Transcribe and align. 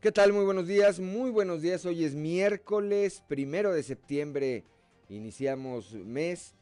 ¿Qué 0.00 0.12
tal? 0.12 0.32
Muy 0.32 0.46
buenos 0.46 0.66
días, 0.66 0.98
muy 0.98 1.30
buenos 1.30 1.60
días. 1.60 1.84
Hoy 1.84 2.04
es 2.04 2.14
miércoles 2.14 3.22
primero 3.28 3.74
de 3.74 3.82
septiembre. 3.82 4.64
Iniciamos 5.10 5.92
mes 5.92 6.54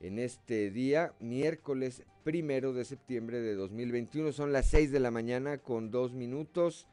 en 0.00 0.18
este 0.18 0.70
día, 0.70 1.14
miércoles 1.18 2.02
primero 2.22 2.74
de 2.74 2.84
septiembre 2.84 3.40
de 3.40 3.54
2021. 3.54 4.32
Son 4.32 4.52
las 4.52 4.66
6 4.66 4.92
de 4.92 5.00
la 5.00 5.10
mañana 5.10 5.56
con 5.56 5.90
dos 5.90 6.12
minutos. 6.12 6.86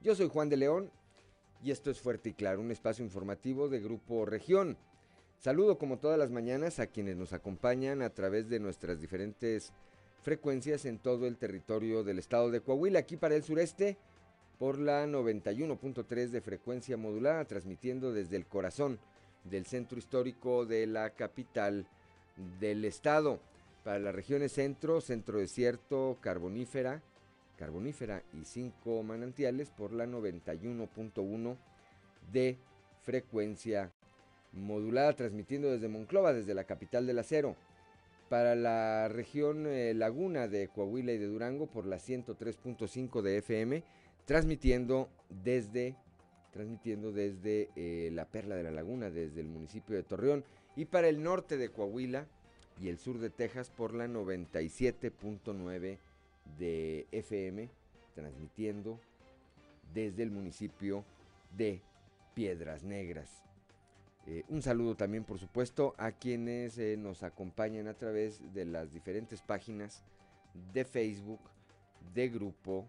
Yo 0.00 0.14
soy 0.14 0.30
Juan 0.30 0.48
de 0.48 0.56
León 0.56 0.90
y 1.62 1.70
esto 1.70 1.90
es 1.90 2.00
Fuerte 2.00 2.30
y 2.30 2.32
Claro, 2.32 2.62
un 2.62 2.70
espacio 2.70 3.04
informativo 3.04 3.68
de 3.68 3.80
Grupo 3.80 4.24
Región. 4.24 4.78
Saludo 5.36 5.76
como 5.76 5.98
todas 5.98 6.18
las 6.18 6.30
mañanas 6.30 6.78
a 6.78 6.86
quienes 6.86 7.18
nos 7.18 7.34
acompañan 7.34 8.00
a 8.00 8.08
través 8.08 8.48
de 8.48 8.58
nuestras 8.58 9.02
diferentes 9.02 9.74
frecuencias 10.22 10.86
en 10.86 10.98
todo 10.98 11.26
el 11.26 11.36
territorio 11.36 12.04
del 12.04 12.20
estado 12.20 12.50
de 12.50 12.62
Coahuila, 12.62 13.00
aquí 13.00 13.18
para 13.18 13.34
el 13.34 13.42
sureste 13.42 13.98
por 14.62 14.78
la 14.78 15.04
91.3 15.08 16.28
de 16.28 16.40
frecuencia 16.40 16.96
modulada, 16.96 17.44
transmitiendo 17.46 18.12
desde 18.12 18.36
el 18.36 18.46
corazón 18.46 19.00
del 19.42 19.66
centro 19.66 19.98
histórico 19.98 20.66
de 20.66 20.86
la 20.86 21.10
capital 21.10 21.84
del 22.60 22.84
estado. 22.84 23.40
Para 23.82 23.98
las 23.98 24.14
regiones 24.14 24.52
centro, 24.52 25.00
centro 25.00 25.40
desierto, 25.40 26.16
carbonífera, 26.20 27.02
carbonífera 27.58 28.22
y 28.40 28.44
cinco 28.44 29.02
manantiales 29.02 29.68
por 29.70 29.92
la 29.92 30.06
91.1 30.06 31.56
de 32.32 32.56
frecuencia 33.02 33.90
modulada, 34.52 35.16
transmitiendo 35.16 35.72
desde 35.72 35.88
Monclova, 35.88 36.32
desde 36.32 36.54
la 36.54 36.62
capital 36.62 37.04
del 37.08 37.18
acero. 37.18 37.56
Para 38.28 38.54
la 38.54 39.08
región 39.08 39.66
eh, 39.66 39.92
Laguna 39.92 40.46
de 40.46 40.68
Coahuila 40.68 41.10
y 41.10 41.18
de 41.18 41.26
Durango 41.26 41.66
por 41.66 41.84
la 41.84 41.96
103.5 41.96 43.22
de 43.22 43.38
FM 43.38 43.82
transmitiendo 44.24 45.08
desde, 45.28 45.96
transmitiendo 46.52 47.12
desde 47.12 47.70
eh, 47.76 48.10
la 48.12 48.26
Perla 48.26 48.56
de 48.56 48.62
la 48.62 48.70
Laguna, 48.70 49.10
desde 49.10 49.40
el 49.40 49.48
municipio 49.48 49.96
de 49.96 50.02
Torreón, 50.02 50.44
y 50.76 50.86
para 50.86 51.08
el 51.08 51.22
norte 51.22 51.56
de 51.56 51.70
Coahuila 51.70 52.26
y 52.80 52.88
el 52.88 52.98
sur 52.98 53.18
de 53.18 53.30
Texas 53.30 53.70
por 53.70 53.94
la 53.94 54.06
97.9 54.06 55.98
de 56.58 57.06
FM, 57.12 57.68
transmitiendo 58.14 58.98
desde 59.92 60.22
el 60.22 60.30
municipio 60.30 61.04
de 61.56 61.82
Piedras 62.34 62.82
Negras. 62.82 63.42
Eh, 64.26 64.44
un 64.48 64.62
saludo 64.62 64.94
también, 64.96 65.24
por 65.24 65.38
supuesto, 65.38 65.94
a 65.98 66.12
quienes 66.12 66.78
eh, 66.78 66.96
nos 66.96 67.22
acompañan 67.22 67.88
a 67.88 67.94
través 67.94 68.40
de 68.54 68.64
las 68.64 68.92
diferentes 68.92 69.42
páginas 69.42 70.04
de 70.72 70.84
Facebook, 70.84 71.40
de 72.14 72.28
Grupo 72.28 72.88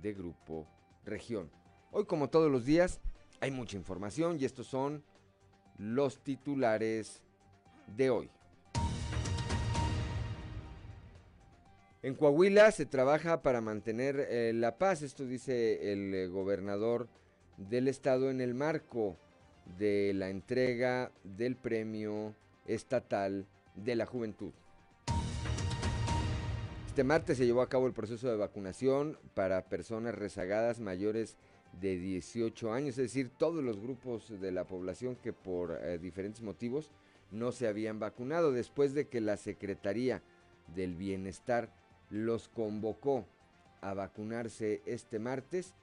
de 0.00 0.14
Grupo 0.14 0.66
Región. 1.04 1.50
Hoy 1.90 2.04
como 2.04 2.28
todos 2.28 2.50
los 2.50 2.64
días 2.64 3.00
hay 3.40 3.50
mucha 3.50 3.76
información 3.76 4.38
y 4.40 4.44
estos 4.44 4.66
son 4.66 5.02
los 5.78 6.18
titulares 6.22 7.22
de 7.96 8.10
hoy. 8.10 8.30
En 12.02 12.14
Coahuila 12.14 12.70
se 12.70 12.86
trabaja 12.86 13.42
para 13.42 13.60
mantener 13.60 14.26
eh, 14.30 14.52
la 14.54 14.78
paz, 14.78 15.02
esto 15.02 15.26
dice 15.26 15.92
el 15.92 16.14
eh, 16.14 16.26
gobernador 16.28 17.08
del 17.56 17.88
estado 17.88 18.30
en 18.30 18.40
el 18.40 18.54
marco 18.54 19.16
de 19.78 20.12
la 20.14 20.30
entrega 20.30 21.10
del 21.24 21.56
premio 21.56 22.34
estatal 22.66 23.46
de 23.74 23.96
la 23.96 24.06
juventud. 24.06 24.52
Este 26.98 27.04
martes 27.04 27.38
se 27.38 27.46
llevó 27.46 27.62
a 27.62 27.68
cabo 27.68 27.86
el 27.86 27.92
proceso 27.92 28.28
de 28.28 28.36
vacunación 28.36 29.16
para 29.34 29.68
personas 29.68 30.16
rezagadas 30.16 30.80
mayores 30.80 31.36
de 31.80 31.96
18 31.96 32.72
años, 32.72 32.98
es 32.98 33.14
decir, 33.14 33.30
todos 33.38 33.62
los 33.62 33.78
grupos 33.78 34.40
de 34.40 34.50
la 34.50 34.64
población 34.64 35.14
que 35.14 35.32
por 35.32 35.78
eh, 35.80 35.98
diferentes 35.98 36.42
motivos 36.42 36.90
no 37.30 37.52
se 37.52 37.68
habían 37.68 38.00
vacunado. 38.00 38.50
Después 38.50 38.94
de 38.94 39.06
que 39.06 39.20
la 39.20 39.36
Secretaría 39.36 40.24
del 40.74 40.96
Bienestar 40.96 41.72
los 42.10 42.48
convocó 42.48 43.26
a 43.80 43.94
vacunarse 43.94 44.82
este 44.84 45.20
martes, 45.20 45.74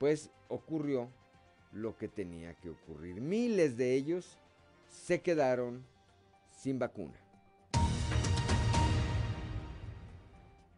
pues 0.00 0.32
ocurrió 0.48 1.10
lo 1.72 1.96
que 1.96 2.08
tenía 2.08 2.54
que 2.54 2.70
ocurrir. 2.70 3.20
Miles 3.20 3.76
de 3.76 3.94
ellos 3.94 4.36
se 4.88 5.20
quedaron 5.20 5.84
sin 6.50 6.80
vacuna. 6.80 7.25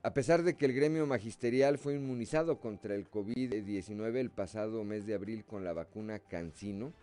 A 0.08 0.14
pesar 0.14 0.42
de 0.42 0.54
que 0.54 0.64
el 0.64 0.72
gremio 0.72 1.06
magisterial 1.06 1.76
fue 1.76 1.96
inmunizado 1.96 2.58
contra 2.60 2.94
el 2.94 3.10
COVID-19 3.10 4.16
el 4.16 4.30
pasado 4.30 4.82
mes 4.82 5.04
de 5.04 5.12
abril 5.12 5.44
con 5.44 5.64
la 5.64 5.74
vacuna 5.74 6.18
Cancino, 6.18 6.94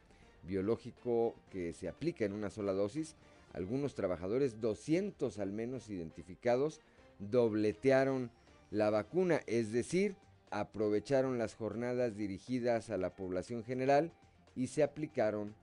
biológico 0.42 1.36
que 1.52 1.72
se 1.74 1.88
aplica 1.88 2.26
en 2.26 2.34
una 2.34 2.50
sola 2.50 2.74
dosis, 2.74 3.16
algunos 3.54 3.94
trabajadores, 3.94 4.60
200 4.60 5.38
al 5.38 5.52
menos 5.52 5.88
identificados, 5.92 6.82
dobletearon 7.20 8.32
la 8.72 8.90
vacuna, 8.90 9.40
es 9.46 9.72
decir, 9.72 10.16
aprovecharon 10.50 11.38
las 11.38 11.54
jornadas 11.54 12.18
dirigidas 12.18 12.90
a 12.90 12.98
la 12.98 13.16
población 13.16 13.64
general 13.64 14.12
y 14.56 14.66
se 14.66 14.82
aplicaron 14.82 15.54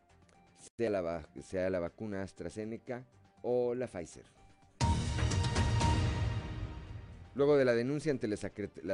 sea 0.76 0.90
la, 0.90 1.28
sea 1.42 1.70
la 1.70 1.80
vacuna 1.80 2.22
AstraZeneca 2.22 3.04
o 3.42 3.74
la 3.74 3.88
Pfizer. 3.88 4.41
Luego 7.34 7.56
de 7.56 7.64
la 7.64 7.74
denuncia 7.74 8.12
ante 8.12 8.28
la 8.28 8.36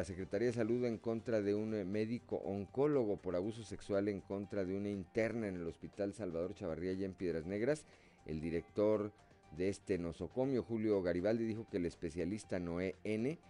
Secretaría 0.05 0.47
de 0.47 0.53
Salud 0.53 0.85
en 0.85 0.99
contra 0.99 1.43
de 1.43 1.57
un 1.57 1.75
eh, 1.75 1.85
médico 1.85 2.37
oncólogo 2.37 3.17
por 3.17 3.35
abuso 3.35 3.65
sexual 3.65 4.07
en 4.07 4.21
contra 4.21 4.65
de 4.65 4.77
una 4.77 4.91
interna 4.91 5.49
en 5.49 5.57
el 5.57 5.67
Hospital 5.67 6.15
Salvador 6.15 6.55
Chavarría 6.55 6.93
en 6.93 7.15
Piedras 7.15 7.47
Negras, 7.47 7.85
el 8.27 8.41
director 8.41 9.11
de 9.57 9.69
este 9.69 9.99
nosocomio, 9.99 10.63
Julio 10.63 11.03
Garibaldi, 11.03 11.47
dijo 11.47 11.67
que 11.69 11.79
el 11.79 11.87
especialista 11.87 12.61
Noé 12.61 12.95
N 13.03 13.41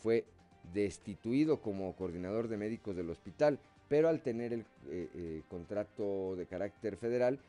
fue 0.00 0.24
destituido 0.72 1.60
como 1.60 1.96
coordinador 1.96 2.46
de 2.46 2.56
médicos 2.56 2.94
del 2.94 3.10
hospital, 3.10 3.58
pero 3.88 4.08
al 4.08 4.22
tener 4.22 4.52
el 4.52 4.60
eh, 4.90 5.08
eh, 5.14 5.42
contrato 5.48 6.36
de 6.36 6.46
carácter 6.46 6.96
federal, 6.96 7.40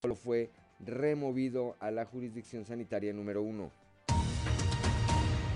solo 0.00 0.14
fue 0.14 0.50
removido 0.78 1.74
a 1.80 1.90
la 1.90 2.04
jurisdicción 2.04 2.64
sanitaria 2.64 3.12
número 3.12 3.42
uno. 3.42 3.72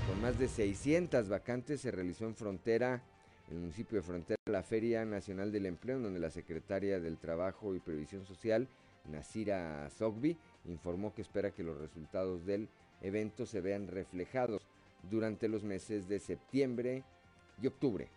Con 0.09 0.23
más 0.23 0.39
de 0.39 0.49
600 0.49 1.29
vacantes 1.29 1.83
se 1.83 1.91
realizó 1.91 2.25
en 2.25 2.35
Frontera, 2.35 3.03
en 3.49 3.57
el 3.57 3.61
municipio 3.61 3.99
de 3.99 4.03
Frontera, 4.03 4.39
la 4.47 4.63
Feria 4.63 5.05
Nacional 5.05 5.53
del 5.53 5.67
Empleo, 5.67 6.01
donde 6.01 6.19
la 6.19 6.31
secretaria 6.31 6.99
del 6.99 7.19
Trabajo 7.19 7.75
y 7.75 7.81
Previsión 7.81 8.25
Social, 8.25 8.69
Nasira 9.05 9.91
Sogbi, 9.91 10.39
informó 10.65 11.15
que 11.15 11.21
espera 11.21 11.51
que 11.51 11.63
los 11.63 11.77
resultados 11.77 12.47
del 12.47 12.71
evento 13.03 13.45
se 13.45 13.61
vean 13.61 13.87
reflejados 13.87 14.67
durante 15.11 15.47
los 15.47 15.63
meses 15.63 16.09
de 16.09 16.21
septiembre 16.21 17.05
y 17.61 17.67
octubre. 17.67 18.09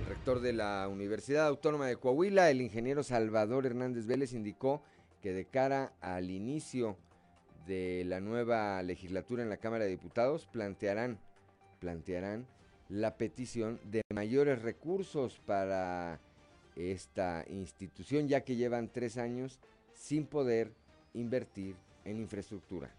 El 0.00 0.06
rector 0.06 0.40
de 0.40 0.52
la 0.52 0.88
Universidad 0.88 1.46
Autónoma 1.46 1.86
de 1.86 1.94
Coahuila, 1.94 2.50
el 2.50 2.60
ingeniero 2.60 3.04
Salvador 3.04 3.66
Hernández 3.66 4.06
Vélez, 4.06 4.32
indicó 4.32 4.82
que 5.22 5.32
de 5.32 5.44
cara 5.44 5.92
al 6.00 6.28
inicio 6.28 6.96
de 7.66 8.04
la 8.06 8.20
nueva 8.20 8.82
legislatura 8.82 9.42
en 9.42 9.48
la 9.48 9.58
Cámara 9.58 9.84
de 9.84 9.90
Diputados 9.90 10.46
plantearán, 10.46 11.18
plantearán 11.78 12.46
la 12.88 13.16
petición 13.16 13.80
de 13.84 14.02
mayores 14.12 14.62
recursos 14.62 15.40
para 15.46 16.20
esta 16.76 17.44
institución, 17.48 18.28
ya 18.28 18.42
que 18.42 18.56
llevan 18.56 18.88
tres 18.88 19.16
años 19.16 19.60
sin 19.94 20.26
poder 20.26 20.72
invertir 21.14 21.76
en 22.04 22.18
infraestructura. 22.18 22.90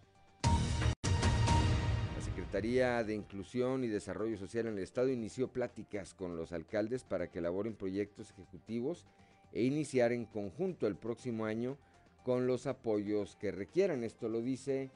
La 0.42 2.20
Secretaría 2.20 3.04
de 3.04 3.14
Inclusión 3.14 3.84
y 3.84 3.88
Desarrollo 3.88 4.36
Social 4.36 4.66
en 4.66 4.78
el 4.78 4.84
Estado 4.84 5.08
inició 5.08 5.48
pláticas 5.48 6.14
con 6.14 6.36
los 6.36 6.52
alcaldes 6.52 7.04
para 7.04 7.30
que 7.30 7.40
elaboren 7.40 7.74
proyectos 7.74 8.30
ejecutivos 8.30 9.06
e 9.52 9.62
iniciar 9.62 10.12
en 10.12 10.24
conjunto 10.24 10.86
el 10.86 10.96
próximo 10.96 11.44
año 11.44 11.76
con 12.24 12.46
los 12.46 12.66
apoyos 12.66 13.36
que 13.36 13.52
requieran. 13.52 14.04
Esto 14.04 14.28
lo 14.28 14.40
dice 14.40 14.90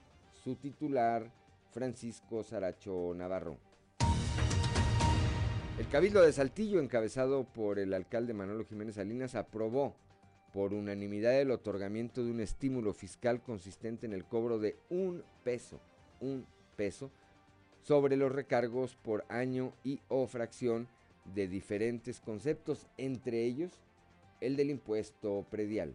su 0.45 0.57
titular, 0.57 1.31
Francisco 1.71 2.43
Saracho 2.43 3.13
Navarro. 3.15 3.59
El 5.79 5.89
Cabildo 5.89 6.23
de 6.23 6.33
Saltillo, 6.33 6.81
encabezado 6.81 7.45
por 7.45 7.79
el 7.79 7.93
alcalde 7.93 8.33
Manolo 8.33 8.65
Jiménez 8.65 8.95
Salinas, 8.95 9.35
aprobó 9.35 9.95
por 10.55 10.73
unanimidad 10.73 11.39
el 11.39 11.51
otorgamiento 11.51 12.25
de 12.25 12.31
un 12.31 12.41
estímulo 12.41 12.95
fiscal 12.95 13.43
consistente 13.43 14.07
en 14.07 14.15
el 14.15 14.25
cobro 14.25 14.59
de 14.59 14.77
un 14.89 15.23
peso, 15.45 15.81
un 16.21 16.47
peso, 16.77 17.11
sobre 17.83 18.17
los 18.17 18.33
recargos 18.33 18.97
por 18.97 19.27
año 19.29 19.75
y 19.85 20.01
o 20.09 20.27
fracción 20.27 20.89
de 21.35 21.47
diferentes 21.47 22.21
conceptos, 22.21 22.87
entre 22.97 23.45
ellos 23.45 23.73
el 24.41 24.57
del 24.57 24.71
impuesto 24.71 25.45
predial. 25.51 25.95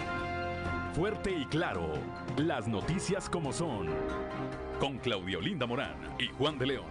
Fuerte 0.93 1.31
y 1.31 1.45
Claro. 1.45 1.93
Las 2.37 2.67
noticias 2.67 3.29
como 3.29 3.53
son. 3.53 3.87
Con 4.77 4.97
Claudio 4.97 5.39
Linda 5.39 5.65
Morán 5.65 5.95
y 6.19 6.27
Juan 6.27 6.59
de 6.59 6.65
León. 6.65 6.85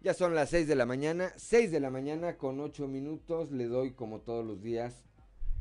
Ya 0.00 0.12
son 0.12 0.34
las 0.34 0.50
6 0.50 0.66
de 0.66 0.74
la 0.74 0.86
mañana, 0.86 1.32
6 1.36 1.70
de 1.70 1.78
la 1.78 1.90
mañana 1.90 2.36
con 2.36 2.58
8 2.58 2.88
minutos. 2.88 3.52
Le 3.52 3.66
doy 3.66 3.92
como 3.92 4.22
todos 4.22 4.44
los 4.44 4.60
días 4.60 5.04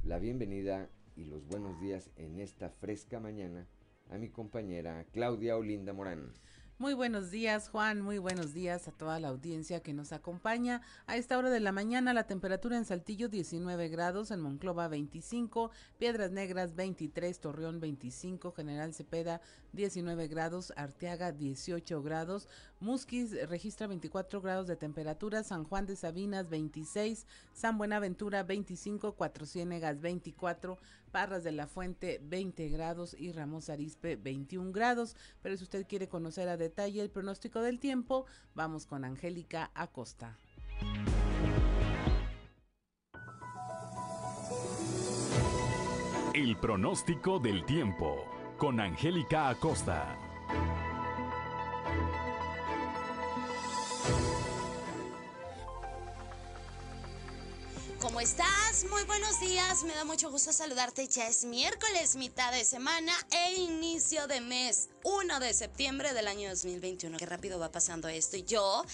la 0.03 0.17
bienvenida 0.17 0.89
y 1.15 1.25
los 1.25 1.45
buenos 1.45 1.79
días 1.79 2.09
en 2.15 2.39
esta 2.39 2.71
fresca 2.71 3.19
mañana 3.19 3.67
a 4.09 4.17
mi 4.17 4.29
compañera 4.29 5.05
Claudia 5.11 5.55
Olinda 5.55 5.93
Morán. 5.93 6.33
Muy 6.79 6.95
buenos 6.95 7.29
días, 7.29 7.69
Juan. 7.69 8.01
Muy 8.01 8.17
buenos 8.17 8.51
días 8.51 8.87
a 8.87 8.91
toda 8.91 9.19
la 9.19 9.27
audiencia 9.27 9.81
que 9.81 9.93
nos 9.93 10.11
acompaña. 10.11 10.81
A 11.05 11.17
esta 11.17 11.37
hora 11.37 11.51
de 11.51 11.59
la 11.59 11.71
mañana, 11.71 12.15
la 12.15 12.25
temperatura 12.25 12.77
en 12.77 12.83
Saltillo 12.83 13.29
19 13.29 13.89
grados, 13.89 14.31
en 14.31 14.41
Monclova 14.41 14.87
25, 14.87 15.69
Piedras 15.99 16.31
Negras 16.31 16.73
23, 16.73 17.39
Torreón 17.39 17.79
25, 17.79 18.53
General 18.53 18.91
Cepeda 18.91 19.39
19 19.73 20.27
grados, 20.27 20.73
Arteaga 20.75 21.31
18 21.31 22.01
grados, 22.01 22.49
Musquis 22.83 23.31
registra 23.47 23.87
24 23.87 24.41
grados 24.41 24.67
de 24.67 24.75
temperatura, 24.75 25.41
San 25.43 25.63
Juan 25.63 25.85
de 25.85 25.95
Sabinas 25.95 26.49
26, 26.49 27.25
San 27.53 27.77
Buenaventura 27.77 28.43
25, 28.43 29.13
Cuatro 29.13 29.45
Ciénegas 29.45 30.01
24, 30.01 30.77
Parras 31.09 31.45
de 31.45 31.53
la 31.53 31.65
Fuente 31.65 32.19
20 32.21 32.67
grados 32.67 33.15
y 33.17 33.31
Ramos 33.31 33.69
Arispe 33.69 34.17
21 34.17 34.73
grados. 34.73 35.15
Pero 35.41 35.55
si 35.55 35.63
usted 35.63 35.87
quiere 35.87 36.09
conocer 36.09 36.49
a 36.49 36.57
detalle 36.57 37.01
el 37.01 37.09
pronóstico 37.09 37.61
del 37.61 37.79
tiempo, 37.79 38.25
vamos 38.53 38.85
con 38.85 39.05
Angélica 39.05 39.71
Acosta. 39.73 40.37
El 46.33 46.57
pronóstico 46.57 47.39
del 47.39 47.63
tiempo 47.63 48.25
con 48.57 48.81
Angélica 48.81 49.47
Acosta. 49.47 50.22
¿Cómo 58.13 58.21
estás? 58.21 58.85
Muy 58.91 59.01
buenos 59.05 59.39
días. 59.39 59.83
Me 59.85 59.95
da 59.95 60.05
mucho 60.05 60.29
gusto 60.29 60.53
saludarte. 60.53 61.07
Ya 61.07 61.27
es 61.27 61.45
miércoles, 61.45 62.15
mitad 62.15 62.51
de 62.51 62.63
semana 62.63 63.11
e 63.31 63.55
inicio 63.55 64.27
de 64.27 64.39
mes. 64.39 64.89
1 65.03 65.39
de 65.39 65.51
septiembre 65.51 66.13
del 66.13 66.27
año 66.27 66.47
2021. 66.51 67.17
Qué 67.17 67.25
rápido 67.25 67.57
va 67.57 67.71
pasando 67.71 68.07
esto. 68.07 68.37
Y 68.37 68.43
yo 68.43 68.85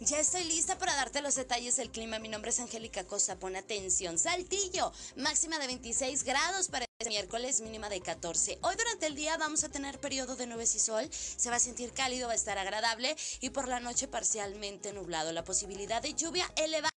ya 0.00 0.18
estoy 0.18 0.44
lista 0.44 0.78
para 0.78 0.94
darte 0.94 1.20
los 1.20 1.34
detalles 1.34 1.76
del 1.76 1.90
clima. 1.90 2.18
Mi 2.18 2.30
nombre 2.30 2.50
es 2.50 2.60
Angélica 2.60 3.04
Costa. 3.04 3.38
Pon 3.38 3.56
atención. 3.56 4.18
Saltillo, 4.18 4.90
máxima 5.16 5.58
de 5.58 5.66
26 5.66 6.24
grados 6.24 6.68
para 6.68 6.86
miércoles, 7.08 7.60
mínima 7.60 7.88
de 7.88 8.00
14. 8.00 8.58
Hoy 8.62 8.74
durante 8.76 9.06
el 9.06 9.14
día 9.14 9.36
vamos 9.36 9.64
a 9.64 9.68
tener 9.68 9.98
periodo 9.98 10.36
de 10.36 10.46
nubes 10.46 10.74
y 10.74 10.78
sol. 10.78 11.08
Se 11.12 11.50
va 11.50 11.56
a 11.56 11.60
sentir 11.60 11.92
cálido, 11.92 12.26
va 12.28 12.32
a 12.32 12.36
estar 12.36 12.58
agradable 12.58 13.16
y 13.40 13.50
por 13.50 13.68
la 13.68 13.80
noche 13.80 14.08
parcialmente 14.08 14.92
nublado. 14.92 15.32
La 15.32 15.44
posibilidad 15.44 16.02
de 16.02 16.14
lluvia 16.14 16.50
elevada. 16.56 16.92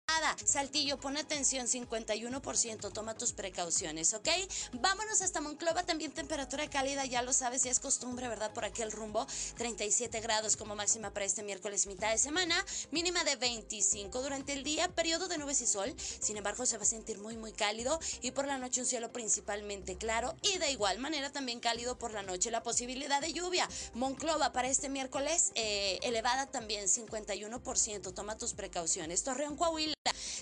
Saltillo, 0.45 0.99
pon 0.99 1.17
atención, 1.17 1.67
51%, 1.67 2.93
toma 2.93 3.17
tus 3.17 3.33
precauciones, 3.33 4.13
¿ok? 4.13 4.29
Vámonos 4.73 5.21
hasta 5.21 5.41
Monclova, 5.41 5.83
también 5.83 6.11
temperatura 6.11 6.69
cálida, 6.69 7.05
ya 7.05 7.21
lo 7.21 7.33
sabes, 7.33 7.63
ya 7.63 7.71
es 7.71 7.79
costumbre, 7.79 8.27
¿verdad? 8.27 8.53
Por 8.53 8.65
aquel 8.65 8.91
rumbo, 8.91 9.25
37 9.57 10.21
grados 10.21 10.57
como 10.57 10.75
máxima 10.75 11.11
para 11.11 11.25
este 11.25 11.43
miércoles 11.43 11.87
mitad 11.87 12.11
de 12.11 12.17
semana, 12.17 12.55
mínima 12.91 13.23
de 13.23 13.35
25 13.35 14.21
durante 14.21 14.53
el 14.53 14.63
día, 14.63 14.87
periodo 14.89 15.27
de 15.27 15.37
nubes 15.37 15.61
y 15.61 15.67
sol, 15.67 15.93
sin 15.97 16.37
embargo 16.37 16.65
se 16.65 16.77
va 16.77 16.83
a 16.83 16.87
sentir 16.87 17.17
muy 17.19 17.35
muy 17.35 17.51
cálido 17.51 17.99
y 18.21 18.31
por 18.31 18.47
la 18.47 18.57
noche 18.57 18.81
un 18.81 18.87
cielo 18.87 19.11
principalmente 19.11 19.94
claro 19.95 20.35
y 20.41 20.57
de 20.57 20.71
igual 20.71 20.99
manera 20.99 21.31
también 21.31 21.59
cálido 21.59 21.97
por 21.97 22.11
la 22.11 22.23
noche, 22.23 22.51
la 22.51 22.63
posibilidad 22.63 23.21
de 23.21 23.33
lluvia, 23.33 23.67
Monclova 23.93 24.51
para 24.51 24.67
este 24.67 24.89
miércoles 24.89 25.51
eh, 25.55 25.99
elevada 26.03 26.47
también, 26.47 26.85
51%, 26.85 28.13
toma 28.13 28.37
tus 28.37 28.53
precauciones, 28.53 29.23
Torreón, 29.23 29.55
Coahuila, 29.55 29.95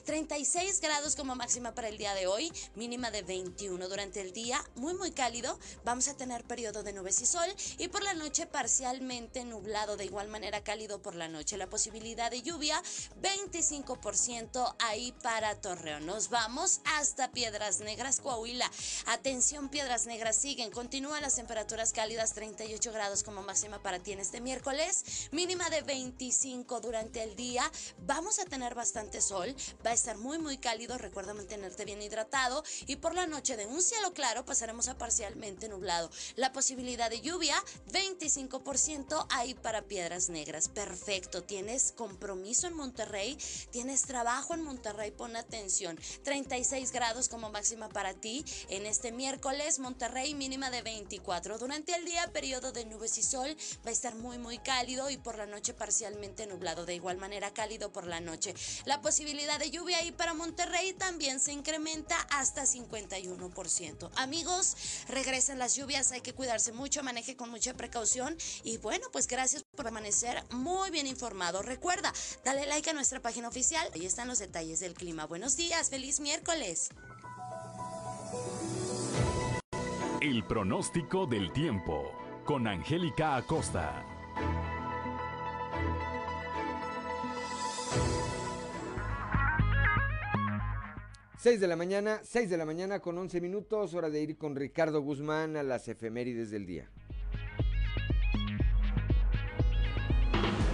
36 0.05 0.81
grados 0.81 1.15
como 1.15 1.35
máxima 1.35 1.73
para 1.73 1.87
el 1.87 1.97
día 1.97 2.13
de 2.13 2.27
hoy, 2.27 2.51
mínima 2.75 3.11
de 3.11 3.21
21 3.21 3.87
durante 3.87 4.21
el 4.21 4.33
día, 4.33 4.63
muy 4.75 4.93
muy 4.93 5.11
cálido. 5.11 5.57
Vamos 5.85 6.07
a 6.07 6.17
tener 6.17 6.43
periodo 6.43 6.83
de 6.83 6.93
nubes 6.93 7.21
y 7.21 7.25
sol 7.25 7.47
y 7.77 7.87
por 7.87 8.03
la 8.03 8.13
noche 8.13 8.45
parcialmente 8.45 9.45
nublado, 9.45 9.95
de 9.95 10.05
igual 10.05 10.27
manera 10.27 10.63
cálido 10.63 11.01
por 11.01 11.15
la 11.15 11.27
noche. 11.27 11.57
La 11.57 11.69
posibilidad 11.69 12.31
de 12.31 12.41
lluvia 12.41 12.81
25% 13.21 14.75
ahí 14.79 15.13
para 15.23 15.55
Torreón. 15.55 16.05
Nos 16.05 16.29
vamos 16.29 16.81
hasta 16.83 17.31
Piedras 17.31 17.79
Negras, 17.79 18.19
Coahuila. 18.19 18.69
Atención, 19.05 19.42
Piedras 19.43 20.05
Negras 20.05 20.37
siguen, 20.37 20.71
continúan 20.71 21.21
las 21.21 21.35
temperaturas 21.35 21.91
cálidas 21.91 22.33
38 22.33 22.93
grados 22.93 23.23
como 23.23 23.41
máxima 23.43 23.83
para 23.83 23.99
ti 23.99 24.13
en 24.13 24.19
este 24.19 24.39
miércoles, 24.39 25.27
mínima 25.31 25.69
de 25.69 25.81
25 25.81 26.79
durante 26.79 27.21
el 27.21 27.35
día. 27.35 27.69
Vamos 28.05 28.39
a 28.39 28.45
tener 28.45 28.73
bastante 28.73 29.19
sol 29.19 29.53
va 29.85 29.91
a 29.91 29.93
estar 29.93 30.17
muy 30.17 30.39
muy 30.39 30.57
cálido, 30.57 30.97
recuerda 30.97 31.33
mantenerte 31.33 31.83
bien 31.83 32.01
hidratado 32.01 32.63
y 32.87 32.95
por 32.95 33.15
la 33.15 33.27
noche 33.27 33.57
de 33.57 33.65
un 33.65 33.81
cielo 33.81 34.13
claro 34.13 34.45
pasaremos 34.45 34.87
a 34.87 34.97
parcialmente 34.97 35.67
nublado. 35.67 36.09
La 36.37 36.53
posibilidad 36.53 37.09
de 37.09 37.19
lluvia 37.19 37.61
25% 37.91 39.27
ahí 39.29 39.55
para 39.55 39.81
Piedras 39.81 40.29
Negras. 40.29 40.69
Perfecto, 40.69 41.43
tienes 41.43 41.91
compromiso 41.91 42.67
en 42.67 42.75
Monterrey, 42.75 43.37
tienes 43.71 44.03
trabajo 44.03 44.53
en 44.53 44.63
Monterrey, 44.63 45.11
pon 45.11 45.35
atención. 45.35 45.99
36 46.23 46.91
grados 46.93 47.27
como 47.27 47.49
máxima 47.49 47.89
para 47.89 48.13
ti 48.13 48.45
en 48.69 48.85
este 48.85 49.11
miércoles, 49.11 49.32
Monterrey 49.79 50.33
mínima 50.35 50.69
de 50.69 50.81
24. 50.81 51.57
Durante 51.57 51.95
el 51.95 52.05
día 52.05 52.27
periodo 52.31 52.71
de 52.71 52.85
nubes 52.85 53.17
y 53.17 53.23
sol 53.23 53.55
va 53.85 53.89
a 53.89 53.91
estar 53.91 54.15
muy 54.15 54.37
muy 54.37 54.59
cálido 54.59 55.09
y 55.09 55.17
por 55.17 55.37
la 55.37 55.45
noche 55.45 55.73
parcialmente 55.73 56.45
nublado. 56.45 56.85
De 56.85 56.93
igual 56.95 57.17
manera 57.17 57.51
cálido 57.51 57.91
por 57.91 58.05
la 58.05 58.19
noche. 58.19 58.53
La 58.85 59.01
posibilidad 59.01 59.59
de 59.59 59.71
lluvia 59.71 59.97
ahí 59.97 60.11
para 60.11 60.33
Monterrey 60.33 60.93
también 60.93 61.39
se 61.39 61.51
incrementa 61.51 62.15
hasta 62.29 62.63
51%. 62.63 64.11
Amigos, 64.15 64.75
regresan 65.07 65.59
las 65.59 65.75
lluvias, 65.75 66.11
hay 66.11 66.21
que 66.21 66.33
cuidarse 66.33 66.71
mucho, 66.71 67.03
maneje 67.03 67.35
con 67.35 67.49
mucha 67.49 67.73
precaución 67.73 68.37
y 68.63 68.77
bueno, 68.77 69.07
pues 69.11 69.27
gracias 69.27 69.63
por 69.63 69.85
permanecer 69.85 70.43
muy 70.51 70.91
bien 70.91 71.07
informado. 71.07 71.61
Recuerda, 71.61 72.13
dale 72.45 72.67
like 72.67 72.89
a 72.89 72.93
nuestra 72.93 73.19
página 73.19 73.47
oficial, 73.47 73.89
ahí 73.93 74.05
están 74.05 74.27
los 74.27 74.39
detalles 74.39 74.79
del 74.79 74.93
clima. 74.93 75.25
Buenos 75.25 75.55
días, 75.57 75.89
feliz 75.89 76.19
miércoles. 76.19 76.89
El 80.23 80.45
pronóstico 80.45 81.25
del 81.25 81.51
tiempo 81.51 82.13
con 82.45 82.65
Angélica 82.65 83.35
Acosta. 83.35 84.05
6 91.39 91.59
de 91.59 91.67
la 91.67 91.75
mañana, 91.75 92.21
6 92.23 92.49
de 92.49 92.55
la 92.55 92.63
mañana 92.63 93.01
con 93.01 93.17
11 93.17 93.41
minutos, 93.41 93.93
hora 93.95 94.09
de 94.09 94.21
ir 94.21 94.37
con 94.37 94.55
Ricardo 94.55 95.01
Guzmán 95.01 95.57
a 95.57 95.63
las 95.63 95.89
efemérides 95.89 96.51
del 96.51 96.65
día. 96.67 96.89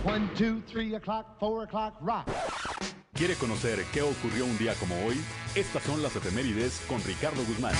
1, 0.05 0.29
2, 0.37 0.63
3 0.71 0.93
o'clock, 0.93 1.25
4 1.39 1.61
o'clock, 1.63 2.01
rock. 2.01 2.29
¿Quiere 3.13 3.33
conocer 3.33 3.83
qué 3.91 4.03
ocurrió 4.03 4.45
un 4.45 4.59
día 4.59 4.75
como 4.75 4.93
hoy? 5.07 5.19
Estas 5.55 5.81
son 5.81 6.03
las 6.03 6.15
efemérides 6.15 6.83
con 6.87 7.03
Ricardo 7.03 7.43
Guzmán. 7.45 7.73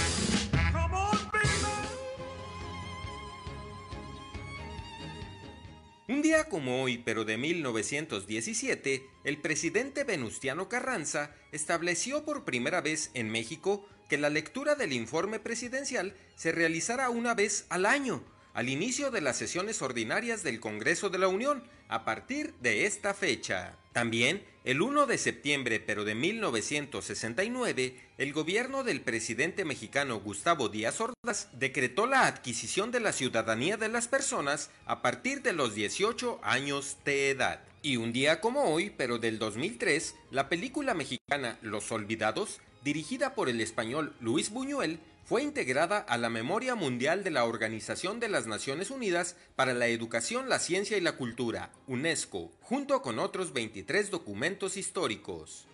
Como 6.50 6.84
hoy, 6.84 6.98
pero 6.98 7.24
de 7.24 7.38
1917, 7.38 9.08
el 9.24 9.38
presidente 9.38 10.04
Venustiano 10.04 10.68
Carranza 10.68 11.34
estableció 11.52 12.26
por 12.26 12.44
primera 12.44 12.82
vez 12.82 13.12
en 13.14 13.30
México 13.30 13.88
que 14.10 14.18
la 14.18 14.30
lectura 14.30 14.76
del 14.76 14.92
informe 14.92 15.40
presidencial 15.40 16.14
se 16.36 16.52
realizara 16.52 17.10
una 17.10 17.34
vez 17.34 17.66
al 17.70 17.86
año, 17.86 18.22
al 18.54 18.68
inicio 18.68 19.12
de 19.12 19.22
las 19.22 19.38
sesiones 19.38 19.82
ordinarias 19.82 20.44
del 20.44 20.60
Congreso 20.60 21.10
de 21.10 21.20
la 21.20 21.30
Unión, 21.30 21.64
a 21.88 22.04
partir 22.04 22.54
de 22.56 22.86
esta 22.86 23.14
fecha. 23.14 23.79
También 23.94 24.44
el 24.66 24.82
1 24.82 25.08
de 25.08 25.18
septiembre 25.18 25.80
pero 25.80 26.06
de 26.06 26.14
1969, 26.14 27.96
el 28.18 28.34
gobierno 28.34 28.84
del 28.84 29.02
presidente 29.02 29.66
mexicano 29.66 30.20
Gustavo 30.20 30.70
Díaz 30.70 31.02
Ordaz 31.02 31.50
decretó 31.54 32.06
la 32.06 32.28
adquisición 32.28 32.92
de 32.92 33.00
la 33.00 33.14
ciudadanía 33.14 33.78
de 33.78 33.90
las 33.90 34.08
personas 34.08 34.70
a 34.86 35.02
partir 35.02 35.42
de 35.42 35.54
los 35.54 35.74
18 35.74 36.40
años 36.44 36.98
de 37.04 37.32
edad. 37.32 37.62
Y 37.82 37.98
un 37.98 38.12
día 38.12 38.42
como 38.42 38.66
hoy, 38.66 38.92
pero 38.96 39.18
del 39.18 39.40
2003, 39.40 40.16
la 40.32 40.50
película 40.50 40.94
mexicana 40.94 41.58
Los 41.62 41.92
Olvidados, 41.92 42.60
dirigida 42.84 43.34
por 43.34 43.50
el 43.50 43.62
español 43.62 44.14
Luis 44.20 44.50
Buñuel, 44.50 45.00
fue 45.30 45.44
integrada 45.44 46.00
a 46.00 46.18
la 46.18 46.32
Memoria 46.32 46.74
Mundial 46.74 47.24
de 47.24 47.30
la 47.30 47.46
Organización 47.46 48.20
de 48.20 48.30
las 48.30 48.48
Naciones 48.48 48.90
Unidas 48.90 49.36
para 49.56 49.76
la 49.76 49.86
Educación, 49.86 50.50
la 50.50 50.58
Ciencia 50.58 50.98
y 50.98 51.02
la 51.02 51.18
Cultura, 51.18 51.72
UNESCO, 51.86 52.50
junto 52.62 53.04
con 53.04 53.20
otros 53.20 53.54
23 53.54 54.10
documentos 54.10 54.76
históricos. 54.76 55.68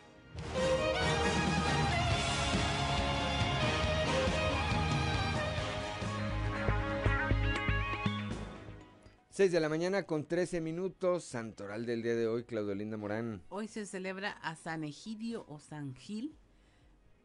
6 9.29 9.53
de 9.53 9.59
la 9.61 9.69
mañana 9.69 10.03
con 10.03 10.25
13 10.25 10.59
minutos, 10.59 11.23
santoral 11.23 11.85
del 11.85 12.03
día 12.03 12.15
de 12.15 12.27
hoy, 12.27 12.43
Claudio 12.43 12.75
Linda 12.75 12.97
Morán. 12.97 13.41
Hoy 13.47 13.69
se 13.69 13.85
celebra 13.85 14.31
a 14.31 14.57
San 14.57 14.83
Egidio 14.83 15.45
o 15.47 15.59
San 15.59 15.95
Gil, 15.95 16.37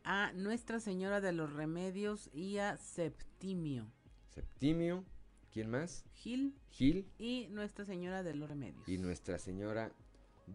a 0.04 0.33
Nuestra 0.33 0.80
Señora 0.80 1.21
de 1.21 1.33
los 1.33 1.52
Remedios 1.52 2.30
y 2.33 2.59
a 2.59 2.76
Septimio. 2.76 3.90
Septimio, 4.28 5.04
¿quién 5.52 5.71
más? 5.71 6.04
Gil. 6.14 6.54
Gil. 6.71 7.09
Y 7.19 7.49
Nuestra 7.50 7.85
Señora 7.85 8.23
de 8.23 8.35
los 8.35 8.49
Remedios. 8.49 8.88
Y 8.88 8.99
Nuestra 8.99 9.38
Señora 9.38 9.92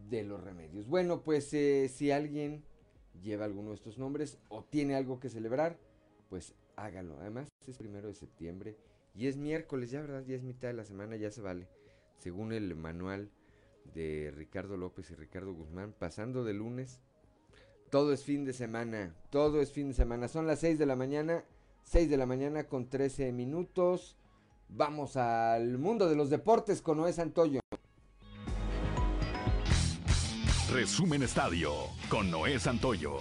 de 0.10 0.24
los 0.24 0.44
Remedios. 0.44 0.88
Bueno, 0.88 1.24
pues 1.24 1.54
eh, 1.54 1.90
si 1.90 2.12
alguien 2.12 2.64
lleva 3.22 3.46
alguno 3.46 3.70
de 3.70 3.76
estos 3.76 3.98
nombres 3.98 4.38
o 4.50 4.64
tiene 4.64 4.96
algo 4.96 5.20
que 5.20 5.30
celebrar, 5.30 5.80
pues 6.30 6.54
hágalo. 6.76 7.18
Además, 7.20 7.50
es 7.66 7.78
primero 7.78 8.08
de 8.08 8.14
septiembre 8.14 8.78
y 9.14 9.28
es 9.28 9.38
miércoles, 9.38 9.92
ya 9.92 10.02
verdad, 10.02 10.24
ya 10.26 10.36
es 10.36 10.44
mitad 10.44 10.68
de 10.68 10.74
la 10.74 10.86
semana, 10.86 11.16
ya 11.16 11.32
se 11.32 11.42
vale. 11.42 11.68
Según 12.18 12.52
el 12.52 12.76
manual 12.76 13.32
de 13.94 14.32
Ricardo 14.36 14.78
López 14.78 15.10
y 15.12 15.16
Ricardo 15.16 15.54
Guzmán, 15.54 15.94
pasando 15.98 16.44
de 16.44 16.54
lunes 16.54 17.00
todo 17.90 18.14
es 18.14 18.24
fin 18.24 18.46
de 18.46 18.54
semana, 18.54 19.16
todo 19.30 19.62
es 19.62 19.72
fin 19.72 19.90
de 19.90 19.94
semana. 19.94 20.28
Son 20.28 20.48
las 20.48 20.60
6 20.60 20.80
de 20.80 20.86
la 20.86 20.96
mañana, 20.96 21.44
6 21.84 22.10
de 22.10 22.18
la 22.18 22.26
mañana 22.26 22.66
con 22.66 22.90
13 22.90 23.32
minutos. 23.32 24.18
Vamos 24.70 25.16
al 25.18 25.78
mundo 25.78 26.10
de 26.10 26.16
los 26.16 26.30
deportes 26.30 26.82
con 26.82 26.98
Noé 26.98 27.14
Santoyo. 27.14 27.60
Resumen 30.72 31.24
Estadio 31.24 31.72
con 32.10 32.30
Noé 32.32 32.60
Santoyo. 32.60 33.20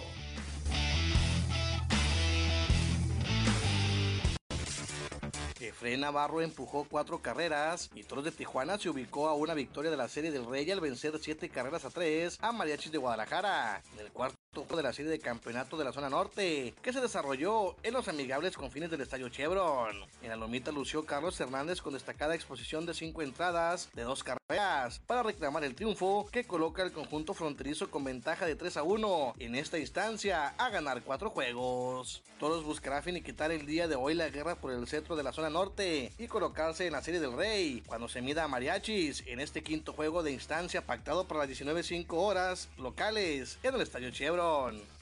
Efraín 5.84 6.00
Navarro 6.00 6.40
empujó 6.40 6.86
cuatro 6.88 7.18
carreras 7.18 7.90
y 7.94 8.04
Toros 8.04 8.24
de 8.24 8.32
Tijuana 8.32 8.78
se 8.78 8.88
ubicó 8.88 9.28
a 9.28 9.34
una 9.34 9.52
victoria 9.52 9.90
de 9.90 9.98
la 9.98 10.08
Serie 10.08 10.30
del 10.30 10.46
Rey 10.46 10.70
al 10.70 10.80
vencer 10.80 11.12
siete 11.20 11.50
carreras 11.50 11.84
a 11.84 11.90
tres 11.90 12.38
a 12.40 12.52
Mariachis 12.52 12.90
de 12.90 12.96
Guadalajara. 12.96 13.82
En 13.92 14.00
el 14.00 14.10
cuarto 14.10 14.38
de 14.54 14.82
la 14.82 14.92
serie 14.92 15.10
de 15.10 15.18
campeonato 15.18 15.76
de 15.76 15.84
la 15.84 15.92
zona 15.92 16.08
norte, 16.08 16.74
que 16.80 16.92
se 16.92 17.00
desarrolló 17.00 17.74
en 17.82 17.92
los 17.92 18.06
amigables 18.06 18.56
confines 18.56 18.88
del 18.88 19.00
Estadio 19.00 19.28
Chevron. 19.28 19.96
En 20.22 20.28
la 20.28 20.36
lomita 20.36 20.70
lució 20.70 21.04
Carlos 21.04 21.38
Hernández 21.40 21.82
con 21.82 21.92
destacada 21.92 22.36
exposición 22.36 22.86
de 22.86 22.94
cinco 22.94 23.22
entradas 23.22 23.90
de 23.94 24.02
dos 24.04 24.22
carreras 24.22 25.00
para 25.06 25.24
reclamar 25.24 25.64
el 25.64 25.74
triunfo 25.74 26.28
que 26.30 26.44
coloca 26.44 26.84
el 26.84 26.92
conjunto 26.92 27.34
fronterizo 27.34 27.90
con 27.90 28.04
ventaja 28.04 28.46
de 28.46 28.54
3 28.54 28.76
a 28.76 28.82
1 28.84 29.34
en 29.40 29.54
esta 29.56 29.78
instancia 29.78 30.54
a 30.56 30.70
ganar 30.70 31.02
cuatro 31.02 31.30
juegos. 31.30 32.22
Todos 32.38 32.64
buscará 32.64 33.02
finiquitar 33.02 33.50
el 33.50 33.66
día 33.66 33.88
de 33.88 33.96
hoy 33.96 34.14
la 34.14 34.28
guerra 34.28 34.54
por 34.54 34.72
el 34.72 34.86
centro 34.86 35.16
de 35.16 35.24
la 35.24 35.32
zona 35.32 35.50
norte 35.50 35.73
y 35.76 36.28
colocarse 36.28 36.86
en 36.86 36.92
la 36.92 37.02
serie 37.02 37.18
del 37.18 37.36
Rey 37.36 37.82
cuando 37.86 38.08
se 38.08 38.22
mida 38.22 38.44
a 38.44 38.48
Mariachis 38.48 39.24
en 39.26 39.40
este 39.40 39.64
quinto 39.64 39.92
juego 39.92 40.22
de 40.22 40.30
instancia 40.30 40.86
pactado 40.86 41.26
para 41.26 41.40
las 41.40 41.48
19.05 41.48 42.06
horas 42.10 42.68
locales 42.78 43.58
en 43.62 43.74
el 43.74 43.80
Estadio 43.80 44.10
Chevron. 44.10 44.93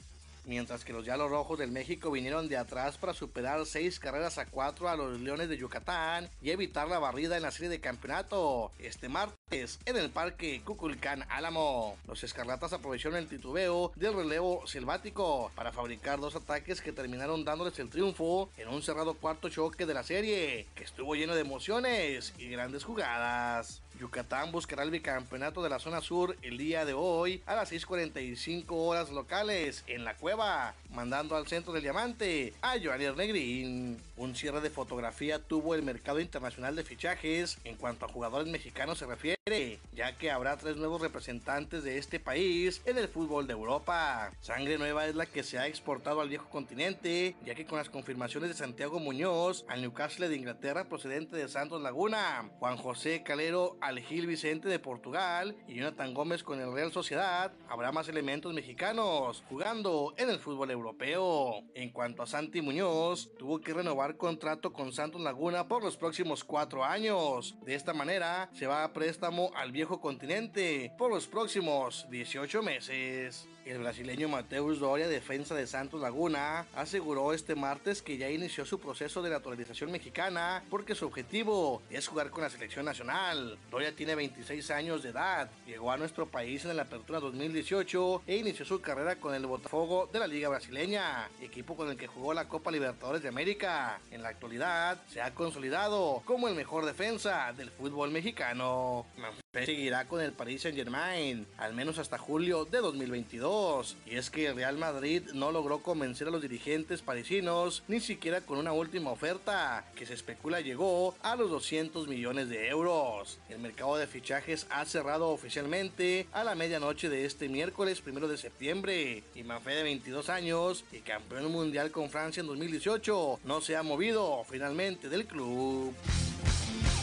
Mientras 0.45 0.83
que 0.83 0.93
los 0.93 1.05
Yalos 1.05 1.29
Rojos 1.29 1.59
del 1.59 1.71
México 1.71 2.11
vinieron 2.11 2.49
de 2.49 2.57
atrás 2.57 2.97
para 2.97 3.13
superar 3.13 3.65
seis 3.65 3.99
carreras 3.99 4.37
a 4.37 4.45
cuatro 4.45 4.89
a 4.89 4.95
los 4.95 5.19
Leones 5.21 5.47
de 5.47 5.57
Yucatán 5.57 6.29
y 6.41 6.49
evitar 6.49 6.87
la 6.87 6.99
barrida 6.99 7.37
en 7.37 7.43
la 7.43 7.51
serie 7.51 7.69
de 7.69 7.79
campeonato 7.79 8.71
este 8.79 9.07
martes 9.07 9.79
en 9.85 9.97
el 9.97 10.09
Parque 10.09 10.61
Cuculcán 10.65 11.25
Álamo. 11.29 11.97
Los 12.07 12.23
Escarlatas 12.23 12.73
aprovecharon 12.73 13.17
el 13.17 13.27
titubeo 13.27 13.91
del 13.95 14.15
relevo 14.15 14.65
selvático 14.67 15.51
para 15.55 15.71
fabricar 15.71 16.19
dos 16.19 16.35
ataques 16.35 16.81
que 16.81 16.91
terminaron 16.91 17.45
dándoles 17.45 17.77
el 17.79 17.89
triunfo 17.89 18.49
en 18.57 18.67
un 18.67 18.81
cerrado 18.81 19.13
cuarto 19.13 19.49
choque 19.49 19.85
de 19.85 19.93
la 19.93 20.03
serie, 20.03 20.67
que 20.75 20.83
estuvo 20.83 21.15
lleno 21.15 21.35
de 21.35 21.41
emociones 21.41 22.33
y 22.37 22.49
grandes 22.49 22.83
jugadas. 22.83 23.82
Yucatán 24.03 24.51
buscará 24.51 24.83
el 24.83 24.91
bicampeonato 24.91 25.63
de 25.63 25.69
la 25.69 25.79
zona 25.79 26.01
sur 26.01 26.35
el 26.41 26.57
día 26.57 26.83
de 26.83 26.93
hoy 26.93 27.41
a 27.45 27.55
las 27.55 27.71
6.45 27.71 28.65
horas 28.71 29.11
locales 29.11 29.85
en 29.87 30.03
la 30.03 30.15
cueva, 30.15 30.75
mandando 30.89 31.37
al 31.37 31.47
centro 31.47 31.71
del 31.71 31.83
diamante 31.83 32.53
a 32.61 32.75
Joanier 32.83 33.15
Negrín. 33.15 33.97
Un 34.17 34.35
cierre 34.35 34.59
de 34.59 34.69
fotografía 34.69 35.39
tuvo 35.39 35.73
el 35.73 35.83
mercado 35.83 36.19
internacional 36.19 36.75
de 36.75 36.83
fichajes 36.83 37.59
en 37.63 37.77
cuanto 37.77 38.05
a 38.05 38.09
jugadores 38.09 38.49
mexicanos 38.49 38.97
se 38.97 39.05
refiere, 39.05 39.79
ya 39.93 40.17
que 40.17 40.31
habrá 40.31 40.57
tres 40.57 40.75
nuevos 40.75 41.01
representantes 41.01 41.85
de 41.85 41.97
este 41.97 42.19
país 42.19 42.81
en 42.85 42.97
el 42.97 43.07
fútbol 43.07 43.47
de 43.47 43.53
Europa. 43.53 44.33
Sangre 44.41 44.77
nueva 44.77 45.07
es 45.07 45.15
la 45.15 45.27
que 45.27 45.43
se 45.43 45.59
ha 45.59 45.67
exportado 45.67 46.19
al 46.19 46.27
viejo 46.27 46.49
continente, 46.49 47.37
ya 47.45 47.55
que 47.55 47.65
con 47.65 47.77
las 47.77 47.89
confirmaciones 47.89 48.49
de 48.49 48.55
Santiago 48.55 48.99
Muñoz 48.99 49.63
al 49.69 49.81
Newcastle 49.81 50.27
de 50.27 50.35
Inglaterra 50.35 50.89
procedente 50.89 51.37
de 51.37 51.47
Santos 51.47 51.81
Laguna, 51.81 52.49
Juan 52.59 52.75
José 52.75 53.23
Calero 53.23 53.77
al 53.79 53.92
Gil 54.01 54.27
Vicente 54.27 54.69
de 54.69 54.79
Portugal 54.79 55.55
y 55.67 55.75
Jonathan 55.75 56.13
Gómez 56.13 56.43
con 56.43 56.59
el 56.59 56.73
Real 56.73 56.91
Sociedad, 56.91 57.51
habrá 57.67 57.91
más 57.91 58.07
elementos 58.07 58.53
mexicanos 58.53 59.43
jugando 59.49 60.13
en 60.17 60.29
el 60.29 60.39
fútbol 60.39 60.71
europeo. 60.71 61.63
En 61.75 61.89
cuanto 61.89 62.23
a 62.23 62.27
Santi 62.27 62.61
Muñoz, 62.61 63.31
tuvo 63.37 63.59
que 63.61 63.73
renovar 63.73 64.17
contrato 64.17 64.73
con 64.73 64.91
Santos 64.91 65.21
Laguna 65.21 65.67
por 65.67 65.83
los 65.83 65.97
próximos 65.97 66.43
cuatro 66.43 66.83
años. 66.83 67.55
De 67.65 67.75
esta 67.75 67.93
manera, 67.93 68.49
se 68.53 68.67
va 68.67 68.83
a 68.83 68.93
préstamo 68.93 69.51
al 69.55 69.71
viejo 69.71 69.99
continente 69.99 70.91
por 70.97 71.11
los 71.11 71.27
próximos 71.27 72.07
18 72.09 72.61
meses. 72.61 73.47
El 73.65 73.79
brasileño 73.79 74.27
Mateus 74.27 74.79
Doria, 74.79 75.07
defensa 75.07 75.55
de 75.55 75.67
Santos 75.67 76.01
Laguna, 76.01 76.65
aseguró 76.75 77.31
este 77.31 77.55
martes 77.55 78.01
que 78.01 78.17
ya 78.17 78.29
inició 78.29 78.65
su 78.65 78.77
proceso 78.77 79.21
de 79.21 79.29
naturalización 79.29 79.89
mexicana 79.89 80.63
porque 80.69 80.95
su 80.95 81.05
objetivo 81.05 81.81
es 81.89 82.07
jugar 82.07 82.29
con 82.29 82.43
la 82.43 82.49
selección 82.49 82.83
nacional. 82.83 83.57
Doria 83.71 83.95
tiene 83.95 84.15
26 84.15 84.69
años 84.71 85.01
de 85.01 85.09
edad, 85.09 85.49
llegó 85.65 85.91
a 85.91 85.97
nuestro 85.97 86.25
país 86.25 86.65
en 86.65 86.75
la 86.75 86.83
apertura 86.83 87.21
2018 87.21 88.23
e 88.27 88.35
inició 88.35 88.65
su 88.65 88.81
carrera 88.81 89.15
con 89.15 89.33
el 89.33 89.45
Botafogo 89.45 90.09
de 90.11 90.19
la 90.19 90.27
Liga 90.27 90.49
Brasileña, 90.49 91.29
equipo 91.41 91.77
con 91.77 91.89
el 91.89 91.95
que 91.95 92.07
jugó 92.07 92.33
la 92.33 92.49
Copa 92.49 92.69
Libertadores 92.69 93.23
de 93.23 93.29
América. 93.29 94.01
En 94.11 94.23
la 94.23 94.29
actualidad 94.29 95.01
se 95.07 95.21
ha 95.21 95.33
consolidado 95.33 96.21
como 96.25 96.49
el 96.49 96.55
mejor 96.55 96.85
defensa 96.85 97.53
del 97.53 97.71
fútbol 97.71 98.11
mexicano. 98.11 99.05
Seguirá 99.53 100.07
con 100.07 100.19
el 100.19 100.33
Paris 100.33 100.63
Saint 100.63 100.75
Germain, 100.75 101.45
al 101.57 101.75
menos 101.75 101.99
hasta 101.99 102.17
julio 102.17 102.65
de 102.65 102.79
2022. 102.79 103.95
Y 104.07 104.15
es 104.15 104.31
que 104.31 104.47
el 104.47 104.55
Real 104.55 104.79
Madrid 104.79 105.21
no 105.35 105.51
logró 105.51 105.83
convencer 105.83 106.27
a 106.27 106.31
los 106.31 106.41
dirigentes 106.41 107.03
parisinos, 107.03 107.83
ni 107.87 107.99
siquiera 107.99 108.41
con 108.41 108.57
una 108.57 108.73
última 108.73 109.11
oferta, 109.11 109.85
que 109.95 110.07
se 110.07 110.15
especula 110.15 110.59
llegó 110.59 111.15
a 111.21 111.35
los 111.35 111.51
200 111.51 112.07
millones 112.07 112.49
de 112.49 112.67
euros. 112.67 113.37
El 113.47 113.59
mercado 113.59 113.95
de 113.95 114.07
fichajes 114.07 114.65
ha 114.71 114.83
cerrado 114.85 115.29
oficialmente 115.29 116.25
a 116.31 116.43
la 116.43 116.55
medianoche 116.55 117.07
de 117.07 117.25
este 117.25 117.47
miércoles 117.47 118.01
primero 118.01 118.27
de 118.27 118.37
septiembre. 118.37 119.23
Y 119.35 119.43
Manfred 119.43 119.77
de 119.77 119.83
22 119.83 120.29
años 120.29 120.83
y 120.91 121.01
campeón 121.01 121.51
mundial 121.51 121.91
con 121.91 122.09
Francia 122.09 122.41
en 122.41 122.47
2018 122.47 123.41
no 123.43 123.61
se 123.61 123.75
ha 123.75 123.83
movido 123.83 124.43
finalmente 124.49 125.09
del 125.09 125.27
club. 125.27 125.93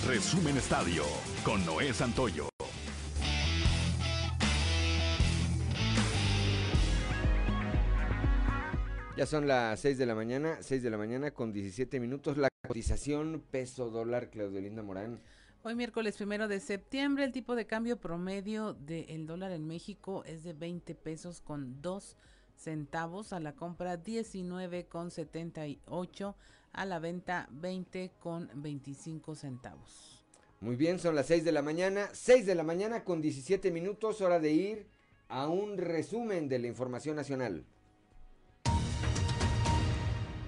Resumen 0.07 0.57
Estadio 0.57 1.05
con 1.45 1.65
Noé 1.67 1.93
Santoyo. 1.93 2.49
Ya 9.17 9.27
son 9.27 9.47
las 9.47 9.79
6 9.81 9.99
de 9.99 10.07
la 10.07 10.15
mañana, 10.15 10.59
6 10.63 10.83
de 10.83 10.89
la 10.91 10.97
mañana 10.97 11.31
con 11.33 11.53
17 11.53 12.01
minutos. 12.01 12.39
La 12.39 12.49
cotización 12.67 13.45
peso 13.51 13.91
dólar, 13.91 14.31
Claudio 14.31 14.61
Linda 14.61 14.83
Morán. 14.83 15.21
Hoy 15.63 15.75
miércoles 15.75 16.17
primero 16.17 16.49
de 16.49 16.59
septiembre, 16.59 17.25
el 17.25 17.33
tipo 17.33 17.55
de 17.55 17.67
cambio 17.67 18.01
promedio 18.01 18.73
del 18.73 19.27
dólar 19.27 19.53
en 19.53 19.67
México 19.67 20.25
es 20.25 20.43
de 20.43 20.55
20 20.55 20.95
pesos 20.95 21.43
con 21.43 21.83
2 21.83 22.17
centavos 22.57 23.35
a 23.35 23.41
la 23.41 23.53
compra 23.53 23.99
19 23.99 24.87
con 24.87 25.11
78 25.11 26.35
a 26.73 26.85
la 26.85 26.99
venta 26.99 27.49
20 27.51 28.13
con 28.19 28.51
25 28.55 29.35
centavos. 29.35 30.25
Muy 30.61 30.77
bien, 30.77 30.99
son 30.99 31.15
las 31.15 31.27
6 31.27 31.45
de 31.45 31.53
la 31.53 31.63
mañana, 31.63 32.11
6 32.13 32.45
de 32.47 32.55
la 32.55 32.63
mañana 32.63 33.05
con 33.05 33.23
17 33.23 33.71
minutos, 33.71 34.21
hora 34.21 34.41
de 34.41 34.53
ir 34.53 34.87
a 35.29 35.49
un 35.49 35.79
resumen 35.79 36.49
de 36.49 36.59
la 36.59 36.67
información 36.67 37.17
nacional. 37.17 37.65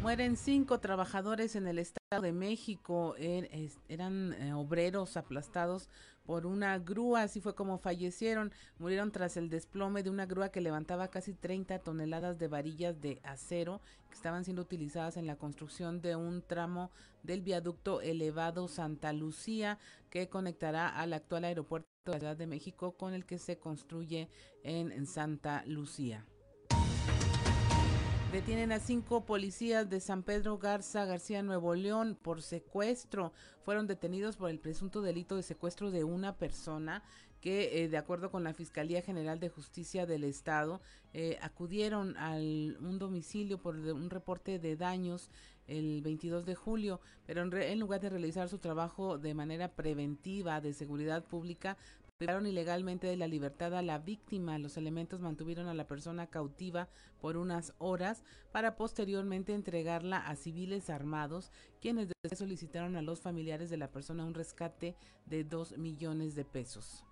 Mueren 0.02 0.36
cinco 0.36 0.80
trabajadores 0.80 1.54
en 1.54 1.68
el 1.68 1.78
Estado 1.78 2.22
de 2.22 2.32
México. 2.32 3.14
Er, 3.18 3.48
eran 3.88 4.32
eh, 4.32 4.52
obreros 4.52 5.16
aplastados 5.16 5.88
por 6.26 6.44
una 6.44 6.76
grúa, 6.80 7.22
así 7.22 7.40
fue 7.40 7.54
como 7.54 7.78
fallecieron. 7.78 8.50
Murieron 8.80 9.12
tras 9.12 9.36
el 9.36 9.48
desplome 9.48 10.02
de 10.02 10.10
una 10.10 10.26
grúa 10.26 10.48
que 10.48 10.60
levantaba 10.60 11.06
casi 11.06 11.34
30 11.34 11.78
toneladas 11.78 12.36
de 12.40 12.48
varillas 12.48 13.00
de 13.00 13.20
acero 13.22 13.80
que 14.08 14.16
estaban 14.16 14.42
siendo 14.42 14.62
utilizadas 14.62 15.16
en 15.16 15.28
la 15.28 15.36
construcción 15.36 16.02
de 16.02 16.16
un 16.16 16.42
tramo 16.42 16.90
del 17.22 17.40
viaducto 17.40 18.00
elevado 18.00 18.66
Santa 18.66 19.12
Lucía 19.12 19.78
que 20.10 20.28
conectará 20.28 20.88
al 20.88 21.12
actual 21.12 21.44
aeropuerto 21.44 21.88
de 22.06 22.12
la 22.14 22.18
Ciudad 22.18 22.36
de 22.36 22.48
México 22.48 22.96
con 22.96 23.14
el 23.14 23.24
que 23.24 23.38
se 23.38 23.60
construye 23.60 24.28
en 24.64 25.06
Santa 25.06 25.62
Lucía. 25.64 26.26
Detienen 28.32 28.72
a 28.72 28.80
cinco 28.80 29.26
policías 29.26 29.90
de 29.90 30.00
San 30.00 30.22
Pedro 30.22 30.56
Garza 30.56 31.04
García 31.04 31.42
Nuevo 31.42 31.74
León 31.74 32.16
por 32.20 32.40
secuestro. 32.40 33.34
Fueron 33.62 33.86
detenidos 33.86 34.38
por 34.38 34.48
el 34.48 34.58
presunto 34.58 35.02
delito 35.02 35.36
de 35.36 35.42
secuestro 35.42 35.90
de 35.90 36.02
una 36.02 36.38
persona 36.38 37.02
que, 37.42 37.84
eh, 37.84 37.88
de 37.90 37.98
acuerdo 37.98 38.30
con 38.30 38.42
la 38.42 38.54
Fiscalía 38.54 39.02
General 39.02 39.38
de 39.38 39.50
Justicia 39.50 40.06
del 40.06 40.24
Estado, 40.24 40.80
eh, 41.12 41.38
acudieron 41.42 42.16
a 42.16 42.36
un 42.36 42.98
domicilio 42.98 43.58
por 43.58 43.76
un 43.76 44.08
reporte 44.08 44.58
de 44.58 44.76
daños 44.76 45.28
el 45.66 46.00
22 46.00 46.46
de 46.46 46.54
julio, 46.54 47.00
pero 47.26 47.42
en, 47.42 47.52
en 47.52 47.80
lugar 47.80 48.00
de 48.00 48.08
realizar 48.08 48.48
su 48.48 48.58
trabajo 48.58 49.18
de 49.18 49.34
manera 49.34 49.68
preventiva 49.68 50.62
de 50.62 50.72
seguridad 50.72 51.22
pública, 51.22 51.76
privaron 52.22 52.46
ilegalmente 52.46 53.08
de 53.08 53.16
la 53.16 53.26
libertad 53.26 53.74
a 53.74 53.82
la 53.82 53.98
víctima. 53.98 54.56
Los 54.56 54.76
elementos 54.76 55.20
mantuvieron 55.20 55.66
a 55.66 55.74
la 55.74 55.88
persona 55.88 56.28
cautiva 56.28 56.88
por 57.20 57.36
unas 57.36 57.74
horas 57.78 58.22
para 58.52 58.76
posteriormente 58.76 59.54
entregarla 59.54 60.18
a 60.18 60.36
civiles 60.36 60.88
armados, 60.88 61.50
quienes 61.80 62.12
solicitaron 62.36 62.94
a 62.94 63.02
los 63.02 63.20
familiares 63.20 63.70
de 63.70 63.76
la 63.76 63.90
persona 63.90 64.24
un 64.24 64.34
rescate 64.34 64.94
de 65.26 65.42
dos 65.42 65.76
millones 65.76 66.36
de 66.36 66.44
pesos. 66.44 67.04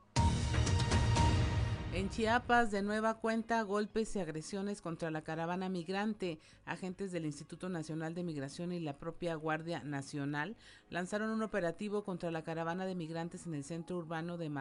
En 1.93 2.09
Chiapas, 2.09 2.71
de 2.71 2.83
nueva 2.83 3.15
cuenta, 3.15 3.61
golpes 3.63 4.15
y 4.15 4.21
agresiones 4.21 4.81
contra 4.81 5.11
la 5.11 5.23
caravana 5.23 5.69
migrante. 5.69 6.39
Agentes 6.65 7.11
del 7.11 7.27
Instituto 7.27 7.69
Nacional 7.69 8.15
de 8.15 8.23
Migración 8.23 8.73
y 8.73 8.79
la 8.79 8.97
propia 8.97 9.35
Guardia 9.35 9.83
Nacional 9.83 10.57
lanzaron 10.89 11.31
un 11.31 11.43
operativo 11.43 12.05
contra 12.05 12.31
la 12.31 12.45
caravana 12.45 12.87
de 12.87 12.95
migrantes 12.95 13.45
en 13.47 13.55
el 13.55 13.65
centro 13.65 13.97
urbano 13.97 14.39
de 14.39 14.53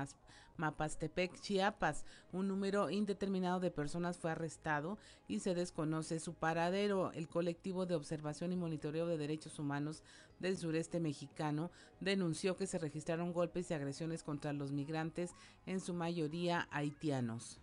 Mapastepec, 0.57 1.39
Chiapas. 1.39 2.03
Un 2.31 2.47
número 2.47 2.89
indeterminado 2.89 3.59
de 3.59 3.69
personas 3.69 4.17
fue 4.17 4.31
arrestado 4.31 4.97
y 5.27 5.41
se 5.41 5.53
desconoce 5.53 6.19
su 6.19 6.33
paradero. 6.33 7.11
El 7.11 7.27
colectivo 7.27 7.85
de 7.85 7.93
observación 7.93 8.53
y 8.53 8.55
monitoreo 8.55 9.05
de 9.05 9.19
derechos 9.19 9.59
humanos 9.59 10.03
del 10.39 10.57
sureste 10.57 10.99
mexicano 10.99 11.71
denunció 11.99 12.55
que 12.55 12.67
se 12.67 12.79
registraron 12.79 13.33
golpes 13.33 13.69
y 13.69 13.73
agresiones 13.73 14.23
contra 14.23 14.53
los 14.53 14.71
migrantes, 14.71 15.35
en 15.65 15.79
su 15.79 15.93
mayoría 15.93 16.67
haitianos. 16.71 17.59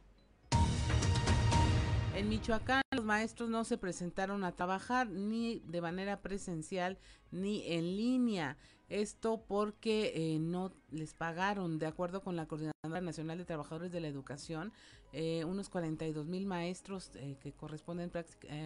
En 2.17 2.31
Michoacán 2.31 2.81
los 2.93 3.05
maestros 3.05 3.51
no 3.51 3.65
se 3.65 3.77
presentaron 3.77 4.43
a 4.43 4.53
trabajar 4.53 5.11
ni 5.11 5.59
de 5.67 5.83
manera 5.83 6.23
presencial 6.23 6.97
ni 7.31 7.63
en 7.71 7.95
línea. 7.97 8.57
Esto 8.89 9.45
porque 9.47 10.13
eh, 10.15 10.39
no 10.39 10.73
les 10.91 11.13
pagaron, 11.13 11.79
de 11.79 11.87
acuerdo 11.87 12.23
con 12.23 12.35
la 12.35 12.47
Coordinadora 12.47 13.03
Nacional 13.03 13.37
de 13.37 13.45
Trabajadores 13.45 13.93
de 13.93 14.01
la 14.01 14.09
Educación, 14.09 14.73
eh, 15.13 15.45
unos 15.45 15.69
42 15.69 16.27
mil 16.27 16.47
maestros 16.47 17.11
eh, 17.15 17.37
que 17.41 17.53
corresponden 17.53 18.11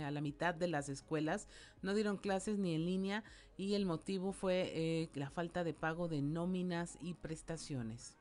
a 0.04 0.10
la 0.10 0.20
mitad 0.20 0.54
de 0.54 0.68
las 0.68 0.88
escuelas 0.88 1.48
no 1.82 1.94
dieron 1.94 2.16
clases 2.16 2.58
ni 2.58 2.74
en 2.74 2.84
línea 2.84 3.24
y 3.56 3.74
el 3.74 3.86
motivo 3.86 4.32
fue 4.32 5.08
la 5.14 5.30
falta 5.30 5.64
de 5.64 5.74
pago 5.74 6.08
de 6.08 6.22
nóminas 6.22 6.96
y 7.00 7.14
prestaciones. 7.14 8.19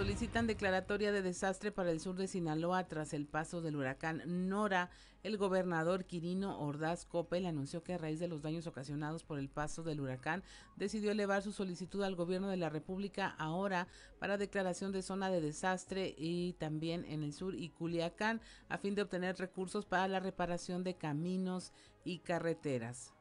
Solicitan 0.00 0.46
declaratoria 0.46 1.12
de 1.12 1.20
desastre 1.20 1.72
para 1.72 1.90
el 1.90 2.00
sur 2.00 2.16
de 2.16 2.26
Sinaloa 2.26 2.88
tras 2.88 3.12
el 3.12 3.26
paso 3.26 3.60
del 3.60 3.76
huracán 3.76 4.22
Nora. 4.48 4.88
El 5.22 5.36
gobernador 5.36 6.06
Quirino 6.06 6.58
Ordaz 6.58 7.04
Coppel 7.04 7.44
anunció 7.44 7.82
que 7.82 7.92
a 7.92 7.98
raíz 7.98 8.18
de 8.18 8.26
los 8.26 8.40
daños 8.40 8.66
ocasionados 8.66 9.24
por 9.24 9.38
el 9.38 9.50
paso 9.50 9.82
del 9.82 10.00
huracán 10.00 10.42
decidió 10.76 11.10
elevar 11.10 11.42
su 11.42 11.52
solicitud 11.52 12.02
al 12.02 12.16
gobierno 12.16 12.48
de 12.48 12.56
la 12.56 12.70
República 12.70 13.34
ahora 13.38 13.88
para 14.18 14.38
declaración 14.38 14.90
de 14.90 15.02
zona 15.02 15.28
de 15.28 15.42
desastre 15.42 16.14
y 16.16 16.54
también 16.54 17.04
en 17.04 17.22
el 17.22 17.34
sur 17.34 17.54
y 17.54 17.68
Culiacán 17.68 18.40
a 18.70 18.78
fin 18.78 18.94
de 18.94 19.02
obtener 19.02 19.36
recursos 19.36 19.84
para 19.84 20.08
la 20.08 20.18
reparación 20.18 20.82
de 20.82 20.94
caminos 20.96 21.74
y 22.04 22.20
carreteras. 22.20 23.12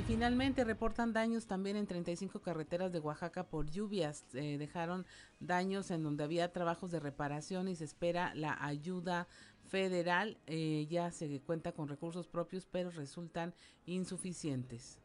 Y 0.00 0.02
finalmente 0.04 0.64
reportan 0.64 1.12
daños 1.12 1.46
también 1.46 1.76
en 1.76 1.86
35 1.86 2.40
carreteras 2.40 2.90
de 2.90 3.00
Oaxaca 3.00 3.44
por 3.44 3.68
lluvias. 3.70 4.24
Eh, 4.32 4.56
dejaron 4.56 5.04
daños 5.40 5.90
en 5.90 6.02
donde 6.02 6.24
había 6.24 6.54
trabajos 6.54 6.90
de 6.90 7.00
reparación 7.00 7.68
y 7.68 7.76
se 7.76 7.84
espera 7.84 8.34
la 8.34 8.56
ayuda 8.64 9.28
federal. 9.68 10.38
Eh, 10.46 10.86
ya 10.88 11.10
se 11.10 11.42
cuenta 11.42 11.72
con 11.72 11.86
recursos 11.86 12.28
propios, 12.28 12.64
pero 12.64 12.90
resultan 12.90 13.52
insuficientes. 13.84 14.98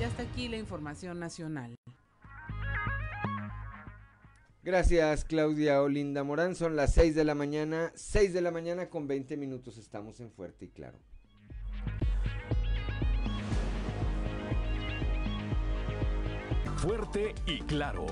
Y 0.00 0.02
hasta 0.02 0.24
aquí 0.24 0.48
la 0.48 0.56
información 0.56 1.20
nacional. 1.20 1.76
Gracias 4.64 5.24
Claudia 5.24 5.80
Olinda 5.82 6.24
Morán. 6.24 6.56
Son 6.56 6.74
las 6.74 6.94
6 6.94 7.14
de 7.14 7.22
la 7.22 7.36
mañana, 7.36 7.92
6 7.94 8.32
de 8.32 8.40
la 8.40 8.50
mañana 8.50 8.90
con 8.90 9.06
20 9.06 9.36
minutos. 9.36 9.78
Estamos 9.78 10.18
en 10.18 10.32
Fuerte 10.32 10.64
y 10.64 10.68
Claro. 10.70 10.98
Fuerte 16.80 17.34
y 17.44 17.60
claro. 17.60 18.06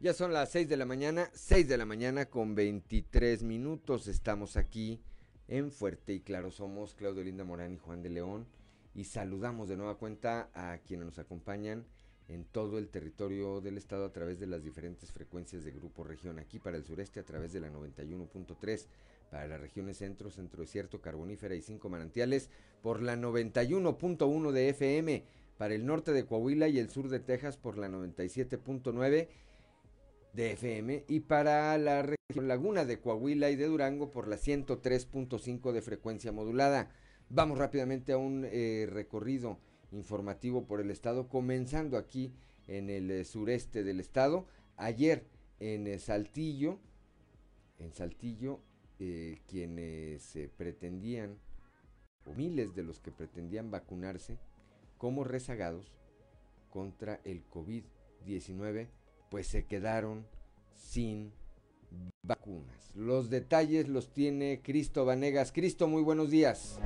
Ya 0.00 0.12
son 0.12 0.32
las 0.32 0.50
6 0.50 0.68
de 0.68 0.76
la 0.76 0.86
mañana, 0.86 1.30
6 1.32 1.68
de 1.68 1.78
la 1.78 1.86
mañana 1.86 2.26
con 2.26 2.56
23 2.56 3.44
minutos. 3.44 4.08
Estamos 4.08 4.56
aquí 4.56 5.00
en 5.46 5.70
Fuerte 5.70 6.14
y 6.14 6.20
Claro. 6.20 6.50
Somos 6.50 6.94
Claudio 6.94 7.22
Linda 7.22 7.44
Morán 7.44 7.74
y 7.74 7.78
Juan 7.78 8.02
de 8.02 8.10
León. 8.10 8.48
Y 8.92 9.04
saludamos 9.04 9.68
de 9.68 9.76
nueva 9.76 9.98
cuenta 9.98 10.50
a 10.52 10.78
quienes 10.78 11.06
nos 11.06 11.18
acompañan 11.20 11.86
en 12.28 12.44
todo 12.44 12.78
el 12.78 12.88
territorio 12.88 13.60
del 13.60 13.78
estado 13.78 14.04
a 14.04 14.12
través 14.12 14.40
de 14.40 14.46
las 14.46 14.64
diferentes 14.64 15.12
frecuencias 15.12 15.64
de 15.64 15.70
Grupo 15.70 16.02
Región. 16.02 16.38
Aquí 16.38 16.58
para 16.58 16.76
el 16.76 16.84
sureste 16.84 17.20
a 17.20 17.24
través 17.24 17.52
de 17.52 17.60
la 17.60 17.70
91.3, 17.70 18.86
para 19.30 19.46
las 19.46 19.60
regiones 19.60 19.98
centro, 19.98 20.30
centro 20.30 20.62
desierto, 20.62 21.00
carbonífera 21.00 21.54
y 21.54 21.62
cinco 21.62 21.88
manantiales 21.88 22.50
por 22.82 23.02
la 23.02 23.16
91.1 23.16 24.50
de 24.50 24.68
FM, 24.70 25.24
para 25.56 25.74
el 25.74 25.86
norte 25.86 26.12
de 26.12 26.26
Coahuila 26.26 26.68
y 26.68 26.78
el 26.78 26.90
sur 26.90 27.08
de 27.08 27.20
Texas 27.20 27.56
por 27.56 27.78
la 27.78 27.88
97.9 27.88 29.28
de 30.32 30.52
FM 30.52 31.04
y 31.08 31.20
para 31.20 31.78
la 31.78 32.02
región 32.02 32.46
laguna 32.46 32.84
de 32.84 33.00
Coahuila 33.00 33.50
y 33.50 33.56
de 33.56 33.66
Durango 33.66 34.12
por 34.12 34.28
la 34.28 34.36
103.5 34.36 35.72
de 35.72 35.80
frecuencia 35.80 36.32
modulada. 36.32 36.90
Vamos 37.30 37.58
rápidamente 37.58 38.12
a 38.12 38.18
un 38.18 38.44
eh, 38.44 38.86
recorrido 38.90 39.58
informativo 39.92 40.66
por 40.66 40.80
el 40.80 40.90
estado, 40.90 41.28
comenzando 41.28 41.96
aquí 41.96 42.32
en 42.66 42.90
el 42.90 43.10
eh, 43.10 43.24
sureste 43.24 43.84
del 43.84 44.00
estado. 44.00 44.46
Ayer 44.76 45.24
en 45.60 45.86
eh, 45.86 45.98
Saltillo, 45.98 46.78
en 47.78 47.92
Saltillo, 47.92 48.60
eh, 48.98 49.38
quienes 49.48 50.38
pretendían, 50.56 51.38
o 52.24 52.32
miles 52.32 52.74
de 52.74 52.82
los 52.82 53.00
que 53.00 53.12
pretendían 53.12 53.70
vacunarse 53.70 54.38
como 54.98 55.24
rezagados 55.24 55.92
contra 56.70 57.20
el 57.24 57.48
COVID-19, 57.48 58.88
pues 59.30 59.46
se 59.46 59.66
quedaron 59.66 60.26
sin 60.72 61.32
vacunas. 62.22 62.94
Los 62.94 63.30
detalles 63.30 63.88
los 63.88 64.12
tiene 64.12 64.60
Cristo 64.62 65.04
Vanegas. 65.04 65.52
Cristo, 65.52 65.88
muy 65.88 66.02
buenos 66.02 66.30
días. 66.30 66.80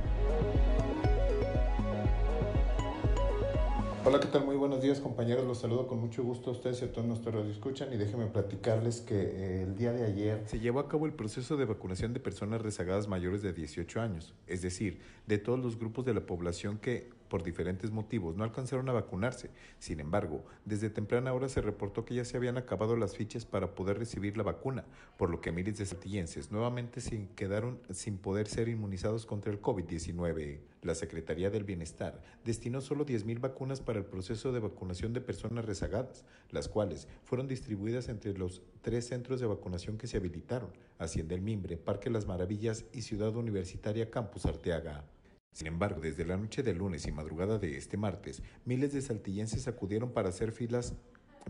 Hola, 4.03 4.19
¿qué 4.19 4.27
tal? 4.29 4.45
Muy 4.45 4.55
buenos 4.55 4.81
días 4.81 4.99
compañeros, 4.99 5.45
los 5.45 5.59
saludo 5.59 5.85
con 5.85 5.99
mucho 5.99 6.23
gusto 6.23 6.49
a 6.49 6.53
ustedes 6.53 6.81
y 6.81 6.85
a 6.85 6.91
todos 6.91 7.05
nuestros 7.05 7.47
escuchan 7.47 7.93
y 7.93 7.97
déjenme 7.97 8.25
platicarles 8.25 8.99
que 8.99 9.13
eh, 9.13 9.61
el 9.61 9.75
día 9.75 9.91
de 9.93 10.03
ayer 10.03 10.41
se 10.47 10.59
llevó 10.59 10.79
a 10.79 10.89
cabo 10.89 11.05
el 11.05 11.13
proceso 11.13 11.55
de 11.55 11.65
vacunación 11.65 12.11
de 12.11 12.19
personas 12.19 12.63
rezagadas 12.63 13.07
mayores 13.07 13.43
de 13.43 13.53
18 13.53 14.01
años, 14.01 14.33
es 14.47 14.63
decir, 14.63 15.01
de 15.27 15.37
todos 15.37 15.59
los 15.59 15.77
grupos 15.77 16.03
de 16.03 16.15
la 16.15 16.21
población 16.21 16.79
que 16.79 17.11
por 17.31 17.43
diferentes 17.43 17.91
motivos, 17.91 18.35
no 18.35 18.43
alcanzaron 18.43 18.89
a 18.89 18.91
vacunarse. 18.91 19.51
Sin 19.79 20.01
embargo, 20.01 20.43
desde 20.65 20.89
temprana 20.89 21.31
hora 21.31 21.47
se 21.47 21.61
reportó 21.61 22.03
que 22.03 22.13
ya 22.13 22.25
se 22.25 22.35
habían 22.35 22.57
acabado 22.57 22.97
las 22.97 23.15
fichas 23.15 23.45
para 23.45 23.73
poder 23.73 23.97
recibir 23.97 24.35
la 24.35 24.43
vacuna, 24.43 24.83
por 25.15 25.29
lo 25.29 25.39
que 25.39 25.53
miles 25.53 25.77
de 25.77 25.85
saltillenses 25.85 26.51
nuevamente 26.51 26.99
se 26.99 27.29
quedaron 27.37 27.79
sin 27.89 28.17
poder 28.17 28.49
ser 28.49 28.67
inmunizados 28.67 29.25
contra 29.25 29.49
el 29.49 29.61
COVID-19. 29.61 30.59
La 30.81 30.93
Secretaría 30.93 31.49
del 31.49 31.63
Bienestar 31.63 32.21
destinó 32.43 32.81
solo 32.81 33.05
10.000 33.05 33.39
vacunas 33.39 33.79
para 33.79 33.99
el 33.99 34.05
proceso 34.05 34.51
de 34.51 34.59
vacunación 34.59 35.13
de 35.13 35.21
personas 35.21 35.63
rezagadas, 35.63 36.25
las 36.49 36.67
cuales 36.67 37.07
fueron 37.23 37.47
distribuidas 37.47 38.09
entre 38.09 38.37
los 38.37 38.61
tres 38.81 39.07
centros 39.07 39.39
de 39.39 39.47
vacunación 39.47 39.97
que 39.97 40.07
se 40.07 40.17
habilitaron, 40.17 40.71
Hacienda 40.99 41.33
El 41.33 41.43
Mimbre, 41.43 41.77
Parque 41.77 42.09
Las 42.09 42.27
Maravillas 42.27 42.83
y 42.91 43.03
Ciudad 43.03 43.33
Universitaria 43.37 44.11
Campus 44.11 44.45
Arteaga. 44.45 45.05
Sin 45.53 45.67
embargo, 45.67 45.99
desde 46.01 46.25
la 46.25 46.37
noche 46.37 46.63
del 46.63 46.77
lunes 46.77 47.05
y 47.07 47.11
madrugada 47.11 47.57
de 47.57 47.77
este 47.77 47.97
martes, 47.97 48.41
miles 48.65 48.93
de 48.93 49.01
saltillenses 49.01 49.67
acudieron 49.67 50.11
para 50.11 50.29
hacer 50.29 50.51
filas 50.51 50.93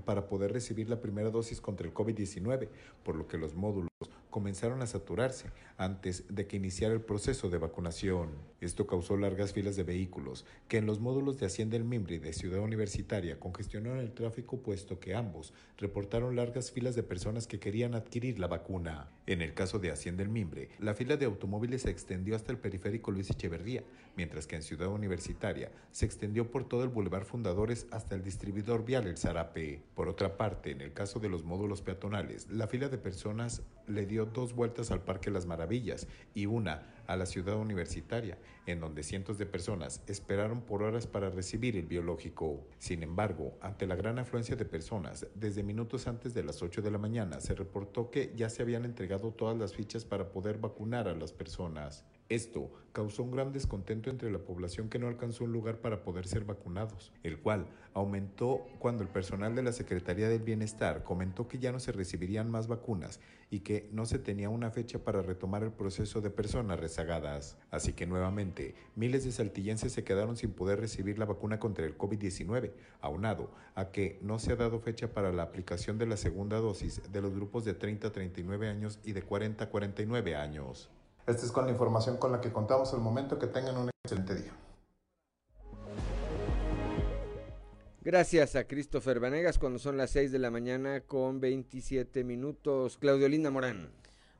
para 0.05 0.27
poder 0.27 0.53
recibir 0.53 0.89
la 0.89 1.01
primera 1.01 1.29
dosis 1.29 1.61
contra 1.61 1.85
el 1.85 1.93
COVID-19, 1.93 2.69
por 3.03 3.15
lo 3.15 3.27
que 3.27 3.37
los 3.37 3.53
módulos 3.55 3.89
comenzaron 4.31 4.81
a 4.81 4.87
saturarse 4.87 5.51
antes 5.77 6.25
de 6.33 6.47
que 6.47 6.57
iniciara 6.57 6.93
el 6.93 7.01
proceso 7.01 7.49
de 7.49 7.59
vacunación. 7.59 8.29
Esto 8.61 8.87
causó 8.87 9.17
largas 9.17 9.53
filas 9.53 9.75
de 9.75 9.83
vehículos 9.83 10.45
que 10.67 10.77
en 10.77 10.85
los 10.85 10.99
módulos 10.99 11.39
de 11.39 11.45
Hacienda 11.45 11.77
El 11.77 11.83
Mimbre 11.83 12.15
y 12.15 12.19
de 12.19 12.33
Ciudad 12.33 12.59
Universitaria 12.59 13.39
congestionaron 13.39 13.99
el 13.99 14.13
tráfico 14.13 14.61
puesto 14.61 14.99
que 14.99 15.15
ambos 15.15 15.53
reportaron 15.77 16.35
largas 16.35 16.71
filas 16.71 16.95
de 16.95 17.03
personas 17.03 17.47
que 17.47 17.59
querían 17.59 17.95
adquirir 17.95 18.39
la 18.39 18.47
vacuna. 18.47 19.09
En 19.27 19.41
el 19.41 19.53
caso 19.53 19.79
de 19.79 19.91
Hacienda 19.91 20.23
El 20.23 20.29
Mimbre, 20.29 20.69
la 20.79 20.93
fila 20.93 21.17
de 21.17 21.25
automóviles 21.25 21.83
se 21.83 21.89
extendió 21.89 22.35
hasta 22.35 22.51
el 22.51 22.57
periférico 22.57 23.11
Luis 23.11 23.29
Echeverría, 23.29 23.83
mientras 24.15 24.47
que 24.47 24.55
en 24.55 24.63
Ciudad 24.63 24.89
Universitaria 24.89 25.71
se 25.91 26.05
extendió 26.05 26.49
por 26.49 26.67
todo 26.67 26.83
el 26.83 26.89
Boulevard 26.89 27.25
Fundadores 27.25 27.87
hasta 27.91 28.15
el 28.15 28.23
distribuidor 28.23 28.85
vial 28.85 29.07
El 29.07 29.17
Zarape. 29.17 29.81
Por 29.95 30.07
otra 30.07 30.37
parte, 30.37 30.71
en 30.71 30.81
el 30.81 30.93
caso 30.93 31.19
de 31.19 31.29
los 31.29 31.43
módulos 31.43 31.81
peatonales, 31.81 32.47
la 32.49 32.67
fila 32.67 32.89
de 32.89 32.97
personas 32.97 33.63
le 33.91 34.06
dio 34.06 34.25
dos 34.25 34.54
vueltas 34.54 34.91
al 34.91 35.04
Parque 35.04 35.32
Las 35.32 35.45
Maravillas 35.45 36.08
y 36.34 36.45
una 36.45 36.95
a 37.08 37.17
la 37.17 37.25
ciudad 37.25 37.58
universitaria, 37.58 38.38
en 38.65 38.80
donde 38.80 39.04
cientos 39.04 39.38
de 39.38 39.45
personas 39.45 40.01
esperaron 40.08 40.62
por 40.62 40.82
horas 40.84 41.08
para 41.08 41.30
recibir 41.30 41.75
el 41.75 41.86
biológico. 41.86 42.65
Sin 42.80 43.04
embargo, 43.04 43.58
ante 43.62 43.86
la 43.86 43.95
gran 43.95 44.17
afluencia 44.17 44.56
de 44.56 44.65
personas, 44.65 45.27
desde 45.36 45.63
minutos 45.63 46.08
antes 46.08 46.34
de 46.34 46.43
las 46.43 46.62
8 46.63 46.82
de 46.82 46.91
la 46.91 46.97
mañana 46.97 47.41
se 47.41 47.54
reportó 47.54 48.10
que 48.10 48.34
ya 48.36 48.49
se 48.49 48.62
habían 48.62 48.86
entregado 48.86 49.32
todas 49.32 49.58
las 49.58 49.73
fichas 49.73 50.06
para 50.06 50.32
poder 50.32 50.58
vacunar 50.58 51.08
a 51.08 51.15
las 51.15 51.34
personas. 51.34 52.06
Esto 52.31 52.71
causó 52.93 53.23
un 53.23 53.31
gran 53.31 53.51
descontento 53.51 54.09
entre 54.09 54.31
la 54.31 54.39
población 54.39 54.87
que 54.87 54.99
no 54.99 55.09
alcanzó 55.09 55.43
un 55.43 55.51
lugar 55.51 55.81
para 55.81 56.01
poder 56.01 56.25
ser 56.25 56.45
vacunados, 56.45 57.11
el 57.23 57.37
cual 57.37 57.67
aumentó 57.93 58.65
cuando 58.79 59.03
el 59.03 59.09
personal 59.09 59.53
de 59.53 59.63
la 59.63 59.73
Secretaría 59.73 60.29
del 60.29 60.41
Bienestar 60.41 61.03
comentó 61.03 61.49
que 61.49 61.59
ya 61.59 61.73
no 61.73 61.81
se 61.81 61.91
recibirían 61.91 62.49
más 62.49 62.69
vacunas 62.69 63.19
y 63.49 63.59
que 63.59 63.89
no 63.91 64.05
se 64.05 64.17
tenía 64.17 64.47
una 64.47 64.71
fecha 64.71 64.99
para 64.99 65.21
retomar 65.21 65.63
el 65.63 65.73
proceso 65.73 66.21
de 66.21 66.29
personas 66.29 66.79
rezagadas. 66.79 67.57
Así 67.69 67.91
que 67.91 68.07
nuevamente, 68.07 68.75
miles 68.95 69.25
de 69.25 69.33
saltillenses 69.33 69.91
se 69.91 70.05
quedaron 70.05 70.37
sin 70.37 70.53
poder 70.53 70.79
recibir 70.79 71.19
la 71.19 71.25
vacuna 71.25 71.59
contra 71.59 71.85
el 71.85 71.97
COVID-19, 71.97 72.71
aunado 73.01 73.51
a 73.75 73.91
que 73.91 74.19
no 74.21 74.39
se 74.39 74.53
ha 74.53 74.55
dado 74.55 74.79
fecha 74.79 75.13
para 75.13 75.33
la 75.33 75.43
aplicación 75.43 75.97
de 75.97 76.05
la 76.05 76.15
segunda 76.15 76.59
dosis 76.59 77.01
de 77.11 77.21
los 77.21 77.35
grupos 77.35 77.65
de 77.65 77.73
30 77.73 78.07
a 78.07 78.11
39 78.13 78.69
años 78.69 78.99
y 79.03 79.11
de 79.11 79.21
40 79.21 79.65
a 79.65 79.69
49 79.69 80.37
años. 80.37 80.89
Esta 81.27 81.45
es 81.45 81.51
con 81.51 81.65
la 81.65 81.71
información 81.71 82.17
con 82.17 82.31
la 82.31 82.41
que 82.41 82.51
contamos 82.51 82.93
al 82.93 82.99
momento. 82.99 83.38
Que 83.38 83.47
tengan 83.47 83.77
un 83.77 83.89
excelente 84.03 84.36
día. 84.36 84.51
Gracias 88.03 88.55
a 88.55 88.63
Christopher 88.63 89.19
Vanegas 89.19 89.60
cuando 89.60 89.77
son 89.77 89.95
las 89.95 90.10
6 90.10 90.31
de 90.31 90.39
la 90.39 90.49
mañana 90.49 91.01
con 91.01 91.39
27 91.39 92.23
minutos. 92.23 92.97
Claudio 92.97 93.29
Linda 93.29 93.51
Morán. 93.51 93.91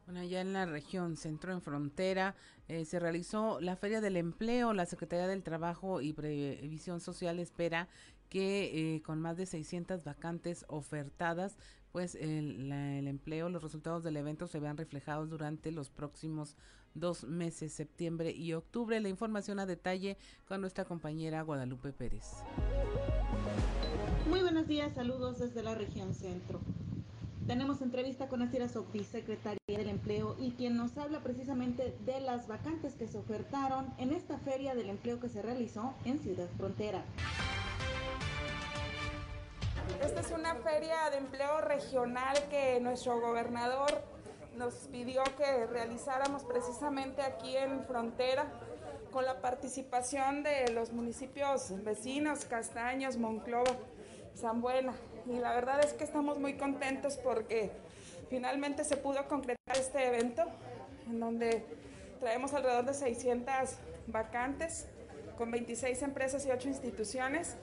Bueno, 0.08 0.24
ya 0.24 0.42
en 0.42 0.52
la 0.52 0.66
región 0.66 1.16
centro 1.16 1.54
en 1.54 1.62
frontera 1.62 2.36
eh, 2.68 2.86
se 2.86 3.00
realizó 3.00 3.62
la 3.62 3.76
Feria 3.76 4.02
del 4.02 4.18
Empleo. 4.18 4.74
La 4.74 4.88
Secretaría 4.88 5.28
del 5.28 5.44
Trabajo 5.44 6.02
y 6.02 6.12
Previsión 6.12 7.00
Social 7.00 7.40
espera 7.40 7.88
que 8.30 8.96
eh, 8.96 9.02
con 9.04 9.22
más 9.22 9.38
de 9.38 9.46
600 9.46 10.04
vacantes 10.04 10.66
ofertadas, 10.68 11.58
pues 11.92 12.16
el, 12.16 12.72
el, 12.72 13.08
empleo, 13.08 13.50
los 13.50 13.62
resultados 13.62 14.04
del 14.04 14.18
evento 14.18 14.48
se 14.48 14.60
vean 14.60 14.78
reflejados 14.78 15.30
durante 15.30 15.72
los 15.72 15.90
próximos 15.90 16.56
dos 16.94 17.24
meses, 17.24 17.74
septiembre 17.74 18.32
y 18.32 18.54
octubre. 18.54 19.00
La 19.00 19.10
información 19.10 19.60
a 19.60 19.66
detalle 19.66 20.18
con 20.48 20.62
nuestra 20.62 20.86
compañera 20.86 21.42
Guadalupe 21.42 21.92
Pérez. 21.94 22.26
Muy 24.30 24.42
buenos 24.42 24.68
días, 24.68 24.94
saludos 24.94 25.40
desde 25.40 25.64
la 25.64 25.76
región 25.76 26.14
centro. 26.14 26.62
Tenemos 27.48 27.82
entrevista 27.82 28.30
con 28.30 28.42
Asira 28.44 28.70
Sofi, 28.70 29.04
secretaria 29.04 29.60
del 29.68 29.90
Empleo, 29.90 30.36
y 30.40 30.52
quien 30.52 30.78
nos 30.78 30.98
habla 30.98 31.22
precisamente 31.22 31.94
de 32.06 32.22
las 32.22 32.48
vacantes 32.48 32.94
que 32.94 33.08
se 33.08 33.18
ofertaron 33.18 33.88
en 33.98 34.14
esta 34.14 34.38
feria 34.38 34.76
del 34.76 34.90
empleo 34.90 35.20
que 35.20 35.28
se 35.28 35.42
realizó 35.42 35.94
en 36.06 36.20
Ciudad 36.20 36.48
Frontera. 36.58 37.04
Esta 40.00 40.22
es 40.22 40.32
una 40.32 40.56
feria 40.56 41.10
de 41.10 41.18
empleo 41.18 41.60
regional 41.62 42.38
que 42.50 42.80
nuestro 42.80 43.20
gobernador 43.20 44.02
nos 44.56 44.74
pidió 44.92 45.24
que 45.38 45.66
realizáramos 45.68 46.44
precisamente 46.44 47.22
aquí 47.22 47.58
en 47.58 47.84
Frontera 47.86 48.46
con 49.12 49.26
la 49.26 49.42
participación 49.42 50.44
de 50.44 50.72
los 50.72 50.94
municipios 50.94 51.74
vecinos, 51.84 52.46
Castaños, 52.46 53.18
Monclova, 53.18 53.76
San 54.34 54.62
Buena. 54.62 54.94
Y 55.26 55.40
la 55.40 55.54
verdad 55.54 55.84
es 55.84 55.94
que 55.94 56.04
estamos 56.04 56.40
muy 56.40 56.54
contentos 56.54 57.18
porque 57.18 57.72
finalmente 58.30 58.84
se 58.84 58.98
pudo 58.98 59.28
concretar 59.28 59.76
este 59.76 60.08
evento 60.08 60.44
en 61.08 61.20
donde 61.20 61.66
traemos 62.20 62.54
alrededor 62.54 62.86
de 62.86 62.94
600 62.94 63.78
vacantes 64.08 64.88
con 65.38 65.52
26 65.52 66.02
empresas 66.04 66.46
y 66.46 66.52
8 66.52 66.70
instituciones 66.70 67.58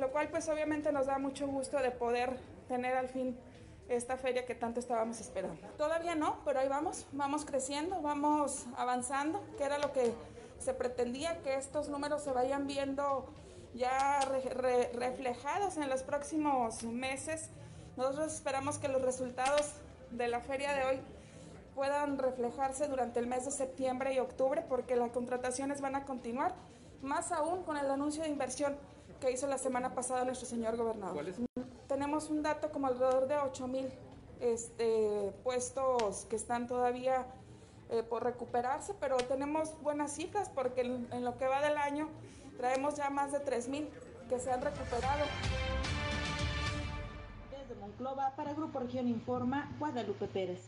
lo 0.00 0.10
cual 0.10 0.28
pues 0.30 0.48
obviamente 0.48 0.90
nos 0.92 1.06
da 1.06 1.18
mucho 1.18 1.46
gusto 1.46 1.78
de 1.78 1.90
poder 1.90 2.36
tener 2.68 2.96
al 2.96 3.08
fin 3.08 3.38
esta 3.88 4.16
feria 4.16 4.46
que 4.46 4.54
tanto 4.54 4.80
estábamos 4.80 5.20
esperando. 5.20 5.60
Todavía 5.76 6.14
no, 6.14 6.38
pero 6.44 6.60
ahí 6.60 6.68
vamos, 6.68 7.06
vamos 7.12 7.44
creciendo, 7.44 8.00
vamos 8.00 8.64
avanzando, 8.76 9.42
que 9.58 9.64
era 9.64 9.78
lo 9.78 9.92
que 9.92 10.12
se 10.58 10.72
pretendía, 10.72 11.42
que 11.42 11.54
estos 11.54 11.88
números 11.88 12.22
se 12.22 12.32
vayan 12.32 12.66
viendo 12.66 13.26
ya 13.74 14.20
reflejados 14.94 15.76
en 15.76 15.90
los 15.90 16.02
próximos 16.02 16.82
meses. 16.84 17.50
Nosotros 17.96 18.32
esperamos 18.32 18.78
que 18.78 18.88
los 18.88 19.02
resultados 19.02 19.72
de 20.12 20.28
la 20.28 20.40
feria 20.40 20.72
de 20.72 20.84
hoy 20.84 21.00
puedan 21.74 22.18
reflejarse 22.18 22.88
durante 22.88 23.20
el 23.20 23.26
mes 23.26 23.44
de 23.44 23.50
septiembre 23.50 24.14
y 24.14 24.18
octubre, 24.18 24.64
porque 24.68 24.96
las 24.96 25.10
contrataciones 25.10 25.80
van 25.80 25.96
a 25.96 26.04
continuar, 26.04 26.54
más 27.02 27.32
aún 27.32 27.64
con 27.64 27.76
el 27.76 27.90
anuncio 27.90 28.22
de 28.22 28.28
inversión 28.28 28.76
que 29.20 29.30
hizo 29.30 29.46
la 29.46 29.58
semana 29.58 29.94
pasada 29.94 30.24
nuestro 30.24 30.48
señor 30.48 30.76
gobernador. 30.76 31.24
Tenemos 31.86 32.30
un 32.30 32.42
dato 32.42 32.70
como 32.72 32.86
alrededor 32.86 33.28
de 33.28 33.36
8 33.36 33.68
mil 33.68 33.88
este, 34.40 35.32
puestos 35.44 36.24
que 36.24 36.36
están 36.36 36.66
todavía 36.66 37.26
eh, 37.90 38.02
por 38.02 38.24
recuperarse, 38.24 38.94
pero 38.98 39.16
tenemos 39.18 39.80
buenas 39.82 40.12
cifras 40.12 40.48
porque 40.48 40.80
en, 40.80 41.24
lo 41.24 41.36
que 41.36 41.46
va 41.46 41.60
del 41.60 41.76
año 41.76 42.08
traemos 42.56 42.96
ya 42.96 43.10
más 43.10 43.32
de 43.32 43.40
3 43.40 43.68
mil 43.68 43.88
que 44.28 44.38
se 44.38 44.50
han 44.50 44.62
recuperado. 44.62 45.24
Desde 47.50 47.74
Monclova, 47.80 48.34
para 48.36 48.54
Grupo 48.54 48.78
Región 48.78 49.08
Informa, 49.08 49.74
Guadalupe 49.78 50.26
Pérez. 50.26 50.60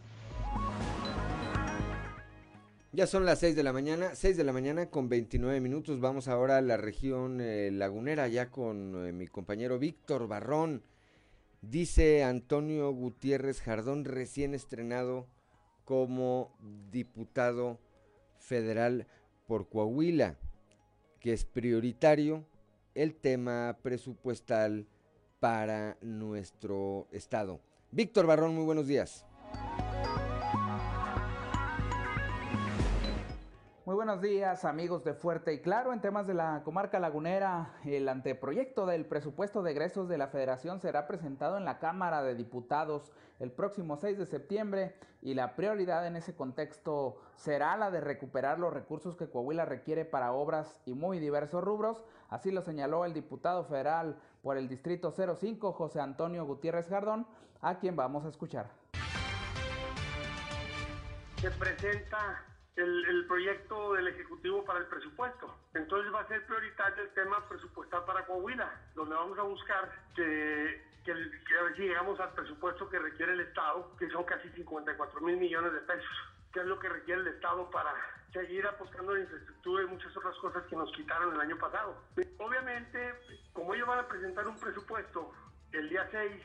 Ya 2.94 3.06
son 3.06 3.24
las 3.24 3.38
6 3.38 3.56
de 3.56 3.62
la 3.62 3.72
mañana, 3.72 4.14
6 4.14 4.36
de 4.36 4.44
la 4.44 4.52
mañana 4.52 4.90
con 4.90 5.08
29 5.08 5.62
minutos. 5.62 5.98
Vamos 5.98 6.28
ahora 6.28 6.58
a 6.58 6.60
la 6.60 6.76
región 6.76 7.40
eh, 7.40 7.70
lagunera, 7.72 8.28
ya 8.28 8.50
con 8.50 9.06
eh, 9.06 9.12
mi 9.12 9.26
compañero 9.28 9.78
Víctor 9.78 10.28
Barrón. 10.28 10.82
Dice 11.62 12.22
Antonio 12.22 12.92
Gutiérrez 12.92 13.62
Jardón, 13.62 14.04
recién 14.04 14.52
estrenado 14.52 15.26
como 15.86 16.54
diputado 16.90 17.78
federal 18.38 19.06
por 19.46 19.70
Coahuila, 19.70 20.36
que 21.18 21.32
es 21.32 21.46
prioritario 21.46 22.44
el 22.94 23.14
tema 23.14 23.78
presupuestal 23.82 24.86
para 25.40 25.96
nuestro 26.02 27.08
estado. 27.10 27.58
Víctor 27.90 28.26
Barrón, 28.26 28.54
muy 28.54 28.66
buenos 28.66 28.86
días. 28.86 29.24
Buenos 34.04 34.20
días 34.20 34.64
amigos 34.64 35.04
de 35.04 35.14
Fuerte 35.14 35.52
y 35.52 35.60
Claro. 35.60 35.92
En 35.92 36.00
temas 36.00 36.26
de 36.26 36.34
la 36.34 36.62
comarca 36.64 36.98
lagunera, 36.98 37.76
el 37.84 38.08
anteproyecto 38.08 38.84
del 38.84 39.06
presupuesto 39.06 39.62
de 39.62 39.70
egresos 39.70 40.08
de 40.08 40.18
la 40.18 40.26
federación 40.26 40.80
será 40.80 41.06
presentado 41.06 41.56
en 41.56 41.64
la 41.64 41.78
Cámara 41.78 42.20
de 42.20 42.34
Diputados 42.34 43.12
el 43.38 43.52
próximo 43.52 43.96
6 43.96 44.18
de 44.18 44.26
septiembre 44.26 44.96
y 45.20 45.34
la 45.34 45.54
prioridad 45.54 46.04
en 46.04 46.16
ese 46.16 46.34
contexto 46.34 47.20
será 47.36 47.76
la 47.76 47.92
de 47.92 48.00
recuperar 48.00 48.58
los 48.58 48.74
recursos 48.74 49.14
que 49.14 49.30
Coahuila 49.30 49.66
requiere 49.66 50.04
para 50.04 50.32
obras 50.32 50.80
y 50.84 50.94
muy 50.94 51.20
diversos 51.20 51.62
rubros. 51.62 52.04
Así 52.28 52.50
lo 52.50 52.62
señaló 52.62 53.04
el 53.04 53.14
diputado 53.14 53.62
federal 53.66 54.16
por 54.42 54.56
el 54.56 54.68
Distrito 54.68 55.12
05, 55.12 55.72
José 55.74 56.00
Antonio 56.00 56.44
Gutiérrez 56.44 56.88
Jardón, 56.88 57.24
a 57.60 57.78
quien 57.78 57.94
vamos 57.94 58.24
a 58.24 58.30
escuchar. 58.30 58.68
Se 61.36 61.50
presenta 61.52 62.51
el, 62.76 63.26
proyecto 63.26 63.94
del 63.94 64.08
Ejecutivo 64.08 64.64
para 64.64 64.80
el 64.80 64.86
presupuesto. 64.86 65.54
Entonces 65.74 66.12
va 66.12 66.20
a 66.20 66.28
ser 66.28 66.44
prioritario 66.46 67.02
el 67.02 67.10
tema 67.10 67.46
presupuestal 67.48 68.04
para 68.04 68.24
Coahuila, 68.26 68.70
donde 68.94 69.14
vamos 69.14 69.38
a 69.38 69.42
buscar 69.42 69.90
que, 70.14 70.82
que, 71.04 71.12
a 71.12 71.62
ver 71.64 71.76
si 71.76 71.82
llegamos 71.82 72.18
al 72.20 72.32
presupuesto 72.32 72.88
que 72.88 72.98
requiere 72.98 73.32
el 73.32 73.40
Estado, 73.40 73.94
que 73.98 74.08
son 74.10 74.24
casi 74.24 74.48
54 74.50 75.20
mil 75.20 75.36
millones 75.36 75.72
de 75.72 75.80
pesos, 75.80 76.10
que 76.52 76.60
es 76.60 76.66
lo 76.66 76.78
que 76.78 76.88
requiere 76.88 77.20
el 77.20 77.28
Estado 77.28 77.70
para 77.70 77.94
seguir 78.32 78.66
apostando 78.66 79.14
en 79.14 79.22
infraestructura 79.22 79.82
y 79.82 79.86
muchas 79.86 80.16
otras 80.16 80.36
cosas 80.38 80.62
que 80.64 80.76
nos 80.76 80.90
quitaron 80.92 81.34
el 81.34 81.40
año 81.40 81.58
pasado. 81.58 82.02
Obviamente, 82.38 83.14
como 83.52 83.74
ellos 83.74 83.86
van 83.86 84.00
a 84.00 84.08
presentar 84.08 84.46
un 84.46 84.58
presupuesto 84.58 85.32
el 85.72 85.88
día 85.88 86.08
6, 86.10 86.42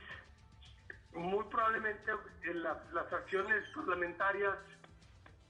muy 1.13 1.43
probablemente 1.45 2.11
en 2.43 2.63
las 2.63 3.13
acciones 3.13 3.63
parlamentarias 3.73 4.55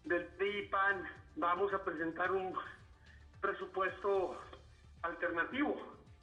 del 0.07 0.25
PRI 0.37 0.67
PAN 0.69 1.03
vamos 1.35 1.73
a 1.73 1.83
presentar 1.83 2.31
un 2.31 2.53
presupuesto 3.41 4.39
alternativo 5.01 5.75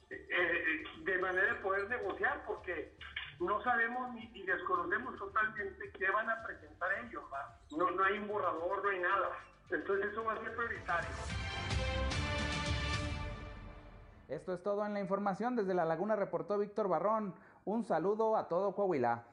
eh, 0.09 0.27
eh, 0.29 0.83
de 1.03 1.17
manera 1.19 1.53
de 1.53 1.59
poder 1.61 1.87
negociar 1.89 2.43
porque 2.45 2.95
no 3.39 3.61
sabemos 3.63 4.15
y, 4.17 4.43
desconocemos 4.43 5.17
totalmente 5.17 5.91
qué 5.91 6.09
van 6.09 6.29
a 6.29 6.43
presentar 6.43 6.89
ellos. 7.05 7.23
No, 7.77 7.91
no 7.91 8.03
hay 8.03 8.17
un 8.17 8.27
borrador, 8.27 8.83
no 8.83 8.89
hay 8.89 8.99
nada. 8.99 9.29
Entonces 9.69 10.11
eso 10.11 10.23
va 10.23 10.33
a 10.33 10.37
ser 10.37 10.55
prioritario. 10.55 11.09
Esto 14.29 14.53
es 14.53 14.63
todo 14.63 14.85
en 14.85 14.93
la 14.93 14.99
información. 14.99 15.55
Desde 15.55 15.73
La 15.73 15.85
Laguna 15.85 16.15
reportó 16.15 16.57
Víctor 16.57 16.87
Barrón. 16.87 17.35
Un 17.65 17.83
saludo 17.83 18.37
a 18.37 18.47
todo 18.47 18.73
Coahuila. 18.73 19.25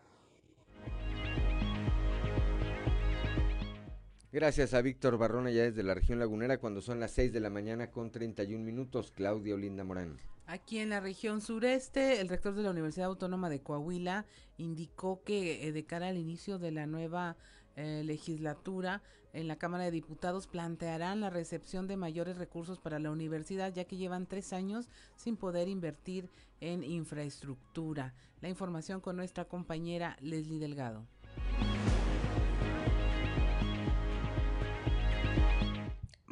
Gracias 4.32 4.72
a 4.72 4.80
Víctor 4.80 5.18
Barrón 5.18 5.46
allá 5.46 5.64
desde 5.64 5.82
la 5.82 5.92
región 5.92 6.18
lagunera 6.18 6.56
cuando 6.56 6.80
son 6.80 6.98
las 6.98 7.10
6 7.10 7.34
de 7.34 7.40
la 7.40 7.50
mañana 7.50 7.90
con 7.90 8.10
31 8.10 8.64
minutos. 8.64 9.12
Claudia 9.14 9.54
Olinda 9.54 9.84
Morán. 9.84 10.16
Aquí 10.46 10.78
en 10.78 10.88
la 10.88 11.00
región 11.00 11.42
sureste, 11.42 12.18
el 12.18 12.30
rector 12.30 12.54
de 12.54 12.62
la 12.62 12.70
Universidad 12.70 13.08
Autónoma 13.08 13.50
de 13.50 13.60
Coahuila 13.60 14.24
indicó 14.56 15.22
que 15.22 15.68
eh, 15.68 15.72
de 15.72 15.84
cara 15.84 16.08
al 16.08 16.16
inicio 16.16 16.58
de 16.58 16.72
la 16.72 16.86
nueva 16.86 17.36
eh, 17.76 18.02
legislatura 18.06 19.02
en 19.34 19.48
la 19.48 19.56
Cámara 19.56 19.84
de 19.84 19.90
Diputados 19.90 20.46
plantearán 20.46 21.20
la 21.20 21.28
recepción 21.28 21.86
de 21.86 21.98
mayores 21.98 22.38
recursos 22.38 22.80
para 22.80 22.98
la 22.98 23.10
universidad 23.10 23.74
ya 23.74 23.84
que 23.84 23.98
llevan 23.98 24.26
tres 24.26 24.54
años 24.54 24.88
sin 25.14 25.36
poder 25.36 25.68
invertir 25.68 26.30
en 26.60 26.84
infraestructura. 26.84 28.14
La 28.40 28.48
información 28.48 29.02
con 29.02 29.14
nuestra 29.14 29.44
compañera 29.44 30.16
Leslie 30.20 30.58
Delgado. 30.58 31.06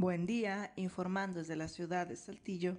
Buen 0.01 0.25
día, 0.25 0.73
informando 0.77 1.41
desde 1.41 1.57
la 1.57 1.69
ciudad 1.69 2.07
de 2.07 2.17
Saltillo. 2.17 2.79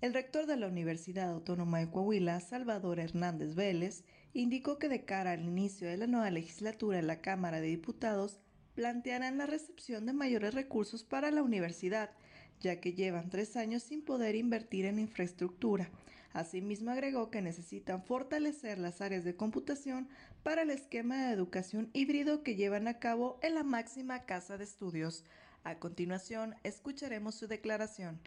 El 0.00 0.14
rector 0.14 0.46
de 0.46 0.56
la 0.56 0.66
Universidad 0.66 1.28
Autónoma 1.28 1.78
de 1.78 1.90
Coahuila, 1.90 2.40
Salvador 2.40 3.00
Hernández 3.00 3.54
Vélez, 3.54 4.02
indicó 4.32 4.78
que 4.78 4.88
de 4.88 5.04
cara 5.04 5.32
al 5.32 5.44
inicio 5.44 5.86
de 5.86 5.98
la 5.98 6.06
nueva 6.06 6.30
legislatura 6.30 7.00
en 7.00 7.06
la 7.06 7.20
Cámara 7.20 7.60
de 7.60 7.66
Diputados, 7.66 8.38
plantearán 8.74 9.36
la 9.36 9.44
recepción 9.44 10.06
de 10.06 10.14
mayores 10.14 10.54
recursos 10.54 11.04
para 11.04 11.30
la 11.30 11.42
universidad, 11.42 12.12
ya 12.60 12.80
que 12.80 12.94
llevan 12.94 13.28
tres 13.28 13.54
años 13.58 13.82
sin 13.82 14.02
poder 14.02 14.34
invertir 14.34 14.86
en 14.86 14.98
infraestructura. 14.98 15.90
Asimismo 16.32 16.92
agregó 16.92 17.30
que 17.30 17.42
necesitan 17.42 18.02
fortalecer 18.02 18.78
las 18.78 19.02
áreas 19.02 19.22
de 19.22 19.36
computación 19.36 20.08
para 20.42 20.62
el 20.62 20.70
esquema 20.70 21.26
de 21.26 21.34
educación 21.34 21.90
híbrido 21.92 22.42
que 22.42 22.56
llevan 22.56 22.88
a 22.88 22.98
cabo 22.98 23.38
en 23.42 23.54
la 23.54 23.64
máxima 23.64 24.24
casa 24.24 24.56
de 24.56 24.64
estudios. 24.64 25.26
A 25.68 25.74
continuación, 25.74 26.54
escucharemos 26.64 27.34
su 27.34 27.46
declaración. 27.46 28.18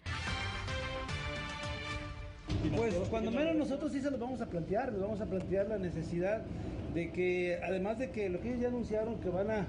Pues 2.76 2.94
cuando 3.10 3.32
menos 3.32 3.56
nosotros 3.56 3.92
sí 3.92 4.00
se 4.00 4.12
los 4.12 4.20
vamos 4.20 4.42
a 4.42 4.46
plantear, 4.46 4.92
les 4.92 5.02
vamos 5.02 5.20
a 5.22 5.26
plantear 5.26 5.68
la 5.68 5.80
necesidad 5.80 6.44
de 6.94 7.12
que, 7.12 7.60
además 7.64 7.98
de 8.00 8.12
que 8.12 8.30
lo 8.30 8.42
que 8.42 8.50
ellos 8.50 8.62
ya 8.62 8.68
anunciaron 8.68 9.20
que 9.20 9.30
van 9.30 9.50
a, 9.52 9.66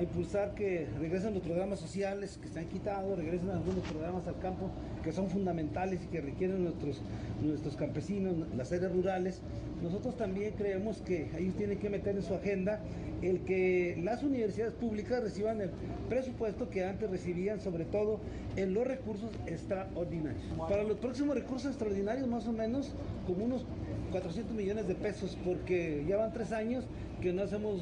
impulsar 0.00 0.54
que 0.54 0.86
regresen 0.98 1.34
los 1.34 1.42
programas 1.42 1.78
sociales 1.78 2.38
que 2.40 2.48
se 2.48 2.58
han 2.58 2.64
quitado, 2.66 3.14
regresen 3.14 3.50
algunos 3.50 3.84
programas 3.84 4.26
al 4.26 4.38
campo 4.38 4.70
que 5.04 5.12
son 5.12 5.28
fundamentales 5.28 6.02
y 6.02 6.06
que 6.06 6.22
requieren 6.22 6.64
nuestros, 6.64 7.02
nuestros 7.42 7.76
campesinos, 7.76 8.34
las 8.56 8.72
áreas 8.72 8.90
rurales, 8.90 9.42
nosotros 9.82 10.16
también 10.16 10.54
creemos 10.56 11.02
que 11.02 11.28
ellos 11.36 11.54
tienen 11.56 11.78
que 11.78 11.90
meter 11.90 12.16
en 12.16 12.22
su 12.22 12.34
agenda 12.34 12.80
el 13.20 13.40
que 13.40 14.00
las 14.02 14.22
universidades 14.22 14.72
públicas 14.72 15.22
reciban 15.22 15.60
el 15.60 15.70
presupuesto 16.08 16.70
que 16.70 16.84
antes 16.84 17.10
recibían, 17.10 17.60
sobre 17.60 17.84
todo 17.84 18.20
en 18.56 18.72
los 18.72 18.86
recursos 18.86 19.30
extraordinarios. 19.46 20.42
Para 20.56 20.84
los 20.84 20.98
próximos 20.98 21.34
recursos 21.34 21.70
extraordinarios, 21.70 22.26
más 22.28 22.46
o 22.46 22.52
menos 22.52 22.94
como 23.26 23.44
unos 23.44 23.64
400 24.12 24.54
millones 24.54 24.86
de 24.86 24.94
pesos, 24.94 25.36
porque 25.44 26.04
ya 26.06 26.18
van 26.18 26.32
tres 26.32 26.52
años 26.52 26.84
que 27.20 27.32
no 27.32 27.42
hacemos 27.42 27.80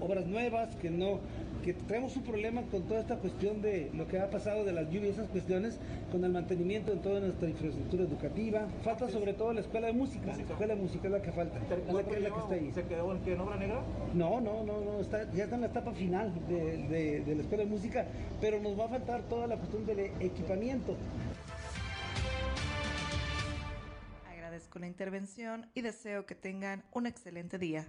obras 0.00 0.26
nuevas, 0.26 0.74
que 0.76 0.90
no 0.90 1.20
que 1.64 1.72
traemos 1.72 2.14
un 2.14 2.22
problema 2.24 2.60
con 2.70 2.82
toda 2.82 3.00
esta 3.00 3.16
cuestión 3.16 3.62
de 3.62 3.90
lo 3.94 4.06
que 4.06 4.18
ha 4.18 4.28
pasado 4.28 4.64
de 4.64 4.72
las 4.72 4.84
lluvias, 4.90 5.14
esas 5.14 5.28
cuestiones, 5.28 5.78
con 6.12 6.22
el 6.22 6.30
mantenimiento 6.30 6.92
de 6.92 6.98
toda 6.98 7.20
nuestra 7.20 7.48
infraestructura 7.48 8.04
educativa. 8.04 8.68
Falta 8.82 9.08
sobre 9.08 9.32
todo 9.32 9.54
la 9.54 9.60
escuela 9.60 9.86
de 9.86 9.94
música. 9.94 10.26
La 10.26 10.42
escuela 10.42 10.74
de 10.74 10.82
música 10.82 11.06
es 11.06 11.12
la 11.12 11.22
que 11.22 11.32
falta. 11.32 11.58
Es 11.58 11.94
la 11.94 12.02
que, 12.02 12.16
está 12.18 12.54
ahí. 12.54 12.70
¿Se 12.74 12.82
quedó 12.82 13.10
en, 13.14 13.40
obra 13.40 13.56
negra? 13.56 13.80
No, 14.12 14.42
no, 14.42 14.62
no, 14.62 14.80
no 14.82 15.00
está, 15.00 15.30
ya 15.32 15.44
está 15.44 15.54
en 15.54 15.62
la 15.62 15.68
etapa 15.68 15.92
final 15.92 16.32
de, 16.46 17.22
de 17.24 17.34
la 17.34 17.40
escuela 17.40 17.64
de 17.64 17.70
música, 17.70 18.06
pero 18.42 18.60
nos 18.60 18.78
va 18.78 18.84
a 18.84 18.88
faltar 18.88 19.22
toda 19.22 19.46
la 19.46 19.56
cuestión 19.56 19.86
del 19.86 20.00
equipamiento. 20.20 20.94
Agradezco 24.74 24.78
la 24.80 24.86
intervención 24.86 25.70
y 25.74 25.82
deseo 25.82 26.26
que 26.26 26.34
tengan 26.34 26.84
un 26.92 27.06
excelente 27.06 27.58
día. 27.58 27.86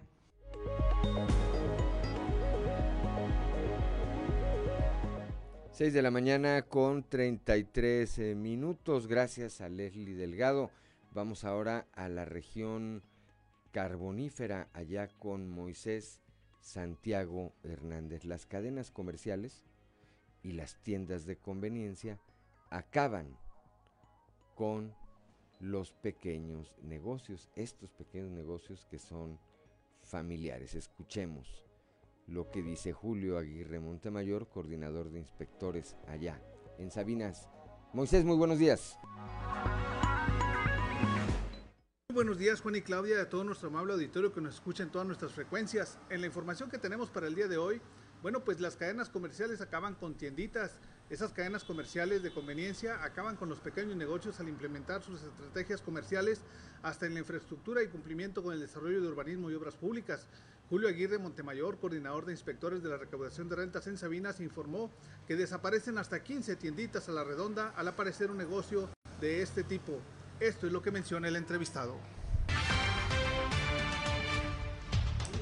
6 5.71 5.93
de 5.93 6.01
la 6.01 6.11
mañana 6.11 6.63
con 6.63 7.03
33 7.03 8.19
eh, 8.19 8.35
minutos. 8.35 9.07
Gracias 9.07 9.61
a 9.61 9.69
Leslie 9.69 10.15
Delgado. 10.15 10.69
Vamos 11.11 11.43
ahora 11.43 11.87
a 11.93 12.07
la 12.07 12.25
región 12.25 13.03
carbonífera, 13.71 14.69
allá 14.73 15.07
con 15.07 15.49
Moisés 15.49 16.21
Santiago 16.61 17.53
Hernández. 17.63 18.25
Las 18.25 18.45
cadenas 18.45 18.91
comerciales 18.91 19.63
y 20.43 20.51
las 20.51 20.75
tiendas 20.83 21.25
de 21.25 21.37
conveniencia 21.37 22.19
acaban 22.69 23.37
con 24.55 24.93
los 25.59 25.91
pequeños 25.91 26.75
negocios, 26.81 27.49
estos 27.55 27.91
pequeños 27.91 28.31
negocios 28.31 28.85
que 28.89 28.99
son 28.99 29.39
familiares. 30.01 30.75
Escuchemos 30.75 31.63
lo 32.27 32.49
que 32.51 32.61
dice 32.61 32.93
Julio 32.93 33.37
Aguirre 33.37 33.79
Montemayor, 33.79 34.47
coordinador 34.49 35.11
de 35.11 35.19
inspectores 35.19 35.95
allá 36.07 36.41
en 36.77 36.91
Sabinas. 36.91 37.47
Moisés, 37.93 38.25
muy 38.25 38.35
buenos 38.35 38.59
días. 38.59 38.97
Buenos 42.13 42.37
días 42.37 42.61
Juan 42.61 42.75
y 42.75 42.81
Claudia, 42.81 43.21
a 43.21 43.29
todo 43.29 43.43
nuestro 43.43 43.67
amable 43.67 43.93
auditorio 43.93 44.33
que 44.33 44.39
nos 44.39 44.55
escucha 44.55 44.83
en 44.83 44.89
todas 44.89 45.05
nuestras 45.05 45.33
frecuencias. 45.33 45.97
En 46.09 46.21
la 46.21 46.27
información 46.27 46.69
que 46.69 46.77
tenemos 46.77 47.09
para 47.09 47.27
el 47.27 47.35
día 47.35 47.47
de 47.47 47.57
hoy, 47.57 47.81
bueno, 48.21 48.43
pues 48.43 48.59
las 48.59 48.75
cadenas 48.75 49.09
comerciales 49.09 49.61
acaban 49.61 49.95
con 49.95 50.15
tienditas. 50.15 50.79
Esas 51.07 51.33
cadenas 51.33 51.63
comerciales 51.63 52.23
de 52.23 52.31
conveniencia 52.31 53.03
acaban 53.03 53.35
con 53.35 53.47
los 53.47 53.59
pequeños 53.59 53.95
negocios 53.95 54.39
al 54.39 54.49
implementar 54.49 55.03
sus 55.03 55.21
estrategias 55.21 55.79
comerciales 55.79 56.41
hasta 56.81 57.05
en 57.05 57.13
la 57.13 57.19
infraestructura 57.19 57.83
y 57.83 57.87
cumplimiento 57.87 58.41
con 58.41 58.55
el 58.55 58.59
desarrollo 58.59 58.99
de 58.99 59.07
urbanismo 59.07 59.51
y 59.51 59.53
obras 59.53 59.75
públicas. 59.75 60.25
Julio 60.67 60.89
Aguirre 60.89 61.19
Montemayor, 61.19 61.77
coordinador 61.77 62.25
de 62.25 62.31
inspectores 62.31 62.81
de 62.81 62.89
la 62.89 62.97
recaudación 62.97 63.47
de 63.49 63.55
rentas 63.55 63.85
en 63.85 63.99
Sabinas, 63.99 64.39
informó 64.39 64.89
que 65.27 65.35
desaparecen 65.35 65.99
hasta 65.99 66.23
15 66.23 66.55
tienditas 66.55 67.07
a 67.07 67.11
la 67.11 67.23
redonda 67.23 67.71
al 67.75 67.87
aparecer 67.87 68.31
un 68.31 68.37
negocio 68.37 68.89
de 69.21 69.43
este 69.43 69.63
tipo. 69.63 69.99
Esto 70.39 70.65
es 70.65 70.73
lo 70.73 70.81
que 70.81 70.89
menciona 70.89 71.27
el 71.27 71.35
entrevistado. 71.35 71.97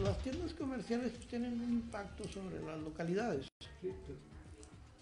Las 0.04 0.22
tiendas 0.22 0.54
comerciales 0.56 1.18
tienen 1.30 1.54
un 1.54 1.72
impacto 1.72 2.28
sobre 2.28 2.62
las 2.62 2.82
localidades. 2.82 3.48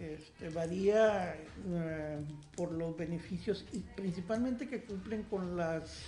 Este, 0.02 0.50
varía 0.50 1.36
eh, 1.36 2.20
por 2.56 2.72
los 2.72 2.98
beneficios 2.98 3.64
y 3.72 3.82
principalmente 3.82 4.68
que 4.68 4.84
cumplen 4.84 5.22
con 5.24 5.56
las 5.56 6.02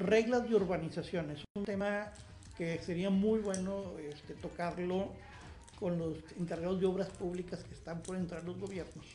reglas 0.00 0.48
de 0.48 0.56
urbanización. 0.56 1.30
Es 1.30 1.44
un 1.54 1.64
tema 1.64 2.12
que 2.56 2.76
sería 2.82 3.08
muy 3.08 3.38
bueno 3.38 3.96
este, 3.98 4.34
tocarlo 4.34 5.12
con 5.78 5.96
los 5.96 6.16
encargados 6.40 6.80
de 6.80 6.86
obras 6.86 7.08
públicas 7.10 7.62
que 7.62 7.74
están 7.74 8.02
por 8.02 8.16
entrar 8.16 8.42
los 8.42 8.58
gobiernos. 8.58 9.06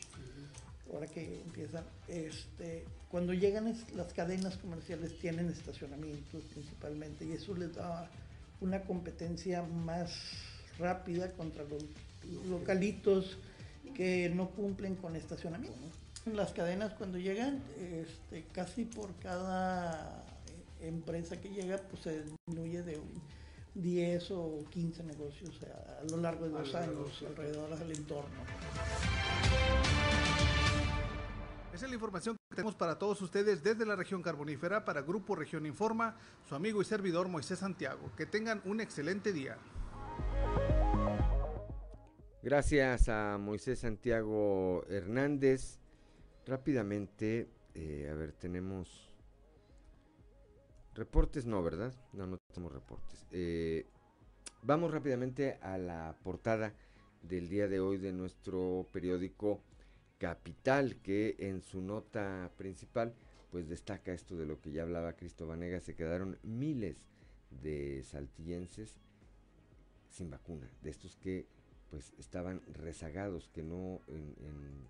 Ahora 0.90 1.06
que 1.06 1.42
empiezan, 1.42 1.84
este, 2.08 2.86
cuando 3.10 3.34
llegan 3.34 3.76
las 3.94 4.14
cadenas 4.14 4.56
comerciales 4.56 5.18
tienen 5.18 5.50
estacionamientos 5.50 6.42
principalmente 6.44 7.26
y 7.26 7.32
eso 7.32 7.54
les 7.54 7.74
da 7.74 8.08
una 8.62 8.80
competencia 8.80 9.62
más 9.62 10.38
rápida 10.78 11.30
contra 11.32 11.64
los 11.64 11.84
localitos 12.48 13.36
que 13.94 14.28
no 14.28 14.50
cumplen 14.50 14.96
con 14.96 15.16
estacionamiento. 15.16 15.78
Las 16.26 16.52
cadenas 16.52 16.94
cuando 16.94 17.18
llegan, 17.18 17.62
este, 17.78 18.44
casi 18.52 18.84
por 18.84 19.14
cada 19.16 20.24
empresa 20.80 21.40
que 21.40 21.50
llega, 21.50 21.78
pues 21.78 22.02
se 22.02 22.22
disminuye 22.22 22.82
de 22.82 22.98
un 22.98 23.22
10 23.74 24.30
o 24.32 24.64
15 24.70 25.02
negocios 25.04 25.60
a, 25.62 26.04
lo 26.10 26.18
largo 26.18 26.44
de 26.44 26.50
dos 26.50 26.74
años 26.74 27.24
alrededor 27.26 27.78
del 27.78 27.92
entorno. 27.92 28.44
Esa 31.74 31.86
es 31.86 31.90
la 31.90 31.94
información 31.94 32.36
que 32.36 32.54
tenemos 32.54 32.76
para 32.76 32.98
todos 32.98 33.20
ustedes 33.20 33.64
desde 33.64 33.84
la 33.84 33.96
región 33.96 34.22
carbonífera 34.22 34.84
para 34.84 35.02
Grupo 35.02 35.34
Región 35.34 35.66
Informa, 35.66 36.16
su 36.48 36.54
amigo 36.54 36.80
y 36.80 36.84
servidor 36.84 37.28
Moisés 37.28 37.58
Santiago. 37.58 38.12
Que 38.16 38.26
tengan 38.26 38.62
un 38.64 38.80
excelente 38.80 39.32
día. 39.32 39.56
Gracias 42.44 43.08
a 43.08 43.38
Moisés 43.38 43.78
Santiago 43.78 44.84
Hernández. 44.90 45.78
Rápidamente, 46.44 47.48
eh, 47.74 48.06
a 48.12 48.14
ver, 48.14 48.32
tenemos 48.32 49.10
reportes, 50.92 51.46
no, 51.46 51.62
¿verdad? 51.62 51.94
No, 52.12 52.26
no 52.26 52.36
tenemos 52.52 52.74
reportes. 52.74 53.26
Eh, 53.30 53.86
vamos 54.60 54.92
rápidamente 54.92 55.54
a 55.62 55.78
la 55.78 56.18
portada 56.22 56.74
del 57.22 57.48
día 57.48 57.66
de 57.66 57.80
hoy 57.80 57.96
de 57.96 58.12
nuestro 58.12 58.90
periódico 58.92 59.62
Capital, 60.18 60.96
que 60.96 61.36
en 61.38 61.62
su 61.62 61.80
nota 61.80 62.52
principal, 62.58 63.14
pues 63.50 63.70
destaca 63.70 64.12
esto 64.12 64.36
de 64.36 64.44
lo 64.44 64.60
que 64.60 64.70
ya 64.70 64.82
hablaba 64.82 65.16
Cristo 65.16 65.46
Vanega, 65.46 65.80
se 65.80 65.96
quedaron 65.96 66.38
miles 66.42 66.98
de 67.62 68.02
saltillenses 68.04 68.98
sin 70.10 70.28
vacuna, 70.28 70.70
de 70.82 70.90
estos 70.90 71.16
que 71.16 71.46
pues 71.94 72.12
estaban 72.18 72.60
rezagados, 72.72 73.48
que 73.50 73.62
no 73.62 74.00
en, 74.08 74.34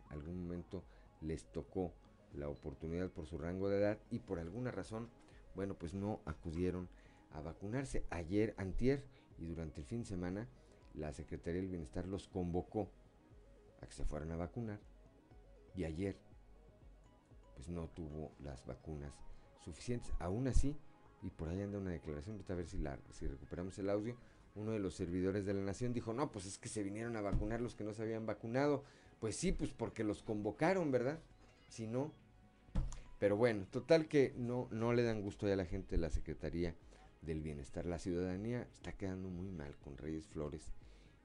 algún 0.09 0.45
momento 0.45 0.83
les 1.21 1.45
tocó 1.53 1.93
la 2.33 2.49
oportunidad 2.49 3.11
por 3.11 3.27
su 3.27 3.37
rango 3.37 3.69
de 3.69 3.77
edad 3.77 3.99
y 4.11 4.21
por 4.21 4.39
alguna 4.39 4.71
razón, 4.71 5.11
bueno, 5.55 5.75
pues 5.75 5.93
no 5.93 6.23
acudieron 6.25 6.89
a 7.33 7.43
vacunarse. 7.43 8.07
Ayer, 8.09 8.55
antier 8.57 9.05
y 9.39 9.45
durante 9.45 9.83
el 9.83 9.87
fin 9.87 9.99
de 10.01 10.07
semana, 10.07 10.49
la 10.95 11.13
Secretaría 11.13 11.61
del 11.61 11.69
Bienestar 11.69 12.07
los 12.07 12.27
convocó 12.27 12.91
a 13.83 13.87
que 13.87 13.93
se 13.93 14.07
fueran 14.07 14.33
a 14.33 14.37
vacunar 14.37 14.81
y 15.77 15.85
ayer 15.85 16.17
pues 17.55 17.69
no 17.69 17.89
tuvo 17.89 18.33
las 18.39 18.65
vacunas 18.65 19.13
suficientes. 19.63 20.11
Aún 20.21 20.49
así, 20.49 20.75
y 21.21 21.29
por 21.29 21.51
ahí 21.51 21.61
anda 21.61 21.77
una 21.77 21.91
declaración, 21.91 22.43
a 22.49 22.55
ver 22.55 22.67
si, 22.67 22.79
la, 22.79 22.99
si 23.11 23.27
recuperamos 23.27 23.79
el 23.79 23.91
audio, 23.91 24.17
uno 24.55 24.73
de 24.73 24.79
los 24.79 24.95
servidores 24.95 25.45
de 25.47 25.55
la 25.55 25.63
nación 25.63 25.93
dijo, 25.93 26.13
no, 26.13 26.31
pues 26.31 26.47
es 26.47 26.59
que 26.59 26.69
se 26.69 26.83
vinieron 26.83 27.17
a 27.17 27.21
vacunar 27.21 27.61
los 27.61 27.75
que 27.75 27.85
no 27.85 27.93
se 27.93 28.03
habían 28.03 28.27
vacunado. 28.27 28.85
Pues 29.19 29.37
sí, 29.37 29.53
pues 29.53 29.73
porque 29.73 30.05
los 30.05 30.23
convocaron, 30.23 30.91
¿verdad? 30.91 31.19
Si 31.69 31.87
no. 31.87 32.13
Pero 33.19 33.37
bueno, 33.37 33.67
total 33.71 34.07
que 34.07 34.33
no, 34.37 34.69
no 34.71 34.93
le 34.93 35.03
dan 35.03 35.23
gusto 35.23 35.47
a 35.47 35.57
la 35.57 35.65
gente 35.65 35.97
de 35.97 36.03
la 36.03 36.11
Secretaría 36.11 36.75
del 37.23 37.41
Bienestar. 37.41 37.87
La 37.87 37.99
ciudadanía 37.99 38.63
está 38.73 38.93
quedando 38.93 39.29
muy 39.29 39.51
mal 39.51 39.77
con 39.79 39.97
Reyes 39.97 40.27
Flores 40.29 40.73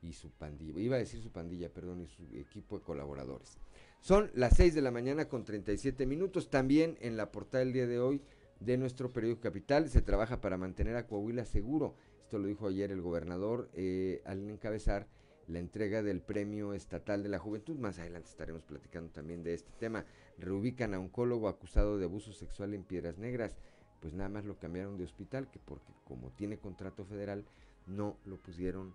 y 0.01 0.13
su 0.13 0.31
pandilla. 0.31 0.79
Iba 0.79 0.95
a 0.95 0.99
decir 0.99 1.21
su 1.21 1.31
pandilla, 1.31 1.69
perdón, 1.69 2.01
y 2.01 2.07
su 2.07 2.23
equipo 2.35 2.79
de 2.79 2.85
colaboradores. 2.85 3.57
Son 4.01 4.31
las 4.33 4.55
6 4.55 4.73
de 4.73 4.81
la 4.81 4.91
mañana 4.91 5.27
con 5.27 5.43
37 5.43 6.05
minutos. 6.05 6.49
También 6.49 6.97
en 7.01 7.17
la 7.17 7.31
portada 7.31 7.63
del 7.63 7.73
día 7.73 7.85
de 7.85 7.99
hoy 7.99 8.21
de 8.59 8.77
nuestro 8.77 9.11
periódico 9.11 9.41
Capital 9.41 9.89
se 9.89 10.01
trabaja 10.01 10.41
para 10.41 10.57
mantener 10.57 10.95
a 10.95 11.05
Coahuila 11.05 11.45
seguro. 11.45 11.95
Esto 12.29 12.37
lo 12.37 12.47
dijo 12.47 12.67
ayer 12.67 12.91
el 12.91 13.01
gobernador 13.01 13.71
eh, 13.73 14.21
al 14.23 14.47
encabezar 14.51 15.07
la 15.47 15.57
entrega 15.57 16.03
del 16.03 16.21
Premio 16.21 16.75
Estatal 16.75 17.23
de 17.23 17.29
la 17.29 17.39
Juventud. 17.39 17.75
Más 17.79 17.97
adelante 17.97 18.29
estaremos 18.29 18.61
platicando 18.61 19.09
también 19.09 19.41
de 19.41 19.55
este 19.55 19.71
tema. 19.79 20.05
Reubican 20.37 20.93
a 20.93 20.99
oncólogo 20.99 21.47
acusado 21.47 21.97
de 21.97 22.05
abuso 22.05 22.31
sexual 22.31 22.75
en 22.75 22.83
Piedras 22.83 23.17
Negras. 23.17 23.57
Pues 23.99 24.13
nada 24.13 24.29
más 24.29 24.45
lo 24.45 24.59
cambiaron 24.59 24.95
de 24.95 25.05
hospital, 25.05 25.49
que 25.49 25.57
porque 25.57 25.91
como 26.03 26.29
tiene 26.29 26.59
contrato 26.59 27.03
federal, 27.03 27.45
no 27.87 28.15
lo 28.25 28.37
pudieron 28.37 28.93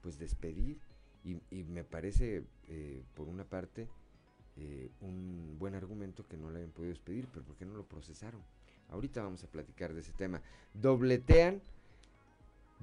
pues 0.00 0.20
despedir. 0.20 0.78
Y, 1.24 1.64
me 1.64 1.82
parece, 1.82 2.44
eh, 2.68 3.02
por 3.16 3.26
una 3.26 3.42
parte, 3.42 3.88
eh, 4.54 4.88
un 5.00 5.56
buen 5.58 5.74
argumento 5.74 6.28
que 6.28 6.36
no 6.36 6.48
le 6.48 6.58
habían 6.58 6.70
podido 6.70 6.90
despedir, 6.90 7.26
pero 7.32 7.44
¿por 7.44 7.56
qué 7.56 7.66
no 7.66 7.74
lo 7.74 7.88
procesaron? 7.88 8.40
Ahorita 8.88 9.20
vamos 9.20 9.42
a 9.42 9.48
platicar 9.48 9.94
de 9.94 10.02
ese 10.02 10.12
tema. 10.12 10.40
Dobletean 10.74 11.60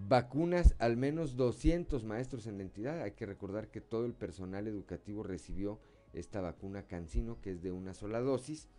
Vacunas, 0.08 0.76
al 0.80 0.98
menos 0.98 1.36
200 1.36 2.04
maestros 2.04 2.48
en 2.48 2.58
la 2.58 2.64
entidad. 2.64 3.02
Hay 3.02 3.12
que 3.12 3.26
recordar 3.26 3.70
que 3.70 3.82
todo 3.82 4.06
el 4.06 4.14
personal 4.14 4.68
educativo 4.68 5.24
recibió 5.24 5.80
esta 6.14 6.42
vacuna 6.42 6.84
Cancino, 6.84 7.42
que 7.42 7.52
es 7.52 7.62
de 7.62 7.72
una 7.72 7.94
sola 7.94 8.20
dosis, 8.20 8.70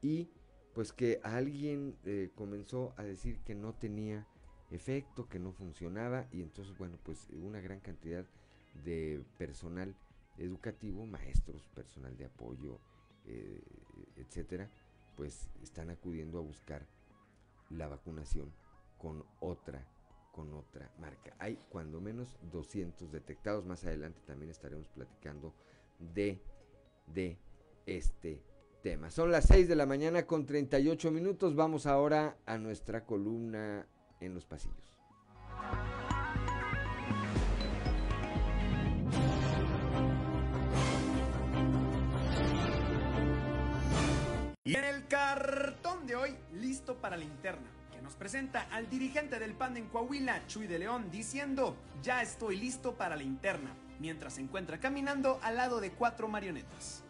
y 0.00 0.30
pues 0.74 0.92
que 0.92 1.20
alguien 1.24 1.96
eh, 2.04 2.30
comenzó 2.34 2.94
a 2.96 3.02
decir 3.02 3.40
que 3.40 3.54
no 3.54 3.74
tenía 3.74 4.26
efecto, 4.70 5.28
que 5.28 5.38
no 5.38 5.52
funcionaba, 5.52 6.28
y 6.30 6.42
entonces, 6.42 6.76
bueno, 6.78 6.98
pues 7.02 7.28
una 7.32 7.60
gran 7.60 7.80
cantidad 7.80 8.24
de 8.84 9.24
personal 9.36 9.96
educativo, 10.36 11.04
maestros, 11.04 11.68
personal 11.74 12.16
de 12.16 12.26
apoyo, 12.26 12.78
eh, 13.26 13.60
etcétera, 14.16 14.70
pues 15.16 15.50
están 15.62 15.90
acudiendo 15.90 16.38
a 16.38 16.42
buscar 16.42 16.86
la 17.70 17.88
vacunación 17.88 18.52
con 18.98 19.24
otra 19.40 19.84
con 20.32 20.52
otra 20.54 20.90
marca. 20.98 21.34
Hay 21.38 21.58
cuando 21.68 22.00
menos 22.00 22.36
200 22.50 23.10
detectados. 23.10 23.64
Más 23.64 23.84
adelante 23.84 24.20
también 24.26 24.50
estaremos 24.50 24.88
platicando 24.88 25.54
de, 25.98 26.40
de 27.06 27.38
este 27.86 28.42
tema. 28.82 29.10
Son 29.10 29.30
las 29.30 29.46
6 29.46 29.68
de 29.68 29.76
la 29.76 29.86
mañana 29.86 30.26
con 30.26 30.46
38 30.46 31.10
minutos. 31.10 31.54
Vamos 31.54 31.86
ahora 31.86 32.36
a 32.46 32.58
nuestra 32.58 33.04
columna 33.04 33.86
en 34.20 34.34
los 34.34 34.46
pasillos. 34.46 34.98
Y 44.64 44.76
en 44.76 44.84
el 44.84 45.06
cartón 45.06 46.06
de 46.06 46.14
hoy, 46.14 46.36
listo 46.52 46.94
para 46.96 47.16
la 47.16 47.24
nos 48.02 48.14
presenta 48.14 48.66
al 48.70 48.88
dirigente 48.88 49.38
del 49.38 49.54
PAN 49.54 49.76
en 49.76 49.86
Coahuila, 49.88 50.46
Chuy 50.46 50.66
de 50.66 50.78
León, 50.78 51.10
diciendo, 51.10 51.76
ya 52.02 52.22
estoy 52.22 52.56
listo 52.56 52.94
para 52.94 53.16
la 53.16 53.22
interna, 53.22 53.70
mientras 53.98 54.34
se 54.34 54.40
encuentra 54.40 54.78
caminando 54.78 55.38
al 55.42 55.56
lado 55.56 55.80
de 55.80 55.90
cuatro 55.90 56.28
marionetas. 56.28 57.02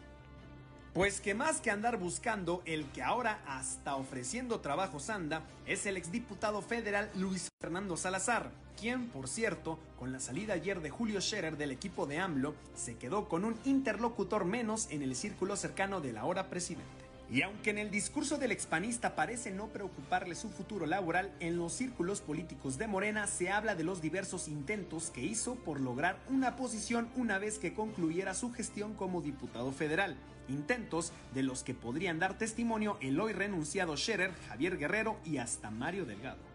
Pues 0.93 1.21
que 1.21 1.35
más 1.35 1.61
que 1.61 1.69
andar 1.69 1.97
buscando, 1.97 2.63
el 2.65 2.85
que 2.91 3.03
ahora 3.03 3.41
hasta 3.45 3.95
ofreciendo 3.95 4.59
trabajos 4.59 5.09
anda, 5.09 5.43
es 5.65 5.85
el 5.85 5.97
exdiputado 5.97 6.61
federal 6.61 7.09
Luis 7.15 7.49
Fernando 7.61 7.95
Salazar, 7.95 8.51
quien, 8.79 9.07
por 9.09 9.27
cierto, 9.27 9.77
con 9.97 10.11
la 10.11 10.19
salida 10.19 10.53
ayer 10.55 10.81
de 10.81 10.89
Julio 10.89 11.21
Scherer 11.21 11.57
del 11.57 11.71
equipo 11.71 12.05
de 12.05 12.17
AMLO, 12.17 12.55
se 12.75 12.97
quedó 12.97 13.29
con 13.29 13.45
un 13.45 13.55
interlocutor 13.65 14.45
menos 14.45 14.87
en 14.89 15.03
el 15.03 15.15
círculo 15.15 15.55
cercano 15.57 16.01
del 16.01 16.17
ahora 16.17 16.49
presidente. 16.49 17.08
Y 17.31 17.43
aunque 17.43 17.69
en 17.69 17.77
el 17.77 17.91
discurso 17.91 18.39
del 18.39 18.51
expanista 18.51 19.15
parece 19.15 19.51
no 19.51 19.67
preocuparle 19.67 20.33
su 20.33 20.49
futuro 20.49 20.87
laboral, 20.87 21.31
en 21.39 21.57
los 21.57 21.73
círculos 21.73 22.21
políticos 22.21 22.79
de 22.79 22.87
Morena 22.87 23.27
se 23.27 23.51
habla 23.51 23.75
de 23.75 23.83
los 23.83 24.01
diversos 24.01 24.47
intentos 24.47 25.11
que 25.11 25.21
hizo 25.21 25.53
por 25.55 25.79
lograr 25.79 26.17
una 26.29 26.55
posición 26.55 27.07
una 27.15 27.37
vez 27.37 27.59
que 27.59 27.75
concluyera 27.75 28.33
su 28.33 28.51
gestión 28.51 28.95
como 28.95 29.21
diputado 29.21 29.71
federal. 29.71 30.17
Intentos 30.47 31.13
de 31.35 31.43
los 31.43 31.63
que 31.63 31.75
podrían 31.75 32.17
dar 32.17 32.35
testimonio 32.35 32.97
el 32.99 33.19
hoy 33.19 33.33
renunciado 33.33 33.95
Scherer, 33.95 34.31
Javier 34.47 34.79
Guerrero 34.79 35.19
y 35.23 35.37
hasta 35.37 35.69
Mario 35.69 36.05
Delgado. 36.05 36.48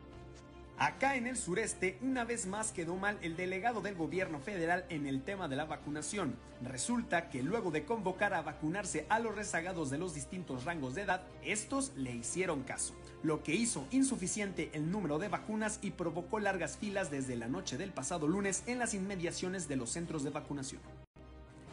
Acá 0.76 1.14
en 1.14 1.28
el 1.28 1.36
sureste, 1.36 1.98
una 2.02 2.24
vez 2.24 2.46
más 2.46 2.72
quedó 2.72 2.96
mal 2.96 3.16
el 3.22 3.36
delegado 3.36 3.80
del 3.80 3.94
gobierno 3.94 4.40
federal 4.40 4.84
en 4.88 5.06
el 5.06 5.22
tema 5.22 5.46
de 5.46 5.54
la 5.54 5.66
vacunación. 5.66 6.34
Resulta 6.62 7.30
que 7.30 7.44
luego 7.44 7.70
de 7.70 7.84
convocar 7.84 8.34
a 8.34 8.42
vacunarse 8.42 9.06
a 9.08 9.20
los 9.20 9.36
rezagados 9.36 9.90
de 9.90 9.98
los 9.98 10.14
distintos 10.14 10.64
rangos 10.64 10.96
de 10.96 11.02
edad, 11.02 11.22
estos 11.44 11.92
le 11.96 12.10
hicieron 12.10 12.64
caso, 12.64 12.92
lo 13.22 13.44
que 13.44 13.54
hizo 13.54 13.86
insuficiente 13.92 14.70
el 14.72 14.90
número 14.90 15.20
de 15.20 15.28
vacunas 15.28 15.78
y 15.80 15.92
provocó 15.92 16.40
largas 16.40 16.76
filas 16.76 17.08
desde 17.08 17.36
la 17.36 17.46
noche 17.46 17.78
del 17.78 17.92
pasado 17.92 18.26
lunes 18.26 18.64
en 18.66 18.80
las 18.80 18.94
inmediaciones 18.94 19.68
de 19.68 19.76
los 19.76 19.90
centros 19.90 20.24
de 20.24 20.30
vacunación. 20.30 20.80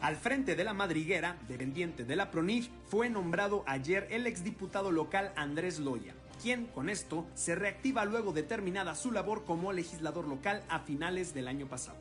Al 0.00 0.14
frente 0.16 0.54
de 0.54 0.64
la 0.64 0.74
madriguera, 0.74 1.36
dependiente 1.48 2.04
de 2.04 2.16
la 2.16 2.30
PRONIF, 2.30 2.68
fue 2.86 3.10
nombrado 3.10 3.64
ayer 3.66 4.06
el 4.10 4.28
exdiputado 4.28 4.92
local 4.92 5.32
Andrés 5.36 5.78
Loya, 5.80 6.14
quien 6.42 6.66
con 6.66 6.90
esto 6.90 7.24
se 7.34 7.54
reactiva 7.54 8.04
luego 8.04 8.32
de 8.32 8.42
terminada 8.42 8.94
su 8.94 9.12
labor 9.12 9.44
como 9.44 9.72
legislador 9.72 10.26
local 10.26 10.62
a 10.68 10.80
finales 10.80 11.32
del 11.34 11.46
año 11.46 11.68
pasado. 11.68 11.96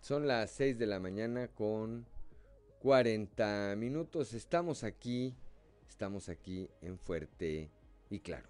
Son 0.00 0.26
las 0.26 0.50
6 0.50 0.78
de 0.78 0.86
la 0.86 1.00
mañana 1.00 1.48
con 1.48 2.04
40 2.80 3.74
minutos. 3.78 4.34
Estamos 4.34 4.84
aquí, 4.84 5.34
estamos 5.88 6.28
aquí 6.28 6.68
en 6.82 6.98
Fuerte 6.98 7.70
y 8.10 8.20
Claro. 8.20 8.46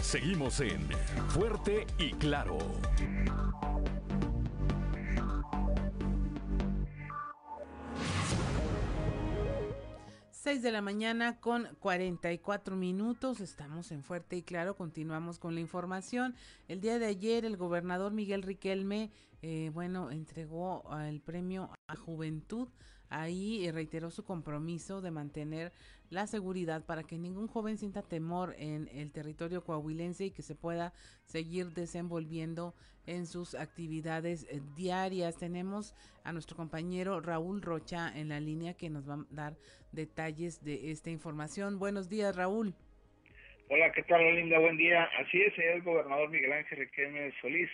Seguimos 0.00 0.60
en 0.60 0.88
Fuerte 1.28 1.86
y 1.98 2.12
Claro. 2.12 2.56
6 10.44 10.60
de 10.60 10.72
la 10.72 10.82
mañana 10.82 11.40
con 11.40 11.74
44 11.80 12.76
minutos. 12.76 13.40
Estamos 13.40 13.90
en 13.92 14.02
Fuerte 14.02 14.36
y 14.36 14.42
Claro. 14.42 14.76
Continuamos 14.76 15.38
con 15.38 15.54
la 15.54 15.62
información. 15.62 16.34
El 16.68 16.82
día 16.82 16.98
de 16.98 17.06
ayer 17.06 17.46
el 17.46 17.56
gobernador 17.56 18.12
Miguel 18.12 18.42
Riquelme, 18.42 19.10
eh, 19.40 19.70
bueno, 19.72 20.10
entregó 20.10 20.84
el 21.00 21.22
premio 21.22 21.70
a 21.88 21.96
Juventud. 21.96 22.68
Ahí 23.08 23.70
reiteró 23.70 24.10
su 24.10 24.22
compromiso 24.26 25.00
de 25.00 25.10
mantener 25.10 25.72
la 26.14 26.26
seguridad 26.26 26.86
para 26.86 27.02
que 27.02 27.18
ningún 27.18 27.48
joven 27.48 27.76
sienta 27.76 28.02
temor 28.02 28.54
en 28.58 28.88
el 28.94 29.12
territorio 29.12 29.64
coahuilense 29.64 30.26
y 30.26 30.30
que 30.30 30.42
se 30.42 30.54
pueda 30.54 30.92
seguir 31.24 31.66
desenvolviendo 31.74 32.72
en 33.06 33.26
sus 33.26 33.54
actividades 33.54 34.44
eh, 34.44 34.60
diarias. 34.76 35.36
Tenemos 35.36 35.94
a 36.22 36.32
nuestro 36.32 36.56
compañero 36.56 37.20
Raúl 37.20 37.60
Rocha 37.60 38.12
en 38.14 38.28
la 38.28 38.40
línea 38.40 38.74
que 38.74 38.90
nos 38.90 39.08
va 39.08 39.14
a 39.14 39.26
dar 39.30 39.54
detalles 39.92 40.64
de 40.64 40.92
esta 40.92 41.10
información. 41.10 41.78
Buenos 41.78 42.08
días, 42.08 42.34
Raúl. 42.36 42.74
Hola, 43.68 43.90
¿qué 43.92 44.02
tal, 44.04 44.22
Linda? 44.36 44.58
Buen 44.58 44.76
día. 44.76 45.04
Así 45.18 45.42
es, 45.42 45.52
el 45.58 45.82
gobernador 45.82 46.30
Miguel 46.30 46.52
Ángel 46.52 46.78
Riquelme 46.78 47.32
Solís 47.40 47.70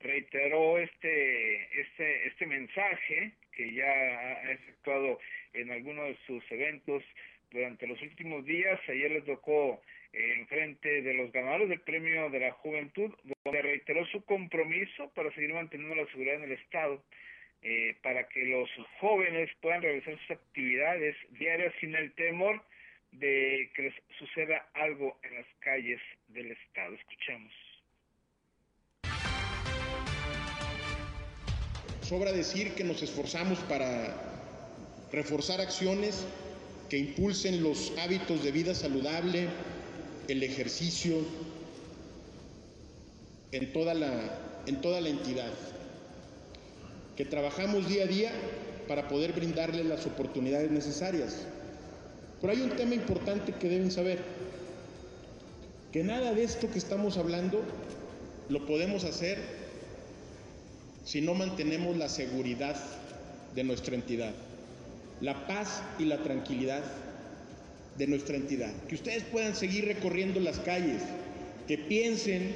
reiteró 0.00 0.78
este, 0.78 1.80
este, 1.80 2.26
este 2.26 2.46
mensaje 2.46 3.32
que 3.52 3.72
ya 3.72 3.86
ha 3.86 4.52
efectuado 4.52 5.18
en 5.52 5.70
algunos 5.70 6.06
de 6.06 6.18
sus 6.26 6.52
eventos 6.52 7.02
durante 7.50 7.86
los 7.86 8.00
últimos 8.02 8.44
días. 8.44 8.80
Ayer 8.88 9.10
le 9.10 9.22
tocó 9.22 9.80
eh, 10.12 10.34
en 10.38 10.46
frente 10.46 11.02
de 11.02 11.14
los 11.14 11.32
ganadores 11.32 11.68
del 11.68 11.80
Premio 11.80 12.30
de 12.30 12.40
la 12.40 12.52
Juventud, 12.52 13.12
donde 13.44 13.62
reiteró 13.62 14.06
su 14.06 14.24
compromiso 14.24 15.10
para 15.14 15.32
seguir 15.34 15.52
manteniendo 15.54 15.94
la 15.94 16.06
seguridad 16.06 16.36
en 16.36 16.44
el 16.44 16.52
Estado, 16.52 17.02
eh, 17.62 17.96
para 18.02 18.28
que 18.28 18.44
los 18.44 18.70
jóvenes 19.00 19.50
puedan 19.60 19.82
realizar 19.82 20.18
sus 20.18 20.30
actividades 20.30 21.16
diarias 21.30 21.74
sin 21.80 21.94
el 21.94 22.12
temor 22.14 22.62
de 23.12 23.70
que 23.74 23.82
les 23.82 23.94
suceda 24.18 24.68
algo 24.74 25.18
en 25.22 25.34
las 25.34 25.46
calles 25.60 26.00
del 26.28 26.52
Estado. 26.52 26.94
Escuchemos. 26.94 27.52
Sobra 32.02 32.32
decir 32.32 32.74
que 32.74 32.84
nos 32.84 33.02
esforzamos 33.02 33.58
para 33.64 34.14
reforzar 35.12 35.60
acciones 35.60 36.26
que 36.88 36.98
impulsen 36.98 37.62
los 37.62 37.92
hábitos 37.98 38.42
de 38.42 38.50
vida 38.50 38.74
saludable, 38.74 39.48
el 40.26 40.42
ejercicio 40.42 41.16
en 43.52 43.72
toda 43.72 43.94
la, 43.94 44.10
en 44.66 44.80
toda 44.80 45.00
la 45.00 45.08
entidad, 45.10 45.50
que 47.16 47.24
trabajamos 47.24 47.88
día 47.88 48.04
a 48.04 48.06
día 48.06 48.32
para 48.86 49.08
poder 49.08 49.32
brindarle 49.32 49.84
las 49.84 50.06
oportunidades 50.06 50.70
necesarias. 50.70 51.46
Pero 52.40 52.52
hay 52.52 52.62
un 52.62 52.70
tema 52.70 52.94
importante 52.94 53.52
que 53.52 53.68
deben 53.68 53.90
saber, 53.90 54.20
que 55.92 56.04
nada 56.04 56.32
de 56.32 56.44
esto 56.44 56.70
que 56.70 56.78
estamos 56.78 57.18
hablando 57.18 57.62
lo 58.48 58.64
podemos 58.66 59.04
hacer 59.04 59.38
si 61.04 61.20
no 61.20 61.34
mantenemos 61.34 61.96
la 61.96 62.08
seguridad 62.08 62.76
de 63.54 63.64
nuestra 63.64 63.94
entidad 63.94 64.32
la 65.20 65.46
paz 65.46 65.82
y 65.98 66.04
la 66.04 66.18
tranquilidad 66.18 66.82
de 67.96 68.06
nuestra 68.06 68.36
entidad. 68.36 68.72
Que 68.88 68.94
ustedes 68.94 69.24
puedan 69.24 69.56
seguir 69.56 69.86
recorriendo 69.86 70.40
las 70.40 70.58
calles, 70.60 71.02
que 71.66 71.78
piensen 71.78 72.54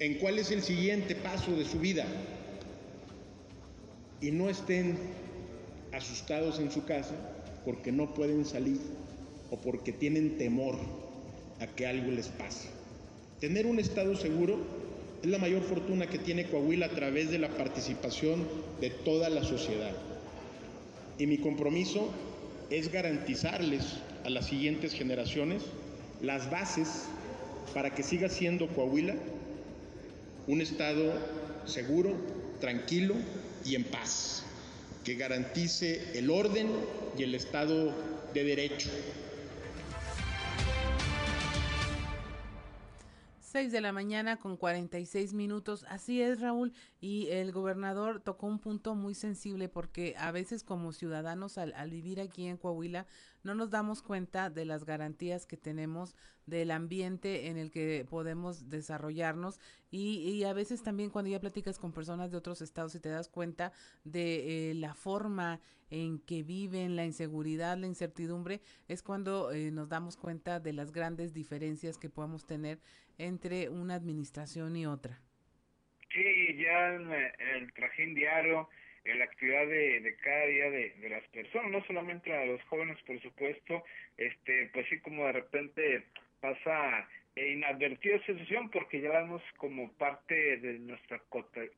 en 0.00 0.14
cuál 0.18 0.38
es 0.38 0.50
el 0.50 0.62
siguiente 0.62 1.14
paso 1.14 1.52
de 1.52 1.64
su 1.64 1.78
vida 1.78 2.06
y 4.20 4.30
no 4.30 4.48
estén 4.48 4.98
asustados 5.92 6.58
en 6.58 6.70
su 6.70 6.84
casa 6.84 7.14
porque 7.64 7.92
no 7.92 8.14
pueden 8.14 8.44
salir 8.44 8.80
o 9.50 9.58
porque 9.58 9.92
tienen 9.92 10.38
temor 10.38 10.76
a 11.60 11.66
que 11.66 11.86
algo 11.86 12.10
les 12.10 12.28
pase. 12.28 12.68
Tener 13.40 13.66
un 13.66 13.78
estado 13.78 14.16
seguro 14.16 14.58
es 15.22 15.28
la 15.28 15.38
mayor 15.38 15.62
fortuna 15.62 16.06
que 16.06 16.18
tiene 16.18 16.46
Coahuila 16.46 16.86
a 16.86 16.90
través 16.90 17.30
de 17.30 17.38
la 17.38 17.48
participación 17.48 18.46
de 18.80 18.90
toda 18.90 19.28
la 19.28 19.44
sociedad 19.44 19.92
y 21.18 21.26
mi 21.26 21.38
compromiso 21.38 22.10
es 22.70 22.90
garantizarles 22.90 23.82
a 24.24 24.30
las 24.30 24.46
siguientes 24.46 24.92
generaciones 24.92 25.62
las 26.22 26.50
bases 26.50 27.04
para 27.74 27.94
que 27.94 28.02
siga 28.02 28.28
siendo 28.28 28.68
Coahuila 28.68 29.14
un 30.46 30.60
estado 30.60 31.12
seguro, 31.66 32.14
tranquilo 32.60 33.14
y 33.64 33.74
en 33.74 33.84
paz, 33.84 34.44
que 35.04 35.16
garantice 35.16 36.18
el 36.18 36.30
orden 36.30 36.68
y 37.18 37.22
el 37.24 37.34
estado 37.34 37.92
de 38.32 38.44
derecho. 38.44 38.88
6 43.56 43.72
de 43.72 43.80
la 43.80 43.90
mañana 43.90 44.36
con 44.36 44.58
46 44.58 45.32
minutos. 45.32 45.86
Así 45.88 46.20
es, 46.20 46.42
Raúl. 46.42 46.74
Y 47.00 47.28
el 47.30 47.52
gobernador 47.52 48.20
tocó 48.20 48.46
un 48.48 48.58
punto 48.58 48.94
muy 48.94 49.14
sensible 49.14 49.70
porque 49.70 50.14
a 50.18 50.30
veces 50.30 50.62
como 50.62 50.92
ciudadanos 50.92 51.56
al, 51.56 51.72
vivir 51.88 52.20
aquí 52.20 52.48
en 52.48 52.58
Coahuila 52.58 53.06
no 53.46 53.54
nos 53.54 53.70
damos 53.70 54.02
cuenta 54.02 54.50
de 54.50 54.64
las 54.64 54.84
garantías 54.84 55.46
que 55.46 55.56
tenemos 55.56 56.16
del 56.46 56.70
ambiente 56.70 57.46
en 57.46 57.56
el 57.56 57.70
que 57.70 58.04
podemos 58.10 58.68
desarrollarnos 58.68 59.60
y, 59.90 60.44
a 60.44 60.52
veces 60.52 60.82
también 60.82 61.10
cuando 61.10 61.30
ya 61.30 61.40
platicas 61.40 61.78
con 61.78 61.92
personas 61.92 62.30
de 62.30 62.36
otros 62.36 62.60
estados 62.60 62.94
y 62.94 63.00
te 63.00 63.08
das 63.08 63.28
cuenta 63.28 63.72
de 64.04 64.70
eh, 64.70 64.74
la 64.74 64.94
forma 64.94 65.60
en 65.90 66.18
que 66.18 66.42
viven, 66.42 66.96
la 66.96 67.04
inseguridad, 67.04 67.78
la 67.78 67.86
incertidumbre, 67.86 68.60
es 68.88 69.02
cuando 69.02 69.52
eh, 69.52 69.70
nos 69.70 69.88
damos 69.88 70.16
cuenta 70.16 70.60
de 70.60 70.72
las 70.72 70.92
grandes 70.92 71.32
diferencias 71.32 71.96
que 71.98 72.10
podemos 72.10 72.46
tener 72.46 72.80
entre 73.16 73.70
una 73.70 73.94
administración 73.94 74.76
y 74.76 74.86
otra. 74.86 75.22
Sí, 76.12 76.56
ya 76.58 76.94
en 76.94 77.12
el 77.12 77.72
trajín 77.72 78.14
diario, 78.14 78.68
en 79.06 79.18
la 79.18 79.24
actividad 79.24 79.66
de, 79.66 80.16
cada 80.22 80.46
día 80.46 80.70
de, 80.70 81.08
las 81.08 81.26
personas, 81.28 81.70
no 81.70 81.84
solamente 81.84 82.32
a 82.32 82.44
los 82.44 82.62
jóvenes, 82.64 82.98
por 83.06 83.20
supuesto, 83.20 83.84
este, 84.16 84.70
pues 84.72 84.86
sí, 84.88 84.98
como 85.00 85.26
de 85.26 85.32
repente 85.32 86.02
pasa 86.40 87.08
inadvertida 87.36 88.16
esa 88.16 88.26
situación 88.26 88.70
porque 88.70 89.00
ya 89.00 89.10
la 89.10 89.22
vemos 89.22 89.42
como 89.56 89.92
parte 89.92 90.56
de 90.58 90.78
nuestra 90.78 91.20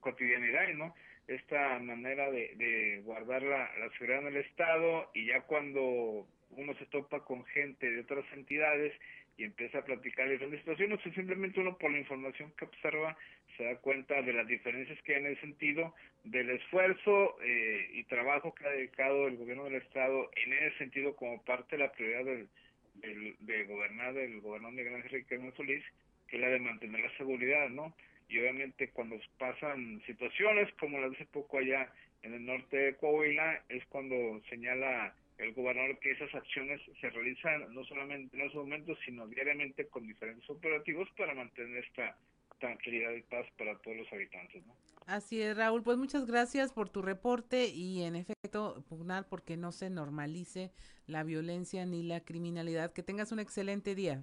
cotidianidad, 0.01 0.68
¿no? 0.74 0.95
Esta 1.26 1.79
manera 1.79 2.31
de, 2.31 2.55
de 2.57 3.03
guardar 3.05 3.43
la, 3.43 3.70
la 3.79 3.91
seguridad 3.91 4.20
en 4.20 4.29
el 4.29 4.37
Estado 4.39 5.11
y 5.14 5.26
ya 5.26 5.43
cuando 5.43 6.26
uno 6.51 6.74
se 6.74 6.87
topa 6.87 7.20
con 7.24 7.45
gente 7.47 7.91
de 7.91 8.01
otras 8.01 8.24
entidades 8.33 8.95
y 9.37 9.45
empieza 9.45 9.79
a 9.79 9.85
platicar 9.85 10.26
de 10.26 10.33
diferentes 10.33 10.61
situaciones, 10.61 10.99
o 11.05 11.11
simplemente 11.12 11.61
uno 11.61 11.76
por 11.79 11.93
la 11.93 11.99
información 11.99 12.53
que 12.59 12.64
observa 12.64 13.16
se 13.59 13.64
da 13.64 13.76
cuenta 13.76 14.22
de 14.22 14.32
las 14.32 14.46
diferencias 14.46 15.02
que 15.02 15.16
hay 15.16 15.20
en 15.20 15.26
el 15.26 15.40
sentido 15.40 15.92
del 16.22 16.48
esfuerzo 16.50 17.36
eh, 17.42 17.90
y 17.92 18.04
trabajo 18.04 18.54
que 18.54 18.64
ha 18.64 18.70
dedicado 18.70 19.26
el 19.26 19.36
gobierno 19.36 19.64
del 19.64 19.74
Estado 19.74 20.30
en 20.36 20.52
ese 20.52 20.78
sentido 20.78 21.16
como 21.16 21.42
parte 21.42 21.76
de 21.76 21.82
la 21.82 21.92
prioridad 21.92 22.24
del, 22.24 22.48
del, 22.94 23.36
de 23.40 23.64
gobernar 23.64 24.14
del 24.14 24.40
gobernador 24.40 24.76
Miguel 24.76 24.94
Ángel 24.94 25.11
Riquelme 25.11 25.52
Solís, 25.56 25.84
que 26.28 26.36
es 26.36 26.42
la 26.42 26.48
de 26.48 26.61
mantener 26.61 27.00
la 27.00 27.16
seguridad, 27.16 27.68
¿no? 27.68 27.94
Y 28.28 28.38
obviamente 28.38 28.90
cuando 28.90 29.18
pasan 29.38 30.00
situaciones 30.06 30.72
como 30.74 31.00
las 31.00 31.11
de 31.11 31.16
hace 31.16 31.26
poco 31.26 31.59
allá 31.59 31.92
en 32.22 32.34
el 32.34 32.46
norte 32.46 32.76
de 32.76 32.94
Coahuila, 32.96 33.64
es 33.68 33.84
cuando 33.86 34.40
señala 34.50 35.14
el 35.38 35.52
gobernador 35.52 35.98
que 35.98 36.12
esas 36.12 36.32
acciones 36.34 36.80
se 37.00 37.11
realizan 37.11 37.72
no 37.74 37.84
solamente 37.84 38.36
en 38.36 38.42
esos 38.42 38.56
momentos, 38.56 38.98
sino 39.04 39.26
diariamente 39.26 39.86
con 39.86 40.06
diferentes 40.06 40.48
operativos 40.48 41.09
para 41.16 41.34
mantener 41.34 41.84
esta 41.84 42.16
tranquilidad 42.59 43.12
y 43.12 43.22
paz 43.22 43.46
para 43.56 43.76
todos 43.78 43.96
los 43.96 44.12
habitantes. 44.12 44.64
¿no? 44.66 44.74
Así 45.06 45.40
es, 45.40 45.56
Raúl. 45.56 45.82
Pues 45.82 45.96
muchas 45.96 46.26
gracias 46.26 46.72
por 46.72 46.88
tu 46.88 47.02
reporte 47.02 47.66
y 47.66 48.02
en 48.02 48.16
efecto 48.16 48.84
pugnar 48.88 49.26
porque 49.28 49.56
no 49.56 49.72
se 49.72 49.90
normalice 49.90 50.70
la 51.06 51.24
violencia 51.24 51.86
ni 51.86 52.02
la 52.02 52.20
criminalidad. 52.20 52.92
Que 52.92 53.02
tengas 53.02 53.32
un 53.32 53.40
excelente 53.40 53.94
día. 53.94 54.22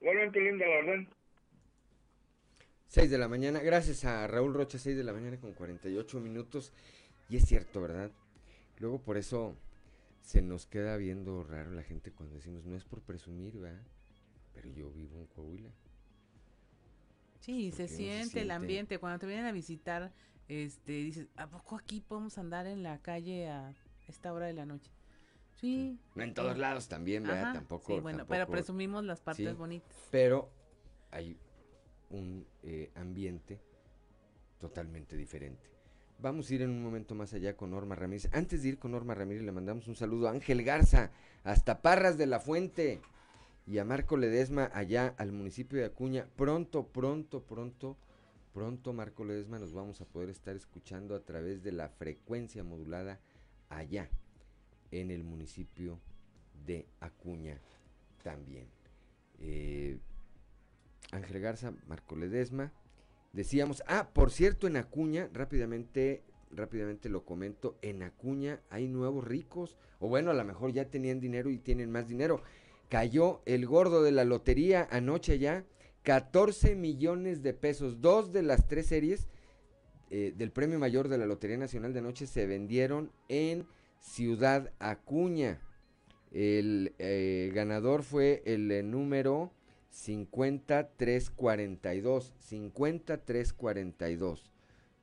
Igualmente 0.00 0.40
linda 0.40 0.66
la 0.66 0.78
orden. 0.78 1.08
6 2.88 3.08
de 3.08 3.18
la 3.18 3.28
mañana, 3.28 3.60
gracias 3.60 4.04
a 4.04 4.26
Raúl 4.26 4.52
Rocha, 4.52 4.76
6 4.76 4.96
de 4.96 5.04
la 5.04 5.12
mañana 5.12 5.38
con 5.38 5.52
48 5.52 6.18
minutos. 6.18 6.72
Y 7.28 7.36
es 7.36 7.44
cierto, 7.44 7.80
¿verdad? 7.80 8.10
Luego 8.80 9.00
por 9.00 9.16
eso 9.16 9.54
se 10.22 10.42
nos 10.42 10.66
queda 10.66 10.96
viendo 10.96 11.44
raro 11.44 11.70
la 11.70 11.84
gente 11.84 12.10
cuando 12.10 12.34
decimos, 12.34 12.64
no 12.64 12.76
es 12.76 12.84
por 12.84 13.00
presumir, 13.00 13.56
¿verdad? 13.58 13.82
Pero 14.54 14.68
yo 14.70 14.90
vivo 14.90 15.18
en 15.18 15.26
Coahuila. 15.26 15.70
Sí, 17.40 17.72
se 17.72 17.88
siente, 17.88 18.42
el 18.42 18.50
ambiente. 18.50 18.98
Cuando 18.98 19.18
te 19.18 19.26
vienen 19.26 19.46
a 19.46 19.52
visitar, 19.52 20.12
este, 20.48 20.92
dices, 20.92 21.28
¿a 21.36 21.48
poco 21.48 21.76
aquí 21.76 22.00
podemos 22.00 22.38
andar 22.38 22.66
en 22.66 22.82
la 22.82 22.98
calle 22.98 23.48
a 23.48 23.74
esta 24.06 24.32
hora 24.32 24.46
de 24.46 24.52
la 24.52 24.66
noche? 24.66 24.90
Sí. 25.60 25.98
No 26.14 26.22
en 26.22 26.34
todos 26.34 26.56
lados 26.56 26.88
también, 26.88 27.22
¿verdad? 27.22 27.52
tampoco. 27.52 27.94
Sí, 27.94 28.00
bueno, 28.00 28.26
pero 28.26 28.46
presumimos 28.46 29.04
las 29.04 29.20
partes 29.20 29.56
bonitas. 29.56 29.94
Pero 30.10 30.50
hay 31.10 31.36
un 32.10 32.46
eh, 32.62 32.90
ambiente 32.94 33.60
totalmente 34.58 35.16
diferente. 35.16 35.70
Vamos 36.18 36.50
a 36.50 36.54
ir 36.54 36.62
en 36.62 36.70
un 36.70 36.82
momento 36.82 37.14
más 37.14 37.32
allá 37.32 37.56
con 37.56 37.70
Norma 37.70 37.94
Ramírez. 37.94 38.28
Antes 38.32 38.62
de 38.62 38.70
ir 38.70 38.78
con 38.78 38.92
Norma 38.92 39.14
Ramírez, 39.14 39.42
le 39.42 39.52
mandamos 39.52 39.88
un 39.88 39.96
saludo 39.96 40.28
a 40.28 40.32
Ángel 40.32 40.62
Garza, 40.62 41.10
hasta 41.44 41.80
Parras 41.80 42.18
de 42.18 42.26
la 42.26 42.40
Fuente, 42.40 43.00
y 43.70 43.78
a 43.78 43.84
Marco 43.84 44.16
Ledesma, 44.16 44.68
allá 44.74 45.14
al 45.16 45.30
municipio 45.30 45.78
de 45.78 45.84
Acuña. 45.84 46.26
Pronto, 46.34 46.88
pronto, 46.88 47.44
pronto, 47.44 47.96
pronto, 48.52 48.92
Marco 48.92 49.24
Ledesma, 49.24 49.60
nos 49.60 49.72
vamos 49.72 50.00
a 50.00 50.06
poder 50.06 50.28
estar 50.28 50.56
escuchando 50.56 51.14
a 51.14 51.20
través 51.20 51.62
de 51.62 51.70
la 51.70 51.88
frecuencia 51.88 52.64
modulada 52.64 53.20
allá, 53.68 54.10
en 54.90 55.12
el 55.12 55.22
municipio 55.22 56.00
de 56.66 56.88
Acuña 56.98 57.60
también. 58.24 58.66
Eh, 59.38 60.00
Ángel 61.12 61.40
Garza, 61.40 61.72
Marco 61.86 62.16
Ledesma. 62.16 62.72
Decíamos, 63.32 63.84
ah, 63.86 64.10
por 64.12 64.32
cierto, 64.32 64.66
en 64.66 64.78
Acuña, 64.78 65.30
rápidamente, 65.32 66.24
rápidamente 66.50 67.08
lo 67.08 67.24
comento, 67.24 67.78
en 67.82 68.02
Acuña 68.02 68.62
hay 68.68 68.88
nuevos 68.88 69.24
ricos, 69.24 69.76
o 70.00 70.08
bueno, 70.08 70.32
a 70.32 70.34
lo 70.34 70.44
mejor 70.44 70.72
ya 70.72 70.90
tenían 70.90 71.20
dinero 71.20 71.50
y 71.50 71.58
tienen 71.58 71.92
más 71.92 72.08
dinero. 72.08 72.42
Cayó 72.90 73.40
el 73.46 73.66
gordo 73.66 74.02
de 74.02 74.12
la 74.12 74.24
lotería 74.24 74.86
anoche 74.90 75.38
ya, 75.38 75.64
14 76.02 76.74
millones 76.74 77.42
de 77.42 77.54
pesos. 77.54 78.02
Dos 78.02 78.32
de 78.32 78.42
las 78.42 78.68
tres 78.68 78.86
series 78.86 79.28
eh, 80.10 80.34
del 80.36 80.50
premio 80.50 80.78
mayor 80.80 81.08
de 81.08 81.18
la 81.18 81.26
Lotería 81.26 81.56
Nacional 81.56 81.92
de 81.92 82.00
Anoche 82.00 82.26
se 82.26 82.46
vendieron 82.46 83.12
en 83.28 83.64
Ciudad 84.00 84.72
Acuña. 84.80 85.60
El 86.32 86.94
eh, 86.98 87.52
ganador 87.54 88.02
fue 88.02 88.42
el 88.44 88.72
eh, 88.72 88.82
número 88.82 89.52
5342. 89.90 92.34
5342. 92.40 94.50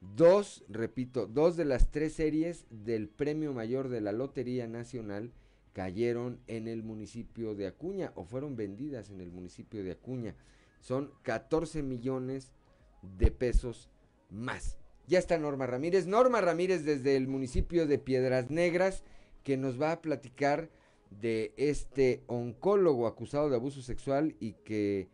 Dos, 0.01 0.65
repito, 0.67 1.25
dos 1.25 1.55
de 1.55 1.63
las 1.63 1.89
tres 1.89 2.11
series 2.13 2.65
del 2.69 3.07
premio 3.07 3.53
mayor 3.53 3.87
de 3.87 4.01
la 4.01 4.11
Lotería 4.11 4.67
Nacional 4.67 5.31
cayeron 5.77 6.39
en 6.47 6.67
el 6.67 6.81
municipio 6.81 7.53
de 7.53 7.67
Acuña 7.67 8.11
o 8.15 8.25
fueron 8.25 8.55
vendidas 8.55 9.11
en 9.11 9.21
el 9.21 9.29
municipio 9.31 9.83
de 9.83 9.91
Acuña. 9.91 10.33
Son 10.79 11.11
14 11.21 11.83
millones 11.83 12.51
de 13.19 13.29
pesos 13.29 13.87
más. 14.31 14.79
Ya 15.05 15.19
está 15.19 15.37
Norma 15.37 15.67
Ramírez. 15.67 16.07
Norma 16.07 16.41
Ramírez 16.41 16.83
desde 16.83 17.15
el 17.15 17.27
municipio 17.27 17.85
de 17.85 17.99
Piedras 17.99 18.49
Negras 18.49 19.03
que 19.43 19.55
nos 19.55 19.79
va 19.79 19.91
a 19.91 20.01
platicar 20.01 20.71
de 21.11 21.53
este 21.57 22.23
oncólogo 22.25 23.05
acusado 23.05 23.47
de 23.47 23.57
abuso 23.57 23.83
sexual 23.83 24.35
y 24.39 24.53
que 24.53 25.09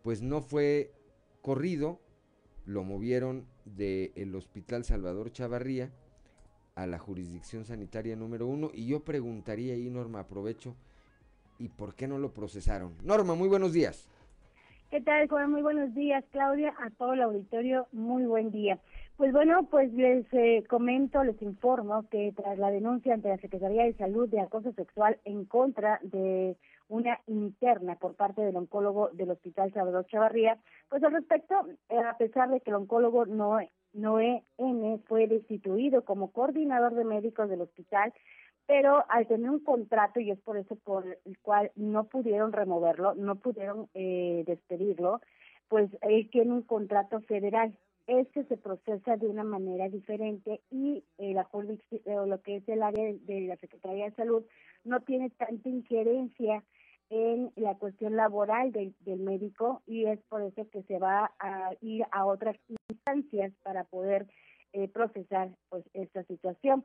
pues 0.00 0.22
no 0.22 0.40
fue 0.40 0.94
corrido, 1.42 2.00
lo 2.64 2.84
movieron 2.84 3.46
del 3.66 4.34
Hospital 4.34 4.82
Salvador 4.82 5.30
Chavarría 5.30 5.92
a 6.76 6.86
la 6.86 6.98
jurisdicción 6.98 7.64
sanitaria 7.64 8.14
número 8.14 8.46
uno 8.46 8.70
y 8.72 8.86
yo 8.86 9.00
preguntaría 9.00 9.74
ahí, 9.74 9.90
Norma, 9.90 10.20
aprovecho, 10.20 10.76
¿y 11.58 11.68
por 11.68 11.94
qué 11.94 12.06
no 12.06 12.18
lo 12.18 12.32
procesaron? 12.32 12.94
Norma, 13.02 13.34
muy 13.34 13.48
buenos 13.48 13.72
días. 13.72 14.08
¿Qué 14.90 15.00
tal, 15.00 15.26
Juan? 15.28 15.50
Muy 15.50 15.62
buenos 15.62 15.92
días, 15.94 16.24
Claudia, 16.30 16.72
a 16.78 16.90
todo 16.90 17.14
el 17.14 17.22
auditorio, 17.22 17.88
muy 17.90 18.24
buen 18.24 18.52
día. 18.52 18.78
Pues 19.16 19.32
bueno, 19.32 19.66
pues 19.68 19.92
les 19.94 20.26
eh, 20.32 20.64
comento, 20.68 21.24
les 21.24 21.40
informo 21.42 22.06
que 22.08 22.32
tras 22.36 22.56
la 22.58 22.70
denuncia 22.70 23.14
ante 23.14 23.30
la 23.30 23.38
Secretaría 23.38 23.84
de 23.84 23.94
Salud 23.94 24.28
de 24.28 24.40
acoso 24.40 24.72
sexual 24.72 25.18
en 25.24 25.44
contra 25.46 25.98
de 26.02 26.56
una 26.88 27.18
interna 27.26 27.96
por 27.96 28.14
parte 28.14 28.42
del 28.42 28.56
oncólogo 28.56 29.08
del 29.14 29.30
Hospital 29.30 29.72
Salvador 29.72 30.06
Chavarría, 30.06 30.58
pues 30.88 31.02
al 31.02 31.12
respecto, 31.12 31.54
eh, 31.88 31.98
a 31.98 32.16
pesar 32.16 32.50
de 32.50 32.60
que 32.60 32.70
el 32.70 32.76
oncólogo 32.76 33.26
Noé, 33.26 33.72
Noé 33.96 34.44
N 34.58 34.98
fue 35.06 35.26
destituido 35.26 36.04
como 36.04 36.30
coordinador 36.30 36.94
de 36.94 37.04
médicos 37.04 37.48
del 37.48 37.62
hospital, 37.62 38.12
pero 38.66 39.04
al 39.08 39.26
tener 39.26 39.48
un 39.48 39.60
contrato, 39.60 40.20
y 40.20 40.30
es 40.30 40.38
por 40.40 40.58
eso 40.58 40.76
por 40.76 41.18
el 41.24 41.38
cual 41.38 41.72
no 41.76 42.04
pudieron 42.04 42.52
removerlo, 42.52 43.14
no 43.14 43.36
pudieron 43.36 43.88
eh, 43.94 44.44
despedirlo, 44.46 45.20
pues 45.68 45.90
él 46.02 46.28
tiene 46.30 46.52
un 46.52 46.62
contrato 46.62 47.20
federal. 47.22 47.76
Este 48.06 48.44
se 48.44 48.56
procesa 48.56 49.16
de 49.16 49.26
una 49.26 49.44
manera 49.44 49.88
diferente 49.88 50.60
y 50.70 51.02
eh, 51.18 51.32
la 51.32 51.48
o 51.50 52.26
lo 52.26 52.40
que 52.42 52.56
es 52.56 52.68
el 52.68 52.82
área 52.82 53.12
de, 53.12 53.40
la 53.42 53.56
Secretaría 53.56 54.04
de 54.04 54.16
Salud 54.16 54.44
no 54.84 55.00
tiene 55.00 55.30
tanta 55.30 55.68
injerencia 55.68 56.62
en 57.08 57.52
la 57.56 57.76
cuestión 57.76 58.16
laboral 58.16 58.72
del, 58.72 58.94
médico 59.18 59.82
y 59.86 60.06
es 60.06 60.20
por 60.28 60.42
eso 60.42 60.68
que 60.70 60.82
se 60.82 60.98
va 60.98 61.32
a 61.38 61.70
ir 61.80 62.04
a 62.10 62.26
otras 62.26 62.56
instancias 63.06 63.52
para 63.62 63.84
poder 63.84 64.26
eh, 64.72 64.88
procesar 64.88 65.50
pues 65.68 65.84
esta 65.94 66.22
situación. 66.24 66.84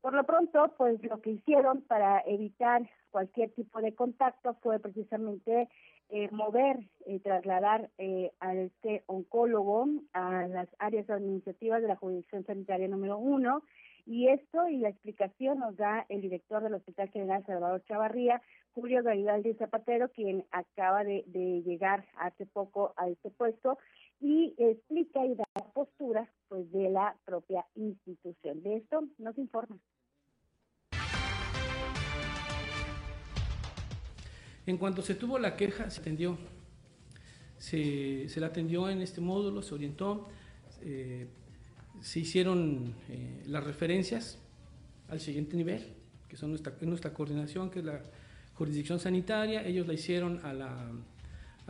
Por 0.00 0.14
lo 0.14 0.24
pronto, 0.24 0.74
pues 0.78 1.02
lo 1.02 1.20
que 1.20 1.30
hicieron 1.30 1.82
para 1.82 2.22
evitar 2.26 2.88
cualquier 3.10 3.50
tipo 3.50 3.80
de 3.80 3.94
contacto 3.94 4.54
fue 4.62 4.78
precisamente 4.78 5.68
eh, 6.08 6.28
mover, 6.32 6.78
eh, 7.06 7.20
trasladar 7.20 7.90
eh, 7.98 8.32
a 8.40 8.54
este 8.54 9.04
oncólogo 9.06 9.86
a 10.12 10.46
las 10.48 10.68
áreas 10.78 11.08
administrativas 11.10 11.82
de 11.82 11.88
la 11.88 11.96
jurisdicción 11.96 12.44
sanitaria 12.46 12.88
número 12.88 13.18
uno. 13.18 13.62
Y 14.06 14.28
esto 14.28 14.66
y 14.68 14.78
la 14.78 14.88
explicación 14.88 15.58
nos 15.58 15.76
da 15.76 16.06
el 16.08 16.22
director 16.22 16.62
del 16.62 16.74
Hospital 16.74 17.10
General 17.10 17.44
Salvador 17.44 17.84
Chavarría, 17.84 18.42
Julio 18.72 19.02
Garibaldi 19.02 19.54
Zapatero, 19.54 20.08
quien 20.08 20.46
acaba 20.50 21.04
de, 21.04 21.22
de 21.26 21.62
llegar 21.62 22.06
hace 22.16 22.46
poco 22.46 22.94
a 22.96 23.08
este 23.08 23.30
puesto 23.30 23.78
y 24.20 24.54
explica 24.58 25.24
y 25.24 25.34
da 25.34 25.44
postura 25.72 26.30
pues 26.48 26.70
de 26.72 26.90
la 26.90 27.16
propia 27.24 27.64
institución. 27.74 28.62
De 28.62 28.76
esto 28.76 29.08
nos 29.18 29.36
informa. 29.38 29.78
En 34.66 34.76
cuanto 34.76 35.02
se 35.02 35.14
tuvo 35.14 35.38
la 35.38 35.56
queja, 35.56 35.90
se 35.90 36.00
atendió. 36.00 36.38
Se, 37.56 38.28
se 38.28 38.40
la 38.40 38.48
atendió 38.48 38.88
en 38.88 39.00
este 39.00 39.20
módulo, 39.20 39.62
se 39.62 39.74
orientó, 39.74 40.28
eh, 40.82 41.28
se 42.00 42.20
hicieron 42.20 42.94
eh, 43.08 43.42
las 43.46 43.64
referencias 43.64 44.38
al 45.08 45.20
siguiente 45.20 45.56
nivel, 45.56 45.92
que 46.28 46.36
son 46.36 46.50
nuestra, 46.50 46.72
nuestra 46.82 47.12
coordinación, 47.12 47.70
que 47.70 47.80
es 47.80 47.84
la 47.84 48.00
jurisdicción 48.54 48.98
sanitaria, 48.98 49.66
ellos 49.66 49.86
la 49.86 49.92
hicieron 49.92 50.40
a 50.44 50.54
la, 50.54 50.90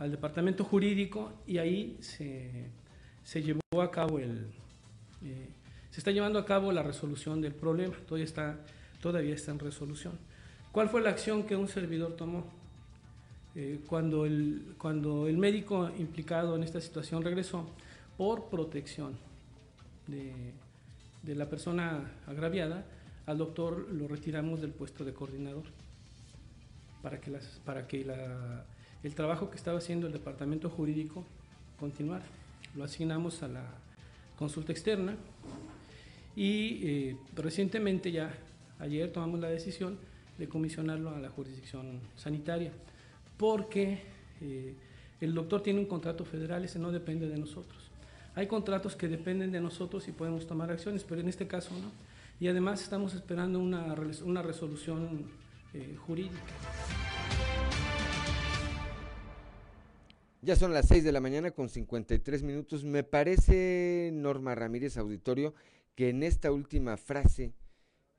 al 0.01 0.09
departamento 0.09 0.63
jurídico 0.63 1.31
y 1.45 1.59
ahí 1.59 1.95
se, 2.01 2.69
se 3.23 3.43
llevó 3.43 3.81
a 3.81 3.91
cabo 3.91 4.17
el... 4.17 4.47
Eh, 5.23 5.49
se 5.91 5.99
está 5.99 6.09
llevando 6.09 6.39
a 6.39 6.45
cabo 6.45 6.71
la 6.71 6.81
resolución 6.81 7.39
del 7.39 7.53
problema, 7.53 7.95
todavía 8.07 8.25
está, 8.25 8.57
todavía 8.99 9.35
está 9.35 9.51
en 9.51 9.59
resolución. 9.59 10.17
¿Cuál 10.71 10.89
fue 10.89 11.01
la 11.01 11.11
acción 11.11 11.43
que 11.43 11.55
un 11.55 11.67
servidor 11.67 12.15
tomó? 12.15 12.45
Eh, 13.53 13.81
cuando, 13.85 14.25
el, 14.25 14.73
cuando 14.79 15.27
el 15.27 15.37
médico 15.37 15.91
implicado 15.99 16.55
en 16.55 16.63
esta 16.63 16.81
situación 16.81 17.21
regresó 17.21 17.69
por 18.17 18.49
protección 18.49 19.15
de, 20.07 20.33
de 21.21 21.35
la 21.35 21.47
persona 21.47 22.09
agraviada, 22.25 22.85
al 23.27 23.37
doctor 23.37 23.87
lo 23.91 24.07
retiramos 24.07 24.61
del 24.61 24.71
puesto 24.71 25.05
de 25.05 25.13
coordinador 25.13 25.65
para 27.03 27.21
que, 27.21 27.29
las, 27.29 27.45
para 27.65 27.87
que 27.87 28.03
la, 28.03 28.65
el 29.03 29.15
trabajo 29.15 29.49
que 29.49 29.57
estaba 29.57 29.79
haciendo 29.79 30.07
el 30.07 30.13
departamento 30.13 30.69
jurídico 30.69 31.25
continuara. 31.79 32.25
Lo 32.75 32.83
asignamos 32.83 33.43
a 33.43 33.47
la 33.47 33.63
consulta 34.37 34.71
externa 34.71 35.15
y 36.35 36.79
eh, 36.83 37.17
recientemente 37.35 38.11
ya, 38.11 38.33
ayer 38.79 39.11
tomamos 39.11 39.39
la 39.39 39.49
decisión 39.49 39.97
de 40.37 40.47
comisionarlo 40.47 41.09
a 41.09 41.19
la 41.19 41.29
jurisdicción 41.29 41.99
sanitaria 42.15 42.71
porque 43.37 43.99
eh, 44.41 44.75
el 45.19 45.33
doctor 45.33 45.61
tiene 45.61 45.79
un 45.79 45.85
contrato 45.85 46.25
federal, 46.25 46.63
ese 46.63 46.79
no 46.79 46.91
depende 46.91 47.27
de 47.27 47.37
nosotros. 47.37 47.89
Hay 48.35 48.47
contratos 48.47 48.95
que 48.95 49.07
dependen 49.07 49.51
de 49.51 49.59
nosotros 49.59 50.07
y 50.07 50.11
podemos 50.11 50.47
tomar 50.47 50.71
acciones, 50.71 51.03
pero 51.03 51.21
en 51.21 51.27
este 51.27 51.47
caso 51.47 51.71
no. 51.73 51.91
Y 52.39 52.47
además 52.47 52.81
estamos 52.81 53.13
esperando 53.13 53.59
una, 53.59 53.95
una 54.23 54.41
resolución 54.41 55.25
eh, 55.73 55.95
jurídica. 56.05 56.39
Ya 60.43 60.55
son 60.55 60.73
las 60.73 60.87
6 60.87 61.03
de 61.03 61.11
la 61.11 61.21
mañana 61.21 61.51
con 61.51 61.69
53 61.69 62.41
minutos. 62.41 62.83
Me 62.83 63.03
parece, 63.03 64.09
Norma 64.11 64.55
Ramírez 64.55 64.97
Auditorio, 64.97 65.53
que 65.93 66.09
en 66.09 66.23
esta 66.23 66.51
última 66.51 66.97
frase, 66.97 67.53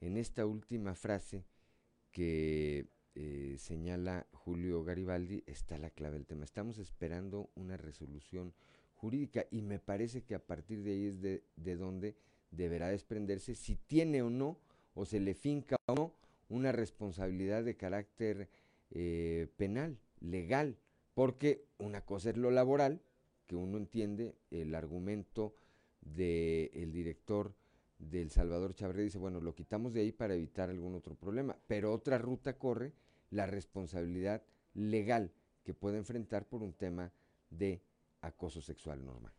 en 0.00 0.16
esta 0.16 0.46
última 0.46 0.94
frase 0.94 1.42
que 2.12 2.86
eh, 3.16 3.56
señala 3.58 4.28
Julio 4.34 4.84
Garibaldi, 4.84 5.42
está 5.48 5.78
la 5.78 5.90
clave 5.90 6.14
del 6.14 6.26
tema. 6.26 6.44
Estamos 6.44 6.78
esperando 6.78 7.50
una 7.56 7.76
resolución 7.76 8.54
jurídica 8.94 9.46
y 9.50 9.62
me 9.62 9.80
parece 9.80 10.22
que 10.22 10.36
a 10.36 10.46
partir 10.46 10.84
de 10.84 10.92
ahí 10.92 11.06
es 11.06 11.20
de, 11.20 11.42
de 11.56 11.74
donde 11.74 12.14
deberá 12.52 12.86
desprenderse 12.86 13.56
si 13.56 13.74
tiene 13.74 14.22
o 14.22 14.30
no, 14.30 14.58
o 14.94 15.06
se 15.06 15.18
le 15.18 15.34
finca 15.34 15.74
o 15.88 15.94
no, 15.96 16.14
una 16.48 16.70
responsabilidad 16.70 17.64
de 17.64 17.76
carácter 17.76 18.48
eh, 18.92 19.48
penal, 19.56 19.98
legal, 20.20 20.76
porque 21.14 21.66
una 21.78 22.02
cosa 22.02 22.30
es 22.30 22.36
lo 22.36 22.50
laboral, 22.50 23.02
que 23.46 23.56
uno 23.56 23.76
entiende 23.76 24.36
el 24.50 24.74
argumento 24.74 25.54
del 26.00 26.92
director 26.92 27.54
del 27.98 28.30
Salvador 28.30 28.74
Chavarría, 28.74 29.04
dice, 29.04 29.18
bueno, 29.18 29.40
lo 29.40 29.54
quitamos 29.54 29.94
de 29.94 30.00
ahí 30.00 30.12
para 30.12 30.34
evitar 30.34 30.70
algún 30.70 30.94
otro 30.94 31.14
problema, 31.14 31.56
pero 31.66 31.92
otra 31.92 32.18
ruta 32.18 32.58
corre 32.58 32.92
la 33.30 33.46
responsabilidad 33.46 34.42
legal 34.74 35.32
que 35.64 35.74
puede 35.74 35.98
enfrentar 35.98 36.46
por 36.46 36.62
un 36.62 36.72
tema 36.72 37.12
de 37.50 37.82
acoso 38.20 38.60
sexual 38.60 39.04
normal. 39.04 39.32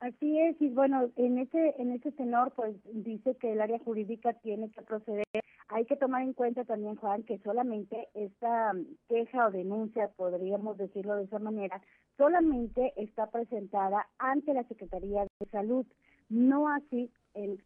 Así 0.00 0.38
es, 0.38 0.60
y 0.60 0.68
bueno, 0.68 1.10
en 1.16 1.38
ese, 1.38 1.74
en 1.78 1.92
ese 1.92 2.12
tenor, 2.12 2.52
pues 2.54 2.76
dice 2.92 3.34
que 3.36 3.52
el 3.52 3.60
área 3.62 3.78
jurídica 3.78 4.34
tiene 4.34 4.70
que 4.70 4.82
proceder. 4.82 5.25
Hay 5.68 5.84
que 5.84 5.96
tomar 5.96 6.22
en 6.22 6.32
cuenta 6.32 6.64
también, 6.64 6.96
Juan, 6.96 7.24
que 7.24 7.38
solamente 7.38 8.08
esta 8.14 8.72
queja 9.08 9.48
o 9.48 9.50
denuncia, 9.50 10.08
podríamos 10.16 10.76
decirlo 10.76 11.16
de 11.16 11.24
esa 11.24 11.40
manera, 11.40 11.82
solamente 12.16 12.92
está 12.96 13.30
presentada 13.30 14.06
ante 14.18 14.54
la 14.54 14.62
Secretaría 14.64 15.24
de 15.24 15.46
Salud, 15.50 15.84
no 16.28 16.68
así 16.68 17.10
en, 17.34 17.58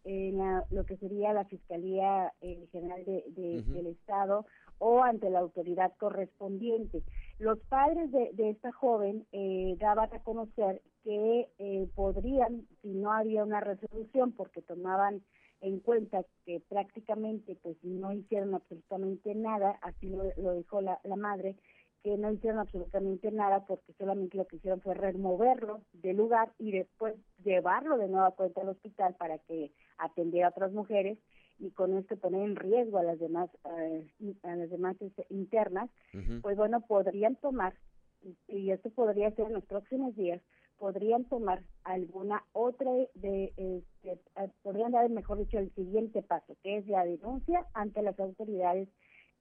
lo 0.70 0.84
que 0.84 0.96
sería 0.96 1.32
la 1.32 1.44
Fiscalía 1.44 2.32
eh, 2.40 2.66
General 2.72 3.04
de, 3.04 3.62
del 3.66 3.86
Estado 3.86 4.46
o 4.78 5.02
ante 5.02 5.30
la 5.30 5.40
autoridad 5.40 5.92
correspondiente. 5.98 7.02
Los 7.38 7.58
padres 7.68 8.10
de, 8.10 8.50
esta 8.50 8.72
joven 8.72 9.26
eh, 9.30 9.76
daban 9.78 10.12
a 10.12 10.22
conocer 10.22 10.82
que 11.04 11.48
eh, 11.58 11.88
podrían, 11.94 12.66
si 12.82 12.88
no 12.88 13.12
había 13.12 13.44
una 13.44 13.60
resolución, 13.60 14.32
porque 14.32 14.62
tomaban 14.62 15.22
en 15.60 15.80
cuenta 15.80 16.24
que 16.44 16.60
prácticamente 16.68 17.56
pues 17.62 17.76
no 17.82 18.12
hicieron 18.12 18.54
absolutamente 18.54 19.34
nada, 19.34 19.78
así 19.82 20.08
lo, 20.08 20.24
lo 20.36 20.54
dijo 20.54 20.80
la, 20.80 21.00
la 21.04 21.16
madre, 21.16 21.56
que 22.02 22.16
no 22.16 22.32
hicieron 22.32 22.60
absolutamente 22.60 23.30
nada 23.30 23.66
porque 23.66 23.92
solamente 23.98 24.36
lo 24.36 24.46
que 24.46 24.56
hicieron 24.56 24.80
fue 24.80 24.94
removerlo 24.94 25.82
del 25.92 26.16
lugar 26.16 26.52
y 26.58 26.72
después 26.72 27.14
llevarlo 27.44 27.98
de 27.98 28.08
nuevo 28.08 28.26
a 28.26 28.34
cuenta 28.34 28.62
al 28.62 28.70
hospital 28.70 29.14
para 29.18 29.38
que 29.38 29.70
atendiera 29.98 30.48
a 30.48 30.50
otras 30.50 30.72
mujeres 30.72 31.18
y 31.58 31.70
con 31.72 31.96
esto 31.96 32.16
poner 32.16 32.42
en 32.42 32.56
riesgo 32.56 32.98
a 32.98 33.02
las 33.02 33.18
demás 33.18 33.50
eh, 33.76 34.06
a 34.42 34.56
las 34.56 34.70
demás 34.70 34.96
este, 35.00 35.26
internas, 35.28 35.90
pues 36.40 36.56
bueno, 36.56 36.80
podrían 36.80 37.36
tomar 37.36 37.74
y 38.48 38.70
esto 38.70 38.90
podría 38.90 39.30
ser 39.32 39.46
en 39.46 39.54
los 39.54 39.64
próximos 39.64 40.16
días, 40.16 40.40
podrían 40.80 41.26
tomar 41.26 41.62
alguna 41.84 42.42
otra 42.52 42.90
de, 43.14 43.52
este, 43.56 44.18
podrían 44.62 44.92
dar, 44.92 45.08
mejor 45.10 45.38
dicho, 45.38 45.58
el 45.58 45.70
siguiente 45.74 46.22
paso, 46.22 46.56
que 46.62 46.78
es 46.78 46.86
la 46.86 47.04
denuncia 47.04 47.66
ante 47.74 48.02
las 48.02 48.18
autoridades 48.18 48.88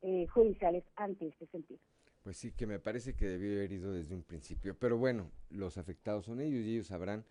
eh, 0.02 0.28
judiciales 0.28 0.84
ante 0.98 1.30
este 1.30 1.48
sentido. 1.48 1.80
Pues 2.24 2.36
sí, 2.36 2.52
que 2.52 2.68
me 2.68 2.78
parece 2.78 3.16
que 3.16 3.26
debió 3.26 3.58
haber 3.58 3.72
ido 3.72 3.94
desde 3.94 4.14
un 4.14 4.24
principio. 4.24 4.78
Pero 4.78 4.98
bueno, 4.98 5.32
los 5.50 5.78
afectados 5.78 6.26
son 6.26 6.42
ellos 6.42 6.66
y 6.66 6.74
ellos 6.74 6.88
sabrán 6.88 7.24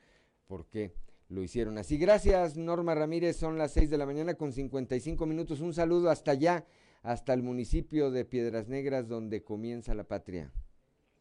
por 0.46 0.66
qué 0.66 0.94
lo 1.28 1.42
hicieron 1.42 1.76
así. 1.76 1.98
Gracias, 1.98 2.56
Norma 2.56 2.94
Ramírez. 2.94 3.36
Son 3.36 3.58
las 3.58 3.72
6 3.72 3.90
de 3.90 3.98
la 3.98 4.06
mañana 4.06 4.34
con 4.34 4.54
55 4.54 5.26
minutos. 5.26 5.60
Un 5.60 5.74
saludo 5.74 6.08
hasta 6.08 6.30
allá, 6.30 6.64
hasta 7.02 7.34
el 7.34 7.42
municipio 7.42 8.10
de 8.10 8.24
Piedras 8.24 8.68
Negras, 8.68 9.06
donde 9.06 9.42
comienza 9.44 9.94
la 9.94 10.04
patria. 10.04 10.50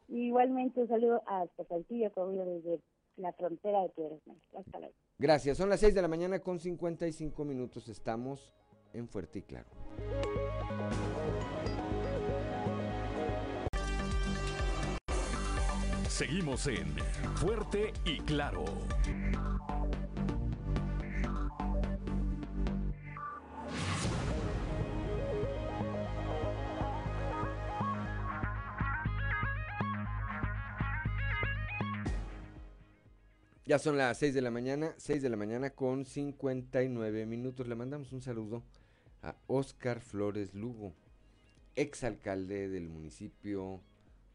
Igualmente, 0.08 0.82
un 0.82 0.88
saludo 0.88 1.22
hasta 1.26 1.66
Saltillo, 1.66 2.12
desde 2.16 2.82
la 3.18 3.34
frontera 3.34 3.82
de 3.82 3.89
Piedras 3.89 4.22
Negras. 4.26 4.66
Hasta 4.66 4.80
luego. 4.80 4.93
Gracias. 5.20 5.58
Son 5.58 5.70
las 5.70 5.80
6 5.80 5.95
de 5.95 6.01
la 6.01 6.08
mañana 6.08 6.39
con 6.39 6.60
55 6.60 7.43
minutos. 7.43 7.89
Estamos 7.89 8.53
en 8.93 9.08
Fuerte 9.08 9.39
y 9.39 9.41
Claro. 9.41 9.68
Seguimos 16.08 16.68
en 16.68 16.95
Fuerte 17.36 17.93
y 18.05 18.20
Claro. 18.22 18.66
Ya 33.68 33.80
son 33.80 33.97
las 33.97 34.18
6 34.20 34.34
de 34.34 34.41
la 34.41 34.49
mañana, 34.49 34.95
6 34.95 35.22
de 35.22 35.28
la 35.28 35.36
mañana 35.36 35.72
con 35.72 36.05
59 36.05 37.26
minutos. 37.26 37.68
Le 37.68 37.76
mandamos 37.76 38.13
un 38.13 38.22
saludo 38.22 38.63
a 39.22 39.36
Oscar 39.47 39.99
Flores 39.99 40.53
Lugo, 40.53 40.95
exalcalde 41.76 42.70
del 42.70 42.88
municipio 42.88 43.82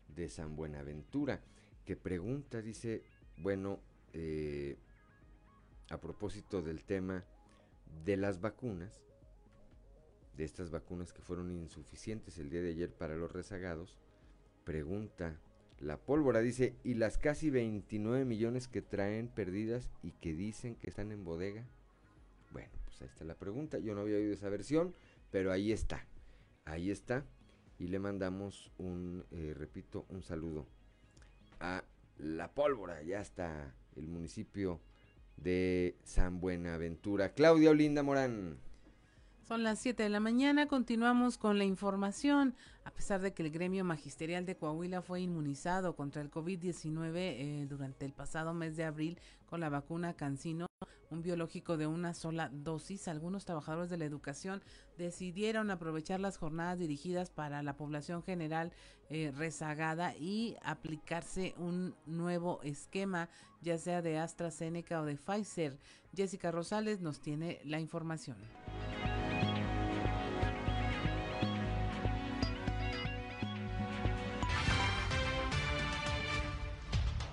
de 0.09 0.29
San 0.29 0.55
Buenaventura 0.55 1.41
que 1.87 1.97
pregunta, 1.97 2.61
dice, 2.61 3.05
bueno, 3.39 3.81
eh, 4.13 4.77
a 5.89 5.99
propósito 5.99 6.61
del 6.61 6.85
tema 6.85 7.25
de 8.05 8.19
las 8.19 8.39
vacunas, 8.39 9.01
de 10.37 10.45
estas 10.45 10.71
vacunas 10.71 11.15
que 11.15 11.23
fueron 11.23 11.51
insuficientes 11.53 12.37
el 12.37 12.51
día 12.51 12.61
de 12.61 12.73
ayer 12.73 12.93
para 12.93 13.17
los 13.17 13.33
rezagados, 13.33 13.99
pregunta 14.65 15.41
la 15.83 15.99
pólvora, 15.99 16.41
dice, 16.41 16.77
¿y 16.85 16.95
las 16.95 17.19
casi 17.19 17.51
29 17.51 18.25
millones 18.25 18.69
que 18.69 18.83
traen 18.83 19.29
perdidas 19.29 19.91
y 20.03 20.13
que 20.13 20.33
dicen 20.33 20.77
que 20.77 20.89
están 20.89 21.11
en 21.11 21.25
bodega? 21.25 21.65
Bueno, 22.53 22.71
pues 22.85 23.03
ahí 23.03 23.09
está 23.09 23.25
la 23.25 23.35
pregunta, 23.35 23.79
yo 23.79 23.95
no 23.95 24.03
había 24.03 24.17
oído 24.17 24.33
esa 24.33 24.49
versión, 24.49 24.95
pero 25.33 25.51
ahí 25.51 25.73
está, 25.73 26.07
ahí 26.65 26.91
está, 26.91 27.25
y 27.79 27.89
le 27.89 27.99
mandamos 27.99 28.71
un, 28.79 29.25
eh, 29.33 29.55
repito, 29.57 30.07
un 30.09 30.23
saludo 30.23 30.67
a 31.59 31.83
La 32.19 32.55
Pólvora, 32.55 33.03
ya 33.03 33.21
está 33.21 33.75
el 33.97 34.07
municipio 34.07 34.81
de 35.37 35.97
San 36.05 36.41
Buenaventura. 36.41 37.35
Claudia 37.35 37.71
Olinda 37.71 38.03
Morán. 38.03 38.57
Son 39.47 39.65
las 39.65 39.81
7 39.81 40.05
de 40.05 40.09
la 40.09 40.21
mañana, 40.21 40.69
continuamos 40.69 41.37
con 41.37 41.59
la 41.59 41.65
información. 41.65 42.55
A 42.85 42.93
pesar 42.93 43.21
de 43.21 43.35
que 43.35 43.43
el 43.43 43.51
gremio 43.51 43.85
magisterial 43.85 44.47
de 44.47 44.57
Coahuila 44.57 45.03
fue 45.03 45.21
inmunizado 45.21 45.97
contra 45.97 46.23
el 46.23 46.31
COVID-19 46.31 47.13
eh, 47.17 47.67
durante 47.69 48.05
el 48.05 48.13
pasado 48.13 48.55
mes 48.55 48.77
de 48.77 48.85
abril 48.85 49.19
con 49.47 49.61
la 49.61 49.69
vacuna 49.69 50.15
Cancino, 50.15 50.67
un 51.11 51.23
biológico 51.23 51.77
de 51.77 51.89
una 51.89 52.15
sola 52.15 52.51
dosis, 52.53 53.09
algunos 53.09 53.45
trabajadores 53.45 53.91
de 53.91 53.99
la 53.99 54.05
educación 54.05 54.63
decidieron 54.97 55.71
aprovechar 55.71 56.21
las 56.21 56.39
jornadas 56.39 56.79
dirigidas 56.79 57.31
para 57.31 57.63
la 57.63 57.77
población 57.77 58.23
general 58.23 58.73
eh, 59.11 59.33
rezagada 59.37 60.17
y 60.17 60.57
aplicarse 60.63 61.55
un 61.59 61.95
nuevo 62.07 62.63
esquema, 62.63 63.29
ya 63.61 63.77
sea 63.77 64.03
de 64.03 64.19
AstraZeneca 64.19 65.03
o 65.03 65.05
de 65.05 65.17
Pfizer. 65.17 65.79
Jessica 66.15 66.51
Rosales 66.51 67.01
nos 67.01 67.21
tiene 67.21 67.61
la 67.65 67.81
información. 67.81 68.37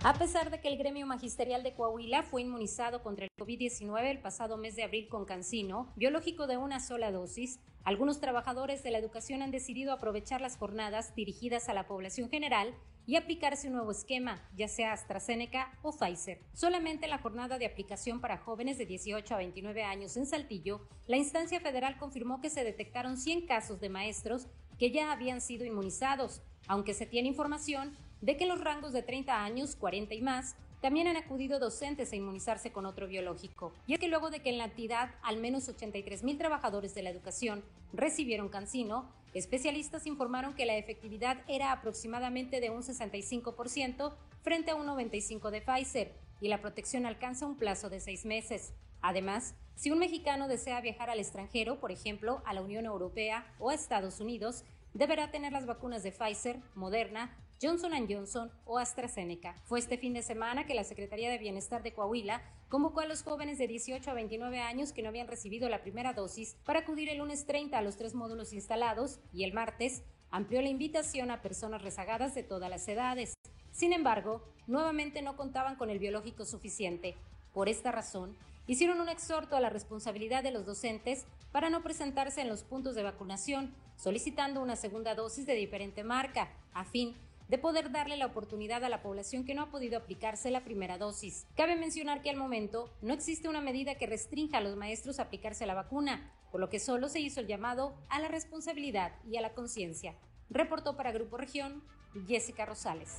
A 0.02 0.14
pesar 0.14 0.50
de 0.50 0.62
que 0.62 0.70
el 0.70 0.78
gremio 0.78 1.06
magisterial 1.06 1.62
de 1.62 1.74
Coahuila 1.74 2.24
fue 2.24 2.44
inmunizado 2.44 3.04
contra 3.04 3.26
el 3.26 3.32
COVID-19 3.38 4.06
el 4.06 4.22
pasado 4.22 4.56
mes 4.56 4.78
de 4.78 4.84
abril 4.84 5.10
con 5.10 5.26
cancino, 5.26 5.92
biológico 5.98 6.48
de 6.48 6.56
una 6.56 6.80
sola 6.80 7.12
dosis, 7.12 7.60
algunos 7.84 8.22
trabajadores 8.22 8.82
de 8.82 8.92
la 8.92 8.98
educación 8.98 9.42
han 9.42 9.52
decidido 9.52 9.92
aprovechar 9.92 10.40
las 10.40 10.56
jornadas 10.56 11.14
dirigidas 11.16 11.68
a 11.68 11.74
la 11.74 11.86
población 11.86 12.30
general 12.30 12.74
y 13.08 13.18
aplicarse 13.18 13.68
un 13.68 13.74
nuevo 13.74 13.92
esquema, 13.92 14.42
ya 14.56 14.70
sea 14.70 14.94
AstraZeneca 14.94 15.78
o 15.82 15.92
Pfizer. 15.92 16.40
Solamente 16.54 17.06
en 17.06 17.12
la 17.12 17.18
jornada 17.18 17.58
de 17.58 17.66
aplicación 17.66 18.22
para 18.22 18.38
jóvenes 18.38 18.78
de 18.78 18.86
18 18.86 19.36
a 19.36 19.38
29 19.38 19.84
años 19.84 20.16
en 20.16 20.28
Saltillo, 20.28 20.88
la 21.08 21.18
instancia 21.18 21.60
federal 21.60 21.98
confirmó 21.98 22.40
que 22.40 22.50
se 22.50 22.64
detectaron 22.64 23.18
100 23.18 23.48
casos 23.48 23.82
de 23.82 23.90
maestros 23.90 24.48
que 24.78 24.92
ya 24.92 25.12
habían 25.12 25.42
sido 25.42 25.66
inmunizados, 25.66 26.42
aunque 26.68 26.94
se 26.94 27.06
tiene 27.06 27.28
información 27.28 27.98
de 28.22 28.38
que 28.38 28.46
los 28.46 28.62
rangos 28.62 28.94
de 28.94 29.04
30 29.04 29.44
años, 29.44 29.76
40 29.76 30.14
y 30.14 30.22
más 30.22 30.56
también 30.82 31.08
han 31.08 31.18
acudido 31.18 31.60
docentes 31.60 32.12
a 32.12 32.16
inmunizarse 32.16 32.72
con 32.72 32.86
otro 32.86 33.08
biológico. 33.08 33.74
Y 33.86 33.94
es 33.94 34.00
que 34.00 34.08
luego 34.08 34.30
de 34.30 34.40
que 34.42 34.50
en 34.50 34.58
la 34.58 34.66
entidad 34.66 35.16
al 35.22 35.38
menos 35.38 35.68
83 35.68 36.24
mil 36.24 36.38
trabajadores 36.38 36.96
de 36.96 37.04
la 37.04 37.10
educación 37.10 37.64
recibieron 37.92 38.50
cancino, 38.50 39.10
especialistas 39.34 40.08
informaron 40.08 40.54
que 40.54 40.66
la 40.66 40.78
efectividad 40.78 41.44
era 41.48 41.72
aproximadamente 41.72 42.62
de 42.62 42.70
un 42.70 42.82
65% 42.82 44.14
frente 44.42 44.72
a 44.72 44.76
un 44.76 44.88
95% 44.88 45.50
de 45.50 45.62
Pfizer 45.62 46.14
y 46.42 46.48
la 46.48 46.62
protección 46.62 47.06
alcanza 47.06 47.46
un 47.46 47.58
plazo 47.58 47.90
de 47.90 48.00
seis 48.00 48.26
meses. 48.26 48.74
Además, 49.02 49.56
si 49.76 49.92
un 49.92 50.00
mexicano 50.00 50.48
desea 50.48 50.82
viajar 50.82 51.10
al 51.10 51.20
extranjero, 51.20 51.80
por 51.80 51.92
ejemplo, 51.92 52.42
a 52.46 52.54
la 52.54 52.62
Unión 52.62 52.86
Europea 52.86 53.46
o 53.60 53.70
a 53.70 53.76
Estados 53.76 54.20
Unidos, 54.20 54.64
deberá 54.94 55.32
tener 55.32 55.52
las 55.52 55.66
vacunas 55.66 56.04
de 56.04 56.12
Pfizer, 56.12 56.60
Moderna, 56.76 57.38
Johnson 57.62 57.92
Johnson 58.08 58.52
o 58.66 58.78
AstraZeneca. 58.78 59.54
Fue 59.66 59.80
este 59.80 59.98
fin 59.98 60.14
de 60.14 60.22
semana 60.22 60.66
que 60.66 60.74
la 60.74 60.86
Secretaría 60.86 61.30
de 61.30 61.38
Bienestar 61.38 61.84
de 61.84 61.94
Coahuila 61.94 62.42
convocó 62.70 63.02
a 63.02 63.06
los 63.06 63.22
jóvenes 63.24 63.58
de 63.58 63.68
18 63.68 64.10
a 64.10 64.14
29 64.14 64.60
años 64.60 64.94
que 64.94 65.02
no 65.02 65.10
habían 65.10 65.28
recibido 65.28 65.68
la 65.68 65.82
primera 65.82 66.14
dosis 66.14 66.56
para 66.64 66.80
acudir 66.80 67.10
el 67.10 67.18
lunes 67.18 67.46
30 67.46 67.78
a 67.78 67.82
los 67.82 67.98
tres 67.98 68.16
módulos 68.16 68.54
instalados 68.54 69.20
y 69.34 69.44
el 69.44 69.54
martes 69.54 70.04
amplió 70.32 70.62
la 70.62 70.70
invitación 70.70 71.32
a 71.32 71.42
personas 71.42 71.82
rezagadas 71.82 72.34
de 72.34 72.44
todas 72.44 72.70
las 72.70 72.88
edades. 72.88 73.34
Sin 73.72 73.92
embargo, 73.92 74.42
nuevamente 74.68 75.22
no 75.22 75.36
contaban 75.36 75.76
con 75.76 75.90
el 75.90 76.00
biológico 76.00 76.46
suficiente. 76.46 77.18
Por 77.54 77.68
esta 77.68 77.92
razón, 77.92 78.38
hicieron 78.68 79.02
un 79.02 79.10
exhorto 79.10 79.58
a 79.58 79.62
la 79.62 79.70
responsabilidad 79.70 80.44
de 80.44 80.52
los 80.52 80.66
docentes 80.66 81.26
para 81.52 81.70
no 81.70 81.84
presentarse 81.84 82.40
en 82.40 82.48
los 82.48 82.64
puntos 82.64 82.96
de 82.96 83.04
vacunación, 83.04 83.74
solicitando 83.98 84.62
una 84.62 84.78
segunda 84.78 85.14
dosis 85.14 85.46
de 85.46 85.56
diferente 85.56 86.06
marca, 86.06 86.54
a 86.74 86.86
fin 86.86 87.10
de 87.12 87.29
poder 87.58 87.92
darle 87.92 88.16
la 88.18 88.28
oportunidad 88.28 88.84
a 88.84 88.90
la 88.90 89.02
población 89.02 89.44
que 89.44 89.56
no 89.56 89.64
ha 89.64 89.72
podido 89.72 89.98
aplicarse 89.98 90.52
la 90.52 90.64
primera 90.64 90.98
dosis. 90.98 91.48
Cabe 91.56 91.76
mencionar 91.76 92.22
que 92.22 92.30
al 92.30 92.38
momento 92.38 92.94
no 93.02 93.14
existe 93.14 93.50
una 93.50 93.62
medida 93.62 93.96
que 93.96 94.06
restrinja 94.06 94.60
a 94.60 94.62
los 94.62 94.76
maestros 94.76 95.20
a 95.20 95.24
aplicarse 95.24 95.66
la 95.66 95.74
vacuna, 95.74 96.32
por 96.52 96.62
lo 96.62 96.70
que 96.70 96.80
solo 96.80 97.10
se 97.10 97.20
hizo 97.20 97.40
el 97.40 97.48
llamado 97.48 97.96
a 98.10 98.20
la 98.20 98.28
responsabilidad 98.28 99.14
y 99.26 99.38
a 99.38 99.42
la 99.42 99.54
conciencia. 99.54 100.16
Reportó 100.50 100.96
para 100.96 101.12
Grupo 101.12 101.38
Región 101.38 101.84
Jessica 102.28 102.66
Rosales. 102.66 103.10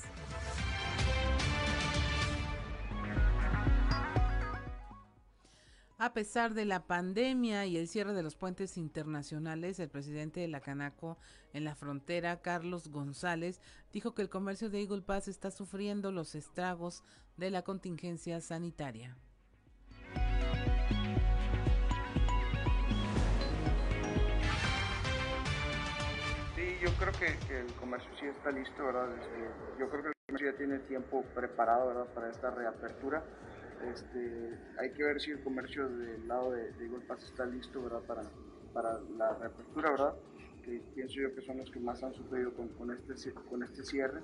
A 6.02 6.14
pesar 6.14 6.54
de 6.54 6.64
la 6.64 6.86
pandemia 6.86 7.66
y 7.66 7.76
el 7.76 7.86
cierre 7.86 8.14
de 8.14 8.22
los 8.22 8.34
puentes 8.34 8.78
internacionales, 8.78 9.78
el 9.80 9.90
presidente 9.90 10.40
de 10.40 10.48
la 10.48 10.62
Canaco 10.62 11.18
en 11.52 11.64
la 11.64 11.74
frontera, 11.74 12.40
Carlos 12.40 12.88
González, 12.88 13.60
dijo 13.92 14.14
que 14.14 14.22
el 14.22 14.30
comercio 14.30 14.70
de 14.70 14.80
Eagle 14.80 15.02
Pass 15.02 15.28
está 15.28 15.50
sufriendo 15.50 16.10
los 16.10 16.34
estragos 16.34 17.04
de 17.36 17.50
la 17.50 17.60
contingencia 17.60 18.40
sanitaria. 18.40 19.14
Sí, 26.54 26.78
yo 26.82 26.90
creo 26.94 27.12
que, 27.12 27.58
el 27.58 27.74
comercio 27.74 28.10
sí 28.18 28.24
está 28.24 28.50
listo, 28.52 28.86
¿verdad? 28.86 29.06
Este, 29.18 29.78
yo 29.78 29.90
creo 29.90 30.02
que 30.02 30.08
el 30.08 30.14
comercio 30.28 30.50
ya 30.50 30.56
tiene 30.56 30.78
tiempo 30.78 31.24
preparado, 31.34 31.88
¿verdad? 31.88 32.06
Para 32.14 32.30
esta 32.30 32.50
reapertura 32.50 33.22
este, 33.92 34.58
hay 34.78 34.90
que 34.90 35.02
ver 35.02 35.20
si 35.20 35.30
el 35.30 35.40
comercio 35.42 35.88
del 35.88 36.26
lado 36.28 36.52
de, 36.52 36.72
de 36.72 36.88
Pass 37.06 37.24
está 37.24 37.46
listo 37.46 37.82
¿verdad? 37.82 38.02
Para, 38.06 38.22
para 38.72 39.00
la 39.16 39.34
reapertura, 39.34 39.90
¿verdad? 39.90 40.14
que 40.62 40.80
pienso 40.94 41.14
yo 41.14 41.34
que 41.34 41.42
son 41.42 41.58
los 41.58 41.70
que 41.70 41.80
más 41.80 42.02
han 42.02 42.14
sufrido 42.14 42.52
con, 42.52 42.68
con, 42.68 42.90
este, 42.92 43.32
con 43.32 43.62
este 43.62 43.84
cierre. 43.84 44.20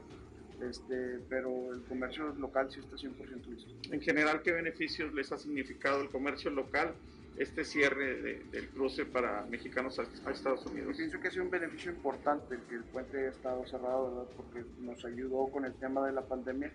Este, 0.61 1.19
pero 1.29 1.75
el 1.75 1.83
comercio 1.83 2.29
local 2.35 2.71
sí 2.71 2.81
está 2.81 2.97
100% 2.97 3.47
listo. 3.47 3.71
En 3.93 4.01
general, 4.01 4.41
¿qué 4.43 4.53
beneficios 4.53 5.13
les 5.13 5.31
ha 5.31 5.37
significado 5.37 6.01
el 6.01 6.09
comercio 6.09 6.51
local 6.51 6.95
este 7.37 7.63
cierre 7.65 8.41
del 8.51 8.69
cruce 8.71 9.05
para 9.05 9.45
mexicanos 9.51 9.99
a, 9.99 10.31
Estados 10.31 10.65
Unidos? 10.65 10.97
pienso 10.97 11.21
que 11.21 11.29
ha 11.29 11.31
sido 11.31 11.45
un 11.45 11.51
beneficio 11.51 11.93
importante 11.93 12.59
que 12.71 12.77
el 12.77 12.85
puente 12.85 13.19
haya 13.19 13.29
estado 13.29 13.67
cerrado, 13.67 14.11
¿verdad? 14.11 14.33
porque 14.35 14.65
nos 14.81 15.05
ayudó 15.05 15.47
con 15.49 15.67
el 15.67 15.75
tema 15.75 16.07
de 16.07 16.13
la 16.13 16.23
pandemia 16.23 16.73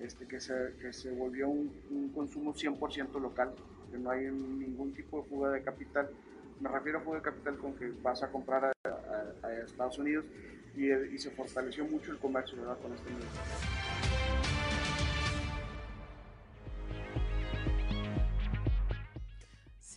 este, 0.00 0.26
que, 0.26 0.40
se, 0.40 0.74
que 0.80 0.92
se 0.92 1.10
volvió 1.10 1.48
un, 1.48 1.72
un 1.90 2.10
consumo 2.10 2.54
100% 2.54 3.20
local, 3.20 3.54
que 3.90 3.98
no 3.98 4.10
hay 4.10 4.26
ningún 4.30 4.92
tipo 4.94 5.22
de 5.22 5.28
fuga 5.28 5.50
de 5.50 5.62
capital. 5.62 6.10
Me 6.60 6.68
refiero 6.68 6.98
a 6.98 7.00
fuga 7.02 7.16
de 7.18 7.22
capital 7.22 7.58
con 7.58 7.74
que 7.74 7.92
vas 8.02 8.22
a 8.22 8.30
comprar 8.30 8.64
a, 8.64 8.72
Estados 9.64 9.98
Unidos 9.98 10.24
y, 10.76 10.92
y, 10.92 11.18
se 11.18 11.30
fortaleció 11.30 11.84
mucho 11.84 12.12
el 12.12 12.18
comercio 12.18 12.58
¿verdad? 12.58 12.78
con 12.80 12.92
este 12.92 13.10
medio. 13.10 13.26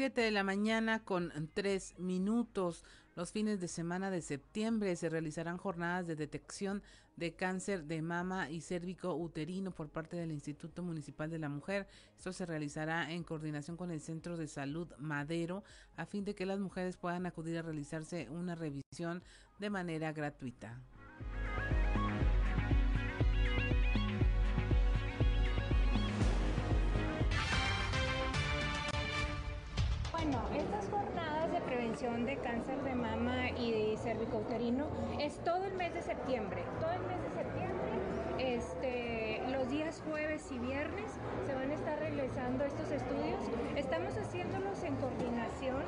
7 0.01 0.21
de 0.21 0.31
la 0.31 0.43
mañana 0.43 1.03
con 1.03 1.31
tres 1.53 1.93
minutos. 1.99 2.83
Los 3.15 3.31
fines 3.31 3.59
de 3.59 3.67
semana 3.67 4.09
de 4.09 4.21
septiembre 4.21 4.95
se 4.95 5.09
realizarán 5.09 5.57
jornadas 5.57 6.07
de 6.07 6.15
detección 6.15 6.81
de 7.15 7.33
cáncer 7.35 7.85
de 7.85 8.01
mama 8.01 8.49
y 8.49 8.61
cérvico 8.61 9.15
uterino 9.15 9.71
por 9.71 9.89
parte 9.89 10.15
del 10.17 10.31
Instituto 10.31 10.83
Municipal 10.83 11.29
de 11.29 11.39
la 11.39 11.49
Mujer. 11.49 11.87
Esto 12.17 12.33
se 12.33 12.45
realizará 12.45 13.11
en 13.11 13.23
coordinación 13.23 13.77
con 13.77 13.91
el 13.91 14.01
Centro 14.01 14.37
de 14.37 14.47
Salud 14.47 14.91
Madero 14.97 15.63
a 15.97 16.05
fin 16.05 16.23
de 16.23 16.35
que 16.35 16.45
las 16.45 16.59
mujeres 16.59 16.97
puedan 16.97 17.25
acudir 17.25 17.57
a 17.57 17.61
realizarse 17.61 18.29
una 18.29 18.55
revisión 18.55 19.23
de 19.59 19.69
manera 19.69 20.11
gratuita. 20.13 20.79
Bueno, 30.11 30.47
estas 30.53 30.89
de 31.91 32.37
cáncer 32.37 32.81
de 32.83 32.95
mama 32.95 33.49
y 33.49 33.97
cervicouterino 33.97 34.87
es 35.19 35.37
todo 35.43 35.65
el 35.65 35.73
mes 35.73 35.93
de 35.93 36.01
septiembre. 36.01 36.63
Todo 36.79 36.91
el 36.93 37.01
mes 37.01 37.21
de 37.21 37.29
septiembre, 37.35 37.91
este, 38.39 39.43
los 39.51 39.69
días 39.69 40.01
jueves 40.07 40.49
y 40.53 40.59
viernes 40.59 41.11
se 41.45 41.53
van 41.53 41.69
a 41.69 41.73
estar 41.73 41.99
realizando 41.99 42.63
estos 42.63 42.89
estudios. 42.91 43.41
Estamos 43.75 44.17
haciéndolos 44.17 44.81
en 44.83 44.95
coordinación 44.95 45.83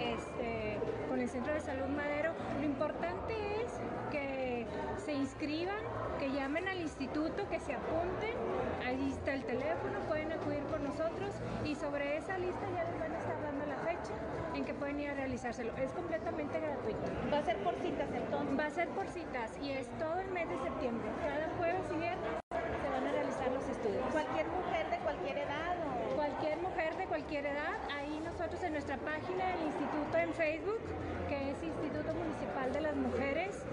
este, 0.00 0.80
con 1.08 1.20
el 1.20 1.28
Centro 1.28 1.54
de 1.54 1.60
Salud 1.60 1.86
Madero. 1.86 2.32
Lo 2.58 2.66
importante 2.66 3.62
es 3.62 3.70
que 4.10 4.66
se 5.06 5.12
inscriban, 5.12 5.78
que 6.18 6.32
llamen 6.32 6.66
al 6.66 6.80
instituto, 6.80 7.48
que 7.48 7.60
se 7.60 7.74
apunten. 7.74 8.34
Ahí 8.84 9.12
está 9.16 9.34
el 9.34 9.44
teléfono, 9.44 10.00
pueden 10.08 10.32
acudir 10.32 10.64
con 10.64 10.82
nosotros 10.82 11.32
y 11.64 11.76
sobre 11.76 12.16
esa 12.16 12.38
lista 12.38 12.66
ya 12.74 12.90
les 12.90 12.98
van 12.98 13.12
a 13.12 13.18
estar 13.18 13.40
dando 13.40 13.66
la 13.66 13.76
fecha 13.76 14.33
en 14.54 14.64
que 14.64 14.74
pueden 14.74 15.00
ir 15.00 15.10
a 15.10 15.14
realizárselo. 15.14 15.72
Es 15.76 15.90
completamente 15.92 16.60
gratuito. 16.60 17.06
¿Va 17.32 17.38
a 17.38 17.42
ser 17.42 17.56
por 17.58 17.74
citas 17.76 18.08
entonces? 18.14 18.58
Va 18.58 18.66
a 18.66 18.70
ser 18.70 18.88
por 18.90 19.06
citas 19.08 19.50
y 19.60 19.72
es 19.72 19.88
todo 19.98 20.20
el 20.20 20.30
mes 20.30 20.48
de 20.48 20.58
septiembre. 20.58 21.08
Cada 21.22 21.48
jueves 21.58 21.82
y 21.92 21.96
viernes 21.98 22.34
se 22.50 22.90
van 22.90 23.06
a 23.06 23.12
realizar 23.12 23.50
los 23.50 23.68
estudios. 23.68 24.04
¿Cualquier 24.12 24.46
mujer 24.46 24.90
de 24.90 24.98
cualquier 24.98 25.38
edad? 25.38 25.74
O... 25.82 26.16
Cualquier 26.16 26.58
mujer 26.58 26.96
de 26.96 27.06
cualquier 27.06 27.46
edad. 27.46 27.76
Ahí 27.96 28.20
nosotros 28.24 28.62
en 28.62 28.72
nuestra 28.72 28.96
página 28.98 29.46
del 29.48 29.66
instituto 29.66 30.18
en 30.18 30.32
Facebook, 30.34 30.80
que 31.28 31.50
es 31.50 31.62
Instituto 31.62 32.14
Municipal 32.14 32.72
de 32.72 32.80
las 32.80 32.96
Mujeres, 32.96 33.64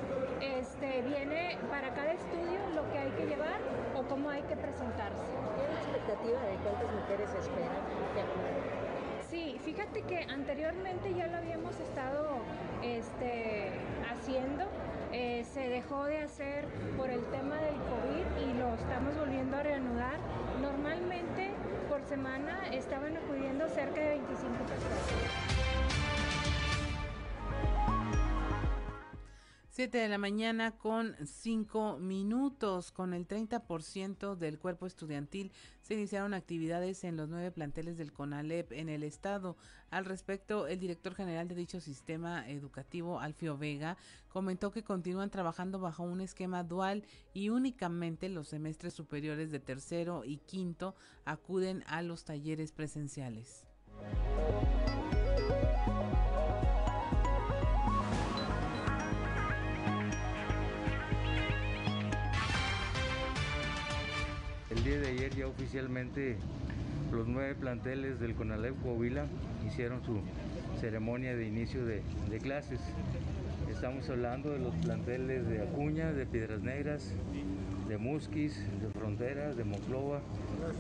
este, 0.42 1.02
viene 1.04 1.58
para 1.70 1.94
cada 1.94 2.14
estudio 2.14 2.60
lo 2.74 2.90
que 2.92 2.98
hay 2.98 3.12
que 3.12 3.26
llevar 3.28 3.60
o 3.96 4.04
cómo 4.04 4.30
hay 4.30 4.42
que 4.44 4.56
presentarse. 4.56 5.30
¿Tiene 5.56 5.74
expectativa 5.78 6.42
de 6.42 6.56
cuántas 6.64 6.90
mujeres 6.92 7.30
esperan 7.36 7.82
Sí, 9.32 9.58
fíjate 9.64 10.02
que 10.02 10.26
anteriormente 10.30 11.16
ya 11.16 11.28
lo 11.28 11.38
habíamos 11.38 11.80
estado 11.80 12.32
este, 12.84 13.70
haciendo. 14.12 14.66
Eh, 15.14 15.46
se 15.54 15.70
dejó 15.70 16.04
de 16.04 16.18
hacer 16.18 16.66
por 16.98 17.10
el 17.10 17.24
tema 17.28 17.56
del 17.56 17.76
COVID 17.76 18.50
y 18.50 18.60
lo 18.60 18.74
estamos 18.74 19.18
volviendo 19.18 19.56
a 19.56 19.64
reanudar. 19.64 20.18
Normalmente 20.62 21.52
por 21.88 22.04
semana 22.04 22.60
estaban 22.74 23.16
acudiendo 23.16 23.70
cerca 23.70 24.02
de 24.02 24.10
25 24.10 24.66
personas. 24.66 25.41
7 29.72 30.00
de 30.00 30.10
la 30.10 30.18
mañana 30.18 30.72
con 30.72 31.16
5 31.26 31.98
minutos. 31.98 32.92
Con 32.92 33.14
el 33.14 33.26
30% 33.26 34.36
del 34.36 34.60
cuerpo 34.60 34.86
estudiantil 34.86 35.54
se 35.82 35.94
iniciaron 35.94 36.34
actividades 36.34 37.06
en 37.06 37.16
los 37.16 37.30
nueve 37.30 37.52
planteles 37.52 37.98
del 37.98 38.12
CONALEP 38.12 38.74
en 38.74 38.90
el 38.90 39.04
estado. 39.04 39.56
Al 39.90 40.04
respecto, 40.04 40.68
el 40.68 40.78
director 40.78 41.16
general 41.16 41.48
de 41.48 41.56
dicho 41.56 41.80
sistema 41.80 42.50
educativo, 42.50 43.22
Alfio 43.22 43.58
Vega, 43.58 43.96
comentó 44.28 44.72
que 44.72 44.84
continúan 44.84 45.30
trabajando 45.30 45.80
bajo 45.80 46.04
un 46.04 46.20
esquema 46.20 46.66
dual 46.66 47.06
y 47.34 47.48
únicamente 47.48 48.28
los 48.28 48.50
semestres 48.50 48.94
superiores 48.94 49.52
de 49.52 49.62
tercero 49.62 50.26
y 50.26 50.40
quinto 50.40 50.96
acuden 51.24 51.86
a 51.88 52.02
los 52.02 52.26
talleres 52.26 52.74
presenciales. 52.74 53.66
El 64.72 64.84
día 64.86 65.00
de 65.00 65.08
ayer 65.10 65.36
ya 65.36 65.48
oficialmente 65.48 66.38
los 67.12 67.28
nueve 67.28 67.56
planteles 67.56 68.20
del 68.22 68.36
CONALEP 68.36 68.82
Coahuila 68.82 69.26
hicieron 69.68 70.02
su 70.04 70.22
ceremonia 70.80 71.36
de 71.36 71.46
inicio 71.46 71.86
de, 71.86 72.02
clases. 72.42 72.80
Estamos 73.70 74.10
hablando 74.10 74.52
de 74.52 74.60
los 74.60 74.74
planteles 74.76 75.48
de 75.48 75.62
Acuña, 75.62 76.14
de 76.14 76.26
Piedras 76.26 76.62
Negras, 76.62 77.14
de 77.90 77.98
Musquis, 77.98 78.58
de 78.82 78.90
Frontera, 78.98 79.54
de 79.54 79.64
Monclova, 79.66 80.22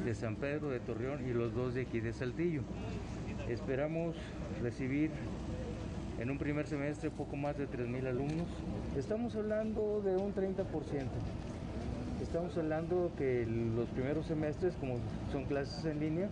de 0.05 0.15
San 0.15 0.37
Pedro, 0.37 0.69
de 0.69 0.79
Torreón 0.79 1.27
y 1.27 1.33
los 1.33 1.53
dos 1.53 1.73
de 1.73 1.81
aquí 1.81 1.99
de 1.99 2.13
Saltillo. 2.13 2.61
Esperamos 3.49 4.15
recibir 4.61 5.11
en 6.19 6.31
un 6.31 6.37
primer 6.37 6.65
semestre 6.65 7.09
poco 7.09 7.35
más 7.35 7.57
de 7.57 7.67
3.000 7.67 8.07
alumnos. 8.07 8.47
Estamos 8.95 9.35
hablando 9.35 10.01
de 10.01 10.15
un 10.15 10.33
30%. 10.33 10.63
Estamos 12.21 12.55
hablando 12.55 13.11
que 13.17 13.47
los 13.47 13.89
primeros 13.89 14.27
semestres, 14.27 14.75
como 14.75 14.97
son 15.31 15.45
clases 15.45 15.83
en 15.85 15.99
línea, 15.99 16.29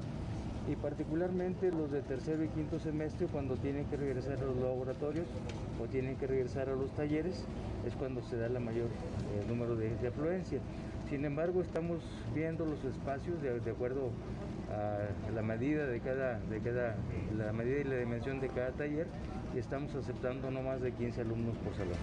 y 0.71 0.75
particularmente 0.75 1.71
los 1.71 1.91
de 1.91 2.03
tercero 2.03 2.43
y 2.43 2.47
quinto 2.49 2.79
semestre 2.79 3.25
cuando 3.25 3.55
tienen 3.55 3.85
que 3.85 3.97
regresar 3.97 4.37
a 4.37 4.45
los 4.45 4.57
laboratorios 4.57 5.25
o 5.81 5.87
tienen 5.87 6.15
que 6.17 6.27
regresar 6.27 6.69
a 6.69 6.75
los 6.75 6.91
talleres 6.91 7.43
es 7.87 7.95
cuando 7.95 8.21
se 8.21 8.37
da 8.37 8.45
el 8.45 8.59
mayor 8.59 8.85
eh, 8.85 9.45
número 9.47 9.75
de, 9.75 9.95
de, 9.97 10.07
afluencia. 10.07 10.59
Sin 11.09 11.25
embargo, 11.25 11.61
estamos 11.61 12.03
viendo 12.35 12.65
los 12.65 12.83
espacios 12.83 13.41
de, 13.41 13.59
de 13.59 13.71
acuerdo 13.71 14.11
a 14.71 15.31
la 15.33 15.41
medida 15.41 15.87
de 15.87 15.99
cada, 16.01 16.39
de 16.39 16.59
cada, 16.59 16.95
la 17.35 17.51
medida 17.51 17.79
y 17.79 17.83
la 17.85 17.97
dimensión 17.97 18.39
de 18.39 18.49
cada 18.49 18.71
taller 18.71 19.07
y 19.55 19.57
estamos 19.57 19.95
aceptando 19.95 20.51
no 20.51 20.61
más 20.61 20.81
de 20.81 20.91
15 20.91 21.21
alumnos 21.21 21.57
por 21.57 21.73
salón. 21.73 21.97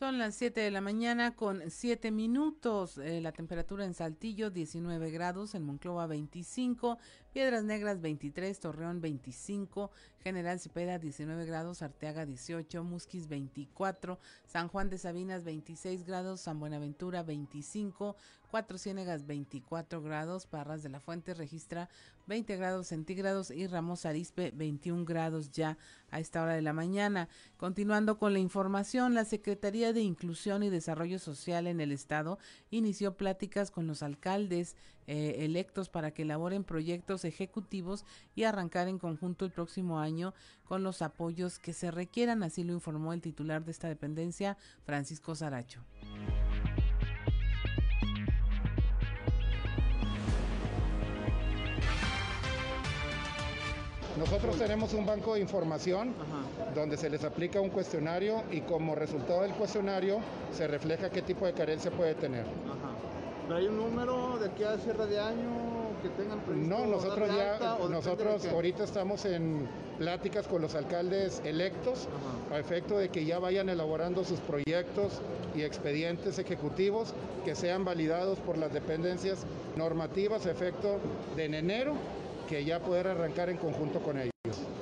Son 0.00 0.16
las 0.16 0.34
7 0.36 0.58
de 0.62 0.70
la 0.70 0.80
mañana 0.80 1.36
con 1.36 1.60
7 1.70 2.10
minutos. 2.10 2.96
Eh, 2.96 3.20
la 3.20 3.32
temperatura 3.32 3.84
en 3.84 3.92
Saltillo 3.92 4.48
19 4.48 5.10
grados, 5.10 5.54
en 5.54 5.62
Monclova 5.62 6.06
25, 6.06 6.96
Piedras 7.34 7.64
Negras 7.64 8.00
23, 8.00 8.58
Torreón 8.60 9.02
25, 9.02 9.90
General 10.22 10.60
Cepeda 10.60 10.98
19 10.98 11.46
grados, 11.46 11.82
Arteaga 11.82 12.26
18, 12.26 12.84
Musquis 12.84 13.28
24, 13.28 14.18
San 14.46 14.68
Juan 14.68 14.90
de 14.90 14.98
Sabinas 14.98 15.44
26 15.44 16.04
grados, 16.04 16.42
San 16.42 16.60
Buenaventura 16.60 17.22
25, 17.22 18.16
Cuatro 18.50 18.78
Ciénegas 18.78 19.26
24 19.26 20.02
grados, 20.02 20.46
Parras 20.46 20.82
de 20.82 20.88
la 20.88 20.98
Fuente 20.98 21.34
registra 21.34 21.88
20 22.26 22.56
grados 22.56 22.88
centígrados 22.88 23.52
y 23.52 23.68
Ramos 23.68 24.04
Arispe 24.06 24.50
21 24.50 25.04
grados 25.04 25.52
ya 25.52 25.78
a 26.10 26.18
esta 26.18 26.42
hora 26.42 26.54
de 26.54 26.62
la 26.62 26.72
mañana. 26.72 27.28
Continuando 27.56 28.18
con 28.18 28.32
la 28.32 28.40
información, 28.40 29.14
la 29.14 29.24
Secretaría 29.24 29.92
de 29.92 30.00
Inclusión 30.00 30.64
y 30.64 30.68
Desarrollo 30.70 31.20
Social 31.20 31.68
en 31.68 31.80
el 31.80 31.92
Estado 31.92 32.38
inició 32.70 33.16
pláticas 33.16 33.70
con 33.70 33.86
los 33.86 34.02
alcaldes 34.02 34.74
eh, 35.12 35.44
electos 35.44 35.88
para 35.88 36.12
que 36.12 36.22
elaboren 36.22 36.62
proyectos 36.62 37.24
ejecutivos 37.24 38.04
y 38.36 38.44
arrancar 38.44 38.86
en 38.86 39.00
conjunto 39.00 39.44
el 39.44 39.50
próximo 39.50 39.98
año 39.98 40.34
con 40.62 40.84
los 40.84 41.02
apoyos 41.02 41.58
que 41.58 41.72
se 41.72 41.90
requieran, 41.90 42.44
así 42.44 42.62
lo 42.62 42.74
informó 42.74 43.12
el 43.12 43.20
titular 43.20 43.64
de 43.64 43.72
esta 43.72 43.88
dependencia, 43.88 44.56
Francisco 44.84 45.34
Saracho. 45.34 45.82
Nosotros 54.16 54.58
tenemos 54.58 54.94
un 54.94 55.06
banco 55.06 55.34
de 55.34 55.40
información 55.40 56.14
donde 56.72 56.96
se 56.96 57.10
les 57.10 57.24
aplica 57.24 57.60
un 57.60 57.70
cuestionario 57.70 58.44
y 58.52 58.60
como 58.60 58.94
resultado 58.94 59.42
del 59.42 59.54
cuestionario 59.54 60.20
se 60.52 60.68
refleja 60.68 61.10
qué 61.10 61.22
tipo 61.22 61.46
de 61.46 61.52
carencia 61.52 61.90
puede 61.90 62.14
tener. 62.14 62.44
¿Pero 62.44 63.19
hay 63.56 63.66
un 63.66 63.76
número 63.76 64.38
de 64.38 64.46
aquí 64.46 64.64
a 64.64 64.76
cierre 64.78 65.06
de 65.06 65.18
año 65.18 65.70
que 66.02 66.08
tengan 66.10 66.40
previsto? 66.40 66.78
No, 66.78 66.86
nosotros 66.86 67.28
ya, 67.36 67.78
nosotros 67.88 68.46
ahorita 68.46 68.84
estamos 68.84 69.24
en 69.24 69.68
pláticas 69.98 70.46
con 70.46 70.62
los 70.62 70.74
alcaldes 70.74 71.42
electos 71.44 72.08
a 72.52 72.58
efecto 72.58 72.98
de 72.98 73.10
que 73.10 73.24
ya 73.24 73.38
vayan 73.38 73.68
elaborando 73.68 74.24
sus 74.24 74.40
proyectos 74.40 75.20
y 75.54 75.62
expedientes 75.62 76.38
ejecutivos 76.38 77.14
que 77.44 77.54
sean 77.54 77.84
validados 77.84 78.38
por 78.38 78.56
las 78.56 78.72
dependencias 78.72 79.44
normativas 79.76 80.46
a 80.46 80.50
efecto 80.50 80.98
de 81.36 81.44
en 81.44 81.54
enero 81.54 81.94
que 82.48 82.64
ya 82.64 82.80
poder 82.80 83.08
arrancar 83.08 83.48
en 83.48 83.56
conjunto 83.56 84.00
con 84.00 84.18
ellos. 84.18 84.30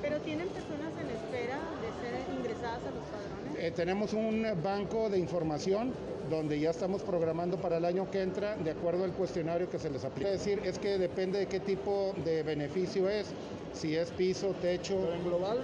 ¿Pero 0.00 0.18
tienen 0.20 0.48
personas 0.48 0.92
en 1.00 1.10
espera 1.10 1.58
de 1.82 1.88
ser 2.00 2.38
ingresadas 2.38 2.80
a 2.80 2.90
los 2.90 3.04
padrones? 3.04 3.58
Eh, 3.58 3.72
tenemos 3.74 4.12
un 4.12 4.46
banco 4.62 5.10
de 5.10 5.18
información 5.18 5.92
donde 6.30 6.58
ya 6.60 6.70
estamos 6.70 7.02
programando 7.02 7.56
para 7.56 7.78
el 7.78 7.84
año 7.84 8.10
que 8.10 8.22
entra 8.22 8.56
de 8.56 8.70
acuerdo 8.70 9.04
al 9.04 9.12
cuestionario 9.12 9.68
que 9.70 9.78
se 9.78 9.90
les 9.90 10.04
aplica. 10.04 10.30
Es 10.30 10.44
decir, 10.44 10.60
es 10.64 10.78
que 10.78 10.98
depende 10.98 11.38
de 11.38 11.46
qué 11.46 11.60
tipo 11.60 12.14
de 12.24 12.42
beneficio 12.42 13.08
es, 13.08 13.26
si 13.72 13.96
es 13.96 14.10
piso, 14.10 14.54
techo. 14.60 14.96
¿Pero 15.00 15.14
en 15.14 15.24
global 15.24 15.58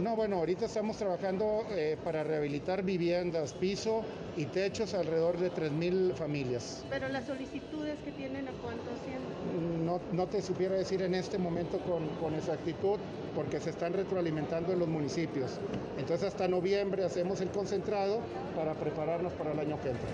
No, 0.00 0.16
bueno, 0.16 0.36
ahorita 0.36 0.66
estamos 0.66 0.96
trabajando 0.96 1.64
eh, 1.70 1.96
para 2.04 2.22
rehabilitar 2.24 2.82
viviendas, 2.82 3.52
piso 3.52 4.02
y 4.36 4.46
techos 4.46 4.94
alrededor 4.94 5.38
de 5.38 5.50
3.000 5.50 6.14
familias. 6.14 6.84
¿Pero 6.90 7.08
las 7.08 7.26
solicitudes 7.26 7.98
que 8.04 8.12
tienen 8.12 8.48
a 8.48 8.52
cuánto 8.62 8.84
ascienden? 8.90 9.86
No, 9.86 10.00
no 10.12 10.26
te 10.26 10.42
supiera 10.42 10.74
decir 10.74 11.02
en 11.02 11.14
este 11.14 11.38
momento 11.38 11.78
con, 11.78 12.08
con 12.20 12.34
exactitud 12.34 12.98
porque 13.34 13.60
se 13.60 13.70
están 13.70 13.92
retroalimentando 13.92 14.72
en 14.72 14.78
los 14.78 14.88
municipios. 14.88 15.58
Entonces 15.98 16.28
hasta 16.28 16.48
noviembre 16.48 17.04
hacemos 17.04 17.40
el 17.40 17.48
concentrado 17.48 18.20
para 18.56 18.74
prepararnos 18.74 19.32
para 19.34 19.52
el 19.52 19.58
año 19.58 19.80
que 19.80 19.90
entra. 19.90 20.08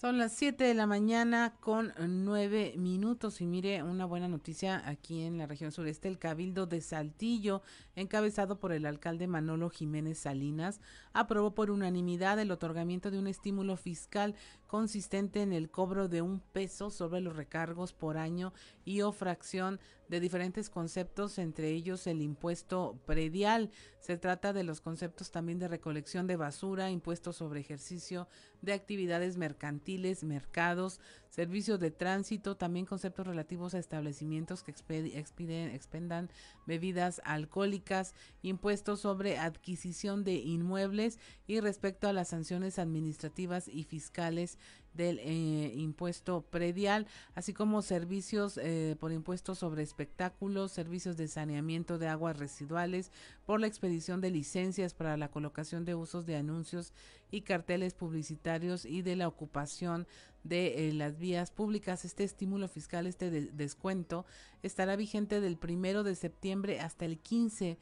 Son 0.00 0.16
las 0.16 0.32
7 0.32 0.64
de 0.64 0.72
la 0.72 0.86
mañana 0.86 1.56
con 1.60 1.92
9 1.98 2.72
minutos 2.78 3.42
y 3.42 3.46
mire 3.46 3.82
una 3.82 4.06
buena 4.06 4.28
noticia 4.28 4.82
aquí 4.88 5.24
en 5.24 5.36
la 5.36 5.44
región 5.46 5.72
sureste. 5.72 6.08
El 6.08 6.18
Cabildo 6.18 6.64
de 6.64 6.80
Saltillo, 6.80 7.60
encabezado 7.96 8.58
por 8.58 8.72
el 8.72 8.86
alcalde 8.86 9.26
Manolo 9.26 9.68
Jiménez 9.68 10.20
Salinas, 10.20 10.80
aprobó 11.12 11.54
por 11.54 11.70
unanimidad 11.70 12.38
el 12.40 12.50
otorgamiento 12.50 13.10
de 13.10 13.18
un 13.18 13.26
estímulo 13.26 13.76
fiscal 13.76 14.36
consistente 14.66 15.42
en 15.42 15.52
el 15.52 15.70
cobro 15.70 16.08
de 16.08 16.22
un 16.22 16.40
peso 16.40 16.88
sobre 16.88 17.20
los 17.20 17.36
recargos 17.36 17.92
por 17.92 18.16
año 18.16 18.54
y 18.86 19.02
o 19.02 19.12
fracción 19.12 19.80
de 20.10 20.18
diferentes 20.18 20.68
conceptos, 20.68 21.38
entre 21.38 21.70
ellos 21.70 22.08
el 22.08 22.20
impuesto 22.20 22.98
predial. 23.06 23.70
Se 24.00 24.16
trata 24.16 24.52
de 24.52 24.64
los 24.64 24.80
conceptos 24.80 25.30
también 25.30 25.60
de 25.60 25.68
recolección 25.68 26.26
de 26.26 26.34
basura, 26.34 26.90
impuestos 26.90 27.36
sobre 27.36 27.60
ejercicio 27.60 28.26
de 28.60 28.72
actividades 28.72 29.36
mercantiles, 29.36 30.24
mercados, 30.24 31.00
servicios 31.28 31.78
de 31.78 31.92
tránsito, 31.92 32.56
también 32.56 32.86
conceptos 32.86 33.24
relativos 33.24 33.74
a 33.74 33.78
establecimientos 33.78 34.64
que 34.64 34.72
expendan 34.72 36.28
bebidas 36.66 37.20
alcohólicas, 37.24 38.14
impuestos 38.42 39.00
sobre 39.00 39.38
adquisición 39.38 40.24
de 40.24 40.34
inmuebles 40.34 41.20
y 41.46 41.60
respecto 41.60 42.08
a 42.08 42.12
las 42.12 42.28
sanciones 42.28 42.80
administrativas 42.80 43.68
y 43.68 43.84
fiscales 43.84 44.58
del 44.94 45.18
eh, 45.20 45.72
impuesto 45.76 46.42
predial, 46.42 47.06
así 47.34 47.52
como 47.52 47.82
servicios 47.82 48.58
eh, 48.58 48.96
por 48.98 49.12
impuestos 49.12 49.58
sobre 49.58 49.82
espectáculos, 49.82 50.72
servicios 50.72 51.16
de 51.16 51.28
saneamiento 51.28 51.98
de 51.98 52.08
aguas 52.08 52.38
residuales, 52.38 53.12
por 53.46 53.60
la 53.60 53.66
expedición 53.66 54.20
de 54.20 54.30
licencias 54.30 54.94
para 54.94 55.16
la 55.16 55.30
colocación 55.30 55.84
de 55.84 55.94
usos 55.94 56.26
de 56.26 56.36
anuncios 56.36 56.92
y 57.30 57.42
carteles 57.42 57.94
publicitarios 57.94 58.84
y 58.84 59.02
de 59.02 59.16
la 59.16 59.28
ocupación 59.28 60.06
de 60.44 60.88
eh, 60.88 60.92
las 60.92 61.18
vías 61.18 61.50
públicas. 61.50 62.04
Este 62.04 62.24
estímulo 62.24 62.68
fiscal, 62.68 63.06
este 63.06 63.30
descuento, 63.30 64.24
estará 64.62 64.96
vigente 64.96 65.40
del 65.40 65.56
primero 65.56 66.02
de 66.02 66.14
septiembre 66.14 66.80
hasta 66.80 67.04
el 67.04 67.18
15 67.18 67.78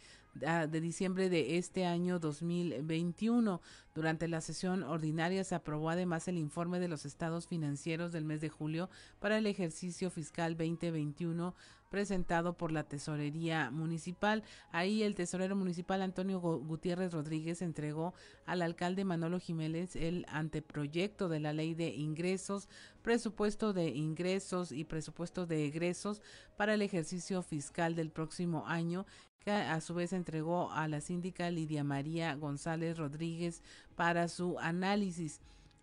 ah, 0.47 0.67
de 0.67 0.81
diciembre 0.81 1.29
de 1.29 1.59
este 1.59 1.87
año 1.87 2.19
2021. 2.19 3.61
Durante 3.95 4.29
la 4.29 4.41
sesión 4.41 4.83
ordinaria 4.83 5.45
se 5.45 5.55
aprobó 5.55 5.91
además 5.91 6.29
el 6.29 6.39
informe 6.39 6.81
de 6.81 6.89
los 6.89 7.05
estados 7.05 7.47
financieros 7.47 8.13
del 8.13 8.25
mes 8.25 8.41
de 8.41 8.49
julio 8.49 8.91
para 9.19 9.39
el 9.39 9.47
ejercicio 9.47 10.11
fiscal 10.11 10.57
2021 10.57 11.55
presentado 11.89 12.57
por 12.57 12.73
la 12.73 12.85
Tesorería 12.85 13.71
Municipal. 13.71 14.43
Ahí 14.71 15.03
el 15.03 15.15
tesorero 15.15 15.57
municipal 15.57 16.03
Antonio 16.03 16.41
Gutiérrez 16.41 17.13
Rodríguez 17.13 17.63
entregó 17.63 18.15
al 18.47 18.63
alcalde 18.63 19.05
Manolo 19.05 19.39
Jiménez 19.41 19.97
el 19.97 20.27
anteproyecto 20.29 21.29
de 21.29 21.41
la 21.41 21.53
ley 21.53 21.75
de 21.75 21.89
ingresos, 21.89 22.69
presupuesto 23.03 23.73
de 23.73 23.89
ingresos 23.89 24.73
y 24.73 24.85
presupuesto 24.85 25.47
de 25.47 25.67
egresos 25.67 26.23
para 26.57 26.75
el 26.75 26.83
ejercicio 26.83 27.43
fiscal 27.43 27.95
del 27.95 28.11
próximo 28.11 28.67
año 28.67 29.07
que 29.41 29.53
a 29.53 29.81
su 29.81 29.95
vez 29.95 30.13
entregó 30.13 30.71
a 30.73 30.89
la 30.89 31.01
síndica 31.01 31.51
Lidia 31.51 31.85
María 31.85 32.35
González 32.35 32.99
Rodríguez 32.99 33.63
para 33.95 34.29
su 34.29 34.59
análisis. 34.59 35.41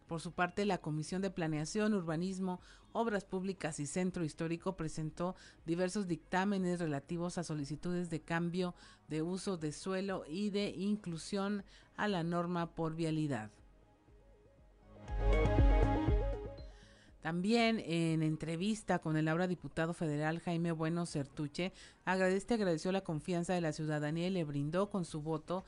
Por 0.08 0.22
su 0.22 0.34
parte, 0.34 0.66
la 0.66 0.78
Comisión 0.78 1.22
de 1.24 1.32
Planeación, 1.32 1.96
Urbanismo, 1.96 2.60
Obras 2.96 3.26
Públicas 3.26 3.82
y 3.82 3.88
Centro 3.88 4.24
Histórico 4.24 4.78
presentó 4.78 5.36
diversos 5.66 6.08
dictámenes 6.08 6.80
relativos 6.80 7.38
a 7.38 7.44
solicitudes 7.44 8.10
de 8.10 8.22
cambio 8.22 8.74
de 9.10 9.22
uso 9.22 9.58
de 9.58 9.74
suelo 9.74 10.24
y 10.26 10.50
de 10.50 10.70
inclusión 10.70 11.66
a 11.98 12.08
la 12.08 12.24
norma 12.24 12.74
por 12.74 12.96
vialidad. 12.96 13.52
También 17.20 17.82
en 17.84 18.24
entrevista 18.24 19.00
con 19.00 19.18
el 19.18 19.28
ahora 19.28 19.48
diputado 19.48 19.94
federal 19.94 20.40
Jaime 20.40 20.72
Bueno 20.72 21.06
Certuche, 21.06 21.74
agradece, 22.06 22.54
agradeció 22.54 22.92
la 22.94 23.02
confianza 23.02 23.54
de 23.54 23.62
la 23.62 23.74
ciudadanía 23.74 24.28
y 24.28 24.30
le 24.30 24.44
brindó 24.46 24.90
con 24.90 25.04
su 25.04 25.22
voto 25.22 25.66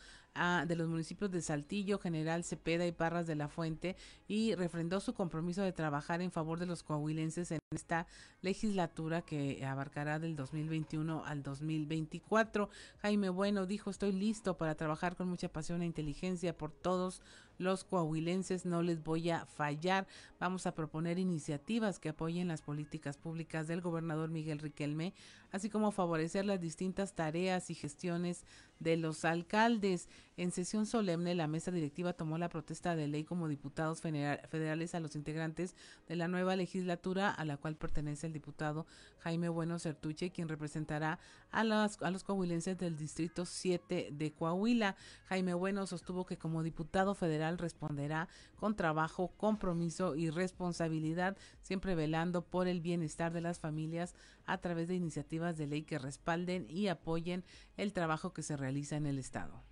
de 0.67 0.75
los 0.75 0.87
municipios 0.87 1.31
de 1.31 1.41
Saltillo, 1.41 1.97
General 1.97 2.43
Cepeda 2.43 2.85
y 2.85 2.91
Parras 2.91 3.25
de 3.25 3.35
la 3.35 3.47
Fuente 3.47 3.95
y 4.27 4.53
refrendó 4.55 4.99
su 4.99 5.13
compromiso 5.13 5.63
de 5.63 5.71
trabajar 5.71 6.21
en 6.21 6.31
favor 6.31 6.59
de 6.59 6.67
los 6.67 6.83
coahuilenses 6.83 7.51
en 7.51 7.59
esta 7.71 8.05
legislatura 8.41 9.23
que 9.23 9.65
abarcará 9.65 10.19
del 10.19 10.35
2021 10.35 11.25
al 11.25 11.41
2024. 11.41 12.69
Jaime 13.01 13.29
Bueno 13.29 13.65
dijo, 13.65 13.89
estoy 13.89 14.11
listo 14.11 14.57
para 14.57 14.75
trabajar 14.75 15.15
con 15.15 15.27
mucha 15.27 15.49
pasión 15.49 15.81
e 15.81 15.85
inteligencia 15.85 16.55
por 16.55 16.71
todos 16.71 17.21
los 17.57 17.83
coahuilenses, 17.83 18.65
no 18.65 18.81
les 18.81 19.03
voy 19.03 19.29
a 19.29 19.45
fallar. 19.45 20.07
Vamos 20.39 20.67
a 20.67 20.75
proponer 20.75 21.17
iniciativas 21.19 21.99
que 21.99 22.09
apoyen 22.09 22.47
las 22.47 22.61
políticas 22.61 23.17
públicas 23.17 23.67
del 23.67 23.81
gobernador 23.81 24.29
Miguel 24.29 24.59
Riquelme, 24.59 25.13
así 25.51 25.69
como 25.69 25.91
favorecer 25.91 26.45
las 26.45 26.61
distintas 26.61 27.13
tareas 27.13 27.69
y 27.69 27.75
gestiones 27.75 28.45
de 28.79 28.97
los 28.97 29.25
alcaldes. 29.25 30.07
En 30.39 30.51
sesión 30.51 30.85
solemne, 30.85 31.33
la 31.33 31.47
mesa 31.47 31.71
directiva 31.71 32.13
tomó 32.13 32.37
la 32.37 32.47
protesta 32.47 32.95
de 32.95 33.07
ley 33.07 33.23
como 33.23 33.47
diputados 33.47 34.01
federales 34.01 34.93
a 34.93 34.99
los 34.99 35.15
integrantes 35.15 35.75
de 36.07 36.15
la 36.15 36.27
nueva 36.27 36.55
legislatura 36.55 37.31
a 37.31 37.43
la 37.43 37.57
cual 37.57 37.75
pertenece 37.75 38.27
el 38.27 38.33
diputado 38.33 38.85
Jaime 39.17 39.49
Bueno 39.49 39.79
Certuche, 39.79 40.29
quien 40.29 40.47
representará 40.47 41.17
a, 41.49 41.63
las, 41.63 41.99
a 42.03 42.11
los 42.11 42.23
coahuilenses 42.23 42.77
del 42.77 42.97
Distrito 42.97 43.47
7 43.47 44.09
de 44.11 44.31
Coahuila. 44.31 44.95
Jaime 45.25 45.55
Bueno 45.55 45.87
sostuvo 45.87 46.27
que 46.27 46.37
como 46.37 46.61
diputado 46.61 47.15
federal 47.15 47.57
responderá 47.57 48.29
con 48.57 48.75
trabajo, 48.75 49.29
compromiso 49.37 50.15
y 50.15 50.29
responsabilidad, 50.29 51.35
siempre 51.63 51.95
velando 51.95 52.43
por 52.43 52.67
el 52.67 52.79
bienestar 52.79 53.33
de 53.33 53.41
las 53.41 53.57
familias 53.57 54.13
a 54.45 54.59
través 54.59 54.87
de 54.87 54.93
iniciativas 54.93 55.57
de 55.57 55.65
ley 55.65 55.81
que 55.81 55.97
respalden 55.97 56.67
y 56.69 56.89
apoyen 56.89 57.43
el 57.75 57.91
trabajo 57.91 58.33
que 58.33 58.43
se 58.43 58.55
realiza 58.55 58.97
en 58.97 59.07
el 59.07 59.17
Estado. 59.17 59.63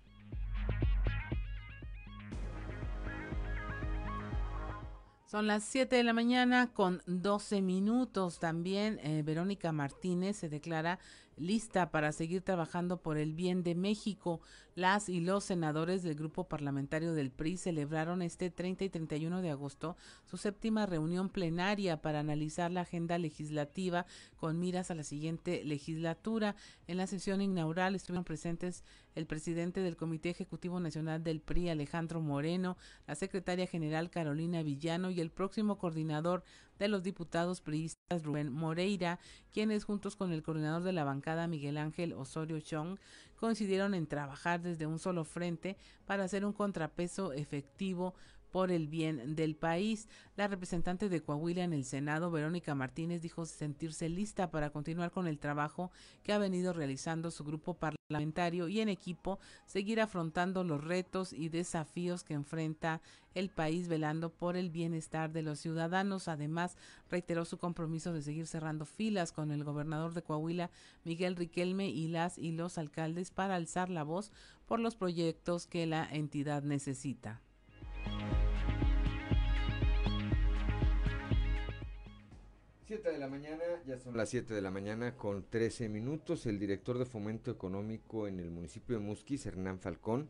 Son 5.26 5.48
las 5.48 5.64
7 5.64 5.96
de 5.96 6.04
la 6.04 6.12
mañana 6.12 6.72
con 6.72 7.02
12 7.06 7.60
minutos. 7.60 8.38
También 8.38 9.00
eh, 9.02 9.22
Verónica 9.24 9.72
Martínez 9.72 10.36
se 10.36 10.48
declara 10.48 11.00
lista 11.36 11.90
para 11.90 12.12
seguir 12.12 12.42
trabajando 12.42 13.00
por 13.00 13.18
el 13.18 13.34
bien 13.34 13.62
de 13.62 13.74
México. 13.74 14.40
Las 14.74 15.08
y 15.08 15.20
los 15.20 15.44
senadores 15.44 16.02
del 16.02 16.14
grupo 16.14 16.48
parlamentario 16.48 17.14
del 17.14 17.30
PRI 17.30 17.56
celebraron 17.56 18.20
este 18.20 18.50
30 18.50 18.84
y 18.84 18.90
31 18.90 19.40
de 19.40 19.50
agosto 19.50 19.96
su 20.26 20.36
séptima 20.36 20.84
reunión 20.84 21.30
plenaria 21.30 22.02
para 22.02 22.20
analizar 22.20 22.70
la 22.70 22.82
agenda 22.82 23.16
legislativa 23.16 24.04
con 24.36 24.58
miras 24.58 24.90
a 24.90 24.94
la 24.94 25.02
siguiente 25.02 25.64
legislatura. 25.64 26.56
En 26.86 26.98
la 26.98 27.06
sesión 27.06 27.40
inaugural 27.40 27.94
estuvieron 27.94 28.24
presentes 28.24 28.84
el 29.14 29.26
presidente 29.26 29.80
del 29.80 29.96
Comité 29.96 30.28
Ejecutivo 30.28 30.78
Nacional 30.78 31.24
del 31.24 31.40
PRI, 31.40 31.70
Alejandro 31.70 32.20
Moreno, 32.20 32.76
la 33.06 33.14
secretaria 33.14 33.66
general 33.66 34.10
Carolina 34.10 34.62
Villano 34.62 35.10
y 35.10 35.20
el 35.20 35.30
próximo 35.30 35.78
coordinador 35.78 36.44
de 36.78 36.88
los 36.88 37.02
diputados 37.02 37.60
priistas 37.60 38.22
Rubén 38.22 38.52
Moreira, 38.52 39.18
quienes 39.52 39.84
juntos 39.84 40.16
con 40.16 40.32
el 40.32 40.42
coordinador 40.42 40.82
de 40.82 40.92
la 40.92 41.04
bancada 41.04 41.46
Miguel 41.48 41.78
Ángel 41.78 42.12
Osorio 42.12 42.60
Chong 42.60 42.98
coincidieron 43.36 43.94
en 43.94 44.06
trabajar 44.06 44.62
desde 44.62 44.86
un 44.86 44.98
solo 44.98 45.24
frente 45.24 45.76
para 46.06 46.24
hacer 46.24 46.44
un 46.44 46.52
contrapeso 46.52 47.32
efectivo 47.32 48.14
por 48.50 48.70
el 48.70 48.88
bien 48.88 49.36
del 49.36 49.56
país. 49.56 50.08
La 50.36 50.48
representante 50.48 51.08
de 51.08 51.22
Coahuila 51.22 51.64
en 51.64 51.72
el 51.72 51.84
Senado, 51.84 52.30
Verónica 52.30 52.74
Martínez, 52.74 53.22
dijo 53.22 53.46
sentirse 53.46 54.08
lista 54.08 54.50
para 54.50 54.70
continuar 54.70 55.10
con 55.10 55.26
el 55.26 55.38
trabajo 55.38 55.90
que 56.22 56.32
ha 56.32 56.38
venido 56.38 56.72
realizando 56.72 57.30
su 57.30 57.44
grupo 57.44 57.74
parlamentario 57.74 58.68
y 58.68 58.80
en 58.80 58.88
equipo 58.88 59.38
seguir 59.66 60.00
afrontando 60.00 60.64
los 60.64 60.82
retos 60.82 61.32
y 61.32 61.48
desafíos 61.48 62.24
que 62.24 62.34
enfrenta 62.34 63.00
el 63.34 63.50
país 63.50 63.88
velando 63.88 64.30
por 64.30 64.56
el 64.56 64.70
bienestar 64.70 65.32
de 65.32 65.42
los 65.42 65.58
ciudadanos. 65.58 66.28
Además, 66.28 66.76
reiteró 67.10 67.44
su 67.44 67.58
compromiso 67.58 68.12
de 68.12 68.22
seguir 68.22 68.46
cerrando 68.46 68.86
filas 68.86 69.32
con 69.32 69.50
el 69.50 69.64
gobernador 69.64 70.14
de 70.14 70.22
Coahuila, 70.22 70.70
Miguel 71.04 71.36
Riquelme, 71.36 71.88
y 71.88 72.08
las 72.08 72.38
y 72.38 72.52
los 72.52 72.78
alcaldes 72.78 73.30
para 73.30 73.56
alzar 73.56 73.90
la 73.90 74.02
voz 74.02 74.32
por 74.66 74.80
los 74.80 74.96
proyectos 74.96 75.66
que 75.66 75.86
la 75.86 76.08
entidad 76.10 76.62
necesita. 76.62 77.40
Siete 82.86 83.10
de 83.10 83.18
la 83.18 83.28
mañana, 83.28 83.64
ya 83.84 83.98
son 83.98 84.16
las 84.16 84.28
7 84.28 84.54
de 84.54 84.62
la 84.62 84.70
mañana 84.70 85.16
con 85.16 85.44
13 85.50 85.88
minutos. 85.88 86.46
El 86.46 86.60
director 86.60 86.98
de 86.98 87.04
Fomento 87.04 87.50
Económico 87.50 88.28
en 88.28 88.38
el 88.38 88.50
municipio 88.50 88.96
de 88.96 89.04
Musquis, 89.04 89.44
Hernán 89.44 89.80
Falcón, 89.80 90.28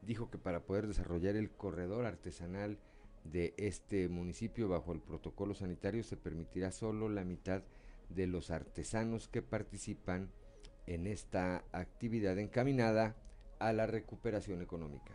dijo 0.00 0.30
que 0.30 0.38
para 0.38 0.60
poder 0.60 0.86
desarrollar 0.86 1.36
el 1.36 1.50
corredor 1.50 2.06
artesanal 2.06 2.78
de 3.24 3.54
este 3.56 4.08
municipio 4.08 4.68
bajo 4.68 4.92
el 4.92 5.00
protocolo 5.00 5.54
sanitario 5.54 6.02
se 6.02 6.16
permitirá 6.16 6.70
solo 6.70 7.08
la 7.08 7.24
mitad 7.24 7.62
de 8.08 8.26
los 8.26 8.50
artesanos 8.50 9.28
que 9.28 9.42
participan 9.42 10.30
en 10.86 11.06
esta 11.06 11.64
actividad 11.72 12.38
encaminada 12.38 13.16
a 13.58 13.72
la 13.72 13.86
recuperación 13.86 14.62
económica. 14.62 15.12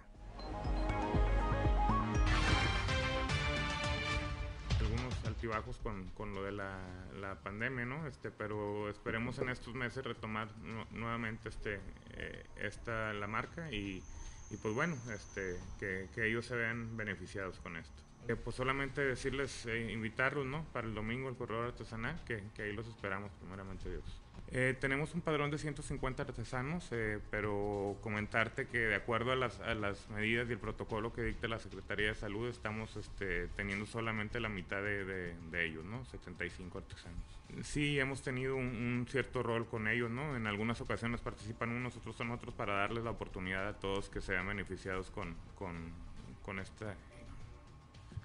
Altibajos 5.40 5.78
con, 5.78 6.10
con 6.10 6.34
lo 6.36 6.44
de 6.44 6.52
la, 6.52 6.82
la, 7.22 7.36
pandemia, 7.36 7.86
¿no? 7.86 8.06
Este, 8.08 8.30
pero 8.30 8.90
esperemos 8.90 9.40
en 9.40 9.48
estos 9.48 9.74
meses 9.74 10.04
retomar 10.04 10.50
nuevamente 10.92 11.48
este, 11.48 11.80
eh, 12.12 12.46
esta, 12.58 13.14
la 13.14 13.26
marca 13.26 13.72
y, 13.72 14.04
y, 14.52 14.58
pues 14.58 14.74
bueno, 14.76 14.98
este, 15.14 15.58
que, 15.80 16.10
que, 16.14 16.28
ellos 16.28 16.46
se 16.46 16.58
vean 16.58 16.98
beneficiados 16.98 17.58
con 17.62 17.78
esto. 17.78 18.04
Pues 18.44 18.56
solamente 18.58 19.02
decirles, 19.02 19.66
eh, 19.66 19.92
invitarlos, 19.94 20.46
¿no? 20.46 20.66
Para 20.74 20.88
el 20.88 20.94
domingo 20.94 21.30
el 21.30 21.38
corredor 21.38 21.68
artesanal, 21.68 22.22
que, 22.26 22.44
que 22.54 22.64
ahí 22.64 22.74
los 22.74 22.86
esperamos 22.88 23.32
primeramente 23.40 23.90
Dios. 23.90 24.22
Eh, 24.52 24.76
tenemos 24.80 25.14
un 25.14 25.22
padrón 25.22 25.52
de 25.52 25.60
150 25.60 26.24
artesanos, 26.24 26.88
eh, 26.92 27.20
pero 27.30 27.98
comentarte 28.02 28.68
que 28.68 28.80
de 28.80 28.96
acuerdo 28.96 29.32
a 29.32 29.36
las, 29.36 29.60
a 29.60 29.76
las, 29.76 30.10
medidas 30.10 30.50
y 30.50 30.54
el 30.54 30.58
protocolo 30.58 31.14
que 31.14 31.22
dicta 31.22 31.48
la 31.48 31.60
Secretaría 31.60 32.08
de 32.08 32.16
Salud, 32.16 32.48
estamos 32.50 32.96
este, 32.96 33.48
teniendo 33.50 33.86
solamente 33.86 34.40
la 34.40 34.50
mitad 34.50 34.82
de, 34.82 35.06
de, 35.06 35.66
ellos, 35.66 35.86
¿no? 35.86 36.04
75 36.06 36.80
artesanos. 36.80 37.22
Sí, 37.64 38.00
hemos 38.00 38.24
tenido 38.24 38.56
un, 38.56 39.06
cierto 39.10 39.44
rol 39.44 39.68
con 39.68 39.88
ellos, 39.88 40.10
¿no? 40.10 40.36
En 40.36 40.48
algunas 40.48 40.82
ocasiones 40.82 41.22
participan 41.22 41.70
unos, 41.70 41.96
otros 41.98 42.16
son 42.16 42.32
otros, 42.32 42.54
para 42.56 42.74
darles 42.74 43.04
la 43.04 43.12
oportunidad 43.12 43.68
a 43.68 43.74
todos 43.74 44.10
que 44.10 44.22
sean 44.22 44.48
beneficiados 44.48 45.12
con, 45.12 45.36
con, 45.56 45.92
con 46.42 46.58
esta, 46.60 46.96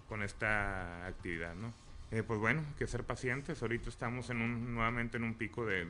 con 0.08 0.22
esta 0.22 1.06
actividad, 1.06 1.54
¿no? 1.54 1.72
Eh, 2.10 2.22
pues 2.22 2.38
bueno, 2.38 2.62
que 2.78 2.86
ser 2.86 3.04
pacientes. 3.04 3.60
Ahorita 3.62 3.88
estamos 3.88 4.30
en 4.30 4.40
un, 4.40 4.74
nuevamente 4.74 5.16
en 5.16 5.24
un 5.24 5.34
pico 5.34 5.66
de, 5.66 5.84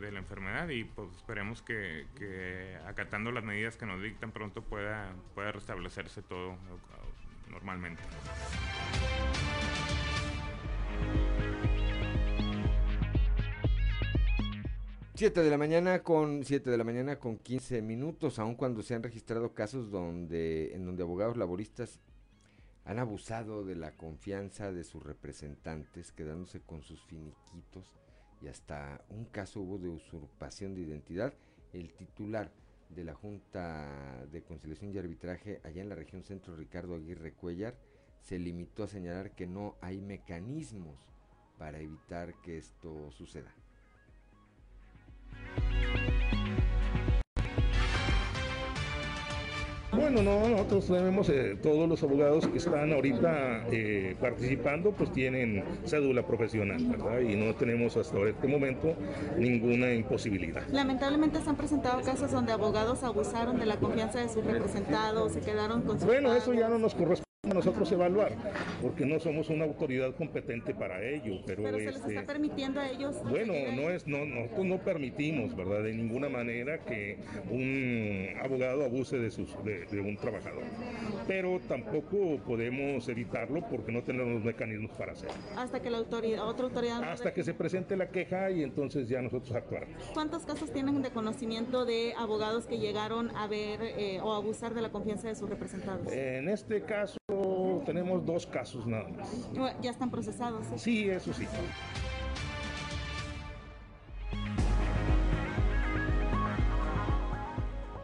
la 0.00 0.18
enfermedad 0.18 0.68
y 0.68 0.84
pues 0.84 1.08
esperemos 1.16 1.62
que, 1.62 2.06
acatando 2.86 3.30
las 3.30 3.44
medidas 3.44 3.76
que 3.76 3.86
nos 3.86 4.02
dictan 4.02 4.32
pronto 4.32 4.62
pueda, 4.62 5.14
restablecerse 5.36 6.22
todo 6.22 6.56
normalmente. 7.50 8.02
Siete 15.14 15.42
de 15.42 15.50
la 15.50 15.58
mañana 15.58 16.02
con 16.02 16.44
siete 16.44 16.70
de 16.70 16.78
la 16.78 16.84
mañana 16.84 17.16
con 17.18 17.36
15 17.36 17.82
minutos, 17.82 18.38
aun 18.38 18.54
cuando 18.54 18.82
se 18.82 18.94
han 18.94 19.02
registrado 19.02 19.52
casos 19.52 19.90
donde 19.90 20.74
en 20.74 20.86
donde 20.86 21.02
abogados 21.02 21.36
laboristas 21.36 22.00
han 22.84 22.98
abusado 22.98 23.64
de 23.64 23.76
la 23.76 23.96
confianza 23.96 24.72
de 24.72 24.84
sus 24.84 25.02
representantes, 25.02 26.12
quedándose 26.12 26.60
con 26.60 26.82
sus 26.82 27.02
finiquitos 27.04 27.92
y 28.42 28.48
hasta 28.48 29.04
un 29.10 29.26
caso 29.26 29.60
hubo 29.60 29.78
de 29.78 29.88
usurpación 29.88 30.74
de 30.74 30.82
identidad. 30.82 31.34
El 31.72 31.92
titular 31.92 32.50
de 32.88 33.04
la 33.04 33.14
Junta 33.14 34.26
de 34.32 34.42
Conciliación 34.42 34.92
y 34.92 34.98
Arbitraje 34.98 35.60
allá 35.62 35.82
en 35.82 35.88
la 35.88 35.94
región 35.94 36.24
centro, 36.24 36.56
Ricardo 36.56 36.96
Aguirre 36.96 37.34
Cuellar, 37.34 37.76
se 38.20 38.38
limitó 38.38 38.84
a 38.84 38.88
señalar 38.88 39.32
que 39.32 39.46
no 39.46 39.76
hay 39.80 40.00
mecanismos 40.00 40.98
para 41.58 41.78
evitar 41.78 42.34
que 42.42 42.58
esto 42.58 43.10
suceda. 43.12 43.54
Bueno, 50.00 50.22
no, 50.22 50.48
nosotros 50.48 50.86
tenemos 50.86 51.28
eh, 51.28 51.58
todos 51.62 51.86
los 51.86 52.02
abogados 52.02 52.46
que 52.48 52.56
están 52.56 52.90
ahorita 52.90 53.66
eh, 53.70 54.16
participando, 54.18 54.92
pues 54.92 55.12
tienen 55.12 55.62
cédula 55.84 56.26
profesional, 56.26 56.82
¿verdad? 56.86 57.20
Y 57.20 57.36
no 57.36 57.54
tenemos 57.54 57.98
hasta 57.98 58.18
este 58.20 58.48
momento 58.48 58.94
ninguna 59.36 59.92
imposibilidad. 59.92 60.62
Lamentablemente 60.72 61.40
se 61.42 61.50
han 61.50 61.56
presentado 61.56 62.00
casos 62.00 62.30
donde 62.30 62.52
abogados 62.52 63.02
abusaron 63.02 63.60
de 63.60 63.66
la 63.66 63.76
confianza 63.76 64.20
de 64.20 64.30
sus 64.30 64.42
representados, 64.42 65.32
se 65.32 65.40
quedaron 65.40 65.82
con 65.82 66.00
su 66.00 66.06
Bueno, 66.06 66.32
eso 66.34 66.54
ya 66.54 66.68
no 66.68 66.78
nos 66.78 66.94
corresponde 66.94 67.29
nosotros 67.54 67.90
evaluar, 67.92 68.32
porque 68.82 69.06
no 69.06 69.18
somos 69.18 69.48
una 69.48 69.64
autoridad 69.64 70.14
competente 70.14 70.74
para 70.74 71.02
ello, 71.02 71.40
pero, 71.46 71.62
pero 71.62 71.78
se 71.78 71.84
les 71.84 71.96
este, 71.96 72.08
está 72.14 72.26
permitiendo 72.32 72.80
a 72.80 72.88
ellos. 72.88 73.16
bueno, 73.28 73.54
no 73.74 73.90
es, 73.90 74.06
no, 74.06 74.24
nosotros 74.24 74.66
no 74.66 74.78
permitimos, 74.78 75.56
¿verdad? 75.56 75.82
De 75.82 75.94
ninguna 75.94 76.28
manera 76.28 76.78
que 76.80 77.18
un 77.50 78.28
abogado 78.42 78.84
abuse 78.84 79.18
de 79.18 79.30
sus, 79.30 79.48
de, 79.64 79.86
de 79.86 80.00
un 80.00 80.16
trabajador, 80.16 80.64
pero 81.26 81.60
tampoco 81.68 82.38
podemos 82.46 83.08
evitarlo 83.08 83.66
porque 83.68 83.92
no 83.92 84.02
tenemos 84.02 84.34
los 84.34 84.44
mecanismos 84.44 84.90
para 84.96 85.12
hacerlo. 85.12 85.36
Hasta 85.56 85.80
que 85.80 85.90
la 85.90 85.98
autoridad, 85.98 86.48
otra 86.48 86.66
autoridad. 86.66 87.02
Hasta 87.04 87.32
que 87.32 87.42
se 87.42 87.54
presente 87.54 87.96
la 87.96 88.10
queja 88.10 88.50
y 88.50 88.62
entonces 88.62 89.08
ya 89.08 89.20
nosotros 89.22 89.54
actuaremos. 89.54 90.02
¿Cuántos 90.14 90.44
casos 90.44 90.72
tienen 90.72 91.02
de 91.02 91.10
conocimiento 91.10 91.84
de 91.84 92.14
abogados 92.18 92.66
que 92.66 92.78
llegaron 92.78 93.34
a 93.36 93.46
ver 93.46 93.80
eh, 93.82 94.20
o 94.22 94.34
abusar 94.34 94.74
de 94.74 94.82
la 94.82 94.90
confianza 94.90 95.28
de 95.28 95.34
sus 95.34 95.48
representados? 95.48 96.12
En 96.12 96.48
este 96.48 96.82
caso 96.82 97.20
tenemos 97.84 98.24
dos 98.24 98.46
casos 98.46 98.86
nada 98.86 99.08
más. 99.08 99.28
Ya 99.80 99.90
están 99.90 100.10
procesados. 100.10 100.66
¿sí? 100.76 100.78
Sí, 100.78 101.10
eso 101.10 101.32
sí. 101.32 101.46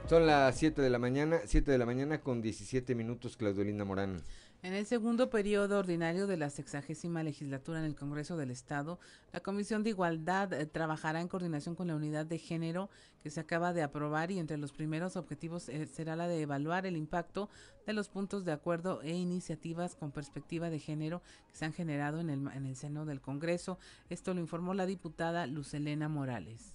Son 0.09 0.25
las 0.25 0.57
7 0.57 0.81
de 0.83 0.91
la 0.91 1.01
mañana, 1.01 1.41
7 1.45 1.69
de 1.69 1.79
la 1.79 1.87
mañana 1.87 2.21
con 2.21 2.41
17 2.41 2.95
minutos, 2.95 3.37
Claudio 3.37 3.65
Linda 3.65 3.85
Morán. 3.85 4.23
En 4.67 4.75
el 4.75 4.85
segundo 4.85 5.31
periodo 5.31 5.79
ordinario 5.79 6.27
de 6.27 6.37
la 6.37 6.51
sexagésima 6.51 7.23
legislatura 7.23 7.79
en 7.79 7.85
el 7.85 7.95
Congreso 7.95 8.37
del 8.37 8.51
Estado, 8.51 8.99
la 9.33 9.39
Comisión 9.39 9.85
de 9.85 9.91
Igualdad 9.91 10.53
eh, 10.53 10.67
trabajará 10.67 11.21
en 11.21 11.29
coordinación 11.29 11.77
con 11.77 11.87
la 11.87 11.95
Unidad 11.95 12.27
de 12.27 12.41
Género 12.41 12.91
que 13.23 13.31
se 13.31 13.39
acaba 13.39 13.73
de 13.73 13.85
aprobar 13.85 14.33
y 14.33 14.41
entre 14.41 14.57
los 14.57 14.73
primeros 14.73 15.15
objetivos 15.15 15.69
eh, 15.69 15.87
será 15.87 16.17
la 16.17 16.27
de 16.27 16.41
evaluar 16.41 16.85
el 16.85 16.97
impacto 16.97 17.49
de 17.87 17.93
los 17.93 18.09
puntos 18.09 18.45
de 18.45 18.51
acuerdo 18.51 19.03
e 19.03 19.15
iniciativas 19.15 19.95
con 19.95 20.11
perspectiva 20.11 20.69
de 20.69 20.81
género 20.81 21.23
que 21.49 21.55
se 21.55 21.65
han 21.65 21.73
generado 21.73 22.19
en 22.19 22.29
el, 22.29 22.49
en 22.53 22.67
el 22.67 22.75
seno 22.75 23.07
del 23.07 23.21
Congreso. 23.21 23.79
Esto 24.11 24.35
lo 24.35 24.41
informó 24.41 24.75
la 24.75 24.87
diputada 24.87 25.47
Lucelena 25.47 26.09
Morales. 26.09 26.75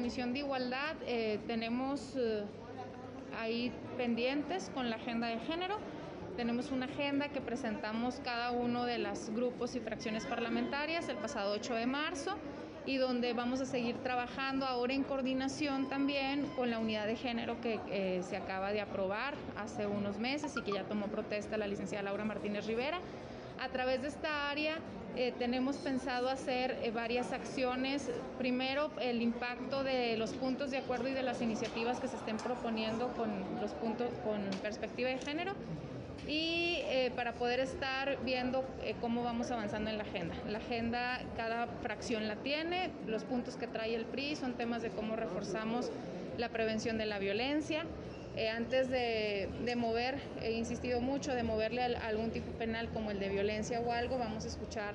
Comisión 0.00 0.32
de 0.32 0.38
Igualdad 0.38 0.96
eh, 1.06 1.38
tenemos 1.46 2.16
eh, 2.16 2.42
ahí 3.38 3.70
pendientes 3.98 4.70
con 4.72 4.88
la 4.88 4.96
agenda 4.96 5.26
de 5.26 5.38
género. 5.40 5.76
Tenemos 6.38 6.70
una 6.70 6.86
agenda 6.86 7.28
que 7.28 7.42
presentamos 7.42 8.18
cada 8.24 8.50
uno 8.50 8.86
de 8.86 8.96
los 8.96 9.28
grupos 9.28 9.76
y 9.76 9.80
fracciones 9.80 10.24
parlamentarias 10.24 11.10
el 11.10 11.18
pasado 11.18 11.52
8 11.52 11.74
de 11.74 11.84
marzo 11.84 12.38
y 12.86 12.96
donde 12.96 13.34
vamos 13.34 13.60
a 13.60 13.66
seguir 13.66 13.96
trabajando 13.96 14.64
ahora 14.64 14.94
en 14.94 15.04
coordinación 15.04 15.90
también 15.90 16.46
con 16.56 16.70
la 16.70 16.78
unidad 16.78 17.06
de 17.06 17.16
género 17.16 17.60
que 17.60 17.78
eh, 17.90 18.22
se 18.22 18.38
acaba 18.38 18.72
de 18.72 18.80
aprobar 18.80 19.34
hace 19.58 19.86
unos 19.86 20.18
meses 20.18 20.54
y 20.56 20.62
que 20.62 20.72
ya 20.72 20.84
tomó 20.84 21.08
protesta 21.08 21.58
la 21.58 21.66
licenciada 21.66 22.04
Laura 22.04 22.24
Martínez 22.24 22.66
Rivera. 22.66 23.00
A 23.60 23.68
través 23.68 24.00
de 24.00 24.08
esta 24.08 24.50
área 24.50 24.78
eh, 25.16 25.34
tenemos 25.38 25.76
pensado 25.76 26.28
hacer 26.30 26.78
eh, 26.82 26.90
varias 26.90 27.32
acciones. 27.32 28.10
Primero, 28.38 28.90
el 29.00 29.20
impacto 29.20 29.84
de 29.84 30.16
los 30.16 30.32
puntos 30.32 30.70
de 30.70 30.78
acuerdo 30.78 31.08
y 31.08 31.12
de 31.12 31.22
las 31.22 31.42
iniciativas 31.42 32.00
que 32.00 32.08
se 32.08 32.16
estén 32.16 32.38
proponiendo 32.38 33.08
con 33.08 33.30
los 33.60 33.72
puntos 33.72 34.08
con 34.24 34.40
perspectiva 34.62 35.10
de 35.10 35.18
género 35.18 35.52
y 36.26 36.78
eh, 36.84 37.12
para 37.16 37.34
poder 37.34 37.60
estar 37.60 38.22
viendo 38.24 38.64
eh, 38.82 38.94
cómo 39.00 39.22
vamos 39.22 39.50
avanzando 39.50 39.90
en 39.90 39.98
la 39.98 40.04
agenda. 40.04 40.34
La 40.48 40.58
agenda, 40.58 41.20
cada 41.36 41.66
fracción 41.66 42.28
la 42.28 42.36
tiene, 42.36 42.90
los 43.06 43.24
puntos 43.24 43.56
que 43.56 43.66
trae 43.66 43.94
el 43.94 44.04
PRI 44.04 44.36
son 44.36 44.54
temas 44.54 44.80
de 44.82 44.90
cómo 44.90 45.16
reforzamos 45.16 45.90
la 46.38 46.48
prevención 46.48 46.98
de 46.98 47.06
la 47.06 47.18
violencia. 47.18 47.84
Eh, 48.36 48.48
antes 48.48 48.88
de, 48.88 49.48
de, 49.64 49.76
mover, 49.76 50.18
he 50.40 50.52
insistido 50.52 51.00
mucho, 51.00 51.34
de 51.34 51.42
moverle 51.42 51.82
a 51.82 52.06
algún 52.06 52.30
tipo 52.30 52.52
penal 52.52 52.88
como 52.90 53.10
el 53.10 53.18
de 53.18 53.28
violencia 53.28 53.80
o 53.80 53.92
algo, 53.92 54.18
vamos 54.18 54.44
a 54.44 54.48
escuchar 54.48 54.94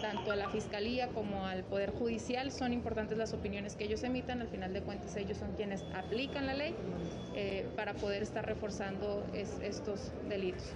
tanto 0.00 0.32
a 0.32 0.36
la 0.36 0.48
Fiscalía 0.48 1.08
como 1.08 1.44
al 1.46 1.64
Poder 1.64 1.90
Judicial. 1.90 2.50
Son 2.52 2.72
importantes 2.72 3.18
las 3.18 3.32
opiniones 3.32 3.76
que 3.76 3.84
ellos 3.84 4.02
emitan, 4.02 4.40
al 4.40 4.48
final 4.48 4.72
de 4.72 4.82
cuentas 4.82 5.16
ellos 5.16 5.38
son 5.38 5.52
quienes 5.54 5.82
aplican 5.94 6.46
la 6.46 6.54
ley 6.54 6.74
eh, 7.34 7.68
para 7.76 7.94
poder 7.94 8.22
estar 8.22 8.46
reforzando 8.46 9.26
es, 9.34 9.58
estos 9.62 10.12
delitos. 10.28 10.72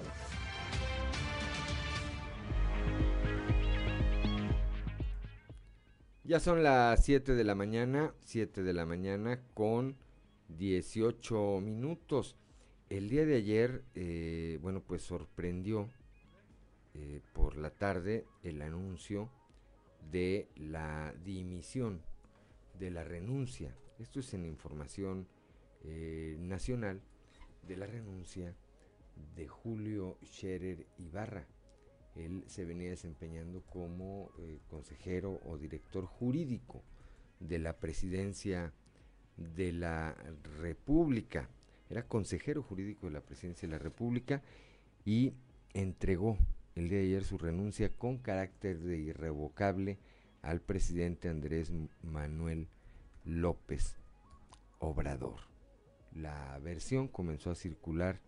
Ya 6.26 6.40
son 6.40 6.62
las 6.62 7.04
7 7.04 7.34
de 7.34 7.44
la 7.44 7.54
mañana, 7.54 8.14
7 8.24 8.62
de 8.62 8.72
la 8.72 8.86
mañana 8.86 9.40
con 9.52 9.96
18 10.48 11.60
minutos. 11.60 12.36
El 12.88 13.08
día 13.08 13.24
de 13.24 13.36
ayer, 13.36 13.84
eh, 13.94 14.58
bueno, 14.62 14.82
pues 14.82 15.02
sorprendió 15.02 15.88
eh, 16.94 17.20
por 17.32 17.56
la 17.56 17.70
tarde 17.70 18.26
el 18.42 18.62
anuncio 18.62 19.30
de 20.10 20.48
la 20.56 21.14
dimisión, 21.24 22.02
de 22.78 22.90
la 22.90 23.04
renuncia. 23.04 23.76
Esto 23.98 24.20
es 24.20 24.34
en 24.34 24.44
información 24.44 25.26
eh, 25.82 26.36
nacional 26.38 27.00
de 27.66 27.76
la 27.76 27.86
renuncia 27.86 28.54
de 29.34 29.48
Julio 29.48 30.18
Scherer 30.24 30.86
Ibarra. 30.98 31.46
Él 32.14 32.44
se 32.46 32.64
venía 32.64 32.90
desempeñando 32.90 33.62
como 33.62 34.30
consejero 34.68 35.40
o 35.44 35.58
director 35.58 36.04
jurídico 36.04 36.84
de 37.40 37.58
la 37.58 37.80
presidencia 37.80 38.72
de 39.36 39.72
la 39.72 40.14
República. 40.58 41.48
Era 41.90 42.06
consejero 42.06 42.62
jurídico 42.62 43.06
de 43.06 43.12
la 43.12 43.20
presidencia 43.20 43.68
de 43.68 43.72
la 43.72 43.78
República 43.78 44.42
y 45.04 45.34
entregó 45.72 46.38
el 46.74 46.88
día 46.88 46.98
de 46.98 47.04
ayer 47.04 47.24
su 47.24 47.38
renuncia 47.38 47.88
con 47.90 48.18
carácter 48.18 48.78
de 48.80 48.96
irrevocable 48.98 49.98
al 50.42 50.60
presidente 50.60 51.28
Andrés 51.28 51.72
Manuel 52.02 52.68
López 53.24 53.96
Obrador. 54.78 55.40
La 56.14 56.58
versión 56.58 57.08
comenzó 57.08 57.50
a 57.50 57.54
circular 57.54 58.20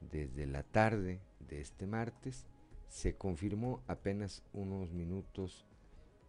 desde 0.00 0.46
la 0.46 0.62
tarde 0.62 1.20
de 1.40 1.60
este 1.60 1.86
martes, 1.86 2.46
se 2.88 3.16
confirmó 3.16 3.82
apenas 3.88 4.42
unos 4.52 4.92
minutos 4.92 5.66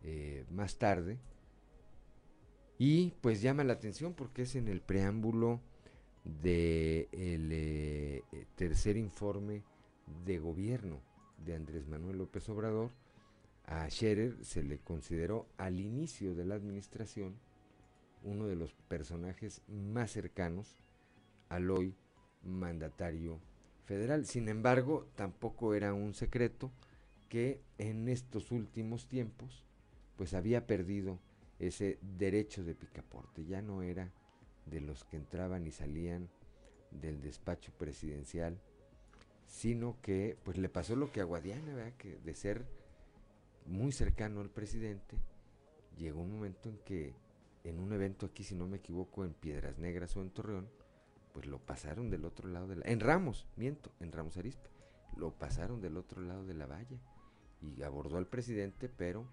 eh, 0.03 0.45
más 0.49 0.77
tarde 0.77 1.19
y 2.77 3.11
pues 3.21 3.41
llama 3.41 3.63
la 3.63 3.73
atención 3.73 4.13
porque 4.13 4.43
es 4.43 4.55
en 4.55 4.67
el 4.67 4.81
preámbulo 4.81 5.61
del 6.23 7.09
de 7.49 8.23
eh, 8.31 8.45
tercer 8.55 8.97
informe 8.97 9.63
de 10.25 10.39
gobierno 10.39 10.99
de 11.45 11.55
Andrés 11.55 11.87
Manuel 11.87 12.17
López 12.17 12.47
Obrador, 12.49 12.91
a 13.65 13.89
Scherer 13.89 14.43
se 14.43 14.63
le 14.63 14.79
consideró 14.79 15.47
al 15.57 15.79
inicio 15.79 16.35
de 16.35 16.45
la 16.45 16.55
administración 16.55 17.35
uno 18.23 18.47
de 18.47 18.55
los 18.55 18.73
personajes 18.87 19.61
más 19.67 20.11
cercanos 20.11 20.75
al 21.49 21.69
hoy 21.69 21.95
mandatario 22.43 23.39
federal. 23.85 24.25
Sin 24.25 24.49
embargo, 24.49 25.07
tampoco 25.15 25.73
era 25.73 25.93
un 25.93 26.13
secreto 26.13 26.71
que 27.29 27.61
en 27.77 28.07
estos 28.07 28.51
últimos 28.51 29.07
tiempos 29.07 29.65
pues 30.15 30.33
había 30.33 30.65
perdido 30.65 31.19
ese 31.59 31.99
derecho 32.01 32.63
de 32.63 32.75
picaporte, 32.75 33.45
ya 33.45 33.61
no 33.61 33.81
era 33.81 34.11
de 34.65 34.81
los 34.81 35.03
que 35.05 35.17
entraban 35.17 35.65
y 35.65 35.71
salían 35.71 36.29
del 36.91 37.21
despacho 37.21 37.71
presidencial 37.77 38.59
sino 39.47 39.97
que 40.01 40.37
pues 40.43 40.57
le 40.57 40.69
pasó 40.69 40.95
lo 40.95 41.11
que 41.11 41.21
a 41.21 41.23
Guadiana, 41.23 41.73
¿verdad? 41.73 41.93
de 42.23 42.33
ser 42.35 42.65
muy 43.65 43.91
cercano 43.91 44.41
al 44.41 44.49
presidente, 44.49 45.17
llegó 45.97 46.21
un 46.21 46.33
momento 46.33 46.69
en 46.69 46.77
que 46.79 47.15
en 47.63 47.79
un 47.79 47.91
evento 47.91 48.27
aquí, 48.27 48.43
si 48.43 48.55
no 48.55 48.67
me 48.67 48.77
equivoco, 48.77 49.25
en 49.25 49.33
Piedras 49.33 49.77
Negras 49.77 50.15
o 50.15 50.21
en 50.21 50.29
Torreón, 50.29 50.69
pues 51.33 51.47
lo 51.47 51.59
pasaron 51.59 52.09
del 52.09 52.23
otro 52.23 52.47
lado 52.47 52.67
de 52.67 52.77
la... 52.77 52.85
En 52.85 52.99
Ramos, 52.99 53.45
miento, 53.57 53.91
en 53.99 54.11
Ramos 54.11 54.37
Arispe, 54.37 54.69
lo 55.17 55.31
pasaron 55.31 55.81
del 55.81 55.97
otro 55.97 56.21
lado 56.21 56.45
de 56.45 56.53
la 56.53 56.65
valla 56.65 56.97
y 57.61 57.81
abordó 57.81 58.17
al 58.17 58.27
presidente, 58.27 58.87
pero 58.87 59.27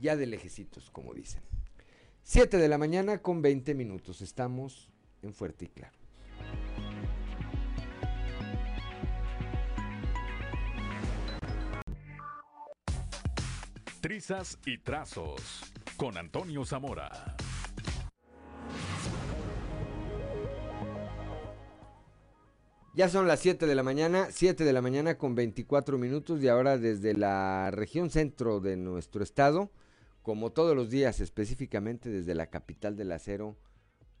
ya 0.00 0.16
de 0.16 0.26
lejecitos, 0.26 0.90
como 0.90 1.14
dicen. 1.14 1.42
7 2.22 2.58
de 2.58 2.68
la 2.68 2.78
mañana 2.78 3.22
con 3.22 3.42
20 3.42 3.74
minutos, 3.74 4.20
estamos 4.20 4.90
en 5.22 5.32
Fuerte 5.32 5.64
y 5.64 5.68
Claro. 5.68 5.96
Trizas 14.00 14.58
y 14.64 14.78
trazos 14.78 15.72
con 15.96 16.16
Antonio 16.16 16.64
Zamora. 16.64 17.36
Ya 22.94 23.08
son 23.08 23.28
las 23.28 23.38
7 23.40 23.66
de 23.66 23.74
la 23.74 23.82
mañana, 23.84 24.26
7 24.30 24.64
de 24.64 24.72
la 24.72 24.82
mañana 24.82 25.18
con 25.18 25.34
24 25.36 25.98
minutos 25.98 26.42
y 26.42 26.48
ahora 26.48 26.78
desde 26.78 27.14
la 27.14 27.70
región 27.70 28.10
centro 28.10 28.58
de 28.58 28.76
nuestro 28.76 29.22
estado, 29.22 29.70
como 30.28 30.52
todos 30.52 30.76
los 30.76 30.90
días, 30.90 31.20
específicamente 31.20 32.10
desde 32.10 32.34
la 32.34 32.50
capital 32.50 32.98
del 32.98 33.12
acero, 33.12 33.56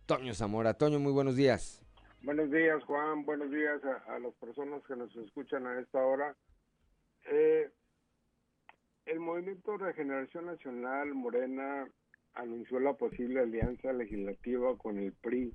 Toño 0.06 0.32
Zamora. 0.32 0.72
Toño, 0.72 0.98
muy 0.98 1.12
buenos 1.12 1.36
días. 1.36 1.84
Buenos 2.22 2.50
días, 2.50 2.82
Juan. 2.84 3.26
Buenos 3.26 3.50
días 3.50 3.78
a, 3.84 4.18
las 4.18 4.32
personas 4.36 4.82
que 4.84 4.96
nos 4.96 5.14
escuchan 5.16 5.66
a 5.66 5.78
esta 5.78 6.02
hora. 6.02 6.34
Eh, 7.30 7.70
el 9.04 9.20
Movimiento 9.20 9.72
de 9.72 9.84
Regeneración 9.84 10.46
Nacional 10.46 11.12
Morena 11.12 11.86
anunció 12.32 12.80
la 12.80 12.94
posible 12.94 13.40
alianza 13.40 13.92
legislativa 13.92 14.78
con 14.78 14.96
el 14.96 15.12
PRI 15.12 15.52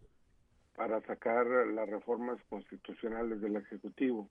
para 0.76 1.02
sacar 1.08 1.48
las 1.48 1.90
reformas 1.90 2.38
constitucionales 2.48 3.42
del 3.42 3.56
Ejecutivo. 3.56 4.30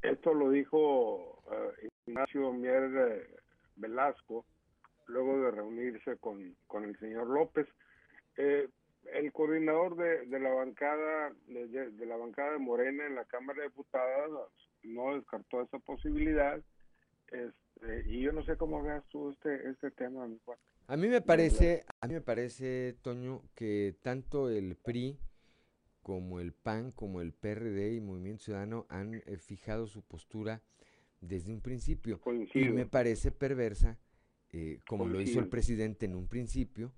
Esto 0.00 0.32
lo 0.32 0.48
dijo 0.48 1.42
uh, 1.44 1.86
Ignacio 2.06 2.50
Mier 2.54 2.90
eh, 2.96 3.36
Velasco 3.76 4.46
luego 5.08 5.40
de 5.40 5.50
reunirse 5.50 6.16
con, 6.18 6.56
con 6.66 6.84
el 6.84 6.98
señor 6.98 7.26
López. 7.28 7.66
Eh, 8.36 8.68
el 9.12 9.32
coordinador 9.32 9.96
de, 9.96 10.26
de 10.26 10.40
la 10.40 10.50
bancada 10.50 11.32
de, 11.46 11.90
de, 11.90 12.06
la 12.06 12.16
bancada 12.16 12.52
de 12.52 12.58
Morena 12.58 13.06
en 13.06 13.14
la 13.14 13.24
Cámara 13.24 13.62
de 13.62 13.68
Diputados 13.68 14.50
no 14.82 15.16
descartó 15.16 15.62
esa 15.62 15.78
posibilidad 15.78 16.60
este, 17.28 18.04
y 18.06 18.20
yo 18.20 18.32
no 18.32 18.42
sé 18.44 18.56
cómo 18.56 18.82
veas 18.82 19.04
tú 19.08 19.30
este 19.30 19.70
este 19.70 19.90
tema 19.92 20.26
mi 20.26 20.38
a 20.88 20.96
mí 20.96 21.08
me 21.08 21.22
parece 21.22 21.84
a 22.00 22.06
mí 22.06 22.14
me 22.14 22.20
parece 22.20 22.96
Toño 23.02 23.42
que 23.54 23.94
tanto 24.02 24.50
el 24.50 24.76
PRI 24.76 25.18
como 26.08 26.40
el 26.40 26.54
PAN, 26.54 26.90
como 26.92 27.20
el 27.20 27.34
PRD 27.34 27.92
y 27.92 28.00
Movimiento 28.00 28.44
Ciudadano 28.44 28.86
han 28.88 29.16
eh, 29.26 29.36
fijado 29.36 29.86
su 29.86 30.00
postura 30.00 30.62
desde 31.20 31.52
un 31.52 31.60
principio. 31.60 32.18
Y 32.54 32.70
me 32.70 32.86
parece 32.86 33.30
perversa, 33.30 33.98
eh, 34.52 34.80
como 34.86 35.06
lo 35.06 35.20
hizo 35.20 35.40
el 35.40 35.48
presidente 35.48 36.06
en 36.06 36.14
un 36.14 36.28
principio, 36.28 36.92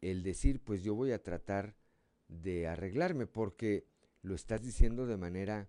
el 0.00 0.22
decir, 0.22 0.60
pues 0.60 0.82
yo 0.82 0.94
voy 0.94 1.12
a 1.12 1.22
tratar 1.22 1.74
de 2.28 2.66
arreglarme, 2.66 3.26
porque 3.26 3.86
lo 4.22 4.34
estás 4.34 4.62
diciendo 4.62 5.06
de 5.06 5.16
manera 5.16 5.68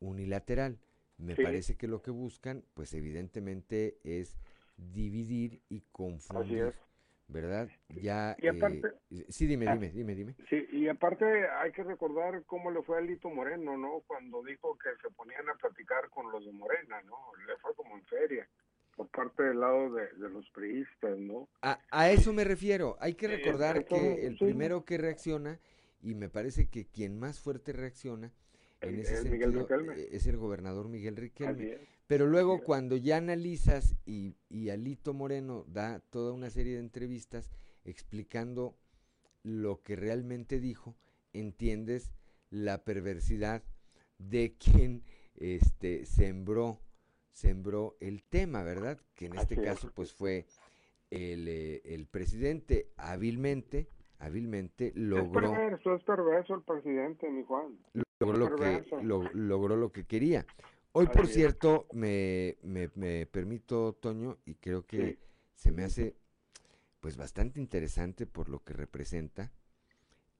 unilateral. 0.00 0.78
Me 1.18 1.34
parece 1.34 1.76
que 1.76 1.88
lo 1.88 2.02
que 2.02 2.10
buscan, 2.10 2.64
pues 2.74 2.92
evidentemente 2.94 3.98
es 4.04 4.38
dividir 4.76 5.62
y 5.68 5.80
confundir. 5.92 6.74
¿verdad? 7.28 7.68
Ya, 7.88 8.36
y 8.38 8.46
aparte, 8.46 8.92
eh, 9.10 9.26
sí, 9.28 9.46
dime, 9.46 9.66
ah, 9.68 9.74
dime, 9.74 9.90
dime, 9.90 10.14
dime. 10.14 10.34
Sí, 10.48 10.64
y 10.70 10.88
aparte 10.88 11.24
hay 11.48 11.72
que 11.72 11.82
recordar 11.82 12.44
cómo 12.44 12.70
le 12.70 12.82
fue 12.82 12.98
a 12.98 13.00
Lito 13.00 13.28
Moreno, 13.30 13.76
¿no? 13.76 14.02
Cuando 14.06 14.42
dijo 14.42 14.78
que 14.78 14.90
se 15.02 15.12
ponían 15.12 15.48
a 15.48 15.54
platicar 15.54 16.08
con 16.10 16.30
los 16.30 16.44
de 16.44 16.52
Morena, 16.52 17.02
¿no? 17.02 17.16
Le 17.46 17.56
fue 17.56 17.74
como 17.74 17.96
en 17.96 18.04
feria, 18.04 18.48
por 18.96 19.08
parte 19.08 19.42
del 19.42 19.60
lado 19.60 19.92
de, 19.92 20.08
los 20.28 20.48
priistas, 20.50 21.18
¿no? 21.18 21.48
A, 21.62 21.78
a, 21.90 22.10
eso 22.10 22.32
me 22.32 22.44
refiero. 22.44 22.96
Hay 23.00 23.14
que 23.14 23.28
recordar 23.28 23.84
que 23.84 24.26
el 24.26 24.36
primero 24.36 24.84
que 24.84 24.98
reacciona, 24.98 25.60
y 26.02 26.14
me 26.14 26.28
parece 26.28 26.68
que 26.68 26.86
quien 26.86 27.18
más 27.18 27.38
fuerte 27.38 27.72
reacciona, 27.72 28.32
en 28.80 28.98
ese 28.98 29.22
sentido, 29.22 29.66
eh, 29.92 30.08
es 30.12 30.26
el 30.26 30.36
gobernador 30.36 30.88
Miguel 30.88 31.16
Riquelme. 31.16 31.78
Pero 32.06 32.26
luego 32.26 32.62
cuando 32.62 32.96
ya 32.96 33.16
analizas 33.16 33.96
y, 34.06 34.36
y 34.48 34.70
Alito 34.70 35.12
Moreno 35.12 35.64
da 35.66 36.00
toda 36.10 36.32
una 36.32 36.50
serie 36.50 36.74
de 36.74 36.80
entrevistas 36.80 37.50
explicando 37.84 38.76
lo 39.42 39.82
que 39.82 39.96
realmente 39.96 40.60
dijo, 40.60 40.96
entiendes 41.32 42.12
la 42.50 42.84
perversidad 42.84 43.62
de 44.18 44.54
quien 44.56 45.02
este 45.34 46.06
sembró 46.06 46.80
sembró 47.36 47.98
el 48.00 48.22
tema, 48.22 48.62
¿verdad? 48.62 48.98
Que 49.14 49.26
en 49.26 49.34
este 49.34 49.60
caso 49.60 49.92
pues 49.94 50.14
fue 50.14 50.46
el, 51.10 51.46
eh, 51.48 51.82
el 51.84 52.06
presidente 52.06 52.88
hábilmente 52.96 53.88
hábilmente 54.18 54.92
logró 54.94 55.48
es 55.48 55.52
perverso, 55.52 55.94
es 55.94 56.04
perverso 56.04 56.54
el 56.54 56.62
presidente, 56.62 57.30
mi 57.30 57.42
Juan. 57.44 57.78
Logró 58.18 58.38
lo 58.38 58.56
que 58.56 58.84
logró 59.34 59.76
lo 59.76 59.92
que 59.92 60.04
quería. 60.06 60.46
Hoy, 60.92 61.08
por 61.08 61.26
cierto, 61.26 61.86
me, 61.92 62.56
me, 62.62 63.26
permito, 63.26 63.92
Toño, 63.92 64.38
y 64.46 64.54
creo 64.54 64.86
que 64.86 65.18
se 65.54 65.70
me 65.70 65.84
hace 65.84 66.16
pues 67.00 67.18
bastante 67.18 67.60
interesante 67.60 68.26
por 68.26 68.48
lo 68.48 68.64
que 68.64 68.72
representa. 68.72 69.52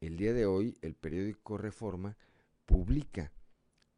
El 0.00 0.16
día 0.16 0.32
de 0.32 0.46
hoy, 0.46 0.78
el 0.80 0.94
periódico 0.94 1.58
Reforma 1.58 2.16
publica 2.64 3.32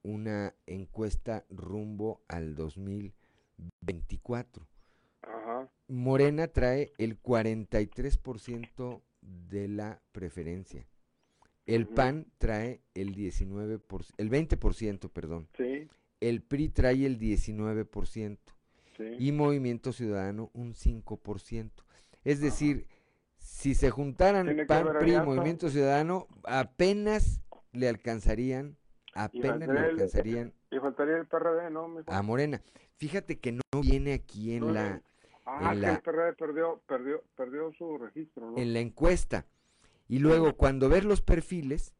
una 0.02 0.54
encuesta 0.66 1.44
rumbo 1.50 2.22
al 2.28 2.54
2024. 2.54 4.66
Morena 5.88 6.48
trae 6.48 6.92
el 6.98 7.20
43% 7.20 9.02
de 9.20 9.68
la 9.68 10.00
preferencia. 10.12 10.86
El 11.66 11.86
PAN 11.86 12.26
trae 12.38 12.80
el 12.94 13.14
19%, 13.14 14.14
el 14.16 14.30
20%, 14.30 15.10
perdón. 15.10 15.48
Sí 15.56 15.88
el 16.20 16.42
PRI 16.42 16.68
trae 16.68 17.06
el 17.06 17.18
19% 17.18 18.38
y 19.18 19.32
Movimiento 19.32 19.92
Ciudadano 19.92 20.50
un 20.54 20.74
5%. 20.74 21.70
Es 22.24 22.40
decir, 22.40 22.86
si 23.36 23.74
se 23.74 23.90
juntaran 23.90 24.66
PAN, 24.66 24.88
PRI 24.98 25.14
y 25.14 25.20
Movimiento 25.20 25.70
Ciudadano, 25.70 26.26
apenas 26.44 27.40
le 27.72 27.88
alcanzarían, 27.88 28.76
apenas 29.24 29.68
le 29.68 29.78
alcanzarían. 29.78 30.52
y 30.70 30.78
faltaría 30.78 31.16
el 31.16 31.26
PRD, 31.26 31.70
¿no? 31.70 31.88
A 32.06 32.22
Morena. 32.22 32.62
Fíjate 32.96 33.38
que 33.38 33.52
no 33.52 33.62
viene 33.82 34.12
aquí 34.14 34.54
en 34.54 34.72
la... 34.74 35.02
Ah, 35.44 35.74
que 35.74 35.86
el 35.86 36.00
PRD 36.00 36.32
perdió, 36.34 36.82
perdió, 36.86 37.22
perdió 37.36 37.72
su 37.72 37.96
registro, 37.96 38.50
¿no? 38.50 38.58
En 38.58 38.74
la 38.74 38.80
encuesta. 38.80 39.46
Y 40.06 40.18
luego, 40.18 40.56
cuando 40.56 40.88
ves 40.88 41.04
los 41.04 41.22
perfiles, 41.22 41.94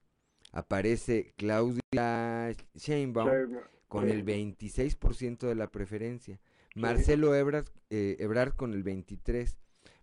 aparece 0.53 1.35
Claudia 1.37 2.53
Sheinbaum, 2.75 3.59
con 3.87 4.09
el 4.09 4.25
26% 4.25 5.47
de 5.47 5.55
la 5.55 5.71
preferencia. 5.71 6.41
Marcelo 6.75 7.35
Ebrard, 7.35 7.67
eh, 7.91 8.17
Ebrard 8.19 8.55
con 8.55 8.73
el 8.75 8.85
23%. 8.85 9.57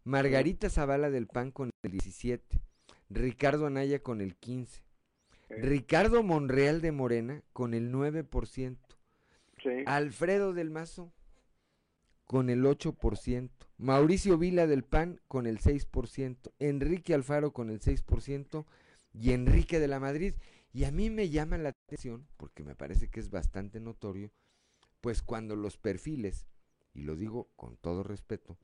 Margarita 0.04 0.70
Zavala 0.70 1.10
del 1.10 1.28
PAN 1.28 1.52
con 1.52 1.72
el 1.84 1.92
17%. 1.92 2.42
Ricardo 3.10 3.68
Anaya 3.68 4.00
con 4.02 4.22
el 4.22 4.40
15%. 4.40 4.85
Ricardo 5.50 6.24
Monreal 6.24 6.82
de 6.82 6.92
Morena 6.92 7.44
con 7.54 7.74
el 7.74 7.92
9%. 7.92 8.78
Alfredo 9.86 10.54
del 10.54 10.70
Mazo 10.70 11.12
con 12.26 12.50
el 12.50 12.64
8%. 12.64 13.50
Mauricio 13.78 14.38
Vila 14.38 14.68
del 14.68 14.84
PAN 14.84 15.22
con 15.28 15.48
el 15.48 15.60
6%. 15.60 16.52
Enrique 16.60 17.14
Alfaro 17.14 17.54
con 17.54 17.70
el 17.70 17.80
6%. 17.80 18.66
Y 19.14 19.32
Enrique 19.32 19.80
de 19.80 19.88
la 19.88 20.00
Madrid. 20.00 20.36
Y 20.76 20.84
a 20.84 20.92
mí 20.92 21.10
me 21.10 21.30
llama 21.30 21.58
la 21.58 21.70
atención, 21.70 22.28
porque 22.36 22.64
me 22.64 22.76
parece 22.76 23.08
que 23.08 23.22
es 23.22 23.30
bastante 23.30 23.80
notorio, 23.80 24.34
pues 25.00 25.22
cuando 25.22 25.56
los 25.56 25.78
perfiles, 25.78 26.48
y 26.94 27.04
lo 27.04 27.16
digo 27.16 27.50
con 27.56 27.78
todo 27.78 28.04
respeto, 28.04 28.58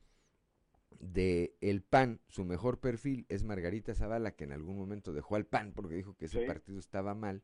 de 1.02 1.58
el 1.62 1.82
PAN, 1.82 2.22
su 2.28 2.46
mejor 2.46 2.80
perfil 2.80 3.26
es 3.28 3.44
Margarita 3.44 3.96
Zavala, 3.96 4.32
que 4.32 4.44
en 4.44 4.52
algún 4.52 4.78
momento 4.78 5.14
dejó 5.14 5.36
al 5.36 5.46
PAN 5.46 5.74
porque 5.74 5.96
dijo 5.96 6.16
que 6.16 6.26
ese 6.26 6.46
partido 6.46 6.80
estaba 6.80 7.16
mal, 7.16 7.44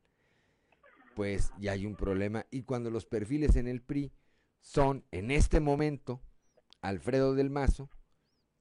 pues 1.16 1.52
ya 1.60 1.72
hay 1.72 1.86
un 1.86 1.96
problema. 1.96 2.46
Y 2.52 2.64
cuando 2.64 2.92
los 2.92 3.06
perfiles 3.06 3.56
en 3.56 3.68
el 3.68 3.82
PRI 3.82 4.14
son, 4.62 5.04
en 5.12 5.32
este 5.32 5.60
momento, 5.60 6.22
Alfredo 6.82 7.34
del 7.34 7.50
Mazo 7.50 7.90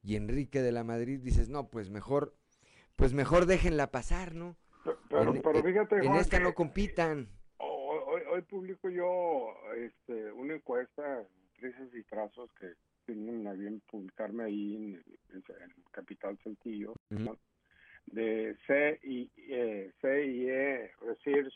y 0.02 0.16
Enrique 0.16 0.62
de 0.62 0.73
la 0.73 0.82
Madrid, 0.82 1.20
dices, 1.20 1.51
no, 1.51 1.68
pues 1.68 1.90
mejor, 1.90 2.35
pues 2.97 3.12
mejor 3.12 3.44
déjenla 3.44 3.90
pasar, 3.90 4.35
¿no? 4.35 4.56
Pero, 5.10 5.35
pero 5.43 5.62
fíjate, 5.62 5.97
en 5.97 6.14
esta 6.14 6.39
no 6.40 6.55
compitan. 6.55 7.28
Hoy, 7.59 8.23
hoy, 8.32 8.43
publico 8.43 8.89
yo 8.89 9.52
este, 9.77 10.32
una 10.32 10.55
encuesta, 10.55 11.27
y 11.60 12.02
trazos 12.05 12.51
que 12.60 12.73
tienen 13.06 13.46
a 13.46 13.52
bien 13.52 13.80
publicarme 13.90 14.44
ahí 14.44 14.76
en, 14.76 15.04
Capital 15.90 16.38
Saltillo, 16.42 16.94
de 18.06 18.56
C 18.66 19.00
y, 19.02 19.30
eh, 19.48 19.92
C 20.00 20.26
y 20.26 20.48
E 20.48 20.90
Research, 21.00 21.54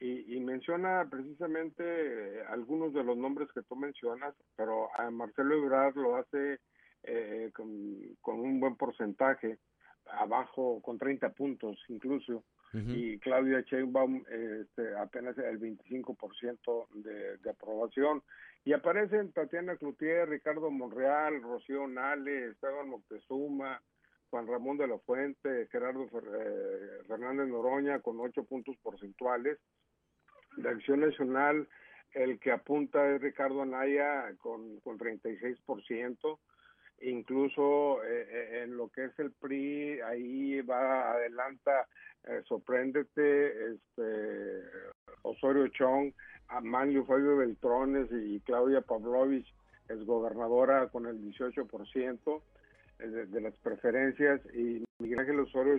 y, 0.00 0.38
menciona 0.40 1.06
precisamente 1.10 2.42
algunos 2.48 2.92
de 2.92 3.02
los 3.02 3.16
nombres 3.16 3.48
que 3.52 3.62
tú 3.62 3.76
mencionas, 3.76 4.34
pero 4.56 4.88
a 4.98 5.10
Marcelo 5.10 5.56
Ebrard 5.56 5.96
lo 5.96 6.16
hace 6.16 6.58
eh, 7.02 7.50
con, 7.52 7.70
con 8.20 8.40
un 8.40 8.60
buen 8.60 8.76
porcentaje, 8.76 9.58
abajo 10.06 10.80
con 10.82 10.98
30 10.98 11.30
puntos 11.30 11.78
incluso 11.88 12.44
y 12.74 13.18
Claudia 13.20 13.62
Sheinbaum 13.62 14.24
este, 14.28 14.94
apenas 14.96 15.38
el 15.38 15.58
25% 15.58 16.88
de, 17.02 17.38
de 17.38 17.50
aprobación 17.50 18.22
Y 18.64 18.72
aparecen 18.72 19.32
Tatiana 19.32 19.76
Cloutier, 19.76 20.28
Ricardo 20.28 20.70
Monreal, 20.70 21.42
Rocío 21.42 21.86
Nale, 21.86 22.48
Esteban 22.48 22.88
Moctezuma, 22.88 23.80
Juan 24.30 24.46
Ramón 24.46 24.76
de 24.76 24.86
la 24.86 24.98
Fuente, 24.98 25.68
Gerardo 25.70 26.04
eh, 26.04 27.02
Fernández 27.06 27.48
Noroña 27.48 28.00
con 28.00 28.20
ocho 28.20 28.44
puntos 28.44 28.76
porcentuales. 28.82 29.58
De 30.56 30.68
Acción 30.68 31.00
Nacional, 31.00 31.68
el 32.12 32.38
que 32.40 32.50
apunta 32.50 33.14
es 33.14 33.20
Ricardo 33.20 33.62
Anaya 33.62 34.34
con, 34.38 34.80
con 34.80 34.98
36%. 34.98 36.38
Incluso 37.00 38.02
eh, 38.02 38.26
eh, 38.28 38.62
en 38.64 38.76
lo 38.76 38.88
que 38.88 39.04
es 39.04 39.18
el 39.18 39.32
PRI, 39.32 40.00
ahí 40.00 40.60
va, 40.62 41.12
adelanta, 41.12 41.86
sorpréndete, 42.44 43.72
este, 43.72 44.62
Osorio 45.22 45.68
Chong, 45.68 46.12
Manlio 46.62 47.04
Fabio 47.04 47.36
Beltrones 47.36 48.08
y 48.10 48.40
Claudia 48.40 48.80
Pavlovich 48.80 49.46
es 49.88 50.04
gobernadora 50.04 50.88
con 50.88 51.06
el 51.06 51.20
18% 51.22 52.42
de, 52.98 53.26
de, 53.26 53.40
las 53.40 53.54
preferencias 53.58 54.40
y 54.54 54.84
Miguel 54.98 55.20
Ángel 55.20 55.40
Osorio 55.40 55.78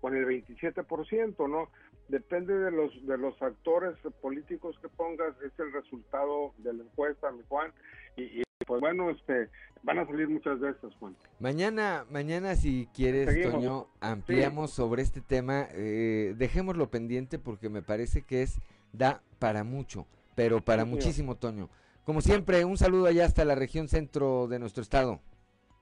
con 0.00 0.16
el 0.16 0.26
27%, 0.26 1.48
¿no? 1.48 1.68
Depende 2.08 2.56
de 2.56 2.70
los 2.70 3.06
de 3.06 3.18
los 3.18 3.40
actores 3.42 3.96
políticos 4.20 4.78
que 4.80 4.88
pongas, 4.88 5.34
es 5.42 5.52
el 5.58 5.72
resultado 5.72 6.54
de 6.58 6.72
la 6.72 6.82
encuesta, 6.84 7.30
mi 7.32 7.42
Juan, 7.48 7.72
y, 8.16 8.42
pues 8.66 8.80
bueno, 8.80 9.10
este 9.10 9.48
van 9.82 9.98
a 9.98 10.06
salir 10.06 10.28
muchas 10.28 10.60
de 10.60 10.70
estas, 10.70 10.94
Juan. 10.94 11.16
Mañana, 11.40 12.06
mañana 12.10 12.54
si 12.54 12.88
quieres, 12.94 13.50
Toño, 13.50 13.88
ampliamos 14.00 14.70
sobre 14.70 15.02
este 15.02 15.20
tema, 15.20 15.66
eh, 15.72 16.34
dejémoslo 16.38 16.90
pendiente 16.90 17.38
porque 17.38 17.68
me 17.68 17.82
parece 17.82 18.22
que 18.22 18.42
es 18.42 18.60
da 18.92 19.22
para 19.38 19.64
mucho, 19.64 20.06
pero 20.34 20.64
para 20.64 20.84
muchísimo, 20.84 21.36
Toño. 21.36 21.68
Como 22.04 22.20
siempre, 22.20 22.64
un 22.64 22.76
saludo 22.76 23.06
allá 23.06 23.24
hasta 23.24 23.44
la 23.44 23.54
región 23.54 23.88
centro 23.88 24.46
de 24.48 24.58
nuestro 24.58 24.82
estado. 24.82 25.20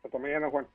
Hasta 0.03 0.19
mañana, 0.19 0.51
Juan. 0.51 0.67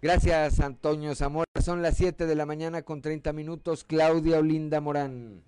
Gracias, 0.00 0.60
Antonio 0.60 1.14
Zamora. 1.14 1.46
Son 1.60 1.80
las 1.80 1.96
7 1.96 2.26
de 2.26 2.34
la 2.34 2.46
mañana 2.46 2.82
con 2.82 3.02
30 3.02 3.32
minutos. 3.32 3.84
Claudia 3.84 4.38
Olinda 4.38 4.80
Morán. 4.80 5.42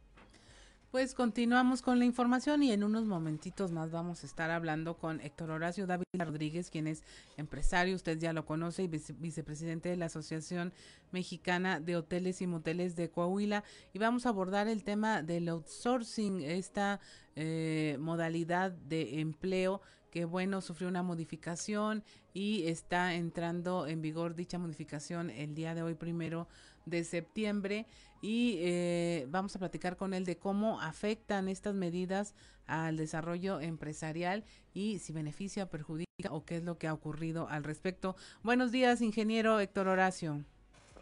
Pues 0.95 1.13
continuamos 1.13 1.83
con 1.83 1.99
la 1.99 2.05
información 2.05 2.63
y 2.63 2.71
en 2.71 2.85
unos 2.85 3.05
momentitos 3.05 3.73
más 3.73 3.91
vamos 3.91 4.23
a 4.23 4.27
estar 4.29 4.53
hablando 4.53 4.97
con 4.97 5.21
Héctor 5.21 5.51
Horacio 5.51 5.89
David 5.89 6.05
Rodríguez, 6.17 6.71
quien 6.71 6.87
es 6.87 7.03
empresario, 7.37 7.97
usted 7.97 8.17
ya 8.17 8.33
lo 8.33 8.47
conoce, 8.47 8.85
y 8.85 8.87
vicepresidente 8.87 9.89
de 9.89 9.97
la 9.97 10.07
Asociación 10.07 10.73
Mexicana 11.11 11.81
de 11.81 11.97
Hoteles 11.97 12.41
y 12.43 12.47
Moteles 12.47 12.95
de 12.95 13.11
Coahuila. 13.11 13.65
Y 13.93 13.99
vamos 13.99 14.25
a 14.25 14.29
abordar 14.29 14.69
el 14.69 14.85
tema 14.85 15.21
del 15.25 15.49
outsourcing, 15.49 16.43
esta 16.43 17.01
eh, 17.35 17.97
modalidad 17.99 18.71
de 18.71 19.19
empleo 19.19 19.83
que 20.13 20.25
bueno, 20.25 20.61
sufrió 20.61 20.87
una 20.87 21.03
modificación 21.03 22.05
y 22.33 22.69
está 22.69 23.15
entrando 23.15 23.89
en 23.89 24.01
vigor 24.01 24.37
dicha 24.37 24.61
modificación 24.61 25.29
el 25.29 25.57
día 25.57 25.75
de 25.75 25.83
hoy, 25.83 25.95
primero 25.95 26.47
de 26.87 27.03
septiembre. 27.03 27.89
Y 28.27 28.57
eh, 28.61 29.27
vamos 29.29 29.55
a 29.55 29.59
platicar 29.59 29.99
con 29.99 30.15
él 30.15 30.25
de 30.25 30.39
cómo 30.39 30.81
afectan 30.81 31.47
estas 31.47 31.75
medidas 31.75 32.35
al 32.67 32.97
desarrollo 32.97 33.61
empresarial 33.61 34.45
y 34.73 34.99
si 35.01 35.13
beneficia, 35.13 35.69
perjudica 35.69 36.31
o 36.31 36.47
qué 36.47 36.57
es 36.57 36.65
lo 36.65 36.79
que 36.79 36.87
ha 36.87 36.95
ocurrido 36.95 37.49
al 37.51 37.65
respecto. 37.65 38.17
Buenos 38.43 38.73
días, 38.73 39.03
ingeniero 39.03 39.61
Héctor 39.61 39.89
Horacio. 39.89 40.43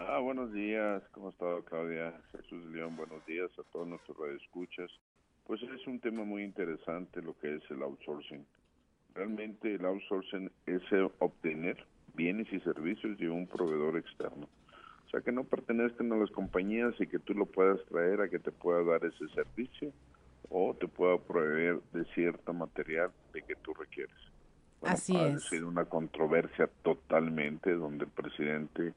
Ah, 0.01 0.19
buenos 0.19 0.53
días, 0.53 1.01
¿cómo 1.13 1.29
está 1.29 1.47
Claudia? 1.65 2.13
Jesús 2.33 2.65
León, 2.73 2.97
buenos 2.97 3.25
días 3.25 3.53
a 3.57 3.63
todos 3.71 3.87
nuestros 3.87 4.19
radioescuchas. 4.19 4.91
Pues 5.45 5.63
es 5.63 5.87
un 5.87 6.01
tema 6.01 6.25
muy 6.25 6.43
interesante 6.43 7.23
lo 7.23 7.39
que 7.39 7.55
es 7.55 7.63
el 7.71 7.85
outsourcing. 7.85 8.45
Realmente 9.15 9.77
el 9.77 9.85
outsourcing 9.85 10.51
es 10.67 10.83
obtener 11.21 11.87
bienes 12.15 12.53
y 12.53 12.59
servicios 12.63 13.17
de 13.17 13.31
un 13.31 13.47
proveedor 13.47 13.97
externo. 13.97 14.49
O 15.13 15.17
sea, 15.17 15.21
que 15.21 15.33
no 15.33 15.45
pertenezcan 15.45 16.11
a 16.11 16.17
las 16.17 16.31
compañías 16.31 16.95
y 16.99 17.07
que 17.07 17.19
tú 17.19 17.35
lo 17.35 17.45
puedas 17.45 17.85
traer 17.91 18.23
a 18.23 18.31
que 18.31 18.39
te 18.39 18.51
pueda 18.51 18.83
dar 18.83 19.05
ese 19.05 19.29
servicio 19.35 19.93
o 20.49 20.75
te 20.75 20.89
pueda 20.89 21.19
proveer 21.19 21.81
de 21.93 22.07
cierto 22.15 22.55
material 22.55 23.11
de 23.35 23.43
que 23.43 23.55
tú 23.57 23.75
requieres. 23.75 24.17
Así 24.81 25.15
ha 25.15 25.29
es. 25.29 25.45
sido 25.45 25.69
una 25.69 25.85
controversia 25.85 26.71
totalmente 26.83 27.75
donde 27.75 28.07
el 28.07 28.11
presidente 28.11 28.95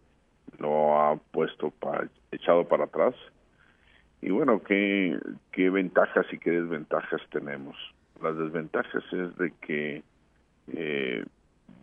lo 0.58 0.98
ha 0.98 1.18
puesto 1.18 1.72
para, 1.72 2.10
echado 2.32 2.66
para 2.66 2.86
atrás. 2.86 3.14
Y 4.22 4.30
bueno, 4.30 4.64
¿qué, 4.64 5.20
qué 5.52 5.70
ventajas 5.70 6.26
y 6.32 6.38
qué 6.40 6.52
desventajas 6.52 7.22
tenemos? 7.30 7.76
Las 8.24 8.38
desventajas 8.38 9.04
es 9.12 9.38
de 9.38 9.52
que 9.60 10.02
eh, 10.68 11.26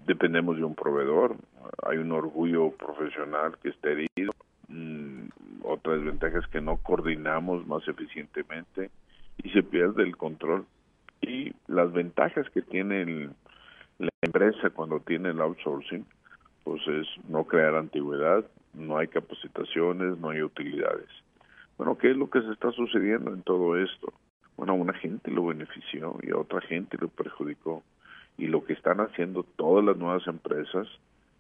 dependemos 0.07 0.57
de 0.57 0.65
un 0.65 0.75
proveedor, 0.75 1.37
hay 1.85 1.99
un 1.99 2.13
orgullo 2.13 2.71
profesional 2.73 3.57
que 3.63 3.71
está 3.71 3.91
herido, 3.91 4.33
mm, 4.69 5.29
otra 5.63 5.95
desventaja 5.95 6.39
es 6.39 6.47
que 6.49 6.61
no 6.61 6.77
coordinamos 6.79 7.67
más 7.67 7.87
eficientemente 7.87 8.91
y 9.43 9.51
se 9.51 9.63
pierde 9.63 10.03
el 10.03 10.17
control. 10.17 10.67
Y 11.21 11.53
las 11.69 11.93
ventajas 11.93 12.49
que 12.51 12.63
tiene 12.63 13.31
la 13.99 14.11
empresa 14.23 14.71
cuando 14.71 15.01
tiene 15.01 15.31
el 15.31 15.41
outsourcing, 15.41 16.05
pues 16.65 16.83
es 16.89 17.07
no 17.29 17.45
crear 17.45 17.77
antigüedad, 17.77 18.45
no 18.75 18.99
hay 18.99 19.09
capacitaciones, 19.09 20.19
no 20.19 20.31
hay 20.31 20.43
utilidades. 20.43 21.09
Bueno, 21.79 21.97
¿qué 21.97 22.11
es 22.11 22.17
lo 22.17 22.29
que 22.29 22.43
se 22.43 22.53
está 22.53 22.73
sucediendo 22.73 23.33
en 23.33 23.43
todo 23.43 23.77
esto? 23.77 24.13
bueno, 24.57 24.75
una 24.75 24.93
gente 24.95 25.31
lo 25.31 25.47
benefició 25.47 26.19
y 26.23 26.31
a 26.31 26.37
otra 26.37 26.61
gente 26.61 26.97
lo 27.01 27.09
perjudicó. 27.09 27.83
Y 28.43 28.49
lo 28.49 28.65
que 28.65 28.73
están 28.73 28.99
haciendo 28.99 29.45
todas 29.45 29.85
las 29.85 29.97
nuevas 29.97 30.27
empresas 30.27 30.89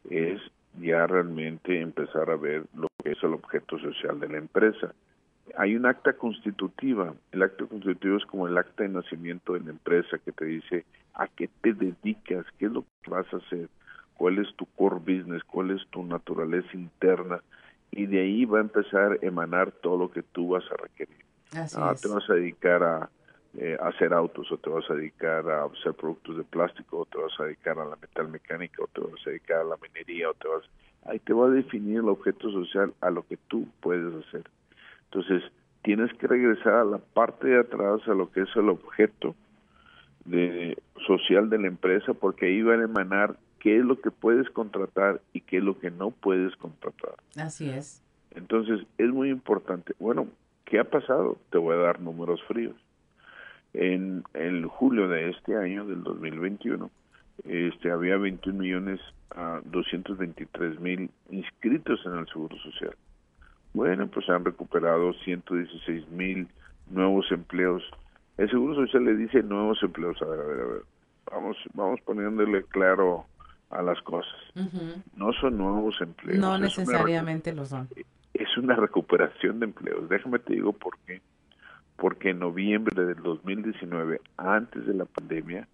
es 0.08 0.40
ya 0.80 1.04
realmente 1.08 1.80
empezar 1.80 2.30
a 2.30 2.36
ver 2.36 2.62
lo 2.76 2.86
que 3.02 3.10
es 3.10 3.18
el 3.24 3.34
objeto 3.34 3.76
social 3.80 4.20
de 4.20 4.28
la 4.28 4.38
empresa. 4.38 4.94
Hay 5.56 5.74
un 5.74 5.84
acta 5.84 6.12
constitutiva. 6.12 7.12
El 7.32 7.42
acta 7.42 7.66
constitutivo 7.66 8.18
es 8.18 8.24
como 8.26 8.46
el 8.46 8.56
acta 8.56 8.84
de 8.84 8.90
nacimiento 8.90 9.54
de 9.54 9.64
la 9.64 9.70
empresa 9.70 10.16
que 10.24 10.30
te 10.30 10.44
dice 10.44 10.84
a 11.14 11.26
qué 11.26 11.50
te 11.60 11.72
dedicas, 11.72 12.46
qué 12.56 12.66
es 12.66 12.72
lo 12.72 12.84
que 13.02 13.10
vas 13.10 13.26
a 13.34 13.38
hacer, 13.38 13.68
cuál 14.14 14.38
es 14.38 14.54
tu 14.54 14.66
core 14.66 15.00
business, 15.00 15.42
cuál 15.42 15.72
es 15.72 15.84
tu 15.88 16.04
naturaleza 16.04 16.70
interna. 16.72 17.42
Y 17.90 18.06
de 18.06 18.20
ahí 18.20 18.44
va 18.44 18.58
a 18.58 18.62
empezar 18.62 19.18
a 19.20 19.26
emanar 19.26 19.72
todo 19.72 19.98
lo 19.98 20.12
que 20.12 20.22
tú 20.22 20.50
vas 20.50 20.64
a 20.70 20.76
requerir 20.76 21.18
ah, 21.76 21.94
te 22.00 22.06
vas 22.06 22.30
a 22.30 22.34
dedicar 22.34 22.84
a, 22.84 23.10
eh, 23.58 23.76
hacer 23.80 24.12
autos 24.14 24.50
o 24.50 24.56
te 24.56 24.70
vas 24.70 24.88
a 24.90 24.94
dedicar 24.94 25.48
a 25.50 25.64
hacer 25.64 25.94
productos 25.94 26.36
de 26.36 26.44
plástico 26.44 27.00
o 27.00 27.04
te 27.04 27.18
vas 27.18 27.32
a 27.38 27.44
dedicar 27.44 27.78
a 27.78 27.84
la 27.84 27.96
metal 27.96 28.28
mecánica 28.28 28.82
o 28.82 28.86
te 28.86 29.00
vas 29.00 29.26
a 29.26 29.30
dedicar 29.30 29.60
a 29.60 29.64
la 29.64 29.76
minería 29.76 30.30
o 30.30 30.34
te 30.34 30.48
vas 30.48 30.62
ahí 31.04 31.18
te 31.18 31.32
va 31.32 31.46
a 31.46 31.50
definir 31.50 31.98
el 31.98 32.08
objeto 32.08 32.50
social 32.50 32.94
a 33.00 33.10
lo 33.10 33.26
que 33.26 33.36
tú 33.48 33.66
puedes 33.80 34.14
hacer 34.26 34.44
entonces 35.04 35.42
tienes 35.82 36.12
que 36.14 36.26
regresar 36.26 36.74
a 36.74 36.84
la 36.84 36.98
parte 36.98 37.48
de 37.48 37.60
atrás 37.60 38.00
a 38.06 38.14
lo 38.14 38.30
que 38.30 38.42
es 38.42 38.56
el 38.56 38.68
objeto 38.68 39.34
de 40.24 40.78
social 41.06 41.50
de 41.50 41.58
la 41.58 41.66
empresa 41.66 42.14
porque 42.14 42.46
ahí 42.46 42.62
van 42.62 42.80
a 42.80 42.84
emanar 42.84 43.36
qué 43.58 43.78
es 43.78 43.84
lo 43.84 44.00
que 44.00 44.10
puedes 44.10 44.48
contratar 44.50 45.20
y 45.32 45.40
qué 45.40 45.58
es 45.58 45.64
lo 45.64 45.78
que 45.78 45.90
no 45.90 46.10
puedes 46.10 46.56
contratar 46.56 47.16
así 47.36 47.68
es 47.68 48.02
entonces 48.30 48.80
es 48.96 49.08
muy 49.10 49.28
importante 49.28 49.94
bueno 49.98 50.28
¿Qué 50.72 50.78
ha 50.78 50.84
pasado? 50.84 51.36
Te 51.50 51.58
voy 51.58 51.74
a 51.74 51.80
dar 51.80 52.00
números 52.00 52.42
fríos. 52.44 52.74
En, 53.74 54.24
el 54.34 54.66
julio 54.66 55.08
de 55.08 55.30
este 55.30 55.56
año, 55.56 55.86
del 55.86 56.02
2021, 56.02 56.90
este, 57.44 57.90
había 57.90 58.16
21 58.16 58.58
millones 58.58 59.00
a 59.30 59.60
223 59.64 60.80
mil 60.80 61.10
inscritos 61.30 62.00
en 62.04 62.18
el 62.18 62.26
Seguro 62.28 62.56
Social. 62.58 62.94
Bueno, 63.72 64.06
pues 64.08 64.28
han 64.28 64.44
recuperado 64.44 65.12
116 65.24 66.08
mil 66.10 66.48
nuevos 66.90 67.30
empleos. 67.32 67.82
El 68.36 68.50
Seguro 68.50 68.74
Social 68.74 69.04
le 69.04 69.16
dice 69.16 69.42
nuevos 69.42 69.82
empleos. 69.82 70.20
A 70.20 70.26
ver, 70.26 70.40
a 70.40 70.44
ver, 70.44 70.60
a 70.60 70.66
ver. 70.66 70.82
Vamos, 71.30 71.56
vamos 71.72 72.00
poniéndole 72.02 72.64
claro 72.64 73.24
a 73.70 73.80
las 73.80 74.00
cosas. 74.02 74.34
No 75.16 75.32
son 75.32 75.56
nuevos 75.56 75.98
empleos. 76.02 76.38
No 76.38 76.58
necesariamente 76.58 77.54
lo 77.54 77.64
son 77.64 77.88
es 78.34 78.56
una 78.56 78.76
recuperación 78.76 79.60
de 79.60 79.66
empleos. 79.66 80.08
Déjame 80.08 80.38
te 80.38 80.54
digo 80.54 80.72
por 80.72 80.96
qué. 81.06 81.20
Porque 81.97 82.31
en 82.31 82.39
noviembre 82.40 83.05
del 83.05 83.23
2019, 83.23 84.20
antes 84.36 84.86
de 84.86 84.94
la 84.94 85.05
pandemia, 85.05 85.69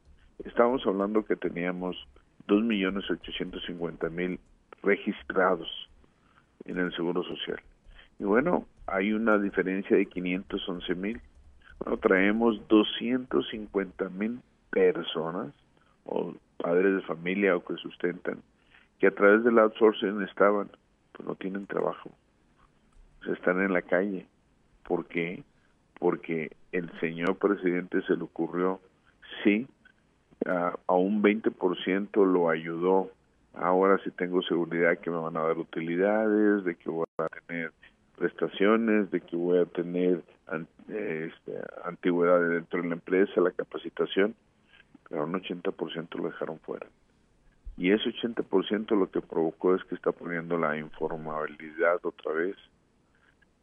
estábamos 0.45 0.87
hablando 0.87 1.25
que 1.25 1.37
teníamos 1.37 1.97
2.850.000 2.47 4.39
registrados 4.83 5.89
en 6.65 6.79
el 6.79 6.95
Seguro 6.95 7.23
Social. 7.23 7.61
Y 8.19 8.25
bueno, 8.25 8.67
hay 8.87 9.13
una 9.13 9.39
diferencia 9.39 9.97
de 9.97 10.09
511.000. 10.09 11.21
Bueno, 11.79 11.97
traemos 11.99 12.61
250.000 12.69 14.41
personas 14.71 15.55
o 16.05 16.35
padres 16.59 16.97
de 16.97 17.03
familia 17.03 17.57
o 17.57 17.65
que 17.65 17.75
sustentan 17.77 18.43
que 18.99 19.07
a 19.07 19.15
través 19.15 19.45
del 19.45 19.59
outsourcing 19.59 20.23
estaban, 20.23 20.69
pues 21.13 21.29
no 21.29 21.37
tienen 21.37 21.67
trabajo 21.67 22.11
están 23.33 23.61
en 23.61 23.73
la 23.73 23.83
calle. 23.83 24.27
¿Por 24.87 25.07
qué? 25.07 25.43
Porque 25.99 26.53
el 26.73 26.91
señor 27.01 27.37
presidente 27.39 28.03
se 28.03 28.17
le 28.17 28.23
ocurrió, 28.23 28.81
sí, 29.43 29.67
a 30.47 30.95
un 30.95 31.23
20% 31.23 32.25
lo 32.25 32.49
ayudó. 32.51 33.11
Ahora 33.55 33.99
sí 34.05 34.11
tengo 34.13 34.41
seguridad 34.43 34.99
que 34.99 35.11
me 35.11 35.19
van 35.19 35.37
a 35.37 35.43
dar 35.43 35.59
utilidades, 35.59 36.65
de 36.65 36.77
que 36.77 36.91
voy 36.91 37.07
a 37.19 37.29
tener 37.47 37.73
prestaciones, 38.17 39.11
de 39.11 39.21
que 39.21 39.37
voy 39.37 39.59
a 39.59 39.67
tener 39.67 40.23
este, 40.89 41.53
antigüedad 41.85 42.41
dentro 42.49 42.83
de 42.83 42.89
la 42.89 42.95
empresa, 42.95 43.41
la 43.41 43.51
capacitación, 43.51 44.35
pero 45.09 45.25
un 45.25 45.33
80% 45.35 46.15
lo 46.17 46.29
dejaron 46.29 46.59
fuera. 46.61 46.87
Y 47.77 47.93
ese 47.93 48.11
80% 48.11 48.99
lo 48.99 49.11
que 49.11 49.21
provocó 49.21 49.75
es 49.75 49.85
que 49.85 49.95
está 49.95 50.11
poniendo 50.13 50.59
la 50.59 50.77
informabilidad 50.77 51.99
otra 52.03 52.33
vez. 52.33 52.57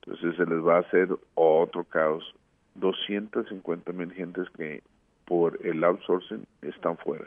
Entonces 0.06 0.36
se 0.36 0.46
les 0.46 0.64
va 0.64 0.78
a 0.78 0.82
hacer 0.82 1.10
otro 1.34 1.84
caos. 1.84 2.36
250 2.76 3.92
mil 3.94 4.12
gentes 4.14 4.50
que 4.52 4.84
por 5.26 5.60
el 5.66 5.84
outsourcing 5.84 6.46
están 6.62 6.98
fuera. 6.98 7.26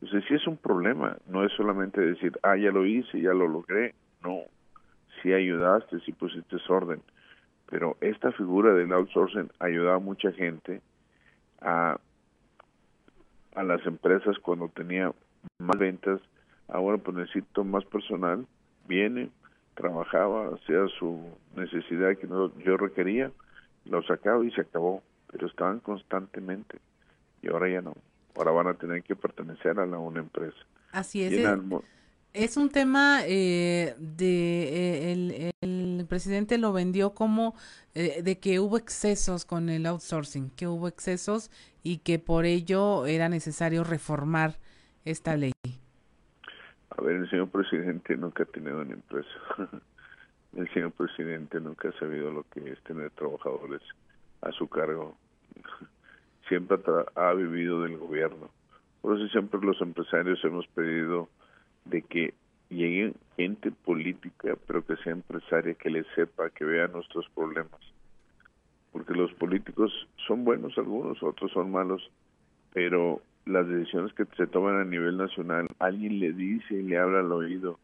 Entonces 0.00 0.24
sí 0.28 0.34
es 0.34 0.46
un 0.46 0.56
problema, 0.56 1.16
no 1.26 1.44
es 1.44 1.52
solamente 1.54 2.00
decir, 2.00 2.38
ah, 2.42 2.56
ya 2.56 2.70
lo 2.70 2.86
hice, 2.86 3.20
ya 3.20 3.32
lo 3.32 3.48
logré. 3.48 3.94
No, 4.22 4.42
sí 5.20 5.32
ayudaste, 5.32 5.98
sí 6.00 6.12
pusiste 6.12 6.56
orden. 6.68 7.02
Pero 7.68 7.96
esta 8.00 8.30
figura 8.32 8.72
del 8.74 8.92
outsourcing 8.92 9.50
ayudaba 9.58 9.96
a 9.96 10.00
mucha 10.00 10.30
gente 10.32 10.80
a, 11.60 11.98
a 13.54 13.62
las 13.62 13.84
empresas 13.86 14.38
cuando 14.38 14.68
tenía 14.68 15.12
más 15.58 15.78
ventas. 15.78 16.20
Ahora 16.68 16.98
pues 16.98 17.16
necesito 17.16 17.64
más 17.64 17.84
personal. 17.86 18.46
Viene, 18.86 19.30
trabajaba, 19.78 20.54
hacía 20.54 20.86
su 20.98 21.20
necesidad 21.56 22.16
que 22.18 22.26
no, 22.26 22.52
yo 22.58 22.76
requería, 22.76 23.30
lo 23.84 24.02
sacaba 24.02 24.44
y 24.44 24.50
se 24.50 24.62
acabó. 24.62 25.02
Pero 25.30 25.46
estaban 25.46 25.80
constantemente. 25.80 26.78
Y 27.42 27.48
ahora 27.48 27.68
ya 27.70 27.82
no. 27.82 27.94
Ahora 28.36 28.50
van 28.50 28.66
a 28.68 28.74
tener 28.74 29.02
que 29.02 29.14
pertenecer 29.14 29.78
a 29.78 29.86
la, 29.86 29.98
una 29.98 30.20
empresa. 30.20 30.56
Así 30.92 31.22
es. 31.22 31.32
Es 32.34 32.56
un 32.56 32.68
tema 32.70 33.20
eh, 33.26 33.94
de 33.98 35.10
eh, 35.10 35.50
el, 35.60 36.06
presidente 36.08 36.56
lo 36.56 36.72
vendió 36.72 37.14
como 37.14 37.54
eh, 37.94 38.22
de 38.22 38.38
que 38.38 38.60
hubo 38.60 38.78
excesos 38.78 39.44
con 39.44 39.68
el 39.68 39.86
outsourcing, 39.86 40.50
que 40.50 40.66
hubo 40.66 40.88
excesos 40.88 41.50
y 41.82 41.98
que 41.98 42.18
por 42.18 42.44
ello 42.44 43.06
era 43.06 43.28
necesario 43.28 43.82
reformar 43.84 44.58
esta 45.04 45.36
ley. 45.36 45.52
A 46.98 47.00
ver, 47.00 47.14
el 47.14 47.30
señor 47.30 47.48
presidente 47.48 48.16
nunca 48.16 48.42
ha 48.42 48.46
tenido 48.46 48.80
una 48.80 48.94
empresa. 48.94 49.28
el 50.56 50.68
señor 50.74 50.90
presidente 50.90 51.60
nunca 51.60 51.90
ha 51.90 51.92
sabido 51.92 52.32
lo 52.32 52.42
que 52.50 52.72
es 52.72 52.82
tener 52.82 53.10
trabajadores 53.12 53.80
a 54.40 54.50
su 54.50 54.66
cargo. 54.68 55.16
siempre 56.48 56.76
ha 57.14 57.32
vivido 57.34 57.82
del 57.82 57.98
gobierno. 57.98 58.50
Por 59.00 59.16
eso 59.16 59.28
siempre 59.28 59.60
los 59.62 59.80
empresarios 59.80 60.44
hemos 60.44 60.66
pedido 60.66 61.28
de 61.84 62.02
que 62.02 62.34
llegue 62.68 63.14
gente 63.36 63.70
política, 63.70 64.56
pero 64.66 64.84
que 64.84 64.96
sea 64.96 65.12
empresaria, 65.12 65.74
que 65.74 65.90
le 65.90 66.02
sepa, 66.16 66.50
que 66.50 66.64
vea 66.64 66.88
nuestros 66.88 67.28
problemas. 67.28 67.80
Porque 68.90 69.14
los 69.14 69.32
políticos 69.34 69.92
son 70.26 70.44
buenos 70.44 70.76
algunos, 70.76 71.22
otros 71.22 71.52
son 71.52 71.70
malos, 71.70 72.10
pero 72.72 73.22
las 73.48 73.66
decisiones 73.66 74.12
que 74.14 74.24
se 74.36 74.46
toman 74.46 74.76
a 74.80 74.84
nivel 74.84 75.16
nacional, 75.16 75.66
alguien 75.78 76.20
le 76.20 76.32
dice 76.32 76.74
y 76.74 76.82
le 76.82 76.98
habla 76.98 77.20
al 77.20 77.32
oído, 77.32 77.78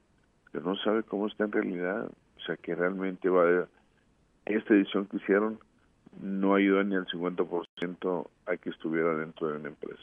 que 0.53 0.61
no 0.61 0.77
sabe 0.77 1.03
cómo 1.03 1.27
está 1.27 1.45
en 1.45 1.53
realidad, 1.53 2.07
o 2.07 2.41
sea, 2.47 2.57
que 2.57 2.74
realmente 2.74 3.28
va 3.28 3.45
a... 3.62 3.69
Esta 4.47 4.74
decisión 4.74 5.07
que 5.07 5.16
hicieron 5.16 5.59
no 6.20 6.55
ayuda 6.55 6.85
ni 6.85 6.97
al 6.97 7.07
50% 7.07 8.28
a 8.47 8.57
que 8.57 8.70
estuviera 8.70 9.15
dentro 9.16 9.49
de 9.49 9.57
una 9.57 9.69
empresa. 9.69 10.03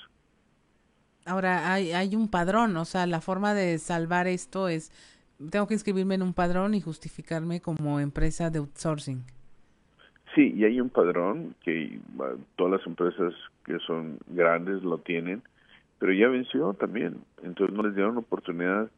Ahora 1.25 1.71
hay, 1.71 1.91
hay 1.91 2.15
un 2.15 2.27
padrón, 2.27 2.75
o 2.77 2.85
sea, 2.85 3.05
la 3.05 3.21
forma 3.21 3.53
de 3.53 3.77
salvar 3.77 4.27
esto 4.27 4.67
es, 4.67 4.91
tengo 5.51 5.67
que 5.67 5.75
inscribirme 5.75 6.15
en 6.15 6.23
un 6.23 6.33
padrón 6.33 6.73
y 6.73 6.81
justificarme 6.81 7.61
como 7.61 7.99
empresa 7.99 8.49
de 8.49 8.59
outsourcing. 8.59 9.23
Sí, 10.33 10.53
y 10.55 10.63
hay 10.63 10.79
un 10.79 10.89
padrón 10.89 11.55
que 11.63 11.99
todas 12.55 12.79
las 12.79 12.87
empresas 12.87 13.33
que 13.65 13.77
son 13.79 14.17
grandes 14.27 14.81
lo 14.81 14.97
tienen, 14.97 15.43
pero 16.01 16.13
ya 16.13 16.29
venció 16.29 16.73
también, 16.73 17.21
entonces 17.43 17.75
no 17.75 17.83
les 17.83 17.93
dieron 17.93 18.17
oportunidad 18.17 18.89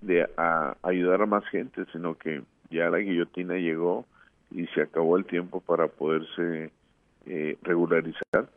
de 0.00 0.28
ayudar 0.82 1.22
a 1.22 1.26
más 1.26 1.46
gente, 1.50 1.84
sino 1.92 2.18
que 2.18 2.42
ya 2.68 2.90
la 2.90 2.98
guillotina 2.98 3.54
llegó 3.54 4.06
y 4.50 4.66
se 4.74 4.82
acabó 4.82 5.16
el 5.16 5.24
tiempo 5.24 5.60
para 5.60 5.86
poderse 5.86 6.72
eh, 7.26 7.56
regularizar 7.62 8.48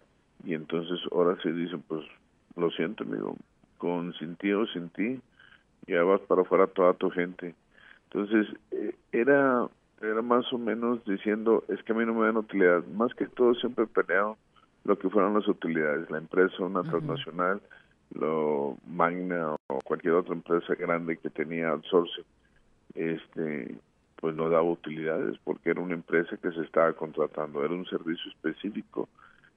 y 0.43 0.55
entonces 0.55 0.99
ahora 1.11 1.37
se 1.43 1.53
dicen 1.53 1.83
pues 1.87 2.03
lo 2.55 2.71
siento, 2.71 3.03
amigo, 3.03 3.37
con 3.77 4.13
sin 4.13 4.35
ti 4.35 4.51
o 4.51 4.65
sin 4.65 4.89
ti, 4.89 5.21
ya 5.85 6.01
vas 6.01 6.21
para 6.21 6.41
afuera 6.41 6.65
toda 6.65 6.93
tu 6.95 7.11
gente. 7.11 7.53
Entonces, 8.09 8.47
eh, 8.71 8.95
era 9.11 9.67
era 10.01 10.23
más 10.23 10.51
o 10.51 10.57
menos 10.57 11.05
diciendo, 11.05 11.63
es 11.67 11.83
que 11.83 11.93
a 11.93 11.95
mí 11.95 12.03
no 12.03 12.15
me 12.15 12.25
dan 12.25 12.37
utilidad. 12.37 12.83
Más 12.95 13.13
que 13.13 13.27
todo 13.27 13.53
siempre 13.53 13.83
he 13.83 13.87
peleado 13.87 14.37
lo 14.85 14.97
que 14.97 15.07
fueron 15.09 15.35
las 15.35 15.47
utilidades. 15.47 16.09
La 16.09 16.17
empresa, 16.17 16.63
una 16.63 16.81
transnacional, 16.81 17.61
lo 18.13 18.77
Magna 18.87 19.55
o 19.67 19.79
cualquier 19.83 20.13
otra 20.13 20.33
empresa 20.33 20.75
grande 20.75 21.17
que 21.17 21.29
tenía 21.29 21.69
outsourcing, 21.69 22.25
este, 22.95 23.75
pues 24.17 24.35
no 24.35 24.49
daba 24.49 24.63
utilidades 24.63 25.37
porque 25.43 25.71
era 25.71 25.81
una 25.81 25.93
empresa 25.93 26.37
que 26.37 26.51
se 26.51 26.61
estaba 26.61 26.93
contratando, 26.93 27.63
era 27.63 27.73
un 27.73 27.85
servicio 27.85 28.31
específico 28.31 29.07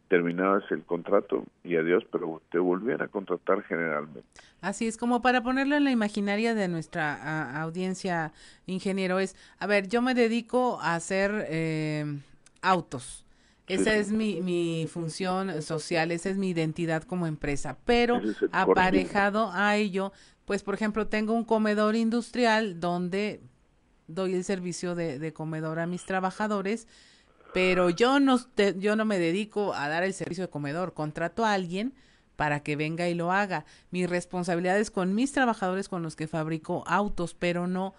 terminabas 0.09 0.65
el 0.71 0.83
contrato 0.85 1.45
y 1.63 1.77
adiós, 1.77 2.05
pero 2.11 2.43
te 2.51 2.59
volvían 2.59 3.03
a 3.03 3.09
contratar 3.09 3.63
generalmente. 3.63 4.23
Así 4.61 4.87
es, 4.87 4.97
como 4.97 5.23
para 5.23 5.43
ponerlo 5.43 5.77
en 5.77 5.85
la 5.85 5.91
imaginaria 5.91 6.55
de 6.55 6.69
nuestra 6.69 7.61
audiencia, 7.61 8.33
ingeniero, 8.67 9.19
es, 9.19 9.35
a 9.59 9.67
ver, 9.67 9.89
yo 9.89 10.03
me 10.03 10.15
dedico 10.15 10.79
a 10.81 10.95
hacer 10.95 11.47
eh, 11.49 12.05
autos. 12.63 13.24
Esa 13.67 13.95
es 13.95 14.13
mi, 14.13 14.43
mi 14.43 14.87
función 14.93 15.63
social, 15.63 16.11
esa 16.11 16.29
es 16.29 16.37
mi 16.37 16.51
identidad 16.51 17.03
como 17.03 17.27
empresa, 17.27 17.79
pero 17.85 18.21
aparejado 18.53 19.51
a 19.53 19.77
ello, 19.77 20.13
pues 20.45 20.63
por 20.63 20.75
ejemplo, 20.75 21.07
tengo 21.07 21.33
un 21.33 21.45
comedor 21.45 21.97
industrial 21.97 22.79
donde 22.79 23.41
doy 24.07 24.35
el 24.35 24.45
servicio 24.45 24.95
de, 24.95 25.19
de 25.19 25.33
comedor 25.33 25.79
a 25.79 25.87
mis 25.87 26.05
trabajadores, 26.05 26.87
pero 27.55 27.89
yo 27.89 28.21
no, 28.21 28.39
yo 28.79 28.97
no 28.97 29.05
me 29.05 29.19
dedico 29.19 29.73
a 29.75 29.89
dar 29.89 30.03
el 30.03 30.13
servicio 30.13 30.45
de 30.45 30.51
comedor, 30.51 30.93
contrato 30.93 31.47
a 31.47 31.55
alguien 31.55 31.95
para 32.37 32.61
que 32.61 32.77
venga 32.77 33.09
y 33.09 33.15
lo 33.15 33.33
haga. 33.33 33.65
Mi 33.91 34.07
responsabilidad 34.07 34.79
es 34.79 34.91
con 34.91 35.15
mis 35.15 35.33
trabajadores 35.33 35.89
con 35.89 36.03
los 36.03 36.17
que 36.17 36.27
fabrico 36.27 36.85
autos, 36.87 37.35
pero 37.35 37.67
no 37.67 37.95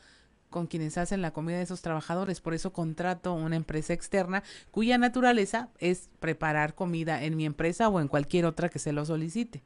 con 0.55 0.67
quienes 0.67 0.97
hacen 0.97 1.21
la 1.21 1.31
comida 1.31 1.57
de 1.57 1.63
esos 1.63 1.81
trabajadores. 1.81 2.39
Por 2.39 2.53
eso 2.53 2.71
contrato 2.71 3.33
una 3.33 3.57
empresa 3.57 3.91
externa 3.91 4.41
cuya 4.71 4.97
naturaleza 4.97 5.67
es 5.79 6.09
preparar 6.21 6.75
comida 6.75 7.25
en 7.25 7.35
mi 7.35 7.45
empresa 7.45 7.89
o 7.89 7.99
en 7.99 8.07
cualquier 8.07 8.45
otra 8.45 8.69
que 8.69 8.79
se 8.79 8.93
lo 8.93 9.03
solicite. 9.03 9.63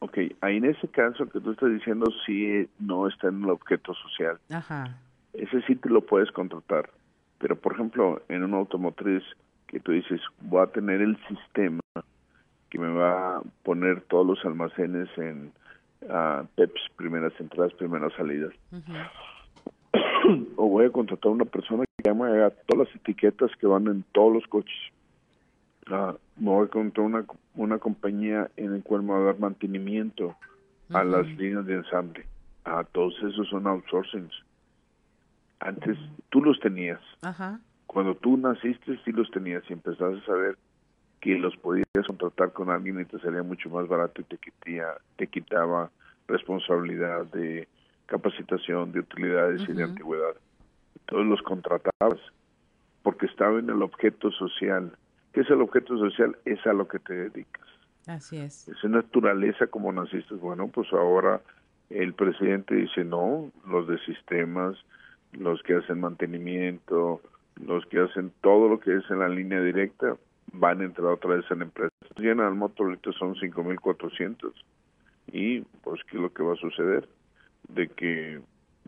Ok, 0.00 0.18
ahí 0.40 0.56
en 0.56 0.64
ese 0.64 0.88
caso 0.88 1.28
que 1.28 1.38
tú 1.38 1.52
estás 1.52 1.70
diciendo 1.70 2.06
sí 2.26 2.68
no 2.80 3.06
está 3.06 3.28
en 3.28 3.44
el 3.44 3.50
objeto 3.50 3.94
social. 3.94 4.40
Ajá. 4.50 4.98
Ese 5.34 5.62
sí 5.68 5.76
te 5.76 5.88
lo 5.88 6.00
puedes 6.00 6.32
contratar. 6.32 6.90
Pero, 7.38 7.54
por 7.54 7.74
ejemplo, 7.74 8.20
en 8.28 8.42
una 8.42 8.56
automotriz 8.56 9.22
que 9.68 9.78
tú 9.78 9.92
dices, 9.92 10.20
voy 10.40 10.64
a 10.64 10.66
tener 10.66 11.00
el 11.00 11.16
sistema 11.28 11.80
que 12.70 12.80
me 12.80 12.92
va 12.92 13.36
a 13.36 13.42
poner 13.62 14.00
todos 14.08 14.26
los 14.26 14.44
almacenes 14.44 15.08
en 15.16 15.52
uh, 16.02 16.44
PEPs, 16.56 16.90
primeras 16.96 17.32
entradas, 17.38 17.72
primeras 17.74 18.12
salidas. 18.14 18.52
o 20.56 20.68
voy 20.68 20.86
a 20.86 20.90
contratar 20.90 21.30
a 21.30 21.34
una 21.34 21.44
persona 21.44 21.84
que 22.02 22.14
me 22.14 22.26
haga 22.26 22.50
todas 22.50 22.88
las 22.88 22.96
etiquetas 22.96 23.50
que 23.56 23.66
van 23.66 23.86
en 23.86 24.04
todos 24.12 24.32
los 24.32 24.46
coches. 24.46 24.76
Uh, 25.90 26.14
me 26.36 26.50
voy 26.50 26.66
a 26.66 26.70
contratar 26.70 27.04
una, 27.04 27.24
una 27.54 27.78
compañía 27.78 28.50
en 28.56 28.72
la 28.72 28.82
cual 28.82 29.02
me 29.02 29.12
va 29.12 29.18
a 29.18 29.24
dar 29.24 29.38
mantenimiento 29.38 30.34
a 30.90 31.04
las 31.04 31.26
líneas 31.26 31.66
de 31.66 31.74
ensamble. 31.74 32.26
A 32.64 32.84
todos 32.84 33.14
esos 33.18 33.48
son 33.48 33.66
outsourcings. 33.66 34.32
Antes 35.60 35.98
tú 36.30 36.42
los 36.42 36.58
tenías. 36.60 37.00
Cuando 37.86 38.14
tú 38.16 38.36
naciste 38.36 38.98
sí 39.04 39.12
los 39.12 39.30
tenías 39.30 39.62
y 39.68 39.74
empezaste 39.74 40.18
a 40.18 40.26
saber 40.26 40.58
que 41.20 41.36
los 41.36 41.56
podías 41.56 41.86
contratar 42.06 42.52
con 42.52 42.70
alguien 42.70 43.00
y 43.00 43.04
te 43.04 43.18
salía 43.18 43.42
mucho 43.42 43.70
más 43.70 43.88
barato 43.88 44.20
y 44.20 44.24
te, 44.24 44.36
quitía, 44.38 44.88
te 45.16 45.26
quitaba 45.26 45.90
responsabilidad 46.26 47.26
de 47.26 47.68
capacitación, 48.06 48.92
de 48.92 49.00
utilidades 49.00 49.68
y 49.68 49.72
de 49.72 49.84
antigüedad. 49.84 50.34
Todos 51.06 51.26
los 51.26 51.42
contratabas 51.42 52.20
porque 53.02 53.26
estaba 53.26 53.58
en 53.58 53.68
el 53.68 53.82
objeto 53.82 54.30
social. 54.32 54.96
¿Qué 55.32 55.40
es 55.40 55.50
el 55.50 55.60
objeto 55.60 55.98
social? 55.98 56.36
Es 56.44 56.66
a 56.66 56.72
lo 56.72 56.88
que 56.88 56.98
te 56.98 57.14
dedicas. 57.14 57.66
Así 58.06 58.38
es. 58.38 58.68
Es 58.68 58.84
naturaleza 58.84 59.66
como 59.66 59.92
naciste. 59.92 60.34
Bueno, 60.34 60.68
pues 60.68 60.92
ahora 60.92 61.40
el 61.90 62.14
presidente 62.14 62.74
dice, 62.74 63.04
no, 63.04 63.50
los 63.66 63.86
de 63.88 63.98
sistemas, 64.00 64.76
los 65.32 65.62
que 65.62 65.74
hacen 65.76 66.00
mantenimiento, 66.00 67.20
los 67.56 67.84
que 67.86 68.00
hacen 68.00 68.32
todo 68.40 68.68
lo 68.68 68.80
que 68.80 68.96
es 68.96 69.10
en 69.10 69.20
la 69.20 69.28
línea 69.28 69.60
directa, 69.60 70.16
van 70.52 70.80
a 70.80 70.84
entrar 70.84 71.08
otra 71.08 71.36
vez 71.36 71.44
en 71.50 71.58
la 71.58 71.64
empresa. 71.64 71.90
General 72.16 72.54
Motors 72.54 72.88
ahorita 72.88 73.12
son 73.12 73.34
5.400 73.34 74.52
Y 75.32 75.60
pues, 75.82 76.00
¿qué 76.04 76.16
es 76.16 76.22
lo 76.22 76.32
que 76.32 76.42
va 76.42 76.52
a 76.54 76.56
suceder? 76.56 77.08
De 77.68 77.88
que 77.88 78.40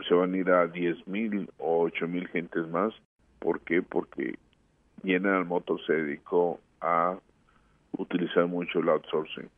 se 0.08 0.14
van 0.14 0.34
a 0.34 0.36
ir 0.36 0.50
a 0.50 0.66
10 0.66 1.06
mil 1.08 1.50
o 1.58 1.80
8 1.82 2.06
mil 2.08 2.28
gentes 2.28 2.68
más. 2.68 2.92
¿Por 3.38 3.60
qué? 3.60 3.82
Porque 3.82 4.38
General 5.02 5.44
Motors 5.44 5.84
se 5.86 5.92
dedicó 5.92 6.60
a 6.80 7.18
utilizar 7.96 8.46
mucho 8.46 8.80
el 8.80 8.88
outsourcing. 8.88 9.48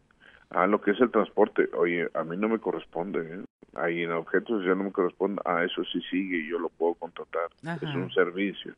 A 0.50 0.66
lo 0.66 0.80
que 0.80 0.92
es 0.92 1.00
el 1.00 1.10
transporte, 1.10 1.68
oye, 1.76 2.08
a 2.14 2.24
mí 2.24 2.36
no 2.36 2.48
me 2.48 2.58
corresponde, 2.58 3.20
¿eh? 3.20 3.44
ahí 3.74 4.02
en 4.02 4.12
objetos 4.12 4.64
ya 4.64 4.74
no 4.74 4.84
me 4.84 4.92
corresponde, 4.92 5.42
a 5.44 5.64
eso 5.64 5.84
sí 5.84 6.00
sigue 6.10 6.46
yo 6.46 6.58
lo 6.58 6.68
puedo 6.70 6.94
contratar. 6.94 7.48
Es 7.62 7.94
un 7.94 8.10
servicio. 8.12 8.74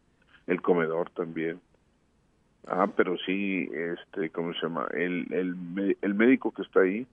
El 0.47 0.61
comedor 0.63 1.11
también. 1.11 1.61
Ah, 2.67 2.89
pero 2.95 3.17
sí, 3.25 3.69
este, 3.73 4.31
¿cómo 4.31 4.53
se 4.55 4.63
llama? 4.63 4.87
El, 4.93 5.27
el, 5.33 5.97
el 6.01 6.15
médico 6.15 6.53
que 6.53 6.63
está 6.63 6.81
ahí 6.81 7.07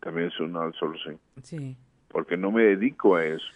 también 0.00 0.28
es 0.28 0.40
un 0.40 0.56
outsourcing. 0.56 1.18
Sí. 1.42 1.76
Porque 2.08 2.36
no 2.36 2.50
me 2.50 2.62
dedico 2.62 3.16
a 3.16 3.24
eso. 3.24 3.46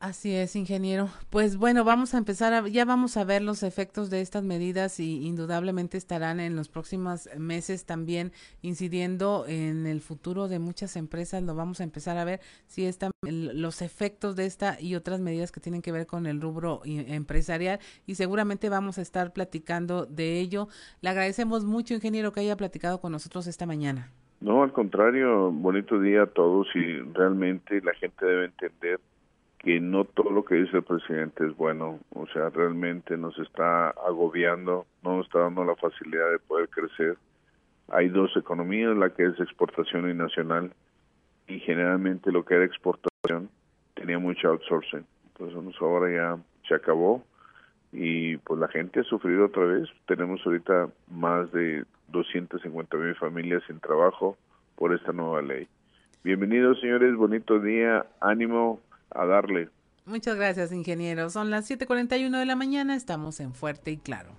Así 0.00 0.34
es, 0.34 0.56
ingeniero. 0.56 1.10
Pues 1.28 1.58
bueno, 1.58 1.84
vamos 1.84 2.14
a 2.14 2.18
empezar, 2.18 2.54
a, 2.54 2.66
ya 2.66 2.86
vamos 2.86 3.18
a 3.18 3.24
ver 3.24 3.42
los 3.42 3.62
efectos 3.62 4.08
de 4.08 4.22
estas 4.22 4.42
medidas 4.42 4.98
y 4.98 5.26
indudablemente 5.26 5.98
estarán 5.98 6.40
en 6.40 6.56
los 6.56 6.70
próximos 6.70 7.28
meses 7.36 7.84
también 7.84 8.32
incidiendo 8.62 9.44
en 9.46 9.86
el 9.86 10.00
futuro 10.00 10.48
de 10.48 10.58
muchas 10.58 10.96
empresas. 10.96 11.42
Lo 11.42 11.54
vamos 11.54 11.80
a 11.80 11.84
empezar 11.84 12.16
a 12.16 12.24
ver 12.24 12.40
si 12.66 12.86
están 12.86 13.10
los 13.20 13.82
efectos 13.82 14.36
de 14.36 14.46
esta 14.46 14.80
y 14.80 14.94
otras 14.94 15.20
medidas 15.20 15.52
que 15.52 15.60
tienen 15.60 15.82
que 15.82 15.92
ver 15.92 16.06
con 16.06 16.26
el 16.26 16.40
rubro 16.40 16.80
empresarial 16.86 17.78
y 18.06 18.14
seguramente 18.14 18.70
vamos 18.70 18.96
a 18.96 19.02
estar 19.02 19.34
platicando 19.34 20.06
de 20.06 20.40
ello. 20.40 20.68
Le 21.02 21.10
agradecemos 21.10 21.66
mucho, 21.66 21.92
ingeniero, 21.92 22.32
que 22.32 22.40
haya 22.40 22.56
platicado 22.56 23.02
con 23.02 23.12
nosotros 23.12 23.46
esta 23.46 23.66
mañana. 23.66 24.10
No, 24.40 24.62
al 24.62 24.72
contrario, 24.72 25.50
bonito 25.50 26.00
día 26.00 26.22
a 26.22 26.26
todos 26.26 26.66
y 26.74 26.98
realmente 27.12 27.82
la 27.82 27.92
gente 27.94 28.24
debe 28.24 28.46
entender 28.46 28.98
que 29.58 29.78
no 29.80 30.06
todo 30.06 30.30
lo 30.30 30.46
que 30.46 30.54
dice 30.54 30.78
el 30.78 30.82
presidente 30.82 31.46
es 31.46 31.54
bueno, 31.54 31.98
o 32.14 32.26
sea, 32.28 32.48
realmente 32.48 33.18
nos 33.18 33.38
está 33.38 33.90
agobiando, 33.90 34.86
no 35.02 35.18
nos 35.18 35.26
está 35.26 35.40
dando 35.40 35.62
la 35.64 35.76
facilidad 35.76 36.30
de 36.30 36.38
poder 36.38 36.70
crecer. 36.70 37.18
Hay 37.88 38.08
dos 38.08 38.34
economías, 38.34 38.96
la 38.96 39.10
que 39.10 39.26
es 39.26 39.38
exportación 39.38 40.08
y 40.08 40.14
nacional, 40.14 40.72
y 41.46 41.58
generalmente 41.60 42.32
lo 42.32 42.42
que 42.46 42.54
era 42.54 42.64
exportación 42.64 43.50
tenía 43.94 44.18
mucho 44.18 44.48
outsourcing. 44.48 45.04
Entonces 45.34 45.82
ahora 45.82 46.10
ya 46.10 46.42
se 46.66 46.74
acabó 46.74 47.22
y 47.92 48.38
pues 48.38 48.58
la 48.58 48.68
gente 48.68 49.00
ha 49.00 49.04
sufrido 49.04 49.46
otra 49.46 49.64
vez. 49.64 49.88
Tenemos 50.06 50.40
ahorita 50.46 50.88
más 51.10 51.52
de 51.52 51.84
250 52.10 52.96
mil 52.96 53.14
familias 53.16 53.62
sin 53.66 53.80
trabajo 53.80 54.36
por 54.76 54.94
esta 54.94 55.12
nueva 55.12 55.42
ley. 55.42 55.68
Bienvenidos 56.22 56.80
señores, 56.80 57.14
bonito 57.16 57.58
día, 57.60 58.06
ánimo, 58.20 58.80
a 59.10 59.24
darle. 59.26 59.68
Muchas 60.04 60.36
gracias, 60.36 60.72
ingeniero. 60.72 61.30
Son 61.30 61.50
las 61.50 61.70
7:41 61.70 62.38
de 62.38 62.46
la 62.46 62.56
mañana, 62.56 62.94
estamos 62.94 63.40
en 63.40 63.54
Fuerte 63.54 63.90
y 63.92 63.96
Claro. 63.98 64.30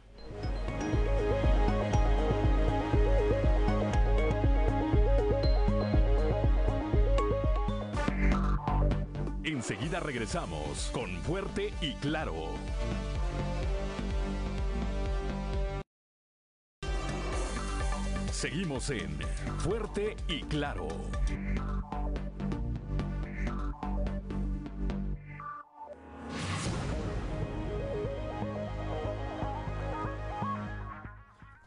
Enseguida 9.43 9.99
regresamos 9.99 10.89
con 10.93 11.10
Fuerte 11.22 11.73
y 11.81 11.93
Claro. 11.95 12.34
Seguimos 18.41 18.89
en 18.89 19.19
Fuerte 19.59 20.15
y 20.27 20.41
Claro. 20.41 20.88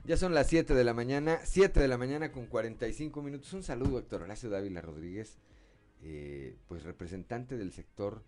Ya 0.05 0.17
son 0.17 0.35
las 0.35 0.49
7 0.49 0.75
de 0.75 0.83
la 0.83 0.95
mañana, 0.95 1.39
7 1.45 1.79
de 1.79 1.87
la 1.87 1.97
mañana 1.97 2.33
con 2.33 2.47
45 2.47 3.23
minutos. 3.23 3.53
Un 3.53 3.63
saludo, 3.63 4.01
Héctor 4.01 4.23
Horacio 4.23 4.51
Dávila 4.51 4.81
Rodríguez, 4.81 5.39
eh, 6.03 6.57
pues 6.67 6.83
representante 6.83 7.57
del 7.57 7.71
sector 7.71 8.25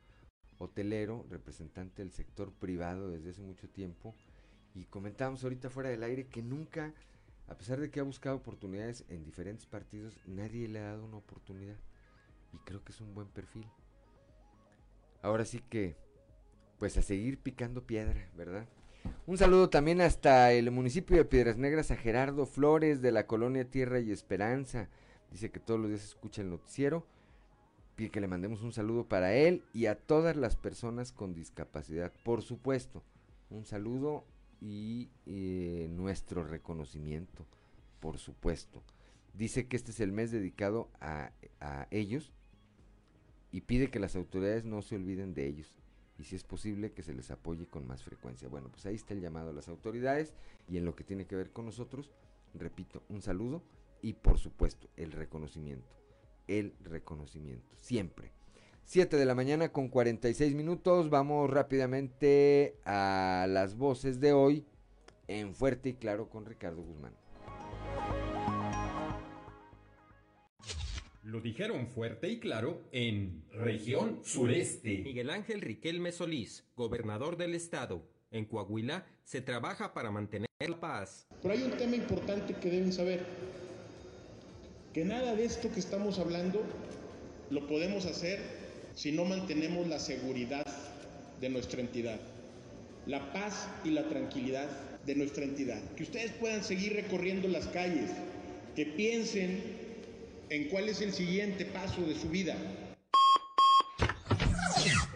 hotelero, 0.58 1.26
representante 1.28 2.02
del 2.02 2.12
sector 2.12 2.52
privado 2.52 3.10
desde 3.10 3.30
hace 3.30 3.42
mucho 3.42 3.68
tiempo. 3.68 4.14
Y 4.76 4.84
comentábamos 4.84 5.42
ahorita 5.42 5.68
fuera 5.68 5.88
del 5.88 6.04
aire 6.04 6.28
que 6.28 6.42
nunca, 6.42 6.94
a 7.48 7.56
pesar 7.56 7.80
de 7.80 7.90
que 7.90 8.00
ha 8.00 8.04
buscado 8.04 8.36
oportunidades 8.36 9.04
en 9.08 9.24
diferentes 9.24 9.66
partidos, 9.66 10.18
nadie 10.26 10.68
le 10.68 10.80
ha 10.80 10.92
dado 10.92 11.04
una 11.04 11.18
oportunidad. 11.18 11.76
Y 12.52 12.58
creo 12.58 12.82
que 12.82 12.92
es 12.92 13.00
un 13.00 13.14
buen 13.14 13.28
perfil. 13.28 13.66
Ahora 15.22 15.44
sí 15.44 15.60
que, 15.68 15.96
pues 16.78 16.96
a 16.96 17.02
seguir 17.02 17.38
picando 17.38 17.86
piedra, 17.86 18.28
¿verdad? 18.36 18.66
Un 19.26 19.38
saludo 19.38 19.70
también 19.70 20.00
hasta 20.00 20.52
el 20.52 20.70
municipio 20.70 21.16
de 21.16 21.24
Piedras 21.24 21.56
Negras 21.58 21.90
a 21.90 21.96
Gerardo 21.96 22.46
Flores 22.46 23.02
de 23.02 23.12
la 23.12 23.26
colonia 23.26 23.68
Tierra 23.68 24.00
y 24.00 24.10
Esperanza. 24.10 24.88
Dice 25.30 25.50
que 25.50 25.60
todos 25.60 25.78
los 25.78 25.90
días 25.90 26.04
escucha 26.04 26.42
el 26.42 26.50
noticiero. 26.50 27.06
Pide 27.94 28.10
que 28.10 28.20
le 28.20 28.28
mandemos 28.28 28.62
un 28.62 28.72
saludo 28.72 29.08
para 29.08 29.34
él 29.34 29.62
y 29.72 29.86
a 29.86 29.96
todas 29.96 30.36
las 30.36 30.56
personas 30.56 31.12
con 31.12 31.34
discapacidad. 31.34 32.12
Por 32.24 32.42
supuesto, 32.42 33.02
un 33.50 33.64
saludo 33.64 34.24
y 34.60 35.10
eh, 35.26 35.88
nuestro 35.90 36.44
reconocimiento, 36.44 37.46
por 38.00 38.18
supuesto. 38.18 38.82
Dice 39.34 39.66
que 39.66 39.76
este 39.76 39.90
es 39.90 40.00
el 40.00 40.12
mes 40.12 40.30
dedicado 40.30 40.90
a, 41.00 41.32
a 41.60 41.86
ellos 41.90 42.32
y 43.52 43.62
pide 43.62 43.90
que 43.90 44.00
las 44.00 44.16
autoridades 44.16 44.64
no 44.64 44.82
se 44.82 44.96
olviden 44.96 45.34
de 45.34 45.46
ellos 45.46 45.76
y 46.18 46.24
si 46.24 46.36
es 46.36 46.44
posible 46.44 46.92
que 46.92 47.02
se 47.02 47.14
les 47.14 47.30
apoye 47.30 47.66
con 47.66 47.86
más 47.86 48.02
frecuencia. 48.02 48.48
Bueno, 48.48 48.68
pues 48.70 48.86
ahí 48.86 48.94
está 48.94 49.14
el 49.14 49.20
llamado 49.20 49.50
a 49.50 49.52
las 49.52 49.68
autoridades 49.68 50.32
y 50.68 50.78
en 50.78 50.84
lo 50.84 50.94
que 50.94 51.04
tiene 51.04 51.26
que 51.26 51.36
ver 51.36 51.50
con 51.52 51.66
nosotros, 51.66 52.10
repito, 52.54 53.02
un 53.08 53.22
saludo 53.22 53.62
y 54.02 54.14
por 54.14 54.38
supuesto 54.38 54.88
el 54.96 55.12
reconocimiento, 55.12 55.94
el 56.46 56.74
reconocimiento, 56.82 57.74
siempre. 57.76 58.32
7 58.86 59.16
de 59.16 59.26
la 59.26 59.34
mañana 59.34 59.72
con 59.72 59.88
46 59.88 60.54
minutos, 60.54 61.10
vamos 61.10 61.50
rápidamente 61.50 62.76
a 62.84 63.46
las 63.48 63.76
voces 63.76 64.20
de 64.20 64.32
hoy 64.32 64.64
en 65.26 65.56
Fuerte 65.56 65.88
y 65.88 65.94
Claro 65.94 66.30
con 66.30 66.46
Ricardo 66.46 66.82
Guzmán. 66.82 67.12
Lo 71.24 71.40
dijeron 71.40 71.88
fuerte 71.88 72.28
y 72.28 72.38
claro 72.38 72.80
en 72.92 73.42
Región 73.50 74.20
Sureste. 74.22 74.98
Miguel 74.98 75.30
Ángel 75.30 75.62
Riquelme 75.62 76.12
Solís, 76.12 76.64
gobernador 76.76 77.36
del 77.36 77.56
estado. 77.56 78.08
En 78.30 78.44
Coahuila 78.44 79.04
se 79.24 79.40
trabaja 79.40 79.94
para 79.94 80.12
mantener 80.12 80.48
la 80.60 80.78
paz. 80.78 81.26
Pero 81.42 81.54
hay 81.54 81.64
un 81.64 81.72
tema 81.72 81.96
importante 81.96 82.54
que 82.54 82.70
deben 82.70 82.92
saber. 82.92 83.26
Que 84.94 85.04
nada 85.04 85.34
de 85.34 85.44
esto 85.44 85.72
que 85.72 85.80
estamos 85.80 86.20
hablando 86.20 86.62
lo 87.50 87.66
podemos 87.66 88.06
hacer 88.06 88.55
si 88.96 89.12
no 89.12 89.26
mantenemos 89.26 89.86
la 89.86 89.98
seguridad 89.98 90.66
de 91.38 91.50
nuestra 91.50 91.80
entidad. 91.82 92.18
La 93.04 93.30
paz 93.32 93.68
y 93.84 93.90
la 93.90 94.08
tranquilidad 94.08 94.68
de 95.04 95.14
nuestra 95.14 95.44
entidad. 95.44 95.80
Que 95.94 96.02
ustedes 96.02 96.32
puedan 96.32 96.64
seguir 96.64 96.94
recorriendo 96.94 97.46
las 97.46 97.66
calles. 97.66 98.10
Que 98.74 98.86
piensen 98.86 99.62
en 100.48 100.68
cuál 100.70 100.88
es 100.88 101.02
el 101.02 101.12
siguiente 101.12 101.66
paso 101.66 102.00
de 102.02 102.14
su 102.14 102.30
vida. 102.30 102.56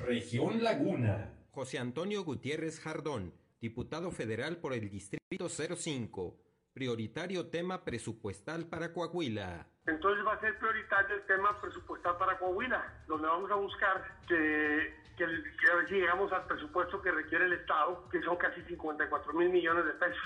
Región 0.05 0.63
Laguna. 0.63 1.33
José 1.51 1.79
Antonio 1.79 2.23
Gutiérrez 2.23 2.81
Jardón, 2.81 3.33
diputado 3.63 4.11
federal 4.13 4.59
por 4.59 4.75
el 4.75 4.91
Distrito 4.91 5.49
05. 5.49 6.37
Prioritario 6.73 7.49
tema 7.49 7.85
presupuestal 7.85 8.67
para 8.67 8.93
Coahuila. 8.93 9.67
Entonces 9.87 10.25
va 10.25 10.35
a 10.35 10.41
ser 10.41 10.57
prioritario 10.59 11.17
el 11.17 11.27
tema 11.27 11.61
presupuestal 11.61 12.17
para 12.17 12.39
Coahuila, 12.39 13.03
donde 13.09 13.27
vamos 13.27 13.51
a 13.51 13.57
buscar 13.57 14.21
que, 14.29 14.95
que, 15.17 15.25
a 15.25 15.77
ver 15.77 15.89
si 15.89 15.95
llegamos 15.95 16.33
al 16.33 16.47
presupuesto 16.47 17.03
que 17.03 17.11
requiere 17.11 17.47
el 17.47 17.55
Estado, 17.55 18.09
que 18.09 18.23
son 18.23 18.37
casi 18.37 18.63
54 18.63 19.33
mil 19.33 19.51
millones 19.51 19.85
de 19.85 19.93
pesos. 19.95 20.23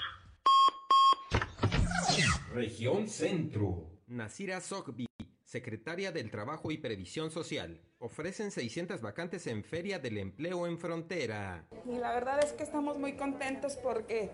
Región 2.52 3.08
Centro. 3.08 3.88
Nasira 4.06 4.60
Sogbi, 4.60 5.06
secretaria 5.42 6.12
del 6.12 6.30
Trabajo 6.30 6.70
y 6.70 6.76
Previsión 6.76 7.30
Social. 7.30 7.80
Ofrecen 7.98 8.50
600 8.50 9.00
vacantes 9.00 9.46
en 9.46 9.64
Feria 9.64 9.98
del 9.98 10.18
Empleo 10.18 10.66
en 10.66 10.78
Frontera. 10.78 11.64
Y 11.86 11.96
la 11.96 12.12
verdad 12.12 12.44
es 12.44 12.52
que 12.52 12.64
estamos 12.64 12.98
muy 12.98 13.14
contentos 13.14 13.76
porque 13.82 14.30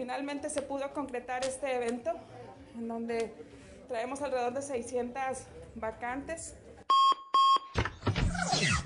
finalmente 0.00 0.48
se 0.48 0.62
pudo 0.62 0.90
concretar 0.94 1.44
este 1.44 1.76
evento 1.76 2.12
en 2.74 2.88
donde 2.88 3.34
traemos 3.86 4.22
alrededor 4.22 4.54
de 4.54 4.62
600 4.62 5.22
vacantes. 5.74 6.56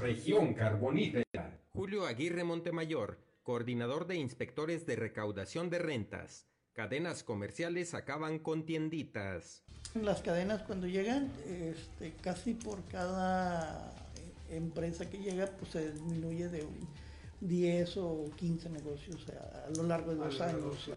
Región 0.00 0.54
Carbonífera. 0.54 1.56
Julio 1.72 2.04
Aguirre 2.04 2.42
Montemayor, 2.42 3.20
coordinador 3.44 4.08
de 4.08 4.16
inspectores 4.16 4.86
de 4.86 4.96
recaudación 4.96 5.70
de 5.70 5.78
rentas 5.78 6.48
Cadenas 6.72 7.22
comerciales 7.22 7.94
acaban 7.94 8.40
con 8.40 8.66
tienditas. 8.66 9.62
Las 9.94 10.20
cadenas 10.20 10.62
cuando 10.62 10.88
llegan, 10.88 11.30
este, 11.46 12.12
casi 12.20 12.54
por 12.54 12.82
cada 12.88 13.94
empresa 14.50 15.08
que 15.08 15.18
llega, 15.18 15.46
pues 15.46 15.70
se 15.70 15.92
disminuye 15.92 16.48
de 16.48 16.66
10 17.44 17.96
o 17.98 18.30
15 18.36 18.70
negocios 18.70 19.26
a, 19.28 19.68
lo 19.76 19.82
largo 19.82 20.12
de 20.12 20.16
dos 20.16 20.40
años. 20.40 20.90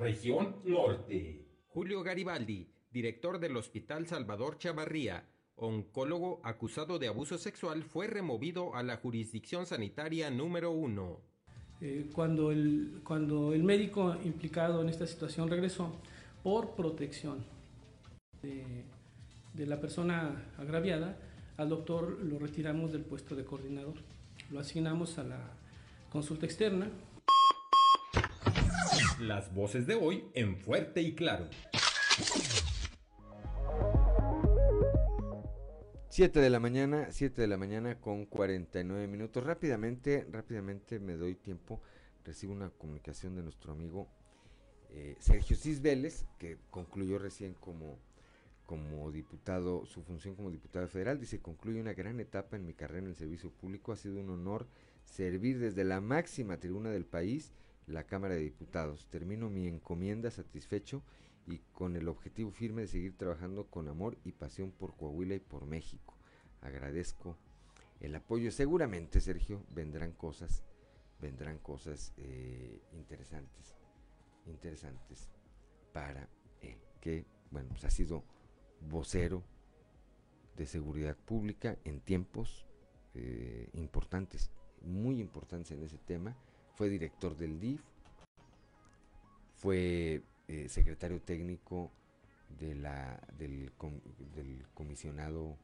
Región 0.00 0.56
Norte. 0.64 1.44
Julio 1.68 2.02
Garibaldi, 2.02 2.66
director 2.90 3.38
del 3.38 3.56
Hospital 3.56 4.06
Salvador 4.06 4.56
Chavarría, 4.56 5.28
oncólogo 5.56 6.40
acusado 6.44 6.98
de 6.98 7.08
abuso 7.08 7.36
sexual, 7.36 7.82
fue 7.84 8.06
removido 8.06 8.74
a 8.74 8.82
la 8.82 8.96
jurisdicción 8.96 9.66
sanitaria 9.66 10.30
número 10.30 10.70
1. 10.70 11.20
Eh, 11.82 12.06
cuando, 12.14 12.50
el, 12.50 13.00
cuando 13.04 13.52
el 13.52 13.62
médico 13.64 14.16
implicado 14.24 14.80
en 14.80 14.88
esta 14.88 15.06
situación 15.06 15.50
regresó 15.50 15.92
por 16.42 16.74
protección 16.74 17.44
de, 18.40 18.84
de 19.52 19.66
la 19.66 19.78
persona 19.78 20.52
agraviada, 20.56 21.18
al 21.58 21.68
doctor 21.68 22.18
lo 22.22 22.38
retiramos 22.38 22.92
del 22.92 23.02
puesto 23.02 23.36
de 23.36 23.44
coordinador. 23.44 24.11
Lo 24.52 24.60
asignamos 24.60 25.18
a 25.18 25.24
la 25.24 25.40
consulta 26.10 26.44
externa. 26.44 26.90
Las 29.18 29.54
voces 29.54 29.86
de 29.86 29.94
hoy 29.94 30.24
en 30.34 30.58
fuerte 30.58 31.00
y 31.00 31.14
claro. 31.14 31.48
7 36.10 36.38
de 36.38 36.50
la 36.50 36.60
mañana, 36.60 37.06
7 37.10 37.40
de 37.40 37.48
la 37.48 37.56
mañana 37.56 37.98
con 37.98 38.26
49 38.26 39.06
minutos. 39.08 39.42
Rápidamente, 39.42 40.26
rápidamente 40.30 41.00
me 41.00 41.14
doy 41.14 41.34
tiempo. 41.34 41.80
Recibo 42.22 42.52
una 42.52 42.68
comunicación 42.68 43.34
de 43.34 43.42
nuestro 43.42 43.72
amigo 43.72 44.08
eh, 44.90 45.16
Sergio 45.18 45.56
Cis 45.56 45.80
Vélez, 45.80 46.26
que 46.38 46.58
concluyó 46.68 47.18
recién 47.18 47.54
como, 47.54 47.98
como 48.72 49.12
diputado, 49.12 49.84
su 49.84 50.02
función 50.02 50.34
como 50.34 50.50
diputado 50.50 50.88
federal. 50.88 51.20
Dice, 51.20 51.42
concluye 51.42 51.78
una 51.78 51.92
gran 51.92 52.18
etapa 52.20 52.56
en 52.56 52.64
mi 52.64 52.72
carrera 52.72 53.00
en 53.00 53.08
el 53.08 53.16
servicio 53.16 53.50
público. 53.50 53.92
Ha 53.92 53.96
sido 53.96 54.18
un 54.18 54.30
honor 54.30 54.66
servir 55.04 55.58
desde 55.58 55.84
la 55.84 56.00
máxima 56.00 56.56
tribuna 56.56 56.88
del 56.88 57.04
país, 57.04 57.52
la 57.86 58.04
Cámara 58.04 58.32
de 58.32 58.40
Diputados. 58.40 59.08
Termino 59.10 59.50
mi 59.50 59.68
encomienda 59.68 60.30
satisfecho 60.30 61.02
y 61.46 61.58
con 61.74 61.96
el 61.96 62.08
objetivo 62.08 62.50
firme 62.50 62.80
de 62.80 62.88
seguir 62.88 63.14
trabajando 63.18 63.66
con 63.66 63.88
amor 63.88 64.16
y 64.24 64.32
pasión 64.32 64.70
por 64.70 64.96
Coahuila 64.96 65.34
y 65.34 65.40
por 65.40 65.66
México. 65.66 66.16
Agradezco 66.62 67.36
el 68.00 68.14
apoyo. 68.14 68.50
Seguramente, 68.50 69.20
Sergio, 69.20 69.66
vendrán 69.74 70.12
cosas, 70.12 70.62
vendrán 71.20 71.58
cosas 71.58 72.14
eh, 72.16 72.80
interesantes, 72.94 73.74
interesantes 74.46 75.28
para 75.92 76.26
él, 76.62 76.78
que, 77.02 77.26
bueno, 77.50 77.68
pues 77.68 77.84
ha 77.84 77.90
sido 77.90 78.24
vocero 78.88 79.42
de 80.56 80.66
seguridad 80.66 81.16
pública 81.16 81.76
en 81.84 82.00
tiempos 82.00 82.66
eh, 83.14 83.68
importantes, 83.74 84.50
muy 84.82 85.20
importantes 85.20 85.72
en 85.72 85.82
ese 85.82 85.98
tema. 85.98 86.36
Fue 86.74 86.88
director 86.88 87.36
del 87.36 87.60
DIF, 87.60 87.82
fue 89.56 90.22
eh, 90.48 90.68
secretario 90.68 91.20
técnico 91.20 91.90
de 92.58 92.74
la, 92.74 93.20
del, 93.38 93.70
comisionado 94.74 95.56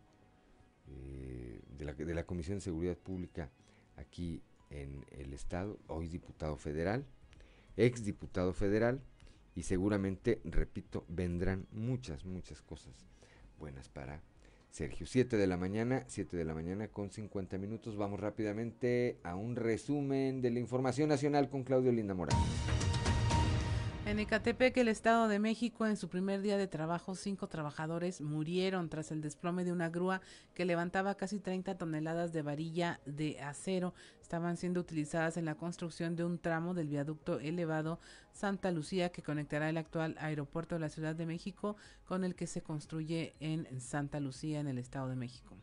eh, 0.86 1.60
de, 1.76 1.84
la, 1.84 1.92
de 1.92 2.14
la 2.14 2.24
Comisión 2.24 2.58
de 2.58 2.62
Seguridad 2.62 2.96
Pública 2.96 3.50
aquí 3.96 4.42
en 4.70 5.04
el 5.10 5.32
Estado, 5.32 5.78
hoy 5.88 6.08
diputado 6.08 6.56
federal, 6.56 7.04
ex 7.76 8.04
diputado 8.04 8.52
federal, 8.52 9.00
y 9.58 9.64
seguramente, 9.64 10.40
repito, 10.44 11.04
vendrán 11.08 11.66
muchas, 11.72 12.24
muchas 12.24 12.62
cosas 12.62 12.94
buenas 13.58 13.88
para 13.88 14.22
Sergio. 14.70 15.04
7 15.04 15.36
de 15.36 15.48
la 15.48 15.56
mañana, 15.56 16.04
7 16.06 16.36
de 16.36 16.44
la 16.44 16.54
mañana 16.54 16.86
con 16.86 17.10
50 17.10 17.58
minutos. 17.58 17.96
Vamos 17.96 18.20
rápidamente 18.20 19.18
a 19.24 19.34
un 19.34 19.56
resumen 19.56 20.42
de 20.42 20.52
la 20.52 20.60
información 20.60 21.08
nacional 21.08 21.50
con 21.50 21.64
Claudio 21.64 21.90
Linda 21.90 22.14
Morán. 22.14 22.38
En 24.08 24.18
Ecatepec, 24.18 24.74
el 24.78 24.88
Estado 24.88 25.28
de 25.28 25.38
México, 25.38 25.84
en 25.84 25.98
su 25.98 26.08
primer 26.08 26.40
día 26.40 26.56
de 26.56 26.66
trabajo, 26.66 27.14
cinco 27.14 27.46
trabajadores 27.46 28.22
murieron 28.22 28.88
tras 28.88 29.12
el 29.12 29.20
desplome 29.20 29.64
de 29.64 29.72
una 29.72 29.90
grúa 29.90 30.22
que 30.54 30.64
levantaba 30.64 31.14
casi 31.14 31.40
30 31.40 31.76
toneladas 31.76 32.32
de 32.32 32.40
varilla 32.40 33.00
de 33.04 33.38
acero. 33.42 33.92
Estaban 34.22 34.56
siendo 34.56 34.80
utilizadas 34.80 35.36
en 35.36 35.44
la 35.44 35.56
construcción 35.56 36.16
de 36.16 36.24
un 36.24 36.38
tramo 36.38 36.72
del 36.72 36.88
viaducto 36.88 37.38
elevado 37.38 38.00
Santa 38.32 38.70
Lucía 38.70 39.12
que 39.12 39.22
conectará 39.22 39.68
el 39.68 39.76
actual 39.76 40.16
aeropuerto 40.20 40.76
de 40.76 40.80
la 40.80 40.88
Ciudad 40.88 41.14
de 41.14 41.26
México 41.26 41.76
con 42.06 42.24
el 42.24 42.34
que 42.34 42.46
se 42.46 42.62
construye 42.62 43.34
en 43.40 43.78
Santa 43.78 44.20
Lucía, 44.20 44.58
en 44.60 44.68
el 44.68 44.78
Estado 44.78 45.10
de 45.10 45.16
México. 45.16 45.54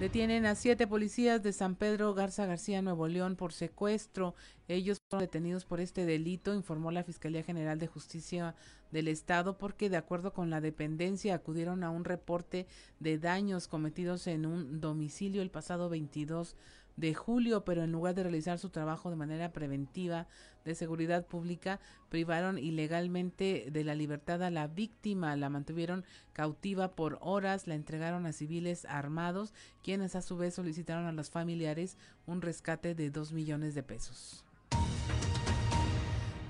Detienen 0.00 0.44
a 0.44 0.56
siete 0.56 0.88
policías 0.88 1.40
de 1.44 1.52
San 1.52 1.76
Pedro 1.76 2.14
Garza 2.14 2.46
García, 2.46 2.82
Nuevo 2.82 3.06
León, 3.06 3.36
por 3.36 3.52
secuestro. 3.52 4.34
Ellos 4.66 4.98
fueron 5.08 5.24
detenidos 5.24 5.64
por 5.64 5.80
este 5.80 6.04
delito, 6.04 6.52
informó 6.52 6.90
la 6.90 7.04
Fiscalía 7.04 7.44
General 7.44 7.78
de 7.78 7.86
Justicia 7.86 8.56
del 8.90 9.06
Estado, 9.06 9.56
porque 9.56 9.88
de 9.88 9.96
acuerdo 9.96 10.32
con 10.32 10.50
la 10.50 10.60
dependencia 10.60 11.36
acudieron 11.36 11.84
a 11.84 11.90
un 11.90 12.04
reporte 12.04 12.66
de 12.98 13.18
daños 13.18 13.68
cometidos 13.68 14.26
en 14.26 14.46
un 14.46 14.80
domicilio 14.80 15.42
el 15.42 15.50
pasado 15.50 15.88
22 15.88 16.56
de 16.96 17.14
julio, 17.14 17.64
pero 17.64 17.82
en 17.82 17.92
lugar 17.92 18.14
de 18.14 18.22
realizar 18.22 18.58
su 18.58 18.70
trabajo 18.70 19.10
de 19.10 19.16
manera 19.16 19.52
preventiva 19.52 20.26
de 20.64 20.74
seguridad 20.74 21.26
pública, 21.26 21.80
privaron 22.08 22.58
ilegalmente 22.58 23.68
de 23.70 23.84
la 23.84 23.94
libertad 23.94 24.42
a 24.42 24.50
la 24.50 24.66
víctima, 24.66 25.36
la 25.36 25.50
mantuvieron 25.50 26.04
cautiva 26.32 26.92
por 26.92 27.18
horas, 27.20 27.66
la 27.66 27.74
entregaron 27.74 28.26
a 28.26 28.32
civiles 28.32 28.84
armados, 28.86 29.52
quienes 29.82 30.16
a 30.16 30.22
su 30.22 30.36
vez 30.36 30.54
solicitaron 30.54 31.06
a 31.06 31.12
los 31.12 31.30
familiares 31.30 31.98
un 32.26 32.40
rescate 32.40 32.94
de 32.94 33.10
dos 33.10 33.32
millones 33.32 33.74
de 33.74 33.82
pesos. 33.82 34.43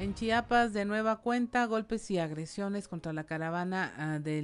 En 0.01 0.13
Chiapas, 0.13 0.73
de 0.73 0.85
nueva 0.85 1.21
cuenta, 1.21 1.65
golpes 1.67 2.11
y 2.11 2.19
agresiones 2.19 2.89
contra 2.89 3.13
la 3.13 3.25
caravana 3.25 3.95
ah, 3.97 4.19
de 4.19 4.43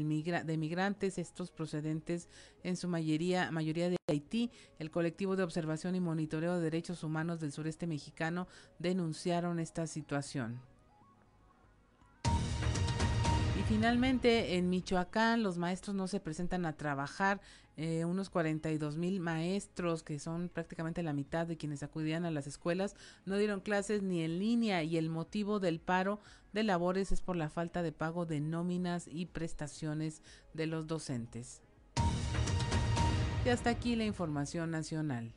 migrantes, 0.56 1.18
estos 1.18 1.50
procedentes 1.50 2.28
en 2.62 2.76
su 2.76 2.88
mayoría, 2.88 3.50
mayoría 3.50 3.90
de 3.90 3.96
Haití. 4.08 4.52
El 4.78 4.92
colectivo 4.92 5.34
de 5.34 5.42
observación 5.42 5.96
y 5.96 6.00
monitoreo 6.00 6.54
de 6.54 6.62
derechos 6.62 7.02
humanos 7.02 7.40
del 7.40 7.50
sureste 7.50 7.88
mexicano 7.88 8.46
denunciaron 8.78 9.58
esta 9.58 9.88
situación. 9.88 10.60
Y 13.58 13.62
finalmente, 13.64 14.56
en 14.56 14.70
Michoacán, 14.70 15.42
los 15.42 15.58
maestros 15.58 15.96
no 15.96 16.06
se 16.06 16.20
presentan 16.20 16.64
a 16.64 16.76
trabajar 16.76 17.40
eh, 17.82 18.04
unos 18.04 18.28
42 18.28 18.98
mil 18.98 19.20
maestros, 19.20 20.02
que 20.02 20.18
son 20.18 20.50
prácticamente 20.50 21.02
la 21.02 21.14
mitad 21.14 21.46
de 21.46 21.56
quienes 21.56 21.82
acudían 21.82 22.26
a 22.26 22.30
las 22.30 22.46
escuelas, 22.46 22.94
no 23.24 23.38
dieron 23.38 23.60
clases 23.60 24.02
ni 24.02 24.20
en 24.22 24.38
línea 24.38 24.82
y 24.82 24.98
el 24.98 25.08
motivo 25.08 25.60
del 25.60 25.80
paro 25.80 26.20
de 26.52 26.62
labores 26.62 27.10
es 27.10 27.22
por 27.22 27.36
la 27.36 27.48
falta 27.48 27.82
de 27.82 27.92
pago 27.92 28.26
de 28.26 28.38
nóminas 28.38 29.08
y 29.08 29.24
prestaciones 29.24 30.20
de 30.52 30.66
los 30.66 30.88
docentes. 30.88 31.62
Y 33.46 33.48
hasta 33.48 33.70
aquí 33.70 33.96
la 33.96 34.04
información 34.04 34.70
nacional. 34.70 35.32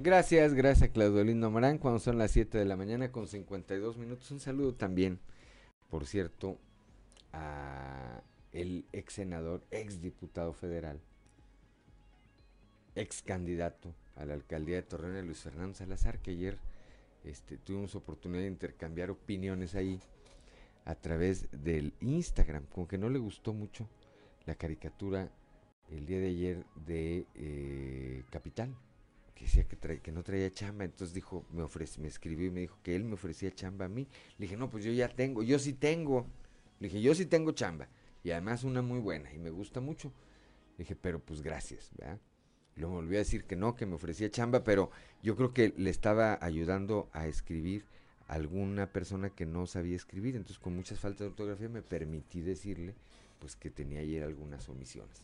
Gracias, 0.00 0.54
gracias 0.54 0.90
Claudio 0.90 1.22
Lindo 1.22 1.52
Morán. 1.52 1.78
Cuando 1.78 2.00
son 2.00 2.18
las 2.18 2.32
7 2.32 2.58
de 2.58 2.64
la 2.64 2.76
mañana 2.76 3.12
con 3.12 3.28
52 3.28 3.96
minutos. 3.96 4.28
Un 4.32 4.40
saludo 4.40 4.74
también, 4.74 5.20
por 5.88 6.04
cierto, 6.04 6.58
a 7.32 8.24
el 8.56 8.86
ex 8.92 9.14
senador, 9.14 9.62
ex 9.70 10.00
diputado 10.00 10.54
federal, 10.54 10.98
ex 12.94 13.20
candidato 13.20 13.94
a 14.16 14.24
la 14.24 14.32
alcaldía 14.32 14.76
de 14.76 14.82
Torreón, 14.82 15.26
Luis 15.26 15.40
Fernando 15.40 15.74
Salazar, 15.74 16.20
que 16.20 16.30
ayer 16.30 16.56
este, 17.24 17.58
tuvimos 17.58 17.94
oportunidad 17.94 18.42
de 18.42 18.48
intercambiar 18.48 19.10
opiniones 19.10 19.74
ahí 19.74 20.00
a 20.86 20.94
través 20.94 21.48
del 21.50 21.92
Instagram, 22.00 22.64
como 22.66 22.88
que 22.88 22.96
no 22.96 23.10
le 23.10 23.18
gustó 23.18 23.52
mucho 23.52 23.86
la 24.46 24.54
caricatura 24.54 25.30
el 25.90 26.06
día 26.06 26.18
de 26.18 26.28
ayer 26.28 26.64
de 26.86 27.26
eh, 27.34 28.24
Capital, 28.30 28.74
que 29.34 29.44
decía 29.44 29.64
que, 29.64 30.12
no 30.12 30.22
traía 30.22 30.50
chamba, 30.50 30.84
entonces 30.84 31.14
dijo, 31.14 31.44
me 31.52 31.62
ofrece, 31.62 32.00
me 32.00 32.08
escribió 32.08 32.46
y 32.46 32.50
me 32.50 32.60
dijo 32.60 32.78
que 32.82 32.96
él 32.96 33.04
me 33.04 33.14
ofrecía 33.14 33.54
chamba 33.54 33.84
a 33.84 33.88
mí. 33.88 34.08
Le 34.38 34.46
dije, 34.46 34.56
no, 34.56 34.70
pues 34.70 34.82
yo 34.82 34.92
ya 34.92 35.08
tengo, 35.10 35.42
yo 35.42 35.58
sí 35.58 35.74
tengo. 35.74 36.26
Le 36.80 36.88
dije, 36.88 37.02
yo 37.02 37.14
sí 37.14 37.26
tengo 37.26 37.52
chamba 37.52 37.86
y 38.26 38.32
además 38.32 38.64
una 38.64 38.82
muy 38.82 38.98
buena 38.98 39.32
y 39.32 39.38
me 39.38 39.50
gusta 39.50 39.80
mucho. 39.80 40.12
Dije, 40.78 40.96
pero 40.96 41.20
pues 41.20 41.42
gracias, 41.42 41.92
¿verdad? 41.96 42.18
Me 42.74 42.84
volví 42.84 43.14
a 43.14 43.20
decir 43.20 43.44
que 43.44 43.54
no, 43.54 43.76
que 43.76 43.86
me 43.86 43.94
ofrecía 43.94 44.28
chamba, 44.32 44.64
pero 44.64 44.90
yo 45.22 45.36
creo 45.36 45.54
que 45.54 45.72
le 45.76 45.90
estaba 45.90 46.36
ayudando 46.42 47.08
a 47.12 47.28
escribir 47.28 47.84
a 48.26 48.34
alguna 48.34 48.88
persona 48.88 49.30
que 49.30 49.46
no 49.46 49.68
sabía 49.68 49.94
escribir, 49.94 50.34
entonces 50.34 50.58
con 50.58 50.74
muchas 50.74 50.98
faltas 50.98 51.20
de 51.20 51.26
ortografía 51.26 51.68
me 51.68 51.82
permití 51.82 52.40
decirle 52.40 52.96
pues 53.38 53.54
que 53.54 53.70
tenía 53.70 54.00
ayer 54.00 54.24
algunas 54.24 54.68
omisiones. 54.68 55.22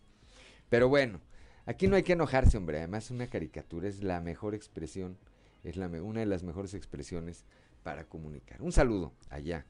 Pero 0.68 0.88
bueno, 0.88 1.20
aquí 1.66 1.88
no 1.88 1.96
hay 1.96 2.04
que 2.04 2.12
enojarse, 2.12 2.56
hombre, 2.56 2.78
además 2.78 3.10
una 3.10 3.26
caricatura 3.26 3.88
es 3.88 4.04
la 4.04 4.20
mejor 4.20 4.54
expresión 4.54 5.18
Es 5.64 5.76
la, 5.76 5.88
una 5.88 6.20
de 6.20 6.26
las 6.26 6.44
mejores 6.44 6.72
expresiones 6.72 7.46
para 7.82 8.04
comunicar. 8.04 8.62
Un 8.62 8.70
saludo 8.70 9.12
allá 9.28 9.66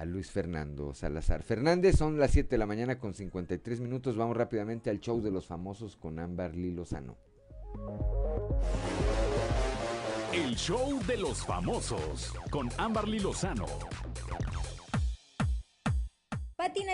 a 0.00 0.06
Luis 0.06 0.30
Fernando 0.30 0.94
Salazar. 0.94 1.42
Fernández, 1.42 1.96
son 1.98 2.18
las 2.18 2.30
7 2.30 2.48
de 2.48 2.58
la 2.58 2.64
mañana 2.64 2.98
con 2.98 3.12
53 3.12 3.80
minutos. 3.80 4.16
Vamos 4.16 4.34
rápidamente 4.34 4.88
al 4.88 4.98
show 4.98 5.20
de 5.20 5.30
los 5.30 5.46
famosos 5.46 5.96
con 5.96 6.18
Ámbar 6.18 6.56
Lilozano. 6.56 7.18
El 10.32 10.56
show 10.56 10.98
de 11.06 11.18
los 11.18 11.44
famosos 11.44 12.32
con 12.50 12.70
Ámbar 12.78 13.08
Lilozano. 13.08 13.66